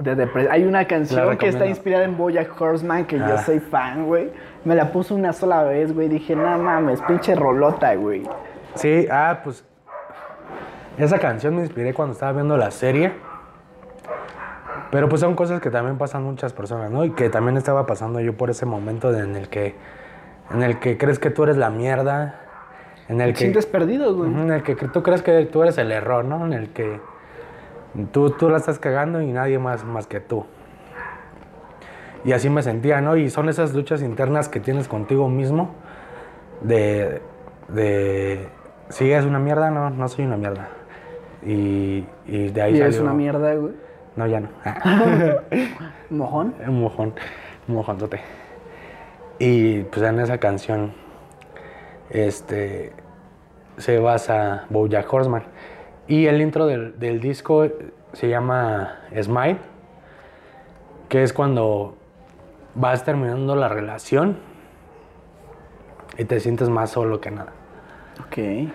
de 0.00 0.48
Hay 0.50 0.64
una 0.64 0.86
canción 0.86 1.36
que 1.38 1.48
está 1.48 1.66
inspirada 1.66 2.04
en 2.04 2.16
Bojack 2.16 2.60
Horseman, 2.60 3.04
que 3.04 3.16
yo 3.16 3.24
Ah. 3.34 3.38
soy 3.38 3.60
fan, 3.60 4.06
güey. 4.06 4.32
Me 4.64 4.74
la 4.74 4.90
puse 4.90 5.14
una 5.14 5.32
sola 5.32 5.62
vez, 5.62 5.94
güey. 5.94 6.08
Dije, 6.08 6.34
no 6.34 6.58
mames, 6.58 7.00
pinche 7.02 7.36
rolota, 7.36 7.94
güey. 7.94 8.24
Sí, 8.74 9.06
ah, 9.10 9.38
pues. 9.44 9.64
Esa 10.98 11.18
canción 11.20 11.54
me 11.54 11.62
inspiré 11.62 11.94
cuando 11.94 12.12
estaba 12.12 12.32
viendo 12.32 12.56
la 12.56 12.72
serie. 12.72 13.12
Pero 14.90 15.08
pues 15.08 15.20
son 15.20 15.34
cosas 15.36 15.60
que 15.60 15.70
también 15.70 15.96
pasan 15.96 16.24
muchas 16.24 16.52
personas, 16.52 16.90
¿no? 16.90 17.04
Y 17.04 17.10
que 17.12 17.30
también 17.30 17.56
estaba 17.56 17.86
pasando 17.86 18.20
yo 18.20 18.36
por 18.36 18.50
ese 18.50 18.66
momento 18.66 19.12
de- 19.12 19.20
en 19.24 19.36
el 19.36 19.48
que. 19.48 19.74
En 20.52 20.62
el 20.62 20.78
que 20.80 20.98
crees 20.98 21.18
que 21.18 21.30
tú 21.30 21.44
eres 21.44 21.56
la 21.56 21.70
mierda. 21.70 22.40
En 23.08 23.20
el 23.20 23.28
Te 23.28 23.32
que. 23.34 23.38
sientes 23.40 23.66
perdido, 23.66 24.14
güey. 24.14 24.30
En 24.30 24.50
el 24.50 24.62
que 24.62 24.74
tú 24.74 25.02
crees 25.02 25.22
que 25.22 25.44
tú 25.46 25.62
eres 25.62 25.78
el 25.78 25.92
error, 25.92 26.24
¿no? 26.24 26.46
En 26.46 26.52
el 26.52 26.70
que 26.70 27.00
tú, 28.12 28.30
tú 28.30 28.48
la 28.48 28.56
estás 28.56 28.78
cagando 28.78 29.20
y 29.20 29.32
nadie 29.32 29.58
más, 29.58 29.84
más 29.84 30.06
que 30.06 30.20
tú. 30.20 30.46
Y 32.24 32.32
así 32.32 32.48
me 32.48 32.62
sentía, 32.62 33.00
¿no? 33.00 33.16
Y 33.16 33.28
son 33.28 33.48
esas 33.48 33.74
luchas 33.74 34.02
internas 34.02 34.48
que 34.48 34.58
tienes 34.58 34.88
contigo 34.88 35.28
mismo 35.28 35.74
de, 36.62 37.20
de 37.68 38.48
si 38.88 39.10
es 39.10 39.24
una 39.24 39.38
mierda, 39.38 39.70
no, 39.70 39.90
no 39.90 40.08
soy 40.08 40.24
una 40.24 40.38
mierda. 40.38 40.68
Y, 41.44 42.06
y 42.26 42.48
de 42.48 42.62
ahí 42.62 42.76
Y 42.76 42.80
es 42.80 42.98
una 42.98 43.12
mierda, 43.12 43.54
güey. 43.54 43.74
No, 44.16 44.26
ya 44.26 44.40
no. 44.40 44.48
Mojón. 46.10 46.54
un 46.66 46.80
mojón, 46.80 47.14
un 47.68 47.74
mojonzote. 47.74 48.20
Y 49.38 49.82
pues 49.82 50.02
en 50.02 50.20
esa 50.20 50.38
canción 50.38 50.94
este, 52.10 52.92
se 53.78 53.98
basa 53.98 54.66
Bojack 54.70 55.12
Horseman. 55.12 55.44
Y 56.06 56.26
el 56.26 56.40
intro 56.40 56.66
del, 56.66 56.98
del 56.98 57.20
disco 57.20 57.66
se 58.12 58.28
llama 58.28 59.00
Smile, 59.20 59.58
que 61.08 61.22
es 61.22 61.32
cuando 61.32 61.96
vas 62.74 63.04
terminando 63.04 63.56
la 63.56 63.68
relación 63.68 64.36
y 66.18 66.24
te 66.24 66.40
sientes 66.40 66.68
más 66.68 66.90
solo 66.90 67.20
que 67.20 67.30
nada. 67.30 67.52
Ok. 68.26 68.70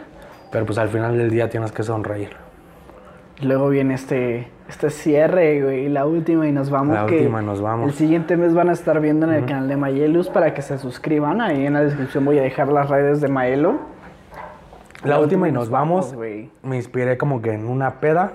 Pero 0.52 0.66
pues 0.66 0.78
al 0.78 0.90
final 0.90 1.18
del 1.18 1.30
día 1.30 1.50
tienes 1.50 1.72
que 1.72 1.84
sonreír. 1.84 2.36
Luego 3.42 3.70
viene 3.70 3.94
este, 3.94 4.48
este 4.70 4.92
cierre, 4.92 5.64
güey, 5.64 5.90
la 5.90 6.06
última 6.06 6.48
y 6.48 6.52
nos 6.52 6.70
vamos. 6.70 6.96
La 6.96 7.08
que 7.08 7.16
última 7.16 7.42
nos 7.42 7.60
vamos. 7.60 7.88
El 7.88 7.94
siguiente 7.96 8.38
mes 8.38 8.54
van 8.54 8.70
a 8.70 8.74
estar 8.74 9.02
viendo 9.02 9.26
en 9.26 9.34
el 9.34 9.46
canal 9.46 9.68
de 9.68 9.76
Mayelus 9.76 10.30
para 10.30 10.54
que 10.54 10.62
se 10.62 10.78
suscriban. 10.78 11.42
Ahí 11.42 11.66
en 11.66 11.74
la 11.74 11.82
descripción 11.82 12.24
voy 12.24 12.38
a 12.38 12.44
dejar 12.44 12.72
las 12.72 12.88
redes 12.88 13.20
de 13.20 13.30
Maelo. 13.30 13.80
La, 15.04 15.20
última 15.20 15.48
y 15.48 15.52
nos 15.52 15.70
vamos, 15.70 16.16
me 16.62 16.76
inspiré 16.76 17.18
como 17.18 17.42
que 17.42 17.54
en 17.54 17.68
una 17.68 18.00
peda 18.02 18.34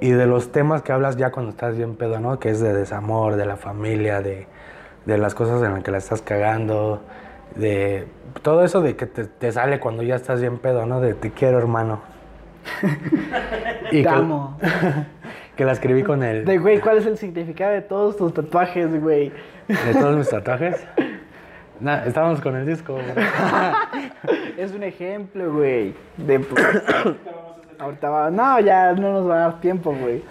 y 0.00 0.10
de 0.10 0.26
los 0.26 0.52
temas 0.52 0.82
que 0.82 0.92
hablas 0.92 1.16
ya 1.16 1.30
cuando 1.30 1.50
estás 1.50 1.76
bien 1.76 1.94
pedo, 1.94 2.20
¿no? 2.20 2.38
Que 2.38 2.50
es 2.50 2.60
de 2.60 2.74
desamor, 2.74 3.36
de 3.36 3.46
la 3.46 3.56
familia, 3.56 4.20
de, 4.20 4.46
de 5.06 5.16
las 5.16 5.34
cosas 5.34 5.62
en 5.62 5.72
las 5.72 5.82
que 5.84 5.90
la 5.92 5.98
estás 5.98 6.22
cagando, 6.22 7.02
de 7.54 8.06
todo 8.42 8.64
eso 8.64 8.82
de 8.82 8.96
que 8.96 9.06
te, 9.06 9.24
te 9.24 9.52
sale 9.52 9.80
cuando 9.80 10.02
ya 10.02 10.16
estás 10.16 10.40
bien 10.40 10.58
pedo, 10.58 10.86
¿no? 10.86 11.00
De 11.00 11.14
te 11.14 11.30
quiero, 11.30 11.58
hermano. 11.58 12.00
y 13.90 14.02
Te 14.02 14.02
que, 14.02 14.08
amo. 14.08 14.58
que 15.56 15.64
la 15.64 15.72
escribí 15.72 16.02
con 16.02 16.22
el 16.22 16.44
De, 16.44 16.58
güey, 16.58 16.80
¿cuál 16.80 16.98
es 16.98 17.06
el 17.06 17.16
significado 17.18 17.72
de 17.72 17.82
todos 17.82 18.16
tus 18.16 18.32
tatuajes, 18.34 19.00
güey? 19.00 19.32
de 19.68 19.94
todos 19.98 20.16
mis 20.16 20.28
tatuajes. 20.28 20.86
Nah, 21.80 22.04
estábamos 22.06 22.40
con 22.40 22.56
el 22.56 22.66
disco. 22.66 22.94
güey. 22.94 23.04
Es 24.56 24.72
un 24.72 24.82
ejemplo, 24.82 25.52
güey. 25.52 25.94
De... 26.16 26.44
Ahorita 27.78 28.10
va... 28.10 28.30
No, 28.30 28.58
ya 28.60 28.92
no 28.92 29.12
nos 29.12 29.28
va 29.28 29.34
a 29.34 29.38
dar 29.38 29.60
tiempo, 29.60 29.94
güey. 29.94 30.22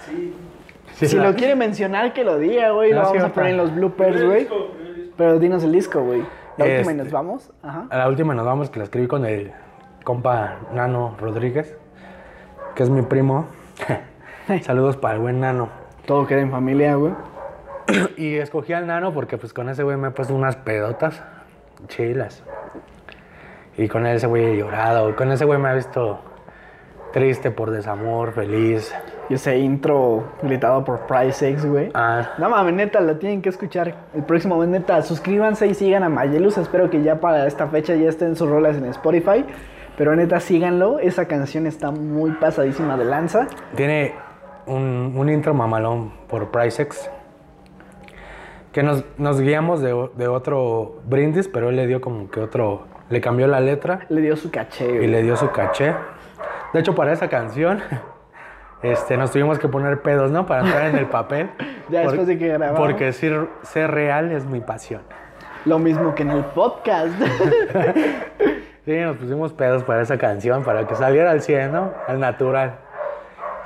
Sí, 0.95 1.07
si 1.07 1.15
la- 1.15 1.29
lo 1.29 1.35
quiere 1.35 1.55
mencionar, 1.55 2.11
que 2.13 2.23
lo 2.25 2.37
diga, 2.37 2.71
güey. 2.71 2.91
No, 2.91 2.97
lo 3.01 3.05
sí, 3.05 3.17
vamos 3.17 3.19
a 3.19 3.21
ahorita. 3.23 3.33
poner 3.35 3.51
en 3.51 3.57
los 3.57 3.73
bloopers, 3.75 4.25
güey. 4.25 4.47
Pero 5.15 5.39
dinos 5.39 5.63
el 5.63 5.71
disco, 5.71 6.01
güey. 6.03 6.21
La 6.57 6.65
última 6.65 6.91
y 6.91 6.95
Este. 6.95 7.03
nos 7.03 7.11
vamos. 7.11 7.51
Ajá. 7.63 7.87
A 7.89 7.97
la 7.97 8.07
última 8.09 8.33
nos 8.33 8.45
vamos, 8.45 8.69
que 8.69 8.79
la 8.79 8.85
escribí 8.85 9.07
con 9.07 9.25
el 9.25 9.51
compa 10.03 10.57
Nano 10.73 11.15
Rodríguez, 11.19 11.77
que 12.77 12.83
es 12.83 12.89
mi 12.91 13.01
primo. 13.01 13.47
Saludos 14.61 14.97
para 14.97 15.15
el 15.15 15.19
buen 15.19 15.39
Nano. 15.39 15.67
Todo 16.05 16.27
queda 16.27 16.41
en 16.41 16.51
familia, 16.51 16.95
güey. 16.95 17.13
Y 18.17 18.35
escogí 18.35 18.73
al 18.73 18.85
Nano 18.85 19.13
porque 19.13 19.37
pues 19.37 19.51
con 19.51 19.67
ese 19.69 19.81
güey 19.81 19.97
me 19.97 20.09
he 20.09 20.11
puesto 20.11 20.35
unas 20.35 20.55
pedotas 20.57 21.23
chilas. 21.87 22.43
Y 23.77 23.87
con 23.87 24.05
ese 24.05 24.27
güey 24.27 24.45
he 24.45 24.57
llorado. 24.57 25.15
Con 25.15 25.31
ese 25.31 25.45
güey 25.45 25.57
me 25.59 25.69
ha 25.69 25.73
visto 25.73 26.19
triste 27.13 27.49
por 27.49 27.71
desamor, 27.71 28.33
feliz. 28.33 28.93
Y 29.29 29.33
ese 29.33 29.57
intro 29.57 30.33
gritado 30.43 30.85
por 30.85 30.99
Price 31.07 31.49
X, 31.49 31.65
güey. 31.65 31.89
Ah, 31.95 32.29
No 32.37 32.49
mames, 32.49 32.75
neta, 32.75 33.01
lo 33.01 33.17
tienen 33.17 33.41
que 33.41 33.49
escuchar 33.49 33.95
el 34.13 34.23
próximo 34.23 34.57
mes, 34.59 34.69
neta. 34.69 35.01
Suscríbanse 35.01 35.65
y 35.65 35.73
sigan 35.73 36.03
a 36.03 36.09
Mayelus. 36.09 36.57
Espero 36.59 36.91
que 36.91 37.01
ya 37.01 37.19
para 37.19 37.47
esta 37.47 37.67
fecha 37.67 37.95
ya 37.95 38.09
estén 38.09 38.35
sus 38.35 38.47
rolas 38.47 38.77
en 38.77 38.85
Spotify. 38.85 39.45
Pero 39.97 40.15
neta, 40.15 40.39
síganlo. 40.39 40.99
Esa 40.99 41.27
canción 41.27 41.65
está 41.65 41.91
muy 41.91 42.31
pasadísima 42.31 42.95
de 42.97 43.05
lanza. 43.05 43.47
tiene 43.75 44.13
un, 44.67 45.13
un 45.15 45.29
intro 45.29 45.53
mamalón 45.53 46.13
por 46.27 46.51
Pricex. 46.51 47.09
Que 48.71 48.83
nos, 48.83 49.03
nos 49.17 49.41
guiamos 49.41 49.81
de, 49.81 50.09
de 50.15 50.27
otro 50.27 50.99
brindis, 51.05 51.47
pero 51.47 51.69
él 51.69 51.75
le 51.75 51.87
dio 51.87 51.99
como 51.99 52.29
que 52.29 52.39
otro. 52.39 52.85
Le 53.09 53.21
cambió 53.21 53.47
la 53.47 53.59
letra. 53.59 54.01
Le 54.09 54.21
dio 54.21 54.35
su 54.35 54.51
caché, 54.51 54.85
y 54.85 54.97
güey. 54.97 55.07
le 55.07 55.23
dio 55.23 55.35
su 55.35 55.49
caché. 55.49 55.95
De 56.73 56.79
hecho, 56.81 56.93
para 56.93 57.13
esa 57.13 57.27
canción, 57.29 57.81
este, 58.83 59.17
nos 59.17 59.31
tuvimos 59.31 59.57
que 59.57 59.67
poner 59.67 60.01
pedos, 60.01 60.29
¿no? 60.29 60.45
Para 60.45 60.61
entrar 60.61 60.85
en 60.87 60.97
el 60.97 61.07
papel. 61.07 61.49
Ya 61.89 62.01
después 62.01 62.27
de 62.27 62.37
que 62.37 62.49
grabamos. 62.49 62.77
Porque 62.77 63.13
ser, 63.13 63.47
ser 63.63 63.89
real 63.91 64.33
es 64.33 64.43
mi 64.45 64.59
pasión. 64.59 65.03
Lo 65.63 65.79
mismo 65.79 66.13
que 66.13 66.23
en 66.23 66.31
el 66.31 66.43
podcast. 66.43 67.13
Sí, 68.87 68.97
nos 69.01 69.17
pusimos 69.17 69.51
pedos 69.51 69.83
para 69.83 70.01
esa 70.01 70.17
canción, 70.17 70.63
para 70.63 70.87
que 70.87 70.95
saliera 70.95 71.31
al 71.31 71.41
100, 71.41 71.73
¿no? 71.73 71.91
Al 72.07 72.21
natural. 72.21 72.77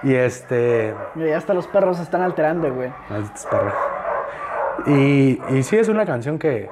Y 0.02 0.16
este... 0.16 0.96
Mira, 1.14 1.38
hasta 1.38 1.54
los 1.54 1.68
perros 1.68 1.98
se 1.98 2.04
están 2.04 2.24
alterando, 2.24 2.74
güey. 2.74 2.92
Malditos 3.08 3.46
perros. 3.46 3.74
Y, 4.88 5.40
y 5.50 5.62
sí 5.62 5.78
es 5.78 5.90
una 5.90 6.08
canción 6.08 6.40
que, 6.40 6.72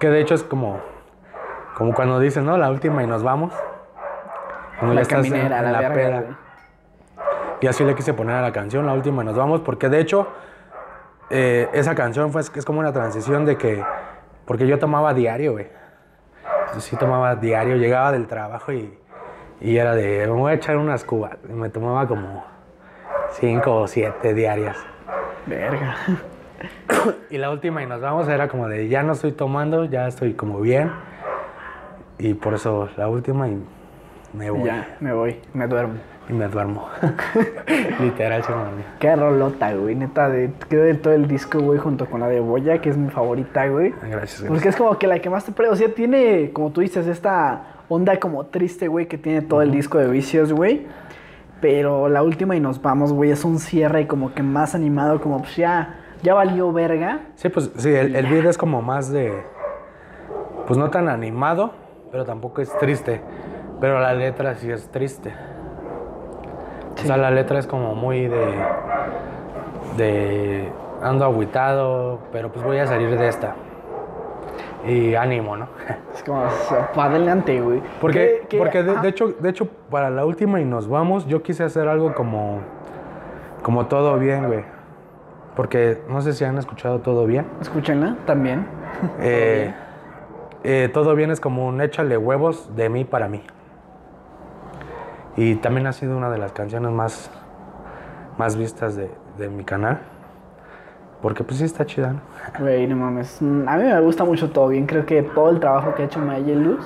que 0.00 0.10
de 0.10 0.20
hecho 0.20 0.34
es 0.34 0.42
como, 0.42 0.80
como 1.76 1.94
cuando 1.94 2.18
dicen, 2.18 2.44
¿no? 2.44 2.58
La 2.58 2.70
última 2.72 3.04
y 3.04 3.06
nos 3.06 3.22
vamos. 3.22 3.52
Cuando 4.80 4.94
La 4.96 5.02
ya 5.02 5.02
estás 5.02 5.24
en- 5.26 5.30
caminera, 5.30 5.58
en 5.60 5.72
la 5.72 5.78
verga, 5.78 5.94
peda. 5.94 6.22
Y 7.60 7.68
así 7.68 7.84
le 7.84 7.94
quise 7.94 8.14
poner 8.14 8.34
a 8.34 8.42
la 8.42 8.50
canción, 8.50 8.84
la 8.84 8.94
última 8.94 9.22
y 9.22 9.26
nos 9.26 9.36
vamos, 9.36 9.60
porque 9.60 9.88
de 9.88 10.00
hecho 10.00 10.26
eh, 11.30 11.68
esa 11.72 11.94
canción 11.94 12.32
fue, 12.32 12.40
es 12.40 12.64
como 12.64 12.80
una 12.80 12.92
transición 12.92 13.44
de 13.44 13.56
que, 13.56 13.84
porque 14.44 14.66
yo 14.66 14.80
tomaba 14.80 15.14
diario, 15.14 15.52
güey. 15.52 15.77
Sí 16.78 16.96
tomaba 16.96 17.36
diario, 17.36 17.76
llegaba 17.76 18.12
del 18.12 18.26
trabajo 18.26 18.72
y, 18.72 18.92
y 19.60 19.76
era 19.76 19.94
de, 19.94 20.26
me 20.26 20.32
voy 20.32 20.52
a 20.52 20.54
echar 20.54 20.76
unas 20.76 21.04
cubas. 21.04 21.36
Y 21.48 21.52
me 21.52 21.70
tomaba 21.70 22.06
como 22.06 22.44
cinco 23.32 23.76
o 23.76 23.86
siete 23.86 24.34
diarias. 24.34 24.76
Verga. 25.46 25.96
Y 27.30 27.38
la 27.38 27.50
última 27.50 27.84
y 27.84 27.86
nos 27.86 28.00
vamos 28.00 28.26
era 28.28 28.48
como 28.48 28.66
de, 28.66 28.88
ya 28.88 29.04
no 29.04 29.12
estoy 29.12 29.30
tomando, 29.30 29.84
ya 29.84 30.08
estoy 30.08 30.34
como 30.34 30.60
bien. 30.60 30.90
Y 32.18 32.34
por 32.34 32.54
eso 32.54 32.88
la 32.96 33.08
última 33.08 33.48
y 33.48 33.62
me 34.38 34.50
voy. 34.50 34.64
Ya, 34.64 34.96
me 35.00 35.12
voy, 35.12 35.36
me 35.52 35.66
duermo. 35.66 35.94
Y 36.28 36.32
me 36.32 36.46
duermo. 36.46 36.86
Literal, 38.00 38.44
se. 38.44 38.52
Qué 39.00 39.16
rolota, 39.16 39.74
güey. 39.74 39.94
Neta, 39.94 40.28
de, 40.28 40.52
quedó 40.68 40.84
de 40.84 40.94
todo 40.94 41.14
el 41.14 41.26
disco, 41.26 41.58
güey, 41.58 41.78
junto 41.78 42.06
con 42.06 42.20
la 42.20 42.28
de 42.28 42.38
Boya, 42.38 42.80
que 42.80 42.90
es 42.90 42.96
mi 42.96 43.10
favorita, 43.10 43.66
güey. 43.66 43.90
Gracias, 43.90 44.10
gracias. 44.10 44.48
Porque 44.48 44.68
es 44.68 44.76
como 44.76 44.96
que 44.98 45.06
la 45.06 45.18
que 45.20 45.30
más 45.30 45.44
te 45.44 45.52
pre... 45.52 45.68
O 45.68 45.74
sea, 45.76 45.92
tiene, 45.92 46.50
como 46.52 46.70
tú 46.70 46.82
dices, 46.82 47.06
esta 47.06 47.62
onda 47.88 48.20
como 48.20 48.46
triste, 48.46 48.88
güey, 48.88 49.06
que 49.06 49.18
tiene 49.18 49.40
todo 49.42 49.62
el 49.62 49.72
disco 49.72 49.98
de 49.98 50.06
Vicios, 50.06 50.52
güey. 50.52 50.86
Pero 51.60 52.08
la 52.08 52.22
última 52.22 52.54
y 52.54 52.60
nos 52.60 52.80
vamos, 52.80 53.12
güey, 53.12 53.30
es 53.30 53.44
un 53.44 53.58
cierre 53.58 54.06
como 54.06 54.34
que 54.34 54.42
más 54.42 54.74
animado, 54.74 55.20
como 55.20 55.38
pues 55.38 55.56
ya, 55.56 55.98
ya 56.22 56.34
valió 56.34 56.72
verga. 56.72 57.20
Sí, 57.34 57.48
pues 57.48 57.70
sí, 57.76 57.88
el, 57.88 58.14
el 58.14 58.26
video 58.26 58.50
es 58.50 58.58
como 58.58 58.82
más 58.82 59.10
de. 59.10 59.32
Pues 60.66 60.78
no 60.78 60.90
tan 60.90 61.08
animado, 61.08 61.72
pero 62.12 62.24
tampoco 62.26 62.60
es 62.60 62.70
triste. 62.78 63.22
Pero 63.80 64.00
la 64.00 64.12
letra 64.14 64.54
sí 64.54 64.70
es 64.70 64.88
triste. 64.88 65.32
O 67.02 67.06
sea, 67.06 67.16
la 67.16 67.30
letra 67.30 67.58
es 67.58 67.66
como 67.66 67.94
muy 67.94 68.26
de. 68.26 68.54
de. 69.96 70.72
ando 71.02 71.24
agüitado, 71.24 72.18
pero 72.32 72.50
pues 72.50 72.64
voy 72.64 72.78
a 72.78 72.86
salir 72.86 73.16
de 73.16 73.28
esta. 73.28 73.54
Y 74.86 75.14
ánimo, 75.14 75.56
¿no? 75.56 75.68
Es 76.14 76.22
como, 76.24 76.42
o 76.42 76.50
sea, 76.50 76.92
para 76.92 77.10
adelante, 77.10 77.60
güey. 77.60 77.80
Porque, 78.00 78.40
Que- 78.42 78.48
que- 78.48 78.58
porque 78.58 78.82
de, 78.82 79.08
hecho, 79.08 79.28
de 79.28 79.48
hecho, 79.50 79.68
para 79.90 80.10
la 80.10 80.24
última 80.24 80.60
y 80.60 80.64
nos 80.64 80.88
vamos, 80.88 81.26
yo 81.26 81.42
quise 81.42 81.62
hacer 81.64 81.88
algo 81.88 82.14
como. 82.14 82.60
como 83.62 83.86
todo 83.86 84.18
bien, 84.18 84.46
güey. 84.48 84.64
Porque 85.54 86.02
no 86.08 86.20
sé 86.22 86.32
si 86.32 86.44
han 86.44 86.58
escuchado 86.58 87.00
todo 87.00 87.26
bien. 87.26 87.46
Escúchenla 87.60 88.16
también. 88.26 88.66
Eh, 89.20 89.72
eh, 90.64 90.90
todo 90.92 91.14
bien 91.14 91.30
es 91.30 91.40
como 91.40 91.66
un 91.66 91.80
échale 91.80 92.16
huevos 92.16 92.74
de 92.74 92.88
mí 92.88 93.04
para 93.04 93.28
mí. 93.28 93.42
Y 95.38 95.54
también 95.54 95.86
ha 95.86 95.92
sido 95.92 96.16
una 96.16 96.30
de 96.30 96.38
las 96.38 96.50
canciones 96.50 96.90
más, 96.90 97.30
más 98.38 98.56
vistas 98.56 98.96
de, 98.96 99.08
de 99.38 99.48
mi 99.48 99.62
canal. 99.62 100.00
Porque 101.22 101.44
pues 101.44 101.58
sí 101.58 101.64
está 101.64 101.86
chida, 101.86 102.12
¿no? 102.14 102.20
Güey, 102.58 102.88
no 102.88 102.96
mames. 102.96 103.40
A 103.40 103.44
mí 103.76 103.84
me 103.84 104.00
gusta 104.00 104.24
mucho 104.24 104.50
Todo 104.50 104.66
Bien. 104.68 104.84
Creo 104.86 105.06
que 105.06 105.22
todo 105.22 105.50
el 105.50 105.60
trabajo 105.60 105.94
que 105.94 106.02
ha 106.02 106.04
hecho 106.06 106.18
Maya 106.18 106.56
Luz, 106.56 106.84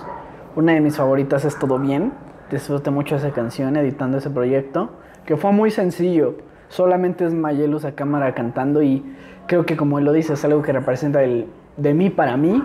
una 0.54 0.72
de 0.72 0.80
mis 0.80 0.98
favoritas 0.98 1.46
es 1.46 1.58
Todo 1.58 1.78
Bien. 1.78 2.12
Disfruté 2.50 2.90
mucho 2.90 3.16
esa 3.16 3.30
canción 3.30 3.74
editando 3.76 4.18
ese 4.18 4.28
proyecto, 4.28 4.90
que 5.24 5.38
fue 5.38 5.52
muy 5.52 5.70
sencillo. 5.70 6.34
Solamente 6.68 7.24
es 7.24 7.32
Maya 7.32 7.66
Luz 7.66 7.86
a 7.86 7.92
cámara 7.92 8.34
cantando 8.34 8.82
y 8.82 9.02
creo 9.46 9.64
que 9.64 9.78
como 9.78 9.98
él 9.98 10.04
lo 10.04 10.12
dice, 10.12 10.34
es 10.34 10.44
algo 10.44 10.60
que 10.60 10.72
representa 10.72 11.22
el 11.22 11.46
de 11.78 11.94
mí 11.94 12.10
para 12.10 12.36
mí. 12.36 12.62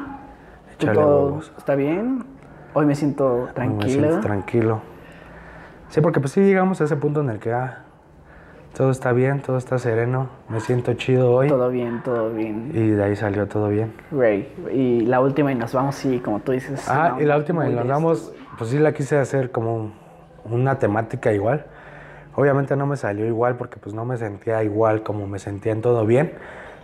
Todo 0.79 1.39
está 1.57 1.75
bien. 1.75 2.25
Hoy 2.73 2.85
me 2.85 2.95
siento 2.95 3.45
Me 3.47 3.53
tranquilo. 3.53 3.91
siento 4.09 4.19
tranquilo. 4.19 4.81
Sí, 5.89 6.01
porque 6.01 6.19
pues 6.19 6.33
sí 6.33 6.41
llegamos 6.41 6.81
a 6.81 6.83
ese 6.83 6.95
punto 6.95 7.21
en 7.21 7.29
el 7.29 7.39
que 7.39 7.53
ah, 7.53 7.83
todo 8.75 8.91
está 8.91 9.11
bien, 9.11 9.41
todo 9.41 9.57
está 9.57 9.79
sereno, 9.79 10.29
me 10.49 10.59
siento 10.59 10.93
chido 10.93 11.31
hoy. 11.33 11.47
Todo 11.47 11.69
bien, 11.69 12.01
todo 12.03 12.29
bien. 12.31 12.71
Y 12.73 12.89
de 12.89 13.03
ahí 13.03 13.15
salió 13.15 13.47
todo 13.47 13.69
bien. 13.69 13.93
Güey, 14.11 14.49
y 14.71 15.01
la 15.01 15.19
última 15.19 15.51
y 15.51 15.55
nos 15.55 15.73
vamos, 15.73 15.95
sí, 15.95 16.19
como 16.19 16.41
tú 16.41 16.51
dices. 16.51 16.87
Ah, 16.87 17.13
no, 17.15 17.21
y 17.21 17.25
la 17.25 17.37
última, 17.37 17.67
y 17.67 17.73
nos 17.73 18.01
güey. 18.01 18.17
pues 18.57 18.69
sí 18.69 18.77
la 18.77 18.91
quise 18.91 19.17
hacer 19.17 19.51
como 19.51 19.93
una 20.45 20.77
temática 20.77 21.33
igual. 21.33 21.65
Obviamente 22.35 22.75
no 22.75 22.85
me 22.85 22.97
salió 22.97 23.25
igual 23.25 23.55
porque 23.55 23.77
pues 23.77 23.95
no 23.95 24.05
me 24.05 24.17
sentía 24.17 24.63
igual 24.63 25.01
como 25.01 25.25
me 25.25 25.39
sentía 25.39 25.71
en 25.71 25.81
todo 25.81 26.05
bien, 26.05 26.33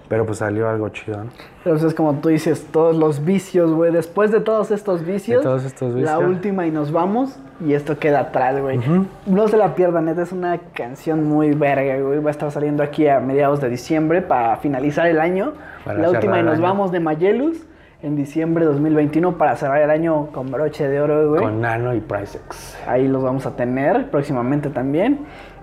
pero 0.10 0.26
pues 0.26 0.40
salió 0.40 0.70
algo 0.70 0.90
chido, 0.90 1.24
¿no? 1.24 1.30
Pero 1.64 1.76
pues, 1.76 1.84
es 1.84 1.94
como 1.94 2.14
tú 2.16 2.30
dices, 2.30 2.68
todos 2.72 2.96
los 2.96 3.24
vicios, 3.24 3.72
güey. 3.72 3.92
Después 3.92 4.32
de 4.32 4.42
todos 4.42 4.72
estos 4.72 5.06
vicios, 5.06 5.42
todos 5.44 5.64
estos 5.64 5.94
la 5.94 6.18
vicios. 6.18 6.30
última 6.30 6.68
y 6.68 6.72
nos 6.72 6.92
vamos. 6.92 7.40
Y 7.66 7.74
esto 7.74 7.98
queda 7.98 8.20
atrás, 8.20 8.60
güey. 8.60 8.80
No 9.26 9.48
se 9.48 9.58
la 9.58 9.76
pierdan, 9.76 10.06
neta. 10.06 10.22
Es 10.22 10.32
una 10.32 10.60
canción 10.74 11.24
muy 11.28 11.54
verga, 11.54 11.98
güey. 12.00 12.20
Va 12.20 12.30
a 12.30 12.32
estar 12.32 12.52
saliendo 12.52 12.84
aquí 12.84 13.08
a 13.08 13.20
mediados 13.20 13.62
de 13.62 13.70
diciembre 13.70 14.22
para 14.22 14.58
finalizar 14.58 15.08
el 15.08 15.20
año. 15.20 15.54
Para 15.86 16.00
la 16.00 16.10
última 16.10 16.40
y 16.40 16.44
nos 16.44 16.56
año. 16.56 16.64
vamos 16.64 16.92
de 16.92 17.00
Mayelus 17.00 17.66
en 18.02 18.18
diciembre 18.18 18.66
de 18.66 18.72
2021 18.74 19.38
para 19.38 19.56
cerrar 19.56 19.82
el 19.82 19.90
año 19.90 20.28
con 20.28 20.52
broche 20.52 20.90
de 20.90 21.00
oro, 21.00 21.30
güey. 21.30 21.42
Con 21.42 21.62
Nano 21.62 21.96
y 21.96 22.02
Pricex. 22.02 22.78
Ahí 22.86 23.08
los 23.08 23.24
vamos 23.24 23.46
a 23.46 23.56
tener 23.56 24.12
próximamente 24.12 24.70
también. 24.70 25.20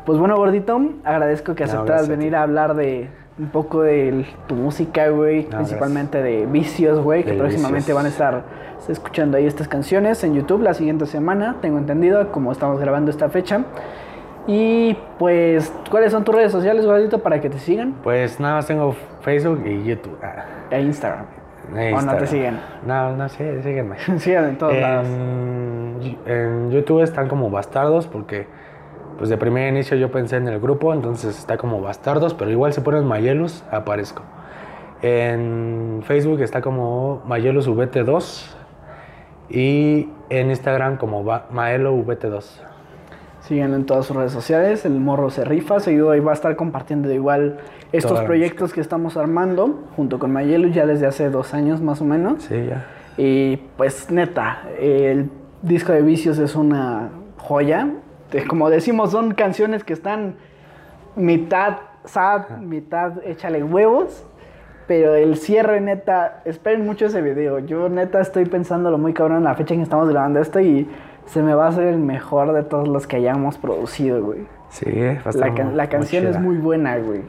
Pues 0.06 0.18
bueno, 0.18 0.36
gordito, 0.36 0.80
agradezco 1.04 1.54
que 1.54 1.64
aceptaras 1.64 2.08
venir 2.08 2.34
a 2.34 2.42
hablar 2.42 2.74
de 2.74 3.10
un 3.40 3.48
poco 3.48 3.82
de 3.82 4.26
tu 4.46 4.54
música, 4.54 5.08
güey, 5.08 5.44
No, 5.44 5.56
principalmente 5.56 6.22
de 6.22 6.46
vicios, 6.46 7.00
güey, 7.00 7.24
que 7.24 7.32
próximamente 7.32 7.92
vicios. 7.92 7.96
van 7.96 8.06
a 8.06 8.08
estar 8.10 8.42
escuchando 8.88 9.36
ahí 9.36 9.46
estas 9.46 9.66
canciones 9.68 10.22
en 10.24 10.34
YouTube 10.34 10.62
la 10.62 10.74
siguiente 10.74 11.06
semana, 11.06 11.56
tengo 11.62 11.78
entendido, 11.78 12.30
como 12.32 12.52
estamos 12.52 12.78
grabando 12.80 13.10
esta 13.10 13.28
fecha. 13.28 13.64
Y 14.46 14.96
pues, 15.18 15.72
¿cuáles 15.90 16.12
son 16.12 16.24
tus 16.24 16.34
redes 16.34 16.50
sociales, 16.52 16.84
gordito, 16.86 17.20
para 17.22 17.40
que 17.40 17.50
te 17.50 17.58
sigan? 17.58 17.94
Pues 18.02 18.40
nada 18.40 18.54
más 18.56 18.66
tengo 18.66 18.94
Facebook 19.20 19.62
y 19.66 19.84
YouTube. 19.84 20.18
Ah, 20.22 20.44
E 20.70 20.80
Instagram. 20.80 21.26
e 21.76 21.92
¿O 21.94 22.00
no 22.02 22.16
te 22.16 22.24
Instagram. 22.24 22.26
siguen? 22.26 22.60
No, 22.86 23.16
no 23.16 23.28
sé, 23.28 23.62
síguenme. 23.62 23.96
Sigan 24.18 24.44
en 24.48 24.58
todos 24.58 24.74
lados. 24.76 25.06
En, 25.06 26.16
en 26.26 26.70
YouTube 26.70 27.02
están 27.02 27.28
como 27.28 27.48
bastardos 27.50 28.06
porque 28.06 28.46
pues 29.20 29.28
de 29.28 29.36
primer 29.36 29.68
inicio 29.68 29.96
yo 29.98 30.10
pensé 30.10 30.36
en 30.38 30.48
el 30.48 30.58
grupo, 30.60 30.92
entonces 30.94 31.38
está 31.38 31.58
como 31.58 31.80
bastardos, 31.82 32.32
pero 32.32 32.50
igual 32.50 32.72
si 32.72 32.80
ponen 32.80 33.04
Mayelus 33.04 33.62
aparezco. 33.70 34.22
En 35.02 36.00
Facebook 36.04 36.40
está 36.40 36.60
como 36.62 37.22
Mayelus 37.26 37.68
VT2 37.68 38.46
y 39.50 40.08
en 40.30 40.50
Instagram 40.50 40.96
como 40.96 41.24
Va- 41.24 41.46
Maelo 41.50 41.94
VT2. 41.96 42.44
Síganlo 43.42 43.76
en 43.76 43.86
todas 43.86 44.06
sus 44.06 44.16
redes 44.16 44.32
sociales. 44.32 44.84
El 44.84 45.00
morro 45.00 45.30
se 45.30 45.44
rifa. 45.44 45.80
Seguido 45.80 46.10
ahí 46.10 46.20
va 46.20 46.30
a 46.32 46.34
estar 46.34 46.54
compartiendo 46.56 47.10
igual 47.12 47.58
estos 47.92 48.12
Toda 48.12 48.24
proyectos 48.24 48.72
que 48.72 48.80
estamos 48.80 49.16
armando 49.16 49.80
junto 49.96 50.18
con 50.18 50.32
Mayelu 50.32 50.68
ya 50.68 50.86
desde 50.86 51.06
hace 51.06 51.30
dos 51.30 51.52
años 51.54 51.80
más 51.80 52.00
o 52.00 52.04
menos. 52.04 52.42
Sí, 52.44 52.66
ya. 52.68 52.86
Y 53.16 53.56
pues 53.76 54.10
neta, 54.10 54.62
el 54.78 55.30
disco 55.62 55.92
de 55.92 56.02
vicios 56.02 56.38
es 56.38 56.54
una 56.54 57.08
joya. 57.38 57.88
Eh, 58.32 58.44
Como 58.46 58.70
decimos, 58.70 59.10
son 59.12 59.34
canciones 59.34 59.84
que 59.84 59.92
están 59.92 60.36
mitad 61.16 61.76
sad, 62.04 62.58
mitad 62.58 63.12
échale 63.24 63.62
huevos. 63.62 64.24
Pero 64.86 65.14
el 65.14 65.36
cierre, 65.36 65.80
neta, 65.80 66.42
esperen 66.44 66.84
mucho 66.84 67.06
ese 67.06 67.22
video. 67.22 67.60
Yo, 67.60 67.88
neta, 67.88 68.20
estoy 68.20 68.44
pensándolo 68.46 68.98
muy 68.98 69.12
cabrón 69.12 69.38
en 69.38 69.44
la 69.44 69.54
fecha 69.54 69.72
en 69.74 69.80
que 69.80 69.84
estamos 69.84 70.08
grabando 70.08 70.40
esto 70.40 70.58
y 70.58 70.88
se 71.26 71.42
me 71.42 71.54
va 71.54 71.66
a 71.66 71.68
hacer 71.68 71.84
el 71.86 71.98
mejor 71.98 72.52
de 72.52 72.64
todos 72.64 72.88
los 72.88 73.06
que 73.06 73.14
hayamos 73.16 73.56
producido, 73.56 74.20
güey. 74.24 74.46
Sí, 74.70 74.90
La, 75.34 75.54
can- 75.54 75.66
muy- 75.68 75.74
la 75.76 75.84
muy 75.84 75.88
canción 75.90 76.26
es 76.26 76.40
muy 76.40 76.56
buena, 76.56 76.96
güey. 76.98 77.20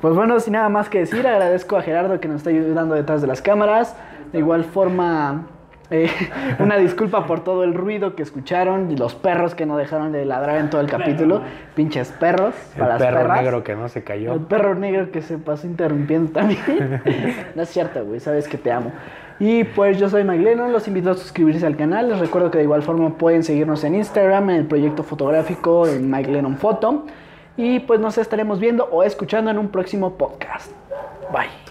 Pues 0.00 0.14
bueno, 0.14 0.38
sin 0.38 0.52
nada 0.52 0.68
más 0.68 0.88
que 0.88 1.00
decir, 1.00 1.26
agradezco 1.26 1.76
a 1.76 1.82
Gerardo 1.82 2.20
que 2.20 2.28
nos 2.28 2.38
está 2.38 2.50
ayudando 2.50 2.94
detrás 2.94 3.22
de 3.22 3.26
las 3.26 3.42
cámaras. 3.42 3.96
De 4.32 4.38
igual 4.38 4.62
forma, 4.64 5.46
eh, 5.94 6.10
una 6.58 6.76
disculpa 6.76 7.26
por 7.26 7.44
todo 7.44 7.64
el 7.64 7.74
ruido 7.74 8.14
que 8.14 8.22
escucharon 8.22 8.90
y 8.90 8.96
los 8.96 9.14
perros 9.14 9.54
que 9.54 9.66
no 9.66 9.76
dejaron 9.76 10.12
de 10.12 10.24
ladrar 10.24 10.58
en 10.58 10.70
todo 10.70 10.80
el 10.80 10.88
capítulo. 10.88 11.42
Pinches 11.74 12.10
perros. 12.12 12.54
para 12.72 12.84
El 12.84 12.88
las 12.90 13.02
perro 13.02 13.16
perras. 13.18 13.42
negro 13.42 13.64
que 13.64 13.74
no 13.76 13.88
se 13.88 14.02
cayó. 14.04 14.32
El 14.32 14.40
perro 14.40 14.74
negro 14.74 15.10
que 15.10 15.22
se 15.22 15.38
pasó 15.38 15.66
interrumpiendo 15.66 16.32
también. 16.32 17.02
no 17.54 17.62
es 17.62 17.68
cierto, 17.68 18.04
güey, 18.04 18.20
sabes 18.20 18.48
que 18.48 18.58
te 18.58 18.72
amo. 18.72 18.92
Y 19.40 19.64
pues 19.64 19.98
yo 19.98 20.08
soy 20.08 20.22
Mike 20.24 20.44
Lennon, 20.44 20.72
los 20.72 20.86
invito 20.86 21.10
a 21.10 21.14
suscribirse 21.14 21.66
al 21.66 21.76
canal. 21.76 22.08
Les 22.08 22.18
recuerdo 22.18 22.50
que 22.50 22.58
de 22.58 22.64
igual 22.64 22.82
forma 22.82 23.10
pueden 23.18 23.42
seguirnos 23.42 23.82
en 23.84 23.96
Instagram, 23.96 24.50
en 24.50 24.56
el 24.56 24.66
proyecto 24.66 25.02
fotográfico, 25.02 25.88
en 25.88 26.08
Mike 26.10 26.30
Lennon 26.30 26.56
Foto. 26.56 27.06
Y 27.56 27.80
pues 27.80 28.00
nos 28.00 28.18
estaremos 28.18 28.60
viendo 28.60 28.84
o 28.84 29.02
escuchando 29.02 29.50
en 29.50 29.58
un 29.58 29.68
próximo 29.68 30.16
podcast. 30.16 30.70
Bye. 31.32 31.63